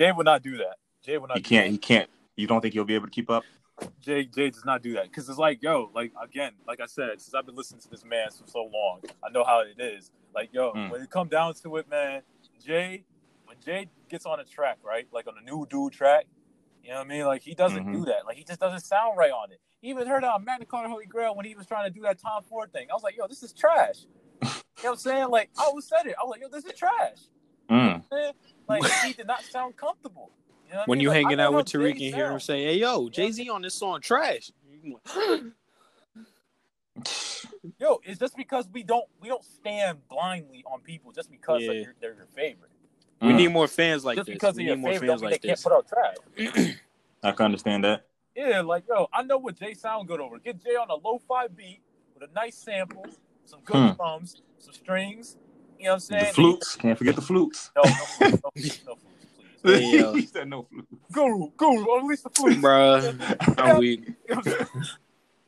Jay 0.00 0.10
would 0.12 0.24
not 0.24 0.42
do 0.42 0.56
that. 0.58 0.76
Jay 1.04 1.18
would 1.18 1.28
not. 1.28 1.36
He 1.36 1.42
do 1.42 1.48
can't. 1.48 1.66
that. 1.66 1.72
He 1.72 1.78
can't. 1.78 2.10
You 2.36 2.46
don't 2.46 2.60
think 2.60 2.74
he'll 2.74 2.84
be 2.84 2.94
able 2.94 3.06
to 3.06 3.12
keep 3.12 3.30
up? 3.30 3.44
Jay 4.00 4.24
Jay 4.24 4.50
does 4.50 4.64
not 4.64 4.82
do 4.82 4.94
that 4.94 5.04
because 5.04 5.28
it's 5.28 5.38
like 5.38 5.62
yo, 5.62 5.90
like 5.94 6.12
again, 6.22 6.52
like 6.66 6.80
I 6.80 6.86
said, 6.86 7.20
since 7.20 7.34
I've 7.34 7.46
been 7.46 7.54
listening 7.56 7.80
to 7.82 7.88
this 7.90 8.04
man 8.04 8.28
for 8.30 8.46
so 8.50 8.62
long, 8.72 9.00
I 9.24 9.30
know 9.30 9.44
how 9.44 9.60
it 9.60 9.80
is. 9.80 10.10
Like 10.34 10.50
yo, 10.52 10.72
Mm. 10.72 10.90
when 10.90 11.00
it 11.02 11.10
come 11.10 11.28
down 11.28 11.54
to 11.62 11.76
it, 11.76 11.88
man, 11.88 12.22
Jay, 12.64 13.04
when 13.46 13.56
Jay 13.64 13.88
gets 14.08 14.26
on 14.26 14.40
a 14.40 14.44
track, 14.44 14.78
right, 14.82 15.06
like 15.12 15.26
on 15.26 15.34
a 15.40 15.42
new 15.42 15.66
dude 15.70 15.92
track, 15.92 16.26
you 16.82 16.90
know 16.90 16.96
what 16.96 17.06
I 17.06 17.08
mean? 17.08 17.24
Like 17.26 17.42
he 17.42 17.54
doesn't 17.54 17.86
Mhm. 17.86 17.92
do 17.92 18.04
that. 18.06 18.26
Like 18.26 18.36
he 18.36 18.44
just 18.44 18.60
doesn't 18.60 18.80
sound 18.80 19.16
right 19.16 19.30
on 19.32 19.52
it. 19.52 19.60
He 19.80 19.90
even 19.90 20.06
heard 20.08 20.24
on 20.24 20.44
Magna 20.44 20.66
Carta 20.66 20.88
Holy 20.88 21.06
Grail 21.06 21.34
when 21.36 21.46
he 21.46 21.54
was 21.54 21.66
trying 21.66 21.84
to 21.84 21.90
do 21.90 22.02
that 22.02 22.18
Tom 22.18 22.42
Ford 22.44 22.72
thing. 22.72 22.88
I 22.90 22.94
was 22.94 23.02
like, 23.04 23.16
yo, 23.16 23.26
this 23.28 23.42
is 23.42 23.52
trash. 23.52 24.02
you 24.02 24.08
know 24.42 24.50
what 24.82 24.90
I'm 24.90 24.96
saying? 24.96 25.28
Like 25.28 25.50
I 25.58 25.64
always 25.64 25.86
said 25.86 26.06
it. 26.06 26.14
I 26.20 26.24
was 26.24 26.30
like, 26.30 26.40
yo, 26.40 26.48
this 26.48 26.64
is 26.64 26.72
trash. 26.78 27.18
Mm. 27.70 28.02
Man, 28.10 28.32
Like 28.68 28.84
he 29.04 29.12
did 29.12 29.26
not 29.26 29.42
sound 29.44 29.76
comfortable. 29.76 30.30
You 30.68 30.74
know 30.74 30.80
what 30.80 30.84
I 30.84 30.86
When 30.88 30.98
mean? 30.98 31.02
you 31.04 31.08
Like, 31.08 31.16
hanging 31.16 31.40
out 31.40 31.54
with 31.54 31.66
Tariq 31.66 31.92
and 31.92 32.00
hear 32.00 32.30
him 32.30 32.40
say, 32.40 32.62
"Hey 32.64 32.74
yo, 32.78 33.08
Jay 33.08 33.30
Z 33.32 33.48
on 33.48 33.62
this 33.62 33.74
song 33.74 34.02
trash," 34.02 34.50
Yo, 37.78 38.00
it's 38.02 38.18
just 38.18 38.36
because 38.36 38.68
we 38.72 38.82
don't 38.82 39.06
we 39.20 39.28
don't 39.28 39.44
stand 39.44 40.06
blindly 40.08 40.62
on 40.70 40.80
people 40.80 41.10
just 41.12 41.30
because 41.30 41.62
Yeah. 41.62 41.68
like, 41.68 41.82
you're, 41.84 41.94
they're 42.00 42.14
your 42.14 42.26
favorite. 42.34 42.70
we 43.20 43.28
Mm. 43.32 43.36
need 43.36 43.48
more 43.48 43.66
fans 43.66 44.04
like 44.04 44.16
just 44.16 44.26
this. 44.26 44.34
because 44.34 44.56
We 44.56 44.64
they're 44.64 44.68
your 44.68 44.76
need 44.76 44.82
more 44.82 44.92
favorite, 44.92 45.08
fans 45.08 45.22
mean 45.22 45.30
like 45.30 45.40
they 45.40 45.48
can't 45.48 45.58
this. 45.58 45.62
put 45.64 45.72
out 45.72 45.88
trash. 45.88 46.16
I 47.22 47.32
can 47.32 47.46
understand 47.46 47.84
that. 47.84 48.04
Yeah, 48.36 48.60
like 48.60 48.84
yo, 48.88 49.08
I 49.12 49.22
know 49.22 49.38
what 49.38 49.54
Jay 49.58 49.72
sound 49.74 50.06
good 50.06 50.20
over. 50.20 50.38
Get 50.38 50.62
Jay 50.62 50.76
on 50.76 50.90
a 50.90 50.94
low 50.94 51.18
fi 51.18 51.48
beat 51.48 51.80
with 52.14 52.28
a 52.28 52.32
nice 52.34 52.56
sample, 52.56 53.08
some 53.44 53.60
good 53.64 53.76
Hmm. 53.90 53.96
drums, 53.96 54.42
some 54.58 54.74
strings. 54.74 55.36
You 55.78 55.84
know 55.84 55.90
what 55.90 55.94
I'm 55.94 56.00
saying? 56.00 56.18
The 56.20 56.24
saying? 56.26 56.34
flutes. 56.34 56.76
Can't 56.76 56.98
forget 56.98 57.16
the 57.16 57.22
flutes. 57.22 57.70
No, 57.76 57.82
no, 57.84 57.90
flutes, 58.06 58.40
no, 58.44 58.50
flutes, 58.56 58.80
no 58.86 58.94
flutes, 58.96 59.02
please. 59.04 59.17
Hey, 59.64 59.98
yo. 59.98 60.12
he 60.14 60.26
said 60.26 60.48
no 60.48 60.62
flutes. 60.62 60.86
Guru, 61.12 61.50
guru, 61.56 61.84
release 62.02 62.22
the 62.22 62.30
flu. 62.30 62.54
Bruh, 62.56 63.54
I'm 63.58 63.78
weak. 63.80 64.00
You 64.06 64.14
know 64.28 64.36
what 64.36 64.36
I'm 64.38 64.52
saying? 64.52 64.66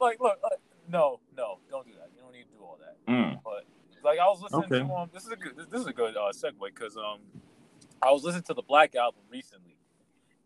like, 0.00 0.20
look, 0.20 0.38
like, 0.42 0.58
no, 0.88 1.20
no, 1.36 1.58
don't 1.70 1.86
do 1.86 1.92
that. 1.94 2.10
You 2.16 2.22
don't 2.22 2.32
need 2.32 2.44
to 2.44 2.58
do 2.58 2.62
all 2.62 2.78
that. 2.80 2.96
Mm. 3.12 3.40
But 3.44 3.64
like, 4.02 4.18
I 4.18 4.24
was 4.26 4.40
listening 4.42 4.64
Okay. 4.64 4.78
to 4.88 4.94
um, 4.94 5.10
this 5.12 5.24
is 5.24 5.30
a 5.32 5.36
good, 5.36 5.56
this, 5.56 5.66
this 5.66 5.80
is 5.82 5.86
a 5.86 5.92
good 5.92 6.16
uh, 6.16 6.32
segue 6.32 6.52
because 6.74 6.96
um, 6.96 7.18
I 8.02 8.10
was 8.10 8.24
listening 8.24 8.44
to 8.44 8.54
the 8.54 8.62
Black 8.62 8.94
album 8.96 9.22
recently, 9.30 9.76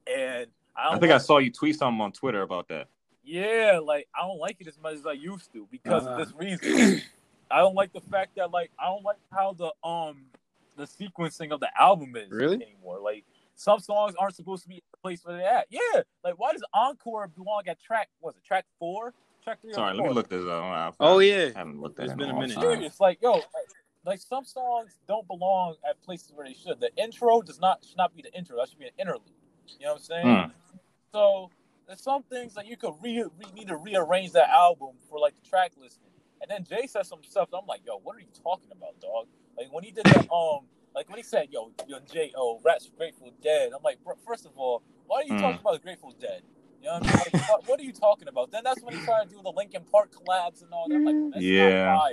and 0.06 0.46
I, 0.76 0.94
I 0.94 0.98
think 0.98 1.12
I 1.12 1.18
saw 1.18 1.38
you 1.38 1.50
tweet 1.50 1.76
something 1.76 2.00
on 2.00 2.12
Twitter 2.12 2.42
about 2.42 2.68
that. 2.68 2.88
Yeah, 3.24 3.80
like 3.82 4.06
I 4.14 4.26
don't 4.26 4.38
like 4.38 4.56
it 4.60 4.66
as 4.66 4.78
much 4.78 4.94
as 4.96 5.06
I 5.06 5.12
used 5.12 5.52
to 5.52 5.66
because 5.70 6.06
Uh. 6.06 6.10
of 6.10 6.18
this 6.18 6.34
reason. 6.36 7.00
I 7.50 7.58
don't 7.58 7.74
like 7.74 7.92
the 7.92 8.00
fact 8.00 8.36
that 8.36 8.50
like 8.50 8.70
I 8.78 8.86
don't 8.86 9.04
like 9.04 9.18
how 9.32 9.52
the 9.52 9.72
um 9.86 10.24
the 10.76 10.84
sequencing 10.84 11.52
of 11.52 11.60
the 11.60 11.68
album 11.80 12.16
is 12.16 12.30
Really? 12.30 12.56
anymore. 12.56 12.98
Like 12.98 13.24
some 13.54 13.80
songs 13.80 14.14
aren't 14.18 14.34
supposed 14.34 14.62
to 14.64 14.68
be 14.68 14.76
in 14.76 14.82
the 14.90 14.98
place 14.98 15.24
where 15.24 15.36
they're 15.36 15.48
at. 15.48 15.66
Yeah, 15.70 16.02
like 16.22 16.34
why 16.38 16.52
does 16.52 16.64
Encore 16.72 17.28
belong 17.28 17.62
at 17.66 17.80
track? 17.80 18.08
Was 18.20 18.36
it 18.36 18.44
track 18.44 18.66
four? 18.78 19.14
Track 19.42 19.60
three? 19.60 19.72
Sorry, 19.72 19.94
let 19.94 20.06
me 20.06 20.12
look 20.12 20.28
this 20.28 20.44
up. 20.46 20.96
Oh 21.00 21.18
yeah, 21.18 21.50
I 21.54 21.58
haven't 21.58 21.80
looked 21.80 21.98
at 21.98 22.06
it. 22.06 22.10
It's 22.10 22.16
been 22.16 22.30
a 22.30 22.34
minute. 22.34 22.54
time. 22.54 22.62
serious. 22.62 23.00
Like, 23.00 23.18
yo, 23.22 23.32
like, 23.32 23.44
like 24.04 24.20
some 24.20 24.44
songs 24.44 24.98
don't 25.06 25.26
belong 25.26 25.76
at 25.88 26.00
places 26.02 26.32
where 26.34 26.46
they 26.46 26.54
should. 26.54 26.80
The 26.80 26.90
intro 26.96 27.42
does 27.42 27.60
not 27.60 27.84
should 27.84 27.96
not 27.96 28.14
be 28.14 28.22
the 28.22 28.32
intro. 28.34 28.56
That 28.56 28.68
should 28.68 28.78
be 28.78 28.86
an 28.86 28.92
interlude. 28.98 29.22
You 29.78 29.86
know 29.86 29.92
what 29.92 29.98
I'm 29.98 30.02
saying? 30.02 30.26
Mm. 30.26 30.50
So 31.12 31.50
there's 31.86 32.02
some 32.02 32.22
things 32.24 32.54
that 32.54 32.66
you 32.66 32.76
could 32.76 32.94
re, 33.02 33.22
re 33.22 33.46
need 33.54 33.68
to 33.68 33.76
rearrange 33.76 34.32
that 34.32 34.48
album 34.50 34.90
for 35.08 35.18
like 35.18 35.34
the 35.40 35.48
track 35.48 35.72
listing. 35.80 36.08
And 36.40 36.50
then 36.50 36.64
Jay 36.64 36.86
said 36.86 37.06
some 37.06 37.20
stuff. 37.22 37.48
I'm 37.52 37.66
like, 37.66 37.80
yo, 37.86 37.98
what 38.02 38.16
are 38.16 38.20
you 38.20 38.26
talking 38.42 38.68
about, 38.72 39.00
dog? 39.00 39.26
Like 39.56 39.72
when 39.72 39.84
he 39.84 39.90
did 39.90 40.04
that, 40.06 40.30
um, 40.30 40.66
like 40.94 41.08
when 41.08 41.18
he 41.18 41.22
said, 41.22 41.48
yo, 41.50 41.72
yo, 41.88 41.98
Jay, 42.12 42.32
oh, 42.36 42.60
Rats 42.64 42.90
Grateful 42.96 43.32
Dead. 43.42 43.70
I'm 43.74 43.82
like, 43.82 44.02
bro, 44.04 44.14
first 44.26 44.46
of 44.46 44.52
all, 44.56 44.82
why 45.06 45.20
are 45.20 45.24
you 45.24 45.32
Mm. 45.34 45.40
talking 45.40 45.60
about 45.60 45.72
the 45.74 45.78
Grateful 45.80 46.14
Dead? 46.20 46.42
You 46.80 46.88
know 46.88 46.94
what 46.94 47.02
I 47.04 47.06
mean? 47.06 47.16
Like, 47.18 47.48
what, 47.48 47.68
what 47.68 47.80
are 47.80 47.82
you 47.82 47.92
talking 47.92 48.28
about? 48.28 48.50
Then 48.50 48.62
that's 48.64 48.82
when 48.82 48.94
he 48.94 49.00
tried 49.00 49.24
to 49.24 49.28
do 49.30 49.40
the 49.42 49.52
Linkin 49.56 49.84
Park 49.90 50.12
collabs 50.12 50.62
and 50.62 50.72
all 50.72 50.88
that. 50.88 50.96
I'm 50.96 51.04
like, 51.04 51.16
that's 51.32 51.44
Yeah. 51.44 52.10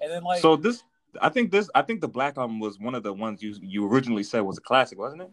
And 0.00 0.10
then 0.10 0.24
like, 0.24 0.40
So 0.40 0.56
this, 0.56 0.82
I 1.20 1.28
think 1.28 1.50
this, 1.50 1.68
I 1.74 1.82
think 1.82 2.00
the 2.00 2.08
Black 2.08 2.38
Album 2.38 2.58
was 2.60 2.78
one 2.78 2.94
of 2.94 3.02
the 3.02 3.12
ones 3.12 3.42
you 3.42 3.54
you 3.60 3.86
originally 3.86 4.22
said 4.22 4.40
was 4.40 4.58
a 4.58 4.62
classic, 4.62 4.98
wasn't 4.98 5.22
it? 5.22 5.30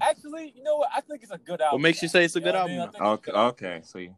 actually, 0.00 0.52
you 0.54 0.62
know 0.62 0.76
what? 0.76 0.90
I 0.94 1.00
think 1.00 1.22
it's 1.22 1.32
a 1.32 1.38
good 1.38 1.60
album. 1.60 1.80
What 1.80 1.82
makes 1.82 2.02
you 2.02 2.08
say 2.08 2.24
it's 2.24 2.36
a 2.36 2.38
You 2.38 2.46
know 2.46 2.52
good 2.52 2.58
what 2.58 2.64
I 2.64 2.72
mean? 2.72 2.80
album? 2.80 2.88
I 2.88 2.92
think 2.92 3.04
it's 3.04 3.12
a 3.12 3.14
Okay, 3.14 3.32
good 3.32 3.34
album. 3.38 3.54
okay. 3.64 3.80
So 3.84 3.98
you, 3.98 4.16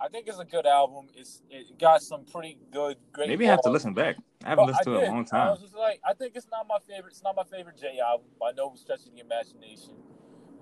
I 0.00 0.08
think 0.08 0.26
it's 0.26 0.38
a 0.38 0.44
good 0.44 0.66
album. 0.66 1.06
It's 1.14 1.42
it 1.50 1.78
got 1.78 2.02
some 2.02 2.24
pretty 2.24 2.58
good, 2.72 2.96
great. 3.12 3.28
maybe 3.28 3.46
I 3.46 3.50
have 3.52 3.62
to 3.62 3.70
listen 3.70 3.94
back. 3.94 4.16
I 4.44 4.50
haven't 4.50 4.66
But 4.66 4.72
listened 4.72 4.84
to 4.86 5.00
it 5.00 5.04
in 5.04 5.10
a 5.10 5.14
long 5.14 5.24
time. 5.24 5.40
I 5.40 5.44
time. 5.44 5.50
was 5.52 5.60
just 5.62 5.74
like, 5.76 6.00
I 6.08 6.12
think 6.14 6.32
it's 6.36 6.48
not 6.50 6.66
my 6.68 6.78
favorite. 6.86 7.10
It's 7.12 7.22
not 7.22 7.36
my 7.36 7.44
favorite 7.44 7.78
J 7.80 7.98
album 8.00 8.26
by 8.38 8.50
no 8.56 8.74
stretch 8.74 9.06
of 9.06 9.14
the 9.14 9.20
imagination. 9.20 9.92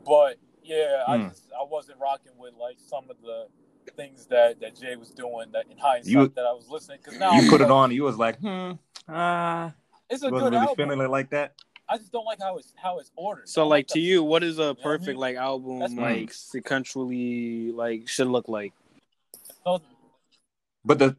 But 0.05 0.37
yeah, 0.63 1.05
I 1.09 1.17
Hmm. 1.19 1.29
just 1.29 1.51
I 1.59 1.65
wasn't 1.65 1.99
rocking 1.99 2.33
with 2.39 2.55
like 2.61 2.77
some 2.79 3.09
of 3.11 3.17
the 3.23 3.47
things 3.97 4.27
that 4.27 4.61
that 4.61 4.77
Jay 4.79 4.97
was 4.97 5.11
doing. 5.11 5.51
That 5.53 5.67
in 5.71 5.79
hindsight, 5.79 6.13
You- 6.13 6.29
that 6.37 6.45
I 6.47 6.53
was 6.53 6.69
listening 6.69 6.99
because 7.03 7.19
now 7.19 7.33
You 7.33 7.43
I'm 7.43 7.49
put 7.49 7.61
it 7.63 7.71
on, 7.71 7.85
and 7.85 7.93
you 7.95 8.05
was 8.05 8.17
like, 8.19 8.39
hmm, 8.39 8.73
ah, 9.09 9.73
It's 10.11 10.23
a 10.23 10.31
wasn't 10.31 10.51
good 10.51 10.57
really 10.57 10.57
album. 10.69 10.77
feeling 10.77 11.01
it 11.01 11.11
like 11.11 11.31
that. 11.31 11.55
I 11.89 11.99
just 11.99 12.13
don't 12.13 12.25
like 12.25 12.39
how 12.41 12.59
it's 12.59 12.73
how 12.77 12.99
it's 13.01 13.11
ordered. 13.17 13.49
So 13.49 13.67
like 13.67 13.87
to 13.89 13.99
you, 14.01 14.23
what 14.23 14.45
is 14.45 14.59
a 14.59 14.69
what 14.69 14.79
I 14.79 14.83
perfect 14.83 15.09
mean? 15.09 15.17
like 15.17 15.37
album 15.37 15.79
That's- 15.81 15.99
like 15.99 16.31
sequentially 16.31 17.75
like 17.75 18.09
should 18.09 18.29
look 18.29 18.49
like? 18.49 18.73
So, 19.65 19.81
But 20.85 20.99
the, 20.99 21.17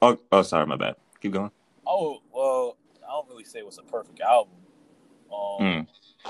oh, 0.00 0.18
oh, 0.30 0.42
sorry, 0.42 0.66
my 0.66 0.76
bad. 0.76 0.96
Keep 1.20 1.32
going. 1.32 1.50
oh 1.86 2.20
well, 2.32 2.76
I 3.06 3.10
don't 3.12 3.28
really 3.28 3.44
say 3.44 3.60
it 3.60 3.66
was 3.66 3.78
a 3.78 3.82
perfect 3.82 4.20
album. 4.20 4.54
Um, 5.32 5.62
Mm. 5.62 5.86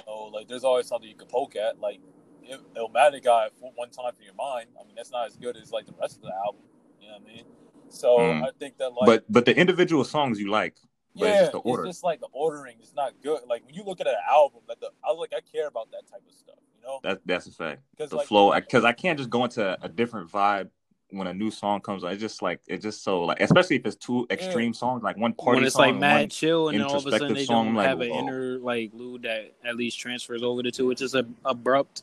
know, 0.07 0.31
like 0.33 0.49
there's 0.49 0.65
always 0.65 0.87
something 0.87 1.09
you 1.09 1.17
can 1.17 1.29
poke 1.29 1.57
at. 1.57 1.79
Like 1.81 2.01
Il- 2.49 2.65
Illmatic 2.77 3.25
guy 3.25 3.49
for 3.61 3.73
one 3.75 3.91
time 3.91 4.13
for 4.17 4.23
your 4.23 4.35
mind. 4.35 4.69
I 4.81 4.85
mean, 4.87 4.95
that's 4.97 5.11
not 5.11 5.27
as 5.27 5.37
good 5.37 5.57
as 5.57 5.71
like 5.73 5.87
the 5.87 5.95
rest 6.01 6.17
of 6.17 6.23
the 6.23 6.35
album. 6.35 6.63
You 7.01 7.09
know 7.09 7.15
what 7.15 7.23
I 7.31 7.35
mean? 7.35 7.45
So 7.89 8.19
Mm. 8.19 8.43
I 8.45 8.51
think 8.59 8.79
that 8.79 8.91
like 8.95 9.07
but 9.07 9.25
but 9.33 9.45
the 9.45 9.57
individual 9.57 10.05
songs 10.05 10.41
you 10.41 10.51
like, 10.51 10.77
but 11.15 11.27
yeah, 11.27 11.33
it's 11.33 11.41
just 11.41 11.53
the 11.53 11.59
order. 11.59 11.87
just 11.87 12.05
like 12.05 12.21
the 12.21 12.29
ordering 12.33 12.79
is 12.81 12.95
not 12.95 13.13
good. 13.23 13.41
Like 13.47 13.65
when 13.67 13.75
you 13.75 13.85
look 13.85 14.01
at 14.01 14.07
an 14.07 14.15
album, 14.29 14.61
like 14.69 14.81
the 14.81 14.91
I 15.05 15.09
was 15.11 15.19
like 15.19 15.33
I 15.37 15.41
care 15.41 15.69
about 15.69 15.91
that 15.93 16.07
type 16.11 16.23
of 16.27 16.35
stuff. 16.35 16.57
You 16.77 16.87
know, 16.87 17.01
That 17.03 17.21
that's 17.27 17.47
a 17.47 17.53
fact. 17.53 17.83
because 17.93 18.11
The 18.11 18.17
like 18.17 18.27
flow, 18.29 18.53
because 18.55 18.85
I 18.85 18.93
can't 18.93 19.19
just 19.19 19.31
go 19.31 19.45
into 19.45 19.77
a 19.83 19.89
different 19.89 20.31
vibe 20.31 20.71
when 21.13 21.27
a 21.27 21.35
new 21.35 21.51
song 21.51 21.81
comes 21.81 22.03
on. 22.05 22.13
It's 22.13 22.21
just 22.21 22.43
like 22.43 22.61
it's 22.67 22.83
just 22.83 23.03
so 23.05 23.23
like, 23.23 23.41
especially 23.41 23.77
if 23.77 23.87
it's 23.87 23.97
two 23.97 24.27
extreme 24.31 24.75
songs, 24.75 25.03
like 25.03 25.17
one 25.17 25.33
party 25.35 25.59
when 25.59 25.65
it's 25.67 25.75
song 25.75 25.83
like 25.91 25.97
mad 25.97 26.21
one- 26.21 26.29
chill 26.31 26.69
and 26.69 26.79
then 26.81 26.87
all 26.87 26.97
of 26.97 27.07
a 27.07 27.11
sudden 27.11 27.15
introspective 27.29 27.37
they 27.37 27.45
song, 27.45 27.67
don't 27.67 27.75
like, 27.77 27.87
have 27.89 28.01
an 28.01 28.11
whoa. 28.11 28.19
inner 28.19 28.59
like 28.59 28.91
lude 28.95 29.23
that 29.23 29.53
at 29.65 29.77
least 29.77 29.99
transfers 30.01 30.43
over 30.43 30.63
the 30.63 30.71
two. 30.71 30.91
It's 30.91 31.01
just 31.01 31.15
a, 31.15 31.27
abrupt. 31.45 32.03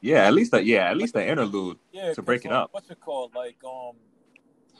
Yeah, 0.00 0.26
at 0.26 0.34
least 0.34 0.50
that. 0.52 0.64
Yeah, 0.66 0.90
at 0.90 0.96
least 0.96 1.14
the 1.14 1.24
interlude. 1.26 1.78
yeah, 1.92 2.08
to 2.10 2.14
'cause, 2.16 2.24
break 2.24 2.44
it 2.44 2.50
up. 2.52 2.70
What's 2.72 2.90
it 2.90 2.98
called? 3.00 3.34
Like 3.34 3.56
um, 3.64 3.94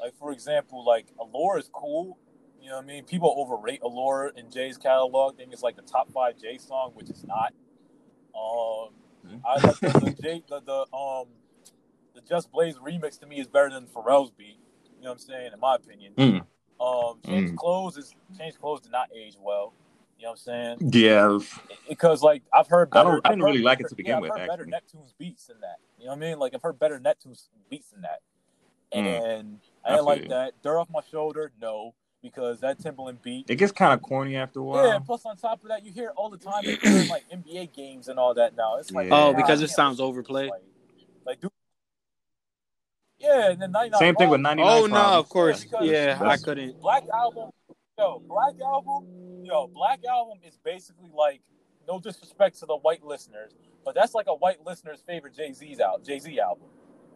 like 0.01 0.15
for 0.19 0.33
example, 0.33 0.85
like 0.85 1.07
Allure 1.21 1.59
is 1.59 1.71
cool. 1.73 2.19
You 2.61 2.71
know 2.71 2.77
what 2.77 2.85
I 2.85 2.87
mean? 2.87 3.05
People 3.05 3.35
overrate 3.37 3.83
Allure 3.83 4.33
in 4.37 4.51
Jay's 4.51 4.77
catalog. 4.79 5.37
Think 5.37 5.53
it's 5.53 5.63
like 5.63 5.77
the 5.77 5.83
top 5.83 6.11
five 6.13 6.41
Jay 6.41 6.59
song, 6.59 6.93
which 6.95 7.11
is 7.11 7.25
not. 7.25 7.53
Um, 8.35 8.91
Mhm. 9.25 9.41
I 9.47 9.65
like 9.65 9.79
the, 9.79 9.89
the 10.01 10.23
Jay 10.23 10.43
the, 10.49 10.61
the 10.61 10.97
um 10.97 11.27
the 12.15 12.21
Just 12.21 12.51
Blaze 12.53 12.77
remix 12.77 13.19
to 13.21 13.27
me 13.27 13.39
is 13.41 13.47
better 13.47 13.71
than 13.71 13.87
Pharrell's 13.87 14.31
beat. 14.31 14.59
You 14.99 15.05
know 15.05 15.11
what 15.11 15.13
I'm 15.13 15.19
saying? 15.19 15.51
In 15.53 15.61
my 15.61 15.77
opinion. 15.77 16.13
Mm. 16.17 16.41
Um, 16.81 17.19
Change 17.25 17.51
Mm. 17.53 17.57
Clothes 17.57 17.97
is 17.97 18.15
Change 18.39 18.59
Clothes 18.59 18.81
did 18.81 18.93
not 18.93 19.09
age 19.15 19.37
well. 19.41 19.73
You 20.19 20.25
know 20.27 20.31
what 20.33 20.41
I'm 20.49 20.79
saying? 20.79 20.91
Yeah, 20.93 21.39
Because 21.89 22.23
like 22.23 22.43
I've 22.53 22.69
heard 22.69 22.89
I 22.93 22.99
better. 23.03 23.11
don't- 23.11 23.27
I 23.27 23.31
didn't 23.31 23.41
heard 23.43 23.47
really 23.49 23.63
like 23.63 23.81
it 23.81 23.89
to 23.89 23.95
begin 23.97 24.11
yeah, 24.11 24.17
I've 24.17 24.23
with, 24.23 24.33
heard 24.39 24.49
better. 24.49 24.67
Neptune's 24.67 25.13
beats 25.19 25.47
than 25.47 25.61
that. 25.63 25.77
You 25.99 26.05
know 26.07 26.11
what 26.13 26.17
I 26.19 26.21
mean? 26.21 26.39
Like 26.39 26.55
I've 26.55 26.63
heard 26.63 26.79
better 26.79 27.01
Neptune's 27.01 27.49
beats 27.69 27.91
than 27.91 28.03
that. 28.03 28.21
And 28.93 29.59
I 29.85 29.89
I 29.89 29.91
didn't 29.93 29.99
feel 29.99 30.05
like 30.07 30.23
you. 30.23 30.29
that. 30.29 30.63
Dirt 30.63 30.79
off 30.79 30.89
my 30.91 31.01
shoulder, 31.11 31.51
no, 31.61 31.95
because 32.23 32.61
that 32.61 32.79
Timbaland 32.79 33.23
beat. 33.23 33.49
it 33.51 33.57
gets 33.57 33.73
kind 33.73 33.93
of 33.95 34.03
corny 34.03 34.37
after 34.37 34.61
a 34.61 34.63
while. 34.63 34.87
Yeah, 34.87 34.99
plus 35.01 35.25
on 35.27 35.37
top 35.37 35.63
of 35.63 35.69
that, 35.71 35.85
you 35.85 35.91
hear 35.91 36.09
it 36.09 36.13
all 36.17 36.31
the 36.31 36.37
time 36.39 36.65
in 36.65 37.09
like 37.09 37.25
NBA 37.31 37.73
games 37.75 38.09
and 38.09 38.19
all 38.19 38.35
that 38.35 38.55
now. 38.57 38.77
It's 38.77 38.91
like 38.93 39.09
Yeah. 39.09 39.15
Oh, 39.29 39.35
because 39.35 39.61
it 39.63 39.71
sounds 39.71 39.99
overplayed? 39.99 40.51
Like, 40.51 40.61
like 40.61 40.63
dude. 40.63 40.72
Yeah, 43.23 43.51
and 43.53 43.63
then 43.63 43.71
99 43.73 43.99
Same 43.99 44.15
thing 44.17 44.29
with 44.31 44.43
Problems. 44.43 44.65
99 44.69 44.83
Oh 44.83 44.87
no, 45.13 45.19
of 45.19 45.29
course. 45.29 45.65
because 45.65 45.87
Yeah, 45.89 46.19
I 46.21 46.37
couldn't. 46.37 46.81
Black 46.81 47.05
Album, 47.15 47.51
yo, 47.99 48.19
Black 48.29 48.55
Album, 48.61 49.07
yo, 49.45 49.69
Black 49.69 50.01
Album 50.09 50.39
is 50.47 50.59
basically 50.65 51.11
like 51.17 51.41
no 51.87 51.99
disrespect 52.01 52.59
to 52.61 52.67
the 52.67 52.77
white 52.77 53.05
listeners, 53.05 53.53
but 53.85 53.95
that's 53.95 54.15
like 54.15 54.27
a 54.29 54.35
white 54.35 54.65
listener's 54.67 55.03
favorite 55.07 55.35
Jay 55.37 55.53
Z's 55.53 55.79
out 55.81 56.05
Jay 56.05 56.19
Z 56.19 56.39
album. 56.41 56.67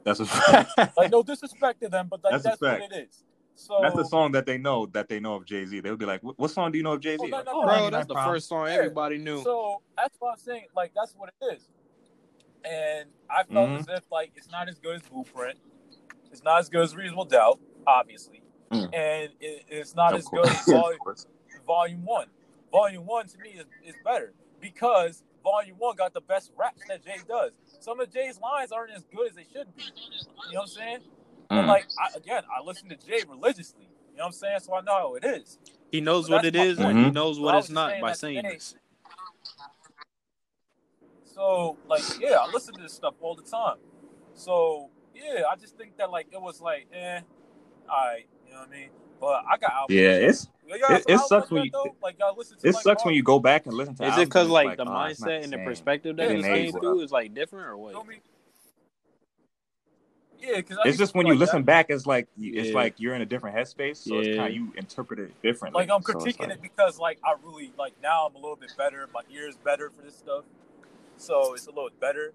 That's 0.05 0.21
a 0.21 0.27
fact. 0.27 0.97
Like 0.97 1.11
no 1.11 1.23
disrespect 1.25 1.81
to 1.83 1.89
them, 1.89 2.07
but 2.09 2.23
like 2.23 2.33
That's 2.35 2.45
a 2.45 2.49
that's, 2.51 2.61
what 2.61 2.81
fact. 2.81 2.93
it 2.93 3.09
is. 3.09 3.25
So 3.59 3.79
That's 3.83 3.97
the 3.97 4.05
song 4.05 4.33
that 4.33 4.45
they 4.47 4.59
know 4.59 4.87
that 4.87 5.09
they 5.09 5.19
know 5.19 5.35
of 5.35 5.45
Jay 5.47 5.65
Z. 5.65 5.81
They 5.81 5.91
would 5.91 5.99
be 5.99 6.05
like, 6.05 6.23
"What 6.23 6.39
what 6.39 6.51
song 6.51 6.71
do 6.73 6.79
you 6.79 6.85
know 6.85 6.93
of 6.93 7.01
Jay 7.01 7.17
Z?" 7.17 7.23
Oh, 7.25 7.27
no, 7.27 7.37
like, 7.39 7.47
no, 7.47 7.53
oh. 7.55 7.63
Bro, 7.65 7.91
that's 7.91 8.07
the 8.07 8.15
Problems." 8.15 8.37
first 8.37 8.49
song 8.49 8.67
Yeah. 8.67 8.75
everybody 8.75 9.19
knew. 9.19 9.43
So 9.43 9.81
that's 9.97 10.15
what 10.21 10.33
I'm 10.33 10.39
saying. 10.39 10.67
Like 10.77 10.93
that's 10.95 11.15
what 11.17 11.31
it 11.41 11.55
is. 11.57 11.69
And 12.65 13.09
I 13.31 13.45
felt 13.45 13.71
Mhm. 13.71 13.79
as 13.81 13.89
if 13.89 14.05
like 14.13 14.33
it's 14.37 14.51
not 14.51 14.69
as 14.69 14.79
good 14.79 14.97
as 14.97 15.03
Blueprint. 15.03 15.59
It's 16.37 16.45
not 16.45 16.61
as 16.61 16.69
good 16.69 16.83
as 16.83 16.95
Reasonable 16.95 17.25
Doubt, 17.25 17.59
obviously, 17.87 18.43
Mm. 18.71 18.93
and 18.93 19.33
it, 19.41 19.65
it's 19.69 19.95
not 19.95 20.13
Of 20.13 20.19
as 20.19 20.25
course. 20.27 20.47
good 20.49 20.53
as 20.53 20.67
Volume. 20.67 20.99
Volume 21.67 22.05
One. 22.05 22.27
Volume 22.71 23.07
One 23.07 23.27
to 23.29 23.39
me 23.39 23.51
is, 23.53 23.65
is 23.83 23.95
better 24.05 24.35
because 24.61 25.23
Volume 25.43 25.77
One 25.79 25.97
got 25.97 26.13
the 26.13 26.21
best 26.21 26.53
raps 26.55 26.83
that 26.89 27.03
Jay 27.03 27.17
does. 27.27 27.53
Some 27.81 28.01
of 28.01 28.13
Jay's 28.13 28.39
lines 28.39 28.71
aren't 28.71 28.93
as 28.93 29.03
good 29.05 29.31
as 29.31 29.35
they 29.35 29.47
should 29.51 29.75
be. 29.75 29.85
You 30.49 30.53
know 30.53 30.61
what 30.61 30.63
I'm 30.65 30.67
saying? 30.69 30.99
And 31.49 31.65
Mm. 31.65 31.69
like 31.69 31.87
I, 31.99 32.19
again, 32.19 32.43
I 32.55 32.63
listen 32.63 32.91
to 32.91 32.97
Jay 32.97 33.23
religiously. 33.27 33.85
You 34.11 34.19
know 34.19 34.25
what 34.25 34.27
I'm 34.27 34.33
saying? 34.33 34.61
So 34.61 34.75
I 34.75 34.83
know 34.83 34.93
how 34.93 35.15
it 35.15 35.25
is. 35.25 35.59
He 35.91 36.03
knows 36.03 36.29
But 36.29 36.35
what 36.35 36.45
it 36.45 36.55
is, 36.55 36.77
that's 36.77 36.85
my 36.85 36.91
is, 36.91 36.97
and 36.97 36.99
he 37.07 37.11
Mhm. 37.13 37.15
knows 37.15 37.41
what 37.41 37.55
I 37.55 37.59
it's 37.61 37.71
not 37.71 37.91
saying 37.93 38.03
by 38.03 38.13
saying 38.13 38.37
today- 38.43 38.55
this. 38.57 38.75
So 41.25 41.79
like 41.89 42.03
yeah, 42.21 42.37
I 42.41 42.51
listen 42.53 42.75
to 42.77 42.83
this 42.83 42.93
stuff 42.93 43.15
all 43.23 43.35
the 43.35 43.43
time. 43.43 43.79
So 44.35 44.91
yeah, 45.17 45.43
I 45.51 45.57
just 45.57 45.77
think 45.77 45.97
that 45.99 46.11
like 46.11 46.27
it 46.33 46.41
was 46.41 46.61
like 46.61 46.87
eh, 46.93 47.21
alright, 47.89 48.27
you 48.47 48.53
know 48.53 48.61
what 48.61 48.69
I 48.69 48.73
mean? 48.73 48.89
But 49.21 49.45
I 49.51 49.57
got 49.57 49.73
albums. 49.73 49.97
Yeah, 49.99 50.11
it's 50.11 50.49
Y'all 50.69 50.97
it- 50.97 51.05
it 51.09 51.19
sucks 51.21 51.51
when 51.51 51.65
you- 51.65 51.71
like 52.03 52.19
y'all 52.19 52.37
listen 52.37 52.59
to 52.59 52.69
it 52.69 52.75
like, 52.75 52.83
sucks 52.83 53.05
when 53.05 53.15
you 53.15 53.23
go 53.23 53.39
back 53.39 53.67
and 53.67 53.75
listen 53.75 53.95
to. 53.95 54.05
Is 54.07 54.19
it 54.19 54.25
because 54.27 54.45
and 54.45 54.53
like, 54.53 54.77
the 54.77 54.85
oh, 54.85 55.05
it's 55.05 55.21
not 55.21 55.29
mindset 55.31 55.45
and 55.45 55.53
the 55.53 55.59
perspective 55.59 56.17
that 56.17 56.25
Yeah, 56.25 56.33
he 56.35 56.39
it's 56.41 56.47
came 56.49 56.73
through 56.73 57.01
is 57.01 57.13
like 57.13 57.33
different, 57.35 57.67
or 57.69 57.73
You 57.73 57.77
what? 57.79 57.93
know 57.95 58.05
me? 58.05 58.17
Yeah, 60.39 60.57
because 60.57 60.79
It's 60.85 60.99
just 60.99 61.15
when 61.15 61.27
you 61.27 61.35
listen 61.35 61.63
back, 61.63 61.87
it's 61.89 62.07
like 62.07 62.29
you- 62.37 62.53
it's 62.61 62.69
Yeah. 62.69 62.75
like 62.75 63.01
you're 63.01 63.15
in 63.15 63.23
a 63.23 63.27
different 63.27 63.57
headspace, 63.57 63.97
so 63.97 64.19
it's 64.19 64.29
Yeah. 64.29 64.37
kind 64.37 64.49
of 64.49 64.55
you 64.55 64.73
interpret 64.77 65.19
it 65.19 65.41
differently. 65.43 65.81
Like 65.83 65.91
I'm 65.91 66.03
So 66.03 66.13
critiquing 66.13 66.41
like- 66.41 66.51
it 66.51 66.63
because 66.63 66.99
like 66.99 67.19
I 67.25 67.35
really 67.43 67.73
like 67.79 67.95
now 68.03 68.27
I'm 68.27 68.35
a 68.35 68.39
little 68.39 68.57
bit 68.57 68.73
better. 68.77 69.09
My 69.15 69.23
ears 69.31 69.57
better 69.57 69.89
for 69.91 70.03
this 70.03 70.17
stuff, 70.17 70.45
so 71.17 71.55
it's 71.55 71.67
a 71.67 71.71
little 71.71 71.91
better. 72.01 72.33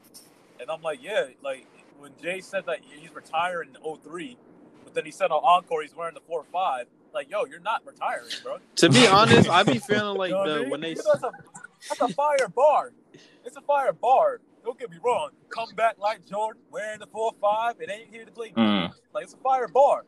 And 0.60 0.70
I'm 0.72 0.82
like, 0.82 1.02
yeah, 1.02 1.28
like 1.44 1.68
when 2.02 2.12
Jay 2.22 2.42
said 2.42 2.66
that 2.66 2.80
he's 2.82 3.14
retiring 3.14 3.70
in 3.76 3.96
03, 4.04 4.38
But 4.84 4.94
then 4.94 5.06
he 5.06 5.12
said 5.12 5.32
on 5.32 5.42
Encore 5.44 5.82
he's 5.82 5.96
wearing 5.96 6.16
the 6.16 6.22
four 6.22 6.44
five. 6.52 6.88
Like, 7.14 7.30
yo, 7.30 7.46
you're 7.46 7.60
not 7.60 7.86
retiring, 7.86 8.30
bro. 8.44 8.58
To 8.78 8.90
be 8.90 9.06
honest, 9.08 9.50
I 9.50 9.64
be 9.64 9.80
feeling 9.90 10.18
like 10.18 10.30
You 10.30 10.36
know 10.36 10.40
what 10.42 10.50
I 10.50 10.54
the 10.54 10.60
mean? 10.62 10.70
when 10.70 10.82
they 10.82 10.94
That's 10.94 11.08
a, 11.24 11.32
that's 11.90 12.02
a 12.02 12.08
fire 12.10 12.48
bar. 12.54 12.94
It's 13.46 13.58
a 13.58 13.62
fire 13.62 13.94
bar. 13.94 14.40
Don't 14.64 14.80
get 14.80 14.90
me 14.92 14.98
wrong. 15.04 15.30
Come 15.50 15.70
back 15.76 15.98
like 15.98 16.26
Jordan, 16.26 16.62
wearing 16.72 17.00
the 17.00 17.08
four 17.08 17.32
five. 17.42 17.76
It 17.80 17.90
ain't 17.90 18.10
here 18.10 18.26
to 18.26 18.32
play. 18.32 18.52
Mm. 18.52 18.94
Like 19.14 19.24
it's 19.26 19.34
a 19.34 19.38
fire 19.38 19.68
bar. 19.68 20.06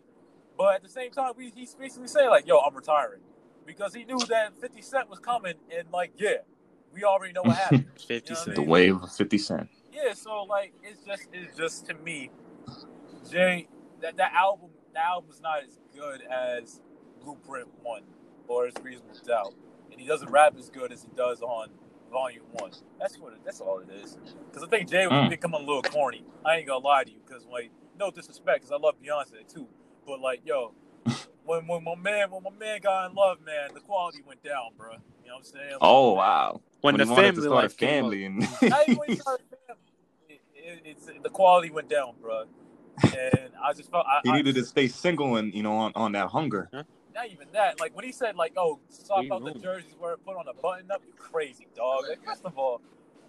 But 0.57 0.75
at 0.75 0.83
the 0.83 0.89
same 0.89 1.11
time, 1.11 1.33
we, 1.35 1.49
he's 1.49 1.73
basically 1.73 2.07
saying 2.07 2.29
like, 2.29 2.45
"Yo, 2.47 2.59
I'm 2.59 2.75
retiring," 2.75 3.21
because 3.65 3.93
he 3.95 4.05
knew 4.05 4.19
that 4.29 4.55
50 4.61 4.81
Cent 4.83 5.09
was 5.09 5.17
coming, 5.19 5.55
and 5.75 5.89
like, 5.91 6.11
yeah, 6.17 6.37
we 6.93 7.03
already 7.03 7.33
know 7.33 7.41
what 7.41 7.57
happened. 7.65 7.85
fifty 8.07 8.13
You 8.13 8.35
know 8.35 8.39
what 8.39 8.41
I 8.41 8.43
cent. 8.45 8.55
The 8.55 8.61
wave 8.61 9.01
of 9.01 9.11
50 9.11 9.37
Cent. 9.39 9.69
Yeah, 9.93 10.13
so 10.13 10.43
like, 10.43 10.73
it's 10.83 11.05
just, 11.05 11.27
it's 11.33 11.57
just 11.57 11.87
to 11.87 11.93
me, 11.95 12.31
Jay, 13.29 13.67
that 14.01 14.17
that 14.17 14.33
album, 14.33 14.69
that 14.93 15.05
album's 15.05 15.41
not 15.41 15.63
as 15.63 15.79
good 15.95 16.21
as 16.23 16.81
Blueprint 17.23 17.67
One 17.83 18.03
or 18.47 18.67
as 18.67 18.73
Reasonable 18.83 19.15
Doubt, 19.25 19.55
and 19.91 19.99
he 20.01 20.07
doesn't 20.07 20.31
rap 20.31 20.55
as 20.59 20.69
good 20.69 20.91
as 20.91 21.03
he 21.03 21.09
does 21.15 21.41
on 21.41 21.69
Volume 22.11 22.45
One. 22.53 22.71
That's 22.99 23.17
what, 23.19 23.33
it, 23.33 23.39
that's 23.45 23.61
all 23.61 23.79
it 23.79 23.89
is. 24.03 24.17
Because 24.49 24.63
I 24.63 24.67
think 24.69 24.89
Jay 24.89 25.07
was 25.07 25.15
Mm. 25.17 25.29
becoming 25.29 25.61
a 25.61 25.65
little 25.65 25.83
corny. 25.83 26.25
I 26.45 26.57
ain't 26.57 26.67
gonna 26.67 26.83
lie 26.85 27.03
to 27.05 27.11
you, 27.11 27.19
because 27.25 27.45
like, 27.47 27.71
no 27.99 28.11
disrespect, 28.11 28.61
because 28.61 28.71
I 28.71 28.77
love 28.77 28.95
Beyonce 29.03 29.47
too, 29.53 29.67
but 30.07 30.21
like, 30.21 30.41
yo, 30.45 30.73
when 31.45 31.67
when 31.67 31.83
my 31.83 31.95
man 31.95 32.31
when 32.31 32.43
my 32.43 32.51
man 32.51 32.81
got 32.81 33.09
in 33.09 33.15
love, 33.15 33.39
man, 33.45 33.69
the 33.73 33.81
quality 33.81 34.21
went 34.25 34.43
down, 34.43 34.71
bro. 34.77 34.95
You 35.23 35.29
know 35.29 35.35
what 35.35 35.39
I'm 35.39 35.43
saying? 35.45 35.77
Oh, 35.81 36.13
wow. 36.13 36.61
When, 36.81 36.97
the 36.97 37.05
he 37.05 37.11
wanted 37.11 37.35
to 37.35 37.41
family 37.41 37.47
start 37.47 37.53
a 37.53 37.55
life 37.55 37.77
family 37.77 38.25
and 38.25 38.39
Not 38.39 38.83
even 38.87 38.97
when 38.97 39.09
he 39.09 39.15
started 39.15 39.45
family, 39.67 39.81
it, 40.27 40.41
it, 40.53 40.81
it's 40.85 41.05
the 41.05 41.29
quality 41.29 41.69
went 41.69 41.89
down, 41.89 42.15
bro. 42.21 42.43
And 43.03 43.51
I 43.63 43.73
just 43.73 43.89
felt 43.89 44.05
I, 44.05 44.19
he 44.23 44.29
I- 44.31 44.37
needed 44.37 44.55
to 44.55 44.65
stay 44.65 44.87
single 44.87 45.37
and, 45.37 45.53
you 45.53 45.63
know, 45.63 45.73
on, 45.77 45.93
on 45.95 46.11
that 46.11 46.27
hunger. 46.29 46.69
not 46.71 46.85
even 47.29 47.47
that. 47.53 47.79
Like 47.79 47.95
when 47.95 48.05
he 48.05 48.11
said, 48.11 48.35
like, 48.35 48.53
"Oh, 48.57 48.79
swap 48.89 49.21
Leave 49.21 49.31
out 49.31 49.43
the 49.45 49.59
jerseys 49.59 49.95
where 49.97 50.13
it 50.13 50.25
put 50.25 50.35
on 50.35 50.47
a 50.47 50.53
button 50.53 50.91
up," 50.91 51.01
you 51.05 51.13
crazy 51.17 51.67
dog. 51.75 52.03
Like, 52.09 52.23
first 52.25 52.43
of 52.43 52.57
all, 52.57 52.81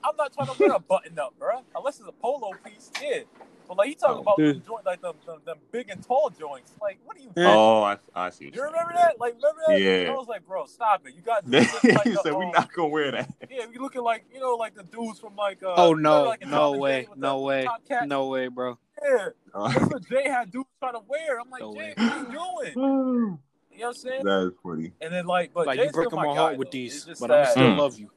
I'm 0.03 0.17
not 0.17 0.33
trying 0.33 0.49
to 0.49 0.61
wear 0.61 0.73
a 0.73 0.81
button 0.81 1.19
up, 1.19 1.35
bro. 1.39 1.61
Unless 1.77 2.01
it's 2.01 2.09
a 2.09 2.13
polo 2.13 2.51
piece, 2.65 2.91
yeah. 3.01 3.21
But 3.67 3.79
like 3.79 3.89
he 3.89 3.95
talk 3.95 4.17
Oh, 4.19 4.21
about 4.21 4.37
dude. 4.37 4.57
them 4.57 4.63
joint, 4.67 4.85
like 4.87 5.01
them, 5.01 5.15
them, 5.27 5.39
them 5.45 5.57
big 5.73 5.89
and 5.89 6.03
tall 6.07 6.31
joints. 6.39 6.73
Like, 6.83 6.99
what 7.05 7.17
are 7.17 7.21
you? 7.21 7.31
Yeah. 7.37 7.55
Oh, 7.57 7.83
I, 7.83 7.97
I 8.15 8.31
see 8.31 8.47
what 8.47 8.55
You 8.55 8.61
you're 8.61 8.71
remember 8.71 8.93
that? 8.95 9.19
Like, 9.19 9.35
remember 9.37 9.61
that? 9.69 9.81
Yeah. 9.81 10.11
I 10.11 10.15
was 10.15 10.29
like, 10.29 10.47
bro, 10.47 10.67
stop 10.67 11.07
it. 11.07 11.15
You 11.15 11.23
got 11.23 11.49
saying. 11.49 11.67
like 11.95 12.05
he 12.05 12.13
the, 12.13 12.21
said, 12.23 12.33
we're 12.35 12.45
um, 12.45 12.51
not 12.51 12.73
going 12.73 12.91
to 12.91 12.93
wear 12.93 13.11
that. 13.13 13.35
Yeah, 13.51 13.65
you 13.73 13.81
looking 13.81 14.03
like 14.03 14.25
you 14.33 14.41
know, 14.41 14.55
like 14.57 14.75
the 14.75 14.83
dudes 14.83 15.19
from 15.19 15.35
like. 15.37 15.63
Uh, 15.63 15.73
Oh 15.77 15.93
remember, 15.93 16.03
no, 16.03 16.23
like, 16.25 16.47
no 16.47 16.73
way, 16.77 17.07
no 17.17 17.41
way, 17.41 17.69
no 18.05 18.27
way, 18.29 18.49
bro. 18.49 18.79
Yeah, 19.03 19.29
Uh, 19.55 19.69
that's 19.73 19.91
what 19.91 20.09
Jay 20.09 20.29
had 20.29 20.51
dudes 20.53 20.69
trying 20.81 20.93
to 20.95 21.01
wear. 21.09 21.41
I'm 21.41 21.49
like, 21.51 21.63
No 21.63 21.73
Jay, 21.73 21.79
way. 21.79 21.95
what 21.97 22.13
are 22.13 22.19
you 22.19 22.27
doing? 22.75 23.39
You 23.77 23.81
know 23.81 23.87
what 23.89 23.97
I'm 23.97 24.03
saying? 24.03 24.25
that 24.25 24.41
is 24.47 24.53
funny. 24.63 24.93
And 25.01 25.13
then 25.13 25.27
like, 25.27 25.53
but 25.53 25.67
Like 25.67 25.79
Jay's 25.79 25.87
you 25.87 25.93
broke 25.93 26.07
still 26.11 26.17
my 26.21 26.27
my 26.27 26.35
heart 26.35 26.53
guy, 26.53 26.59
with 26.59 26.69
though. 26.69 26.73
these, 26.73 26.95
It's 26.95 27.05
just 27.07 27.21
but 27.21 27.33
I 27.33 27.45
still 27.47 27.71
Mm. 27.71 27.79
love 27.79 27.99
you. 27.99 28.09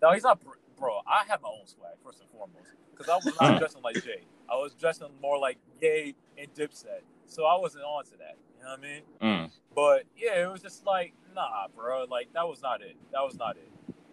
No, 0.00 0.12
he's 0.12 0.22
not, 0.22 0.38
bro. 0.78 1.00
I 1.04 1.24
have 1.28 1.42
my 1.42 1.48
own 1.48 1.66
swag 1.66 1.94
first 2.04 2.20
and 2.20 2.30
foremost 2.30 2.77
because 2.98 3.10
I 3.12 3.24
was 3.24 3.34
not 3.40 3.58
dressing 3.58 3.82
like 3.82 4.02
Jay. 4.02 4.22
I 4.50 4.56
was 4.56 4.74
dressing 4.74 5.08
more 5.22 5.38
like 5.38 5.58
Gay 5.80 6.14
and 6.36 6.52
Dipset, 6.54 7.02
so 7.26 7.44
I 7.44 7.58
wasn't 7.58 7.84
on 7.84 8.04
to 8.06 8.10
that. 8.18 8.36
You 8.58 8.64
know 8.64 8.70
what 8.70 8.78
I 8.78 8.82
mean? 8.82 9.02
Mm. 9.46 9.50
But 9.74 10.04
yeah, 10.16 10.42
it 10.42 10.50
was 10.50 10.60
just 10.60 10.84
like, 10.84 11.12
nah, 11.34 11.68
bro. 11.74 12.04
Like 12.10 12.32
that 12.34 12.46
was 12.48 12.60
not 12.62 12.82
it. 12.82 12.96
That 13.12 13.22
was 13.22 13.36
not 13.38 13.56
it. 13.56 13.70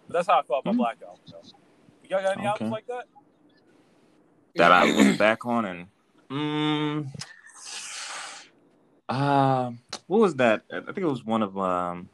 But 0.07 0.13
that's 0.13 0.27
how 0.27 0.39
I 0.39 0.43
felt 0.43 0.63
about 0.65 0.75
Mm. 0.75 0.77
Black 0.77 0.97
Album. 1.01 1.19
Though. 1.31 1.41
Y'all 2.09 2.21
got 2.21 2.37
any 2.37 2.41
Okay. 2.41 2.47
albums 2.47 2.71
like 2.71 2.87
that? 2.87 3.05
That 4.55 4.71
I 4.71 4.85
look 4.91 5.17
back 5.17 5.45
on 5.45 5.65
and. 5.65 5.87
Mm, 6.29 7.07
uh, 9.09 9.71
what 10.07 10.19
was 10.19 10.35
that? 10.35 10.63
I 10.71 10.79
think 10.79 10.97
it 10.99 11.05
was 11.05 11.23
one 11.23 11.43
of 11.43 11.57
um. 11.57 12.09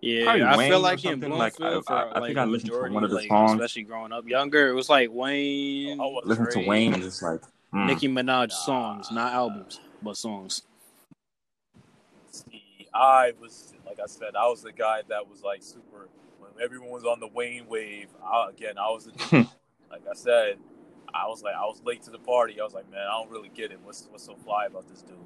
Yeah, 0.00 0.24
Probably 0.24 0.42
I 0.44 0.68
feel 0.68 0.80
like 0.80 1.04
in 1.04 1.10
something, 1.20 1.30
like, 1.32 1.56
Bloomfield 1.56 1.84
I- 1.88 1.92
I- 1.92 2.02
I 2.02 2.18
like 2.20 2.28
think 2.28 2.38
I 2.38 2.44
the 2.44 2.50
listened 2.52 2.70
to 2.70 2.72
majority, 2.76 2.94
one 2.94 3.04
of 3.04 3.10
the 3.10 3.16
like, 3.16 3.28
songs. 3.28 3.52
especially 3.52 3.82
growing 3.82 4.12
up 4.12 4.28
younger. 4.28 4.68
It 4.68 4.74
was 4.74 4.88
like 4.88 5.08
Wayne, 5.12 6.00
I 6.00 6.04
was 6.04 6.22
Listen 6.24 6.48
to 6.50 6.68
Wayne 6.68 6.94
and 6.94 7.02
just 7.02 7.20
like. 7.22 7.40
mm. 7.74 7.86
Nicki 7.86 8.06
Minaj 8.08 8.48
Nah. 8.50 8.54
songs, 8.54 9.10
not 9.10 9.32
albums, 9.32 9.80
but 10.00 10.16
songs. 10.16 10.62
See, 12.30 12.88
I 12.94 13.32
was 13.40 13.74
like 13.86 13.98
I 14.00 14.06
said, 14.06 14.36
I 14.36 14.46
was 14.48 14.62
the 14.62 14.72
guy 14.72 15.02
that 15.08 15.28
was 15.28 15.42
like 15.42 15.62
super. 15.62 16.08
When 16.38 16.50
everyone 16.62 16.90
was 16.90 17.04
on 17.04 17.20
the 17.20 17.26
Wayne 17.28 17.66
wave, 17.68 18.08
I, 18.24 18.50
again, 18.50 18.78
I 18.78 18.88
was 18.90 19.04
the 19.30 19.48
like 19.90 20.02
I 20.08 20.14
said, 20.14 20.58
I 21.12 21.26
was 21.26 21.42
like 21.42 21.54
I 21.56 21.64
was 21.64 21.82
late 21.84 22.02
to 22.04 22.10
the 22.10 22.18
party. 22.18 22.60
I 22.60 22.64
was 22.64 22.74
like, 22.74 22.88
man, 22.90 23.00
I 23.00 23.10
don't 23.18 23.30
really 23.30 23.50
get 23.54 23.72
it. 23.72 23.80
What's 23.82 24.06
what's 24.10 24.24
so 24.24 24.36
fly 24.36 24.66
about 24.66 24.88
this 24.88 25.02
dude? 25.02 25.16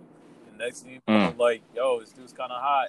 And 0.49 0.59
next 0.59 0.81
thing, 0.81 1.01
you 1.07 1.15
know, 1.15 1.33
Mm. 1.33 1.39
like, 1.39 1.63
yo, 1.75 2.01
this 2.01 2.11
dude's 2.11 2.33
kind 2.33 2.51
of 2.53 2.61
hot. 2.63 2.89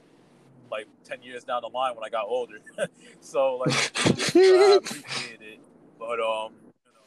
Like 0.71 0.87
ten 1.03 1.21
years 1.21 1.43
down 1.43 1.61
the 1.61 1.67
line 1.69 1.95
when 1.95 2.03
I 2.03 2.09
got 2.09 2.25
older, 2.25 2.59
so 3.21 3.57
like 3.57 3.73
I 3.97 4.79
appreciated 4.83 5.41
it. 5.41 5.59
But 5.99 6.19
um, 6.19 6.53
you 6.85 6.91
know, 6.93 7.05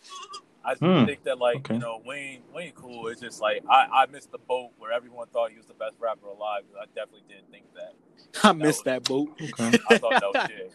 I 0.64 0.72
just 0.74 0.82
Hmm. 0.82 1.04
think 1.04 1.24
that 1.24 1.38
like 1.38 1.56
Okay. 1.56 1.74
you 1.74 1.80
know 1.80 2.00
Wayne 2.04 2.42
Wayne 2.54 2.72
cool. 2.74 3.08
is 3.08 3.20
just 3.20 3.40
like 3.40 3.62
I 3.68 3.86
I 3.92 4.06
missed 4.06 4.30
the 4.32 4.38
boat 4.38 4.70
where 4.78 4.92
everyone 4.92 5.26
thought 5.28 5.50
he 5.50 5.56
was 5.56 5.66
the 5.66 5.74
best 5.74 5.96
rapper 5.98 6.28
alive. 6.28 6.62
I 6.80 6.84
definitely 6.94 7.22
didn't 7.28 7.50
think 7.50 7.64
that. 7.74 7.94
I 8.44 8.52
missed 8.52 8.84
that 8.84 9.04
boat. 9.04 9.30
Okay. 9.40 9.78
I 9.90 9.98
thought 9.98 10.20
that 10.20 10.22
was 10.22 10.48
Jay. 10.48 10.70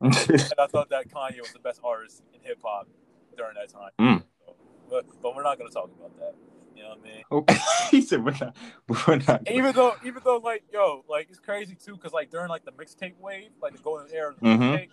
and 0.00 0.60
I 0.60 0.66
thought 0.66 0.90
that 0.90 1.08
Kanye 1.08 1.40
was 1.40 1.52
the 1.52 1.58
best 1.58 1.80
artist 1.82 2.22
in 2.34 2.40
hip 2.42 2.58
hop 2.62 2.88
during 3.36 3.54
that 3.54 3.68
time. 3.68 3.90
Mm. 4.00 4.22
So, 4.46 4.54
but, 4.90 5.04
but 5.22 5.34
we're 5.34 5.42
not 5.42 5.58
gonna 5.58 5.70
talk 5.70 5.90
about 5.98 6.16
that. 6.18 6.34
You 6.78 6.84
know 6.84 6.90
what 6.90 6.98
I 7.00 7.02
mean? 7.02 7.24
okay. 7.32 7.58
he 7.90 8.00
said 8.02 8.24
we're 8.24 8.34
not. 8.40 8.56
We're 8.88 9.16
not. 9.16 9.42
And 9.46 9.56
even 9.56 9.74
though, 9.74 9.94
even 10.04 10.22
though, 10.24 10.36
like, 10.36 10.62
yo, 10.72 11.04
like, 11.08 11.26
it's 11.28 11.40
crazy 11.40 11.74
too, 11.74 11.94
because 11.94 12.12
like 12.12 12.30
during 12.30 12.48
like 12.48 12.64
the 12.64 12.70
mixtape 12.70 13.18
wave, 13.18 13.50
like 13.60 13.72
the 13.72 13.82
golden 13.82 14.06
era 14.14 14.30
of 14.30 14.36
the 14.36 14.46
Mhm. 14.46 14.60
mixtape, 14.60 14.90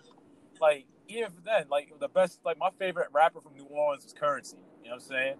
like 0.60 0.86
even 1.06 1.30
then, 1.44 1.66
like 1.70 1.92
the 2.00 2.08
best, 2.08 2.40
like 2.44 2.58
my 2.58 2.70
favorite 2.78 3.08
rapper 3.12 3.40
from 3.40 3.54
New 3.54 3.66
Orleans 3.66 4.02
was 4.02 4.12
Curren$y. 4.12 4.58
You 4.82 4.90
know 4.90 4.96
what 4.96 5.02
I'm 5.02 5.08
saying? 5.08 5.34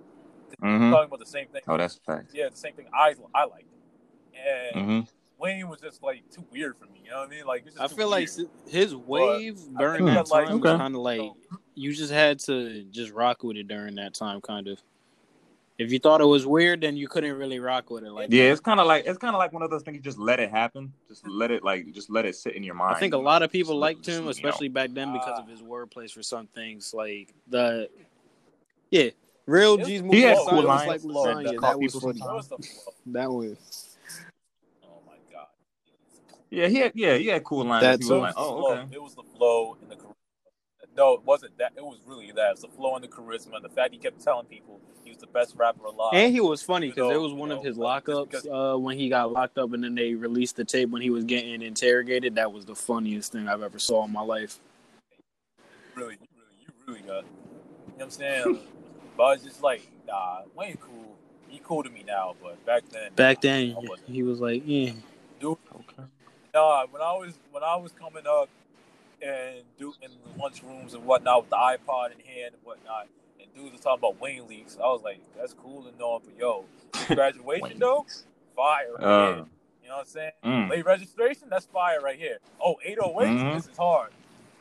Mhm. 0.63 0.91
Talking 0.93 1.07
about 1.09 1.19
the 1.19 1.27
same 1.27 1.49
thing. 1.49 1.63
Oh, 1.67 1.77
that's 1.77 1.97
a 1.97 2.01
fact. 2.01 2.31
Yeah, 2.33 2.49
the 2.49 2.57
same 2.57 2.75
thing 2.75 2.87
I 2.95 3.15
I 3.35 3.47
liked. 3.47 3.67
And 4.47 4.77
hmm 4.77 5.01
Wayne 5.39 5.69
was 5.69 5.81
just 5.81 6.03
like 6.03 6.23
too 6.31 6.45
weird 6.53 6.79
for 6.79 6.85
me. 6.87 7.01
You 7.05 7.11
know 7.11 7.19
what 7.19 7.27
I 7.27 7.31
mean? 7.31 7.45
Like 7.45 7.65
it's 7.67 7.75
just 7.77 7.85
I 7.85 7.89
too 7.89 7.97
feel 7.97 8.09
like 8.09 8.29
weird. 8.37 8.51
his 8.69 8.95
wave 8.95 9.59
I 9.77 9.79
during 9.81 10.05
that 10.07 10.15
that, 10.15 10.31
like, 10.31 10.47
time 10.47 10.61
was 10.61 10.77
kind 10.79 10.95
of 10.95 11.01
like 11.01 11.33
you 11.75 11.93
just 11.93 12.13
had 12.13 12.39
to 12.41 12.85
just 12.85 13.13
rock 13.13 13.43
with 13.43 13.57
it 13.57 13.67
during 13.67 13.97
that 13.97 14.15
time, 14.15 14.41
kind 14.41 14.69
of. 14.69 14.81
If 15.79 15.93
you 15.93 15.99
thought 15.99 16.23
it 16.23 16.25
was 16.27 16.47
weird, 16.47 16.81
then 16.81 16.97
you 16.97 17.07
couldn't 17.07 17.35
really 17.37 17.59
rock 17.59 17.91
with 17.91 18.03
it. 18.05 18.11
Like, 18.11 18.29
Yeah, 18.33 18.45
it's 18.45 18.61
kind 18.61 18.81
of 18.81 18.87
like 18.87 19.05
it's 19.07 19.19
kind 19.19 19.35
of 19.35 19.39
like 19.39 19.53
one 19.53 19.63
of 19.63 19.71
those 19.71 19.83
things. 19.83 19.97
You 19.97 20.03
just 20.03 20.19
let 20.19 20.41
it 20.41 20.51
happen. 20.51 20.91
Just 21.07 21.27
let 21.29 21.51
it 21.51 21.63
like 21.63 21.93
just 21.93 22.09
let 22.09 22.25
it 22.25 22.35
sit 22.35 22.55
in 22.55 22.63
your 22.63 22.75
mind. 22.75 22.97
I 22.97 22.99
think 22.99 23.13
a 23.13 23.19
lot 23.19 23.43
of 23.43 23.53
people 23.53 23.75
Just 23.75 23.81
liked 23.81 24.03
just, 24.03 24.09
him, 24.17 24.23
you 24.23 24.25
know. 24.25 24.31
especially 24.31 24.69
back 24.69 24.91
then 24.95 25.13
because 25.13 25.35
Ah. 25.39 25.43
of 25.43 25.49
his 25.49 25.61
wordplay 25.61 26.11
for 26.11 26.23
some 26.23 26.47
things. 26.47 26.95
Like 26.95 27.35
the, 27.49 27.91
yeah, 28.91 29.11
real 29.45 29.75
It's- 29.75 29.87
G's 29.87 30.01
He 30.01 30.07
moving 30.07 30.23
had 30.23 30.39
cool 30.49 30.63
lines 30.63 30.87
like 30.89 31.01
that 31.03 31.09
lasagna. 31.09 31.57
caught 31.59 31.71
That 31.73 31.79
was 31.81 31.95
funny. 31.95 32.21
What 32.21 32.35
was 32.37 32.49
the? 32.49 32.69
That 33.07 33.31
was. 33.31 33.97
Oh 34.83 34.89
my 35.07 35.13
god. 35.31 35.47
Yeah, 36.49 36.69
he 36.69 36.77
had 36.77 36.93
yeah 36.95 37.17
he 37.19 37.27
had 37.27 37.45
cool 37.45 37.65
lines. 37.67 37.83
That's 37.83 38.07
he 38.07 38.13
was 38.13 38.19
a- 38.19 38.23
like, 38.23 38.35
the 38.35 38.41
oh 38.41 38.61
flow. 38.61 38.73
okay. 38.79 38.95
It 38.95 39.03
was 39.03 39.15
the 39.15 39.23
flow 39.37 39.77
and 39.83 39.91
the 39.91 39.97
charisma. 39.97 40.06
No, 40.97 41.13
it 41.13 41.25
wasn't 41.25 41.57
that. 41.59 41.73
It 41.77 41.85
was 41.85 41.99
really 42.07 42.33
that. 42.33 42.49
It 42.49 42.51
was 42.53 42.61
the 42.63 42.69
flow 42.69 42.95
and 42.95 43.05
the 43.05 43.09
charisma. 43.09 43.61
The 43.61 43.69
fact 43.69 43.93
he 43.93 43.99
kept 43.99 44.23
telling 44.23 44.47
people 44.47 44.81
he 45.05 45.11
was 45.11 45.19
the 45.19 45.27
best 45.27 45.55
rapper 45.57 45.85
alive. 45.85 46.15
And 46.15 46.33
he 46.33 46.41
was 46.41 46.63
funny 46.63 46.89
because 46.89 47.13
it 47.13 47.21
was 47.21 47.35
one 47.35 47.51
you 47.51 47.57
of 47.57 47.65
his 47.65 47.77
lockups 47.77 48.31
because- 48.31 48.47
uh, 48.47 48.79
when 48.79 48.97
he 48.97 49.09
got 49.09 49.31
locked 49.31 49.59
up, 49.59 49.73
and 49.73 49.85
then 49.85 49.95
they 49.95 50.15
released 50.15 50.57
the 50.57 50.65
tape 50.65 50.89
when 50.91 51.03
he 51.03 51.11
was 51.11 51.25
getting 51.25 51.61
interrogated. 51.61 52.37
That 52.37 52.53
was 52.53 52.65
the 52.65 52.75
funniest 52.75 53.33
thing 53.33 53.47
I've 53.47 53.63
ever 53.63 53.79
saw 53.79 54.05
in 54.05 54.13
my 54.13 54.23
life. 54.23 54.59
really, 55.95 56.15
you 56.15 56.29
really, 56.35 56.57
you 56.61 56.73
really 56.87 57.01
got. 57.01 57.09
You 57.09 57.13
know 57.13 57.25
what 57.97 58.05
I'm 58.05 58.11
saying? 58.11 58.61
but 59.17 59.23
I 59.23 59.33
was 59.33 59.43
just 59.43 59.63
like, 59.63 59.87
nah, 60.07 60.43
Wayne 60.55 60.77
cool. 60.77 61.17
He 61.49 61.61
cool 61.63 61.83
to 61.83 61.91
me 61.91 62.05
now, 62.07 62.35
but 62.43 62.65
back 62.67 62.83
then. 62.91 63.13
Back 63.15 63.37
nah, 63.45 63.51
then, 63.51 63.77
he 64.07 64.23
was 64.23 64.41
like, 64.41 64.63
"Yeah, 64.67 64.93
Dude, 65.39 65.59
Okay. 65.73 66.09
nah, 66.53 66.87
when 66.91 67.01
I 67.01 67.13
was 67.13 67.35
when 67.51 67.63
I 67.63 67.77
was 67.77 67.93
coming 67.93 68.25
up 68.27 68.49
and 69.23 69.63
do 69.79 69.95
in 70.03 70.11
the 70.11 70.43
lunchrooms 70.43 70.95
and 70.95 71.05
whatnot 71.05 71.43
with 71.43 71.51
the 71.51 71.57
iPod 71.57 72.07
in 72.13 72.21
hand 72.25 72.55
and 72.55 72.63
whatnot, 72.65 73.09
and 73.41 73.53
dudes 73.55 73.73
were 73.73 73.79
talking 73.79 73.99
about 74.01 74.21
Wayne 74.21 74.47
leaks. 74.47 74.77
I 74.79 74.87
was 74.87 75.03
like, 75.03 75.21
that's 75.39 75.55
cool 75.55 75.87
and 75.87 76.01
all, 76.01 76.21
but 76.25 76.37
yo, 76.39 76.65
graduation 77.15 77.63
Wayne 77.63 77.79
though, 77.79 78.07
fire 78.55 78.93
right 78.99 79.05
Uh, 79.05 79.27
here. 79.35 79.45
You 79.83 79.89
know 79.91 79.97
what 79.99 80.01
I'm 80.01 80.07
saying? 80.07 80.33
Mm. 80.45 80.71
Late 80.71 80.85
registration, 80.85 81.49
that's 81.49 81.67
fire 81.67 82.01
right 82.01 82.19
here. 82.19 82.39
Oh, 82.61 82.77
808, 82.85 83.29
Mhm. 83.29 83.55
this 83.55 83.69
is 83.69 83.77
hard. 83.77 84.11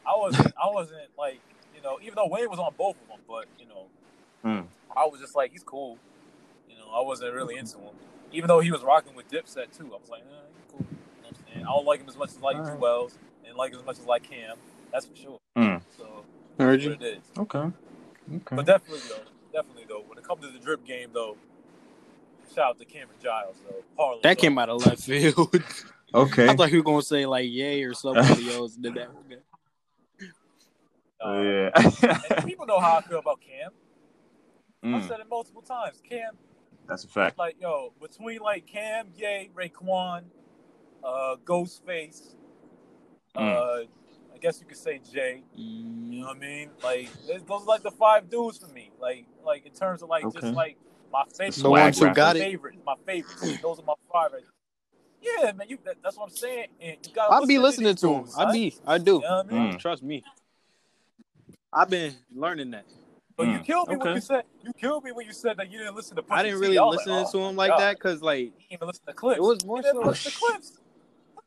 I 0.06 0.16
wasn't, 0.16 0.53
I 0.62 0.70
wasn't 0.70 1.01
like, 1.18 1.39
you 1.76 1.82
know, 1.82 1.97
even 2.01 2.14
though 2.16 2.28
Wayne 2.28 2.49
was 2.49 2.60
on 2.60 2.74
both 2.78 2.95
of 3.01 3.08
them, 3.08 3.20
but 3.28 3.45
you 3.60 3.66
know, 3.66 3.88
Mm. 4.43 4.68
I 4.95 5.06
was 5.06 5.20
just 5.20 5.36
like, 5.36 5.51
he's 5.51 5.64
cool. 5.64 5.97
You 6.70 6.78
know, 6.78 6.88
I 6.93 7.01
wasn't 7.01 7.34
really 7.34 7.58
into 7.58 7.78
him, 7.80 7.95
even 8.32 8.47
though 8.47 8.60
he 8.60 8.70
was 8.72 8.84
rocking 8.84 9.16
with 9.16 9.28
Dipset 9.32 9.76
too. 9.76 9.88
I 9.93 9.97
was 9.99 10.10
like, 10.10 10.22
eh, 10.22 10.47
he's 10.56 10.72
cool. 10.72 10.82
You 10.82 10.86
know 11.24 11.30
what 11.30 11.38
I'm 11.39 11.53
saying? 11.53 11.66
I 11.66 11.70
don't 11.70 11.86
like 11.86 11.99
him 12.01 12.08
as 12.10 12.16
much 12.18 12.30
as 12.30 12.38
I 12.38 12.41
like 12.41 12.56
Alright. 12.58 12.72
Drew 12.74 12.80
Wells, 12.82 13.18
and 13.56 13.58
like 13.58 13.72
him 13.74 13.80
as 13.80 13.86
much 13.86 13.97
as 13.99 14.03
I 14.03 14.08
like 14.08 14.24
Cam. 14.24 14.58
That's 14.91 15.06
for 15.06 15.16
sure. 15.16 15.38
Mm. 15.58 15.82
So 15.97 16.26
heard 16.60 16.74
that's 16.82 16.84
you." 16.84 16.89
what 16.91 17.01
it 17.01 17.18
is. 17.18 17.24
Okay. 17.39 17.60
Okay. 18.36 18.56
But 18.56 18.66
definitely 18.66 19.01
though, 19.08 19.24
definitely 19.53 19.86
though, 19.88 20.03
when 20.08 20.18
it 20.18 20.24
comes 20.24 20.41
to 20.45 20.51
the 20.51 20.60
drip 20.60 20.86
game 20.86 21.10
though, 21.14 21.38
shout 22.53 22.72
out 22.72 22.80
to 22.80 22.86
Cameron 22.86 23.18
Giles 23.22 23.56
though. 23.68 23.84
Harlem 23.97 24.20
That 24.24 24.38
Glow. 24.38 24.41
came 24.41 24.58
out 24.58 24.70
of 24.70 24.82
left 24.86 25.03
field. 25.03 25.56
Okay. 26.14 26.47
I 26.47 26.56
thought 26.56 26.72
you 26.72 26.78
were 26.78 26.84
gonna 26.84 27.01
say 27.01 27.26
like 27.26 27.49
yay 27.51 27.84
or 27.84 27.93
somebody 27.93 28.49
else 28.49 28.76
did 28.76 28.93
that. 28.93 29.10
Uh, 29.10 29.12
Oh, 31.22 31.41
yeah. 31.41 31.72
people 32.45 32.66
know 32.66 32.80
how 32.80 32.97
I 32.99 33.01
feel 33.01 33.20
about 33.20 33.41
Cam. 33.41 33.72
I've 34.93 35.01
Mm, 35.03 35.08
said 35.08 35.20
it 35.20 35.28
multiple 35.30 35.62
times. 35.62 36.01
Cam, 36.08 36.36
that's 36.88 37.03
a 37.03 37.08
fact. 37.10 37.38
like 37.38 37.58
yo, 37.60 37.91
between 37.99 38.39
like 38.39 38.66
Cam, 38.66 39.08
Yay, 39.18 39.49
Raekwon, 39.56 40.22
uh, 41.03 41.36
Ghostface, 41.43 42.36
Mm. 43.36 43.56
uh, 43.56 43.86
I 44.34 44.38
guess 44.40 44.60
you 44.60 44.66
could 44.68 44.78
say 44.78 45.00
Jay. 45.12 45.44
You 45.56 45.64
Mm, 45.64 46.20
know 46.22 46.28
what 46.28 46.38
I 46.38 46.40
mean? 46.40 46.70
Like 46.84 47.10
those 47.28 47.44
those 47.44 47.62
are 47.64 47.66
like 47.66 47.84
the 47.84 47.92
five 47.92 48.30
dudes 48.30 48.58
for 48.58 48.68
me. 48.68 48.92
Like 49.00 49.26
like 49.46 49.66
in 49.66 49.74
terms 49.74 50.02
of 50.02 50.10
like 50.10 50.24
Okay. 50.26 50.40
just 50.40 50.54
like 50.54 50.78
my 51.12 51.24
favorite, 51.38 51.56
The 51.56 51.70
ones 51.70 51.96
who 51.98 52.02
Swag 52.06 52.16
got 52.16 52.36
it. 52.36 52.40
favorite, 52.40 52.76
my 52.86 52.96
favorites. 53.06 53.42
Those 53.62 53.80
are 53.80 53.84
my 53.86 53.94
five. 54.12 54.32
Yeah, 55.22 55.52
man, 55.54 55.68
you 55.70 55.78
that, 55.86 55.98
that's 56.04 56.18
what 56.18 56.26
I'm 56.26 56.30
saying. 56.36 56.68
And 56.80 56.98
you 57.08 57.14
gotta 57.14 57.34
I 57.44 57.46
be 57.46 57.58
listening 57.58 57.96
to 57.96 58.14
him. 58.14 58.22
dudes, 58.24 58.36
I 58.38 58.44
son. 58.44 58.54
be. 58.54 58.76
I 58.86 58.98
do. 58.98 59.14
You 59.16 59.20
know 59.22 59.36
what 59.38 59.46
I 59.46 59.50
mean? 59.50 59.74
Mm. 59.74 59.80
Trust 59.80 60.04
me. 60.04 60.24
I've 61.74 61.90
been 61.90 62.16
learning 62.34 62.72
that. 62.72 62.86
But 63.38 63.48
you 63.48 63.60
Mm, 63.60 63.66
killed 63.66 63.90
me 63.90 63.96
when 63.98 64.16
you 64.16 64.22
said 64.22 64.44
you 64.64 64.72
killed 64.74 65.04
me 65.04 65.12
when 65.12 65.26
you 65.26 65.34
said 65.34 65.58
that 65.58 65.70
you 65.72 65.80
didn't 65.80 65.96
listen 65.96 66.16
to. 66.16 66.22
Pusha 66.22 66.32
I 66.32 66.44
didn't 66.44 66.60
really 66.60 66.78
was 66.80 66.96
listen 66.96 67.14
like, 67.14 67.32
to 67.32 67.38
oh 67.38 67.50
him 67.50 67.56
like 67.58 67.72
God. 67.72 67.80
that 67.80 67.98
because 67.98 68.22
like 68.22 68.40
You 68.40 68.52
didn't 68.52 68.72
even 68.72 68.88
listen 68.88 69.04
to 69.08 69.14
Clipse. 69.14 69.38
it 69.38 69.42
was 69.42 69.66
more 69.66 69.78
You 69.78 69.84
didn't 69.84 69.96
so. 70.04 70.08
listen 70.10 70.32
to 70.32 70.38
Clipse. 70.38 70.72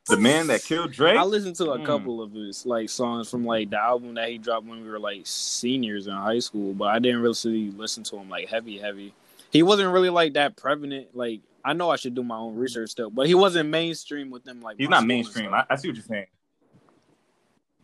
The 0.09 0.16
man 0.16 0.46
that 0.48 0.62
killed 0.64 0.92
Drake. 0.92 1.18
I 1.18 1.22
listened 1.24 1.56
to 1.56 1.72
a 1.72 1.78
Mm. 1.78 1.84
couple 1.84 2.22
of 2.22 2.32
his 2.32 2.64
like 2.64 2.88
songs 2.88 3.30
from 3.30 3.44
like 3.44 3.70
the 3.70 3.78
album 3.78 4.14
that 4.14 4.28
he 4.28 4.38
dropped 4.38 4.66
when 4.66 4.82
we 4.82 4.88
were 4.88 4.98
like 4.98 5.22
seniors 5.24 6.06
in 6.06 6.14
high 6.14 6.38
school, 6.38 6.72
but 6.72 6.86
I 6.86 6.98
didn't 6.98 7.20
really 7.20 7.70
listen 7.70 8.02
to 8.04 8.16
him 8.16 8.28
like 8.30 8.48
heavy, 8.48 8.78
heavy. 8.78 9.14
He 9.50 9.62
wasn't 9.62 9.92
really 9.92 10.11
like 10.11 10.34
that 10.34 10.56
prevalent. 10.56 11.14
Like 11.14 11.40
I 11.64 11.72
know 11.72 11.90
I 11.90 11.96
should 11.96 12.14
do 12.14 12.22
my 12.22 12.36
own 12.36 12.56
research 12.56 12.90
still, 12.90 13.11
but 13.11 13.26
he 13.26 13.34
wasn't 13.34 13.68
mainstream 13.68 14.30
with 14.30 14.44
them. 14.44 14.62
Like 14.62 14.76
He's 14.78 14.88
not 14.88 15.04
mainstream. 15.04 15.52
I, 15.52 15.64
I 15.68 15.76
see 15.76 15.88
what 15.88 15.96
you're 15.96 16.04
saying. 16.04 16.26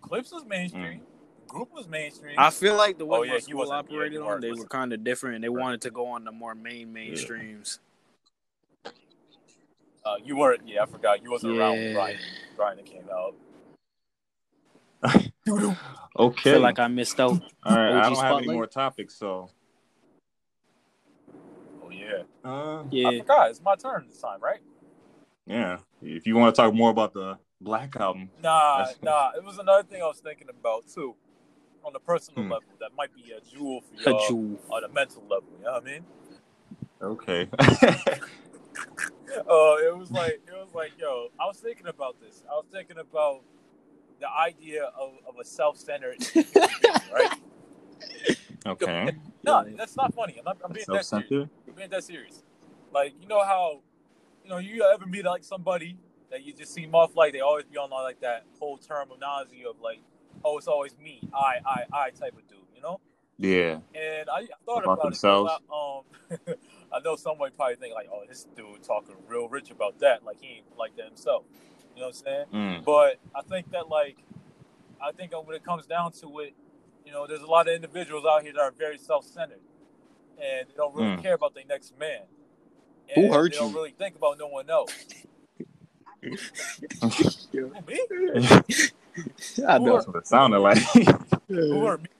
Clipse 0.00 0.32
was 0.32 0.44
mainstream. 0.44 1.00
Group 1.48 1.72
was 1.72 1.88
mainstream. 1.88 2.34
I 2.38 2.50
feel 2.50 2.76
like 2.76 2.98
the 2.98 3.06
way 3.06 3.18
Oh, 3.18 3.20
my 3.20 3.26
yeah, 3.26 3.34
he 3.34 3.40
school 3.42 3.70
operated 3.70 4.20
on, 4.20 4.40
they 4.40 4.52
were 4.52 4.66
kind 4.66 4.92
of 4.92 5.04
different, 5.04 5.36
and 5.36 5.44
they 5.44 5.48
wanted 5.48 5.82
to 5.82 5.90
go 5.90 6.06
on 6.08 6.24
the 6.24 6.32
more 6.32 6.54
main 6.54 6.92
mainstreams. 6.92 7.78
Uh, 10.04 10.16
you 10.24 10.36
weren't. 10.36 10.66
Yeah, 10.66 10.82
I 10.82 10.86
forgot. 10.86 11.22
You 11.22 11.30
wasn't 11.30 11.58
around 11.58 11.76
when 11.76 11.86
Yeah, 11.88 11.92
Brian. 11.94 12.18
Brian 12.56 12.76
that 12.76 12.86
came 12.86 13.08
out. 13.12 13.34
Okay. 16.16 16.52
feel 16.52 16.60
like 16.60 16.78
I 16.78 16.86
missed 16.86 17.18
out. 17.18 17.40
All 17.64 17.76
right. 17.76 17.96
I 17.96 18.08
don't 18.08 18.22
have 18.22 18.38
any 18.38 18.46
more 18.46 18.66
topics, 18.68 19.16
so. 19.18 19.50
Oh 21.82 21.90
yeah. 21.90 22.22
Uh, 22.44 22.82
I 22.82 22.84
Yeah, 22.92 23.18
forgot. 23.18 23.50
It's 23.50 23.60
my 23.60 23.74
turn 23.74 24.06
this 24.08 24.20
time, 24.20 24.40
right? 24.40 24.60
yeah. 25.46 25.78
If 26.00 26.26
you 26.26 26.36
want 26.36 26.54
to 26.54 26.62
talk 26.62 26.72
more 26.72 26.90
about 26.90 27.14
the 27.14 27.36
Black 27.60 27.96
album, 27.96 28.30
Nah, 28.40 28.86
nah. 29.02 29.30
It 29.36 29.42
was 29.42 29.58
another 29.58 29.82
thing 29.82 30.02
I 30.02 30.06
was 30.06 30.20
thinking 30.20 30.48
about 30.48 30.86
too, 30.86 31.16
on 31.84 31.92
the 31.92 31.98
personal 32.00 32.44
Hmm. 32.44 32.50
level. 32.52 32.68
That 32.78 32.90
might 32.96 33.12
be 33.14 33.32
a 33.32 33.40
jewel 33.40 33.80
for 33.80 34.00
y'all 34.00 34.28
jewel. 34.28 34.60
on 34.70 34.84
a 34.84 34.88
mental 34.88 35.22
level. 35.22 35.48
You 35.58 35.64
know 35.64 35.72
what 35.72 35.82
I 35.82 35.86
mean? 35.86 36.04
okay. 37.02 37.48
Uh, 38.78 39.76
it 39.86 39.96
was 39.96 40.10
like 40.10 40.40
it 40.46 40.52
was 40.52 40.72
like 40.74 40.92
yo. 40.98 41.28
I 41.40 41.46
was 41.46 41.58
thinking 41.58 41.86
about 41.86 42.20
this. 42.20 42.42
I 42.50 42.54
was 42.54 42.66
thinking 42.72 42.98
about 42.98 43.42
the 44.20 44.28
idea 44.30 44.84
of, 44.98 45.14
of 45.28 45.34
a 45.40 45.44
self-centered 45.44 46.22
human 46.22 46.52
right? 47.12 47.38
okay. 48.66 49.12
No, 49.42 49.64
that's 49.76 49.96
not 49.96 50.14
funny. 50.14 50.36
I'm 50.38 50.44
not. 50.44 50.58
I'm 50.64 50.72
being 50.72 50.84
that 50.88 51.04
serious. 51.04 51.08
Self-centered. 51.08 51.50
I'm 51.68 51.74
being 51.74 51.90
that 51.90 52.04
serious. 52.04 52.42
Like 52.92 53.14
you 53.20 53.26
know 53.26 53.42
how, 53.44 53.80
you 54.44 54.50
know, 54.50 54.58
you 54.58 54.82
ever 54.84 55.06
meet 55.06 55.24
like 55.24 55.44
somebody 55.44 55.96
that 56.30 56.44
you 56.44 56.52
just 56.52 56.72
seem 56.74 56.94
off 56.94 57.16
like 57.16 57.32
they 57.32 57.40
always 57.40 57.64
be 57.64 57.76
on 57.76 57.90
like 57.90 58.20
that 58.20 58.44
whole 58.58 58.76
terminology 58.78 59.64
of 59.68 59.80
like, 59.80 60.00
oh, 60.44 60.58
it's 60.58 60.66
always 60.66 60.96
me, 60.98 61.20
I, 61.32 61.56
I, 61.64 61.84
I 61.92 62.10
type 62.10 62.34
of 62.36 62.46
dude, 62.48 62.58
you 62.74 62.82
know? 62.82 63.00
Yeah. 63.38 63.78
And 63.94 64.28
I 64.28 64.46
thought 64.64 64.84
About 64.84 64.94
about, 64.94 65.02
themselves. 65.04 65.52
it. 65.52 65.68
'cause 65.68 66.02
I, 66.48 66.50
um, 66.50 66.56
I 66.92 67.00
know 67.00 67.16
someone 67.16 67.50
probably 67.56 67.76
think 67.76 67.94
like, 67.94 68.08
oh, 68.12 68.22
this 68.28 68.46
dude 68.56 68.82
talking 68.82 69.16
real 69.28 69.48
rich 69.48 69.70
about 69.70 69.98
that, 70.00 70.24
like 70.24 70.38
he 70.40 70.56
ain't 70.58 70.78
like 70.78 70.96
that 70.96 71.06
himself. 71.06 71.44
You 71.94 72.02
know 72.02 72.08
what 72.08 72.16
I'm 72.16 72.24
saying? 72.24 72.44
Mm. 72.54 72.84
But 72.84 73.18
I 73.34 73.42
think 73.42 73.70
that 73.72 73.88
like, 73.88 74.18
I 75.02 75.12
think 75.12 75.32
when 75.46 75.56
it 75.56 75.64
comes 75.64 75.86
down 75.86 76.12
to 76.12 76.40
it, 76.40 76.54
you 77.04 77.12
know, 77.12 77.26
there's 77.26 77.42
a 77.42 77.46
lot 77.46 77.68
of 77.68 77.74
individuals 77.74 78.24
out 78.28 78.42
here 78.42 78.52
that 78.54 78.60
are 78.60 78.72
very 78.72 78.98
self-centered, 78.98 79.60
and 80.38 80.68
they 80.68 80.74
don't 80.76 80.94
really 80.94 81.16
Mm. 81.16 81.22
care 81.22 81.34
about 81.34 81.54
their 81.54 81.64
next 81.68 81.98
man. 81.98 82.22
Who 83.14 83.22
And 83.22 83.32
hurt 83.32 83.52
they 83.52 83.56
don't 83.56 83.70
you? 83.70 83.76
really 83.76 83.94
think 83.98 84.16
about 84.16 84.38
no 84.38 84.46
one 84.48 84.70
else. 84.70 84.92
Who, 87.52 87.70
me? 87.86 88.00
I 89.68 89.78
Who 89.78 89.84
know. 89.84 89.94
What 90.06 90.16
it 90.16 90.26
sounded 90.26 90.60
like. 90.60 90.78
Who 91.48 91.86
hurt 91.86 92.02
me? 92.02 92.08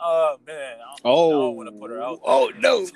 Uh 0.00 0.36
man, 0.46 0.78
I, 0.86 0.92
I 0.94 0.96
Oh, 1.04 1.30
don't 1.30 1.56
want 1.56 1.68
to 1.68 1.72
put 1.72 1.90
her 1.90 2.02
out. 2.02 2.20
oh 2.24 2.52
no. 2.58 2.86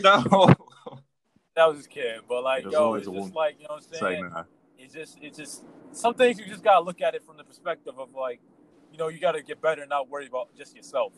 No. 0.00 0.22
that 1.56 1.66
was 1.68 1.78
just 1.78 1.90
kidding, 1.90 2.20
but 2.28 2.42
like, 2.42 2.62
There's 2.64 2.72
yo, 2.74 2.94
it's 2.94 3.06
just 3.06 3.14
woman. 3.16 3.32
like 3.34 3.56
you 3.60 3.66
know 3.68 3.74
what 3.76 3.84
I'm 3.92 3.98
saying. 3.98 4.30
like, 4.30 4.44
it's 4.78 4.92
just 4.94 5.18
it's 5.22 5.38
just 5.38 5.64
some 5.92 6.14
things 6.14 6.38
you 6.38 6.46
just 6.46 6.64
gotta 6.64 6.84
look 6.84 7.00
at 7.00 7.14
it 7.14 7.24
from 7.24 7.36
the 7.36 7.44
perspective 7.44 7.94
of 7.98 8.08
like, 8.14 8.40
you 8.92 8.98
know, 8.98 9.08
you 9.08 9.18
gotta 9.20 9.42
get 9.42 9.60
better 9.62 9.82
and 9.82 9.90
not 9.90 10.08
worry 10.08 10.26
about 10.26 10.48
just 10.56 10.74
yourself. 10.76 11.12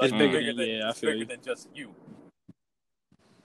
It's 0.00 0.12
Like, 0.12 0.18
bigger 0.18 0.44
than, 0.44 0.56
than- 0.56 0.68
yeah, 0.68 0.86
I 0.86 0.90
it's 0.90 1.00
feel 1.00 1.10
bigger 1.10 1.18
you. 1.20 1.24
than 1.26 1.40
just 1.42 1.68
you. 1.74 1.94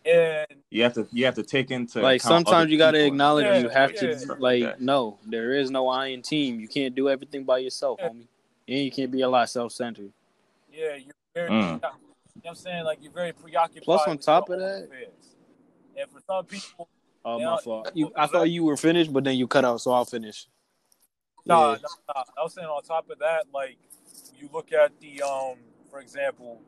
And 0.04 0.48
You 0.72 0.82
have 0.84 0.94
to 0.96 1.08
you 1.12 1.26
have 1.26 1.36
to 1.36 1.44
take 1.44 1.70
into 1.70 2.02
like 2.02 2.22
sometimes 2.22 2.72
you 2.72 2.78
got 2.80 2.92
to 2.92 2.98
people. 2.98 3.08
acknowledge 3.14 3.46
Yeah, 3.46 3.58
you 3.60 3.70
have 3.70 3.94
yeah. 3.94 4.00
to 4.00 4.26
like 4.34 4.40
like 4.40 4.64
that. 4.64 4.82
no 4.82 5.20
there 5.28 5.54
is 5.54 5.70
no 5.70 5.88
I 5.88 6.08
in 6.08 6.24
team 6.24 6.60
you 6.60 6.68
can't 6.68 6.96
do 6.96 7.08
everything 7.08 7.44
by 7.44 7.60
yourself 7.60 8.00
Yeah. 8.02 8.10
homie 8.10 8.28
and 8.68 8.80
you 8.80 8.90
can't 8.92 9.12
be 9.12 9.22
a 9.22 9.30
lot 9.30 9.48
self-centered 9.48 10.12
yeah, 10.74 10.96
you're 10.96 11.14
very 11.36 11.52
Mm. 11.52 11.82
You 12.44 12.48
know 12.48 12.52
what 12.54 12.58
I'm 12.58 12.64
saying? 12.64 12.84
Like 12.86 13.00
you're 13.02 13.12
very 13.12 13.34
preoccupied. 13.34 13.84
Plus, 13.84 14.08
on 14.08 14.18
top 14.18 14.50
of 14.50 14.60
that- 14.60 14.86
affairs. 14.86 15.36
and 15.98 16.10
for 16.10 16.22
some 16.26 16.46
people, 16.46 16.90
oh 17.26 17.38
Yeah, 17.40 17.46
my 17.46 17.52
you- 17.56 17.62
fault 17.62 17.92
you, 17.94 18.12
I 18.16 18.28
thought 18.28 18.50
you 18.50 18.64
were 18.64 18.78
finished 18.78 19.12
but 19.14 19.24
then 19.24 19.36
you 19.38 19.48
cut 19.48 19.64
out 19.66 19.80
so 19.82 19.92
I'll 19.92 20.06
finish 20.06 20.48
Nah, 21.46 21.72
Yeah. 21.74 21.78
nah, 22.08 22.14
nah. 22.16 22.24
I 22.38 22.44
was 22.44 22.54
saying 22.54 22.68
on 22.68 22.82
top 22.84 23.10
of 23.10 23.20
that, 23.20 23.46
like 23.54 23.78
you 24.38 24.48
look 24.54 24.72
at 24.74 24.92
the 25.00 25.22
um, 25.24 25.58
for 25.90 26.00
example, 26.00 26.62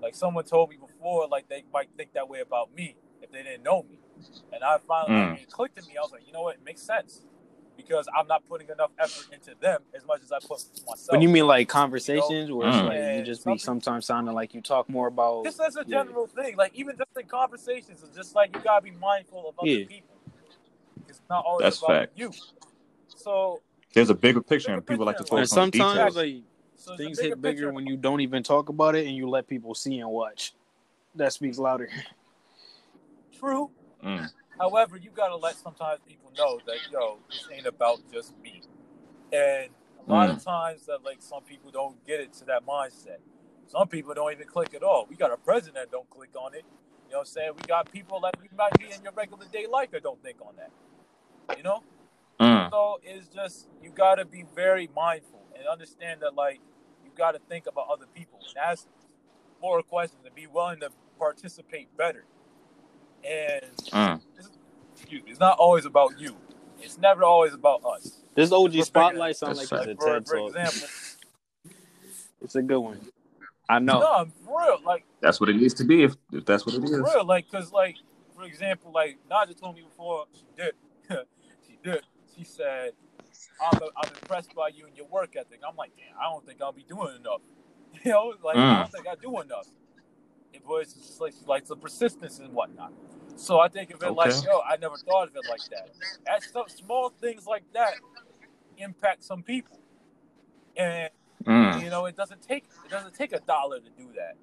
like 0.00 0.14
someone 0.14 0.44
told 0.44 0.70
me 0.70 0.76
before, 0.76 1.26
like 1.28 1.48
they 1.48 1.64
might 1.72 1.88
think 1.96 2.12
that 2.14 2.28
way 2.28 2.40
about 2.40 2.72
me 2.74 2.96
if 3.22 3.30
they 3.32 3.42
didn't 3.42 3.62
know 3.64 3.82
me, 3.82 3.98
and 4.52 4.62
I 4.64 4.78
finally 4.78 5.14
Mm. 5.20 5.30
like, 5.32 5.42
it 5.42 5.50
clicked 5.50 5.78
in 5.78 5.86
me. 5.86 5.96
I 5.96 6.02
was 6.02 6.12
like, 6.12 6.26
you 6.26 6.32
know 6.32 6.42
what, 6.42 6.54
it 6.56 6.64
makes 6.64 6.82
sense 6.82 7.22
because 7.76 8.06
I'm 8.16 8.26
not 8.26 8.46
putting 8.48 8.68
enough 8.68 8.90
effort 8.98 9.26
into 9.32 9.54
them 9.60 9.82
as 9.94 10.04
much 10.06 10.22
as 10.22 10.32
I 10.32 10.38
put 10.38 10.62
myself. 10.86 11.08
When 11.10 11.20
you 11.22 11.28
mean 11.28 11.46
like 11.46 11.68
conversations 11.68 12.50
where 12.50 12.70
Mm. 12.70 12.84
like 12.86 13.18
you 13.18 13.22
just 13.24 13.44
be 13.44 13.58
sometimes 13.58 14.06
sounding 14.06 14.34
like 14.34 14.54
you 14.54 14.60
talk 14.60 14.88
more 14.88 15.08
about 15.08 15.44
just 15.44 15.60
as 15.60 15.76
a 15.76 15.80
Yeah. 15.80 16.02
general 16.02 16.26
thing, 16.26 16.56
like 16.56 16.74
even 16.74 16.96
just 16.96 17.10
in 17.18 17.26
conversations, 17.26 18.02
it's 18.02 18.14
just 18.16 18.34
like 18.34 18.54
you 18.54 18.62
gotta 18.62 18.82
be 18.82 18.90
mindful 18.92 19.48
of 19.48 19.58
other 19.58 19.68
Yeah. 19.68 19.86
people. 19.86 20.16
It's 21.08 21.20
not 21.28 21.44
always 21.44 21.64
That's 21.64 21.78
about 21.78 21.90
fact. 21.90 22.18
you. 22.18 22.32
So, 23.08 23.60
There's 23.92 24.10
a 24.10 24.14
bigger 24.14 24.40
picture, 24.40 24.68
Bigger 24.68 24.78
and 24.78 24.86
people 24.86 25.06
like 25.06 25.16
to 25.18 25.22
picture, 25.22 25.36
and 25.36 25.48
focus 25.48 25.52
on 25.56 25.70
the 25.70 25.78
sometimes 25.78 26.14
details. 26.14 26.16
like 26.16 26.44
so 26.76 26.92
it's 26.92 27.00
a 27.00 27.04
things 27.04 27.18
hit 27.20 27.28
picture. 27.30 27.36
bigger 27.36 27.72
when 27.72 27.86
you 27.86 27.96
don't 27.96 28.20
even 28.20 28.42
talk 28.42 28.68
about 28.68 28.94
it 28.96 29.06
and 29.06 29.14
you 29.16 29.28
let 29.28 29.46
people 29.46 29.74
see 29.74 30.00
and 30.00 30.10
watch 30.10 30.52
that 31.14 31.32
speaks 31.32 31.58
louder 31.58 31.88
True. 33.38 33.70
Mm. 34.02 34.30
However, 34.58 34.96
you 34.96 35.10
gotta 35.10 35.36
let 35.36 35.56
sometimes 35.56 36.00
people 36.06 36.30
know 36.36 36.60
that 36.66 36.76
yo, 36.90 37.18
this 37.28 37.46
ain't 37.52 37.66
about 37.66 38.00
just 38.12 38.38
me. 38.42 38.62
And 39.32 39.70
a 40.06 40.12
lot 40.12 40.30
of 40.30 40.42
times 40.42 40.86
that 40.86 41.04
like 41.04 41.18
some 41.20 41.42
people 41.42 41.70
don't 41.70 42.04
get 42.06 42.20
it 42.20 42.32
to 42.34 42.44
that 42.46 42.66
mindset. 42.66 43.18
Some 43.66 43.88
people 43.88 44.14
don't 44.14 44.32
even 44.32 44.46
click 44.46 44.74
at 44.74 44.82
all. 44.82 45.06
We 45.08 45.16
got 45.16 45.32
a 45.32 45.36
president 45.36 45.76
that 45.76 45.90
don't 45.90 46.08
click 46.10 46.30
on 46.38 46.54
it. 46.54 46.64
You 47.06 47.12
know 47.12 47.18
what 47.18 47.20
I'm 47.20 47.26
saying? 47.26 47.50
We 47.56 47.62
got 47.66 47.90
people 47.90 48.20
that 48.20 48.34
you 48.42 48.50
might 48.56 48.78
be 48.78 48.84
in 48.84 49.02
your 49.02 49.12
regular 49.12 49.46
day 49.52 49.66
life 49.70 49.90
that 49.92 50.02
don't 50.02 50.22
think 50.22 50.38
on 50.40 50.54
that. 50.56 51.56
You 51.56 51.62
know? 51.62 51.82
Mm. 52.40 52.70
So 52.70 53.00
it's 53.02 53.28
just 53.28 53.68
you 53.82 53.90
gotta 53.90 54.24
be 54.24 54.44
very 54.54 54.88
mindful 54.94 55.42
and 55.56 55.66
understand 55.66 56.20
that 56.20 56.34
like 56.34 56.60
you 57.04 57.10
gotta 57.16 57.38
think 57.48 57.66
about 57.66 57.88
other 57.90 58.06
people 58.14 58.38
and 58.46 58.56
ask 58.56 58.86
more 59.62 59.82
questions 59.82 60.20
and 60.24 60.34
be 60.34 60.46
willing 60.46 60.80
to 60.80 60.90
participate 61.18 61.88
better. 61.96 62.24
And 63.26 63.62
Mm. 63.92 64.20
excuse 64.94 65.24
me, 65.24 65.30
it's 65.30 65.40
not 65.40 65.58
always 65.58 65.84
about 65.84 66.18
you. 66.18 66.36
It's 66.80 66.98
never 66.98 67.24
always 67.24 67.54
about 67.54 67.82
us. 67.84 68.20
this 68.34 68.52
OG 68.52 68.74
We're 68.74 68.84
spotlight 68.84 69.36
sounds 69.36 69.58
That's 69.58 69.72
like 69.72 69.80
fact. 69.80 69.90
it's 69.92 70.04
a 70.04 70.20
For, 70.20 70.20
for 70.24 70.48
example, 70.48 70.88
it's 72.42 72.54
a 72.54 72.62
good 72.62 72.78
one 72.80 73.00
I 73.68 73.78
know 73.78 74.00
no, 74.00 74.12
I'm 74.12 74.30
for 74.44 74.60
real. 74.60 74.78
Like 74.84 75.06
That's 75.20 75.40
what 75.40 75.48
it 75.48 75.56
needs 75.56 75.74
to 75.74 75.84
be. 75.84 76.02
If, 76.02 76.14
if 76.32 76.44
that's 76.44 76.66
what 76.66 76.74
it 76.74 76.80
for 76.80 76.86
is. 76.86 77.14
real, 77.14 77.24
like 77.24 77.50
because 77.50 77.72
like 77.72 77.96
for 78.34 78.44
example, 78.44 78.92
like 78.92 79.18
Naja 79.30 79.58
told 79.58 79.76
me 79.76 79.82
before 79.82 80.26
she 80.34 80.44
did, 80.56 80.74
she 81.66 81.78
did. 81.82 82.02
She 82.36 82.44
said, 82.44 82.92
I'm, 83.60 83.80
"I'm 83.96 84.10
impressed 84.10 84.54
by 84.54 84.68
you 84.68 84.86
and 84.86 84.96
your 84.96 85.06
work 85.06 85.36
ethic." 85.36 85.60
I'm 85.66 85.76
like, 85.76 85.92
"Damn, 85.96 86.18
I 86.20 86.24
don't 86.30 86.44
think 86.44 86.60
I'll 86.60 86.72
be 86.72 86.84
doing 86.84 87.16
enough." 87.16 87.40
You 88.04 88.10
know, 88.10 88.34
like 88.42 88.56
I 88.56 88.60
Mm. 88.60 88.78
don't 88.80 88.92
think 88.92 89.06
I 89.06 89.14
do 89.14 89.40
enough. 89.40 89.68
but 90.66 90.74
it's 90.82 90.94
just 90.94 91.20
like 91.20 91.32
like 91.46 91.64
the 91.66 91.76
persistence 91.76 92.40
and 92.40 92.52
whatnot. 92.52 92.92
So 93.36 93.58
I 93.58 93.68
think 93.68 93.90
of 93.92 94.02
it 94.02 94.10
like, 94.12 94.32
yo, 94.44 94.60
I 94.60 94.76
never 94.76 94.96
thought 94.96 95.28
of 95.28 95.36
it 95.36 95.44
like 95.48 95.60
that. 95.70 95.90
That's 96.26 96.50
some 96.52 96.68
small 96.68 97.10
things 97.20 97.46
like 97.46 97.64
that 97.74 97.94
impact 98.78 99.24
some 99.24 99.42
people, 99.42 99.78
and 100.76 101.10
Mm. 101.44 101.82
you 101.82 101.90
know, 101.90 102.06
it 102.06 102.16
doesn't 102.16 102.40
take 102.42 102.64
it 102.84 102.90
doesn't 102.90 103.14
take 103.14 103.32
a 103.32 103.40
dollar 103.40 103.78
to 103.78 103.90
do 103.98 104.08
that. 104.16 104.36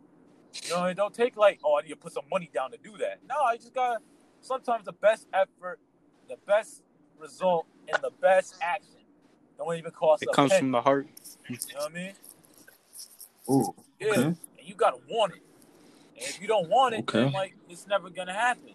You 0.63 0.69
know, 0.69 0.85
it 0.85 0.93
don't 0.95 1.13
take 1.13 1.35
like, 1.35 1.59
oh, 1.65 1.77
I 1.77 1.81
need 1.81 1.89
to 1.89 1.95
put 1.95 2.13
some 2.13 2.25
money 2.31 2.49
down 2.53 2.71
to 2.71 2.77
do 2.77 2.95
that. 2.97 3.19
No, 3.27 3.35
I 3.41 3.57
just 3.57 3.73
got 3.73 3.95
to. 3.95 3.99
sometimes 4.41 4.85
the 4.85 4.93
best 4.93 5.27
effort, 5.33 5.79
the 6.29 6.35
best 6.45 6.83
result, 7.19 7.65
and 7.91 8.01
the 8.03 8.11
best 8.21 8.55
action 8.61 9.01
don't 9.57 9.75
even 9.75 9.91
cost 9.91 10.21
It 10.23 10.31
comes 10.31 10.51
penny. 10.51 10.59
from 10.59 10.71
the 10.71 10.81
heart. 10.81 11.07
You 11.49 11.57
know 11.73 11.81
what 11.81 11.91
I 11.91 11.93
mean? 11.93 12.13
Ooh. 13.49 13.75
Yeah, 13.99 14.07
Okay. 14.09 14.21
and 14.23 14.37
you 14.63 14.75
gotta 14.75 14.99
want 15.09 15.33
it. 15.33 15.41
And 16.19 16.29
if 16.29 16.41
you 16.41 16.47
don't 16.47 16.69
want 16.69 16.93
it, 16.93 17.07
then 17.07 17.31
like 17.33 17.55
it's 17.69 17.87
never 17.87 18.09
gonna 18.09 18.33
happen. 18.33 18.73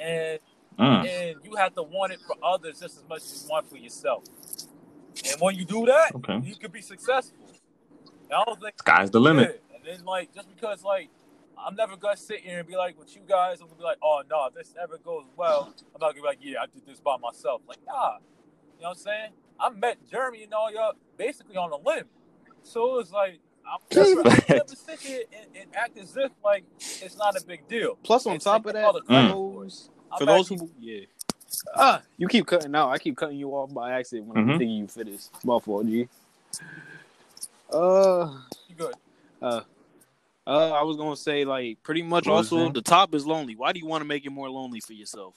And 0.00 0.40
Mm. 0.78 1.06
and 1.06 1.36
you 1.44 1.54
have 1.56 1.74
to 1.76 1.84
want 1.84 2.12
it 2.12 2.20
for 2.26 2.34
others 2.42 2.80
just 2.80 2.96
as 2.98 3.04
much 3.08 3.22
as 3.22 3.44
you 3.44 3.48
want 3.50 3.68
for 3.70 3.76
yourself. 3.76 4.24
And 5.30 5.40
when 5.40 5.54
you 5.54 5.64
do 5.64 5.86
that, 5.86 6.14
Okay. 6.16 6.40
you 6.42 6.56
can 6.56 6.70
be 6.72 6.80
successful. 6.80 7.38
And 8.14 8.32
I 8.32 8.44
don't 8.44 8.60
think 8.60 8.74
Sky's 8.78 9.10
the 9.10 9.20
limit. 9.20 9.62
yeah. 9.70 9.76
And 9.76 9.84
then 9.86 10.04
like 10.04 10.34
just 10.34 10.48
because 10.48 10.82
like 10.82 11.10
I'm 11.58 11.76
never 11.76 11.96
gonna 11.96 12.16
sit 12.16 12.40
here 12.40 12.58
and 12.58 12.68
be 12.68 12.76
like 12.76 12.98
with 12.98 13.14
you 13.14 13.22
guys, 13.26 13.60
I'm 13.60 13.68
gonna 13.68 13.78
be 13.78 13.84
like, 13.84 13.98
oh 14.02 14.22
no, 14.28 14.46
if 14.46 14.54
this 14.54 14.74
ever 14.82 14.98
goes 14.98 15.26
well, 15.36 15.72
I'm 15.94 16.00
not 16.00 16.10
gonna 16.10 16.22
be 16.22 16.26
like, 16.26 16.38
yeah, 16.42 16.62
I 16.62 16.66
did 16.66 16.86
this 16.86 17.00
by 17.00 17.16
myself. 17.18 17.62
Like, 17.68 17.78
nah. 17.86 18.18
You 18.78 18.82
know 18.82 18.88
what 18.88 18.90
I'm 18.90 18.96
saying? 18.96 19.30
I 19.60 19.70
met 19.70 19.98
Jeremy 20.10 20.42
and 20.44 20.52
all 20.54 20.72
y'all 20.72 20.94
basically 21.16 21.56
on 21.56 21.70
a 21.72 21.76
limb. 21.76 22.06
So 22.64 22.94
it 22.94 22.96
was 22.98 23.12
like 23.12 23.40
I'm 23.66 23.78
That's 23.90 24.14
never, 24.14 24.30
never 24.48 24.76
sit 24.76 25.00
here 25.00 25.22
and, 25.32 25.56
and 25.56 25.76
act 25.76 25.96
as 25.98 26.16
if 26.16 26.30
like 26.44 26.64
it's 27.00 27.16
not 27.16 27.40
a 27.40 27.44
big 27.44 27.66
deal. 27.68 27.96
Plus, 28.02 28.26
on 28.26 28.36
It's 28.36 28.44
top 28.44 28.64
like 28.66 28.74
of 28.74 28.94
that, 28.94 29.06
the 29.06 29.12
Mm. 29.12 29.28
for 29.28 29.64
it. 29.66 29.74
I'm 30.12 30.18
for 30.18 30.26
those 30.26 30.48
who, 30.48 30.70
yeah, 30.78 31.00
ah, 31.74 32.02
you 32.18 32.28
keep 32.28 32.46
cutting 32.46 32.74
out. 32.74 32.90
I 32.90 32.98
keep 32.98 33.16
cutting 33.16 33.38
you 33.38 33.50
off 33.50 33.72
by 33.72 33.92
accident 33.92 34.28
when 34.28 34.38
I'm 34.38 34.48
Mhm. 34.48 34.58
thinking 34.58 34.76
you 34.76 34.86
finished. 34.86 35.30
My 35.44 35.58
fault, 35.58 35.86
G. 35.86 36.08
Uh, 37.70 38.30
you 38.68 38.74
good. 38.76 38.94
uh, 39.42 39.62
uh, 40.46 40.72
I 40.72 40.82
was 40.82 40.96
gonna 40.96 41.16
say 41.16 41.44
like 41.44 41.82
pretty 41.82 42.02
much. 42.02 42.26
What 42.26 42.34
was 42.36 42.52
Also, 42.52 42.70
the 42.70 42.82
top 42.82 43.14
is 43.14 43.26
lonely. 43.26 43.56
Why 43.56 43.72
do 43.72 43.80
you 43.80 43.86
want 43.86 44.02
to 44.02 44.06
make 44.06 44.24
it 44.26 44.30
more 44.30 44.50
lonely 44.50 44.80
for 44.80 44.92
yourself? 44.92 45.34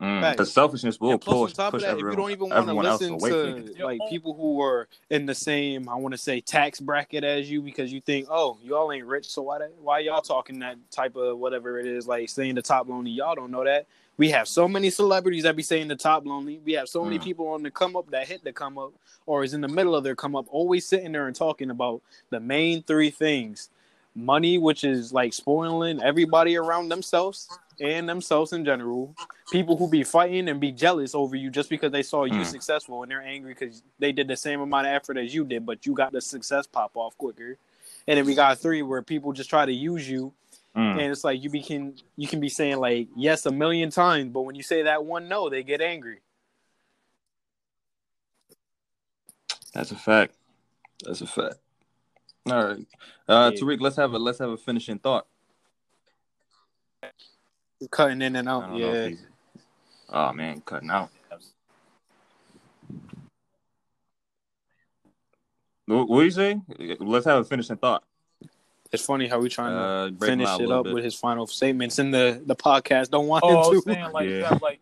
Mm. 0.00 0.36
The 0.36 0.44
selfishness 0.44 1.00
will 1.00 1.12
and 1.12 1.20
plus, 1.20 1.38
push, 1.38 1.52
top 1.54 1.68
of 1.68 1.78
push 1.78 1.82
that, 1.82 1.92
if 1.92 1.98
everyone, 1.98 2.12
you 2.12 2.16
don't 2.16 2.30
even 2.30 2.40
want 2.40 2.52
to 2.52 2.58
everyone 2.58 2.86
else 2.86 3.00
listen 3.00 3.14
away 3.14 3.30
from 3.30 3.64
to 3.64 3.78
you. 3.78 3.84
like 3.84 4.00
people 4.08 4.34
who 4.34 4.60
are 4.60 4.88
in 5.08 5.24
the 5.24 5.34
same, 5.34 5.88
I 5.88 5.94
want 5.94 6.12
to 6.12 6.18
say, 6.18 6.40
tax 6.40 6.80
bracket 6.80 7.24
as 7.24 7.50
you, 7.50 7.62
because 7.62 7.92
you 7.92 8.00
think, 8.00 8.28
oh, 8.30 8.58
y'all 8.62 8.92
ain't 8.92 9.06
rich, 9.06 9.28
so 9.28 9.42
why 9.42 9.58
that, 9.58 9.72
why 9.80 10.00
y'all 10.00 10.20
talking 10.20 10.58
that 10.58 10.76
type 10.90 11.16
of 11.16 11.38
whatever 11.38 11.80
it 11.80 11.86
is, 11.86 12.06
like 12.06 12.28
saying 12.28 12.56
the 12.56 12.62
top 12.62 12.88
lonely? 12.88 13.10
Y'all 13.10 13.34
don't 13.34 13.50
know 13.50 13.64
that. 13.64 13.86
We 14.18 14.30
have 14.30 14.48
so 14.48 14.66
many 14.66 14.90
celebrities 14.90 15.42
that 15.42 15.56
be 15.56 15.62
saying 15.62 15.88
the 15.88 15.96
top 15.96 16.26
lonely. 16.26 16.60
We 16.64 16.72
have 16.72 16.88
so 16.88 17.04
many 17.04 17.18
Mm. 17.18 17.22
people 17.22 17.48
on 17.48 17.62
the 17.62 17.70
come 17.70 17.96
up 17.96 18.10
that 18.10 18.26
hit 18.26 18.44
the 18.44 18.52
come 18.52 18.78
up 18.78 18.92
or 19.26 19.44
is 19.44 19.54
in 19.54 19.60
the 19.60 19.68
middle 19.68 19.94
of 19.94 20.04
their 20.04 20.14
come 20.14 20.34
up, 20.34 20.46
always 20.48 20.86
sitting 20.86 21.12
there 21.12 21.26
and 21.26 21.36
talking 21.36 21.70
about 21.70 22.00
the 22.30 22.40
main 22.40 22.82
three 22.82 23.10
things: 23.10 23.68
money, 24.14 24.56
which 24.56 24.84
is 24.84 25.12
like 25.12 25.34
spoiling 25.34 26.02
everybody 26.02 26.56
around 26.56 26.88
themselves 26.88 27.48
and 27.80 28.08
themselves 28.08 28.52
in 28.52 28.64
general. 28.64 29.14
People 29.50 29.76
who 29.76 29.88
be 29.88 30.02
fighting 30.02 30.48
and 30.48 30.60
be 30.60 30.72
jealous 30.72 31.14
over 31.14 31.36
you 31.36 31.50
just 31.50 31.68
because 31.70 31.92
they 31.92 32.02
saw 32.02 32.24
you 32.24 32.40
Mm. 32.40 32.46
successful 32.46 33.02
and 33.02 33.10
they're 33.10 33.22
angry 33.22 33.54
because 33.54 33.82
they 33.98 34.12
did 34.12 34.28
the 34.28 34.36
same 34.36 34.60
amount 34.60 34.86
of 34.86 34.92
effort 34.92 35.16
as 35.16 35.34
you 35.34 35.44
did, 35.44 35.64
but 35.66 35.86
you 35.86 35.94
got 35.94 36.12
the 36.12 36.20
success 36.20 36.66
pop 36.66 36.96
off 36.96 37.16
quicker. 37.18 37.58
And 38.08 38.18
then 38.18 38.26
we 38.26 38.34
got 38.34 38.58
three 38.58 38.82
where 38.82 39.02
people 39.02 39.32
just 39.32 39.50
try 39.50 39.64
to 39.66 39.72
use 39.72 40.08
you, 40.08 40.32
Mm. 40.74 40.92
and 40.92 41.12
it's 41.12 41.24
like 41.24 41.42
you 41.42 41.50
can 41.62 41.94
you 42.16 42.28
can 42.28 42.38
be 42.40 42.48
saying 42.48 42.78
like 42.78 43.08
yes 43.16 43.46
a 43.46 43.50
million 43.50 43.90
times, 43.90 44.30
but 44.32 44.42
when 44.42 44.54
you 44.54 44.62
say 44.62 44.82
that 44.82 45.04
one 45.04 45.28
no, 45.28 45.48
they 45.48 45.62
get 45.62 45.80
angry. 45.80 46.20
That's 49.72 49.90
a 49.90 49.96
fact. 49.96 50.34
That's 51.04 51.20
a 51.20 51.26
fact. 51.26 51.56
All 52.50 52.64
right, 52.64 52.86
uh, 53.28 53.50
Yeah. 53.54 53.60
Tariq, 53.60 53.80
let's 53.80 53.96
have 53.96 54.12
a 54.12 54.18
let's 54.18 54.38
have 54.38 54.50
a 54.50 54.56
finishing 54.56 54.98
thought. 54.98 55.26
Cutting 57.90 58.22
in 58.22 58.36
and 58.36 58.48
out, 58.48 58.74
yeah. 58.76 59.10
Oh 60.08 60.32
man, 60.32 60.60
cutting 60.62 60.90
out. 60.90 61.10
What, 65.86 66.08
what 66.08 66.18
do 66.20 66.24
you 66.24 66.30
say? 66.30 66.60
Let's 66.98 67.26
have 67.26 67.40
a 67.40 67.44
finishing 67.44 67.76
thought. 67.76 68.02
It's 68.92 69.04
funny 69.04 69.28
how 69.28 69.38
we 69.40 69.48
trying 69.48 69.72
to 69.72 69.78
Uh, 69.78 70.10
break 70.10 70.30
finish 70.30 70.48
it 70.60 70.70
up 70.70 70.84
bit. 70.84 70.94
with 70.94 71.04
his 71.04 71.14
final 71.14 71.46
statements 71.46 71.98
in 71.98 72.10
the 72.10 72.42
the 72.46 72.56
podcast. 72.56 73.10
Don't 73.10 73.26
want 73.26 73.44
Oh, 73.44 73.50
him 73.50 73.56
was 73.74 73.84
to. 73.84 73.92
saying 73.92 74.12
like 74.12 74.26
you 74.28 74.38
Yeah. 74.38 74.48
have 74.48 74.62
like 74.62 74.80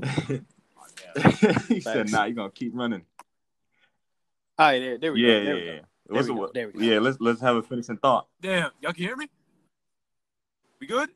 he 1.68 1.80
said, 1.80 1.94
Facts. 1.98 2.12
"Nah, 2.12 2.24
you 2.24 2.34
gonna 2.34 2.50
keep 2.50 2.72
running." 2.74 3.02
All 4.58 4.66
right, 4.66 4.78
there, 4.78 4.98
there 4.98 5.12
we 5.12 5.20
Yeah, 5.20 5.38
go. 5.40 5.44
There 5.44 5.56
yeah, 5.58 5.60
we 5.60 5.66
yeah. 5.66 5.78
go. 5.80 6.14
What's 6.14 6.28
we 6.28 6.34
the- 6.34 6.40
go, 6.40 6.50
there 6.54 6.66
we 6.68 6.72
go. 6.72 6.78
Yeah, 6.80 6.98
let's 7.00 7.20
let's 7.20 7.40
have 7.40 7.56
a 7.56 7.62
finishing 7.62 7.98
thought. 7.98 8.26
damn, 8.40 8.70
y'all 8.80 8.92
can 8.92 9.04
hear 9.04 9.16
me? 9.16 9.28
We 10.80 10.86
good? 10.86 11.10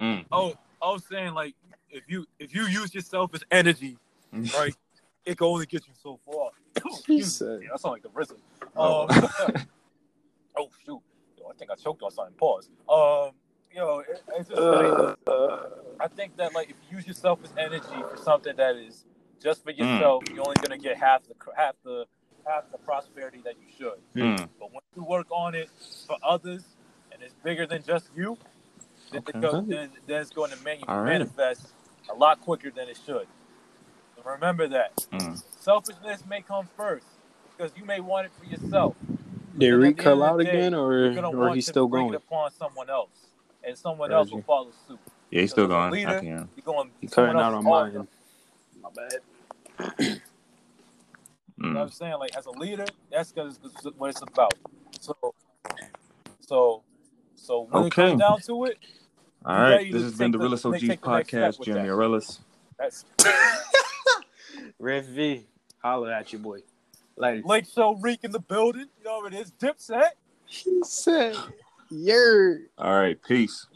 Mm. 0.00 0.24
Oh, 0.32 0.54
I 0.82 0.86
was 0.92 1.04
saying 1.10 1.34
like 1.34 1.54
if 1.90 2.04
you 2.08 2.26
if 2.38 2.54
you 2.54 2.66
use 2.66 2.94
yourself 2.94 3.30
as 3.34 3.42
energy, 3.50 3.96
right, 4.32 4.74
it 5.24 5.38
can 5.38 5.46
only 5.46 5.66
get 5.66 5.86
you 5.86 5.92
so 6.02 6.18
far. 6.26 6.50
He 6.74 6.80
Excuse 6.90 7.08
me. 7.08 7.22
said- 7.22 7.60
Yeah, 7.62 7.68
I 7.74 7.76
sound 7.76 7.92
like 7.92 8.02
the 8.02 8.08
RZA. 8.10 8.36
Oh. 8.76 9.08
Um, 9.08 9.54
oh 10.56 10.68
shoot, 10.84 11.00
yo, 11.38 11.48
I 11.48 11.54
think 11.58 11.70
I 11.70 11.74
choked 11.76 12.02
on 12.02 12.10
something. 12.10 12.34
Pause. 12.34 12.68
Um, 12.88 13.30
yo, 13.74 14.00
it, 14.00 14.22
it's 14.36 14.48
just 14.48 14.60
like, 14.60 15.16
Uh, 15.26 15.58
I 16.00 16.08
think 16.08 16.36
that 16.36 16.54
like 16.54 16.70
if 16.70 16.76
you 16.90 16.96
use 16.96 17.06
yourself 17.06 17.38
as 17.44 17.50
energy 17.56 17.86
for 18.10 18.16
something 18.16 18.56
that 18.56 18.76
is 18.76 19.04
just 19.42 19.62
for 19.64 19.72
Mm. 19.72 19.78
yourself, 19.78 20.24
you're 20.30 20.40
only 20.46 20.56
gonna 20.60 20.78
get 20.78 20.96
half 20.96 21.22
the 21.28 21.34
half 21.56 21.74
the 21.84 22.06
half 22.46 22.64
the 22.72 22.78
prosperity 22.78 23.40
that 23.44 23.54
you 23.60 23.66
should. 23.76 23.98
Mm. 24.14 24.48
But 24.58 24.72
when 24.72 24.82
you 24.96 25.04
work 25.04 25.26
on 25.30 25.54
it 25.54 25.70
for 26.06 26.16
others 26.22 26.64
and 27.12 27.22
it's 27.22 27.34
bigger 27.44 27.66
than 27.66 27.82
just 27.82 28.10
you, 28.16 28.36
Okay. 29.12 29.38
it 29.38 29.40
goes, 29.40 29.66
then, 29.66 29.90
then 30.06 30.20
it's 30.20 30.30
going 30.30 30.50
to 30.50 30.62
man- 30.64 30.78
All 30.88 30.98
right. 31.00 31.12
manifest 31.12 31.72
a 32.10 32.14
lot 32.14 32.40
quicker 32.40 32.70
than 32.70 32.88
it 32.88 32.98
should. 33.04 33.26
So 34.16 34.22
remember 34.30 34.68
that. 34.68 34.96
Mm. 35.12 35.42
Selfishness 35.60 36.24
may 36.28 36.42
come 36.42 36.68
first 36.76 37.06
because 37.56 37.72
you 37.76 37.84
may 37.84 38.00
want 38.00 38.26
it 38.26 38.32
for 38.38 38.44
yourself. 38.44 38.94
did 39.56 39.70
Reek 39.70 39.98
cut 39.98 40.20
out 40.20 40.38
day, 40.40 40.48
again, 40.48 40.74
or 40.74 41.18
or 41.34 41.54
he's 41.54 41.66
still 41.66 41.86
going? 41.86 42.14
upon 42.14 42.50
someone 42.52 42.90
else, 42.90 43.10
and 43.62 43.76
someone 43.76 44.12
else 44.12 44.30
will 44.30 44.42
follow 44.42 44.70
suit. 44.88 44.98
Yeah, 45.30 45.42
he's 45.42 45.50
still 45.50 45.66
Because 45.66 45.86
as 45.86 45.88
a 45.88 45.90
going. 45.90 45.92
leader, 45.92 46.18
I 46.18 46.20
can. 46.20 46.48
You're 46.56 46.64
going. 46.64 46.90
He 47.00 47.06
someone 47.08 47.34
cutting 47.36 47.42
out 47.42 47.54
on 47.54 47.64
mine. 47.64 48.08
My 48.82 48.90
bad. 48.94 50.20
You 51.56 51.70
know 51.70 51.74
what. 51.80 51.82
I'm 51.82 51.90
saying? 51.90 52.14
Like 52.18 52.36
as 52.36 52.46
a 52.46 52.50
leader, 52.50 52.86
that's 53.10 53.32
because 53.32 53.58
what 53.96 54.10
it's 54.10 54.22
about. 54.22 54.54
So, 55.00 55.16
so, 56.40 56.82
so 57.44 57.68
when 57.70 57.84
Okay. 57.84 57.86
it 58.04 58.08
comes 58.08 58.20
down 58.20 58.40
to 58.40 58.64
it, 58.64 58.78
All 59.44 59.54
You 59.56 59.62
right, 59.62 59.70
ready 59.76 59.92
this 59.92 60.02
has 60.02 60.16
been 60.16 60.30
the 60.30 60.38
the- 60.38 60.44
Realist 60.44 60.62
take 60.64 60.72
OGs 60.72 60.80
the 60.80 60.86
next 60.88 61.02
step 61.02 61.10
podcast. 61.42 61.58
with 61.58 61.66
Jeremy 61.66 61.88
that. 61.88 61.94
Arelis. 61.94 62.38
that's 62.78 63.04
Rev 64.78 65.04
V, 65.06 65.46
holler 65.82 66.12
at 66.12 66.32
you, 66.32 66.38
boy. 66.38 66.60
Later. 67.16 67.42
Lake 67.44 67.66
Show 67.72 67.94
Reek 67.96 68.20
in 68.22 68.32
the 68.32 68.40
building. 68.40 68.86
You 68.98 69.04
know 69.04 69.18
what 69.18 69.32
it 69.32 69.38
is. 69.40 69.52
Dipset. 69.52 70.08
He 70.46 70.80
said, 70.82 71.36
"Yer." 71.90 72.62
All 72.78 72.92
right, 72.94 73.16
peace. 73.22 73.66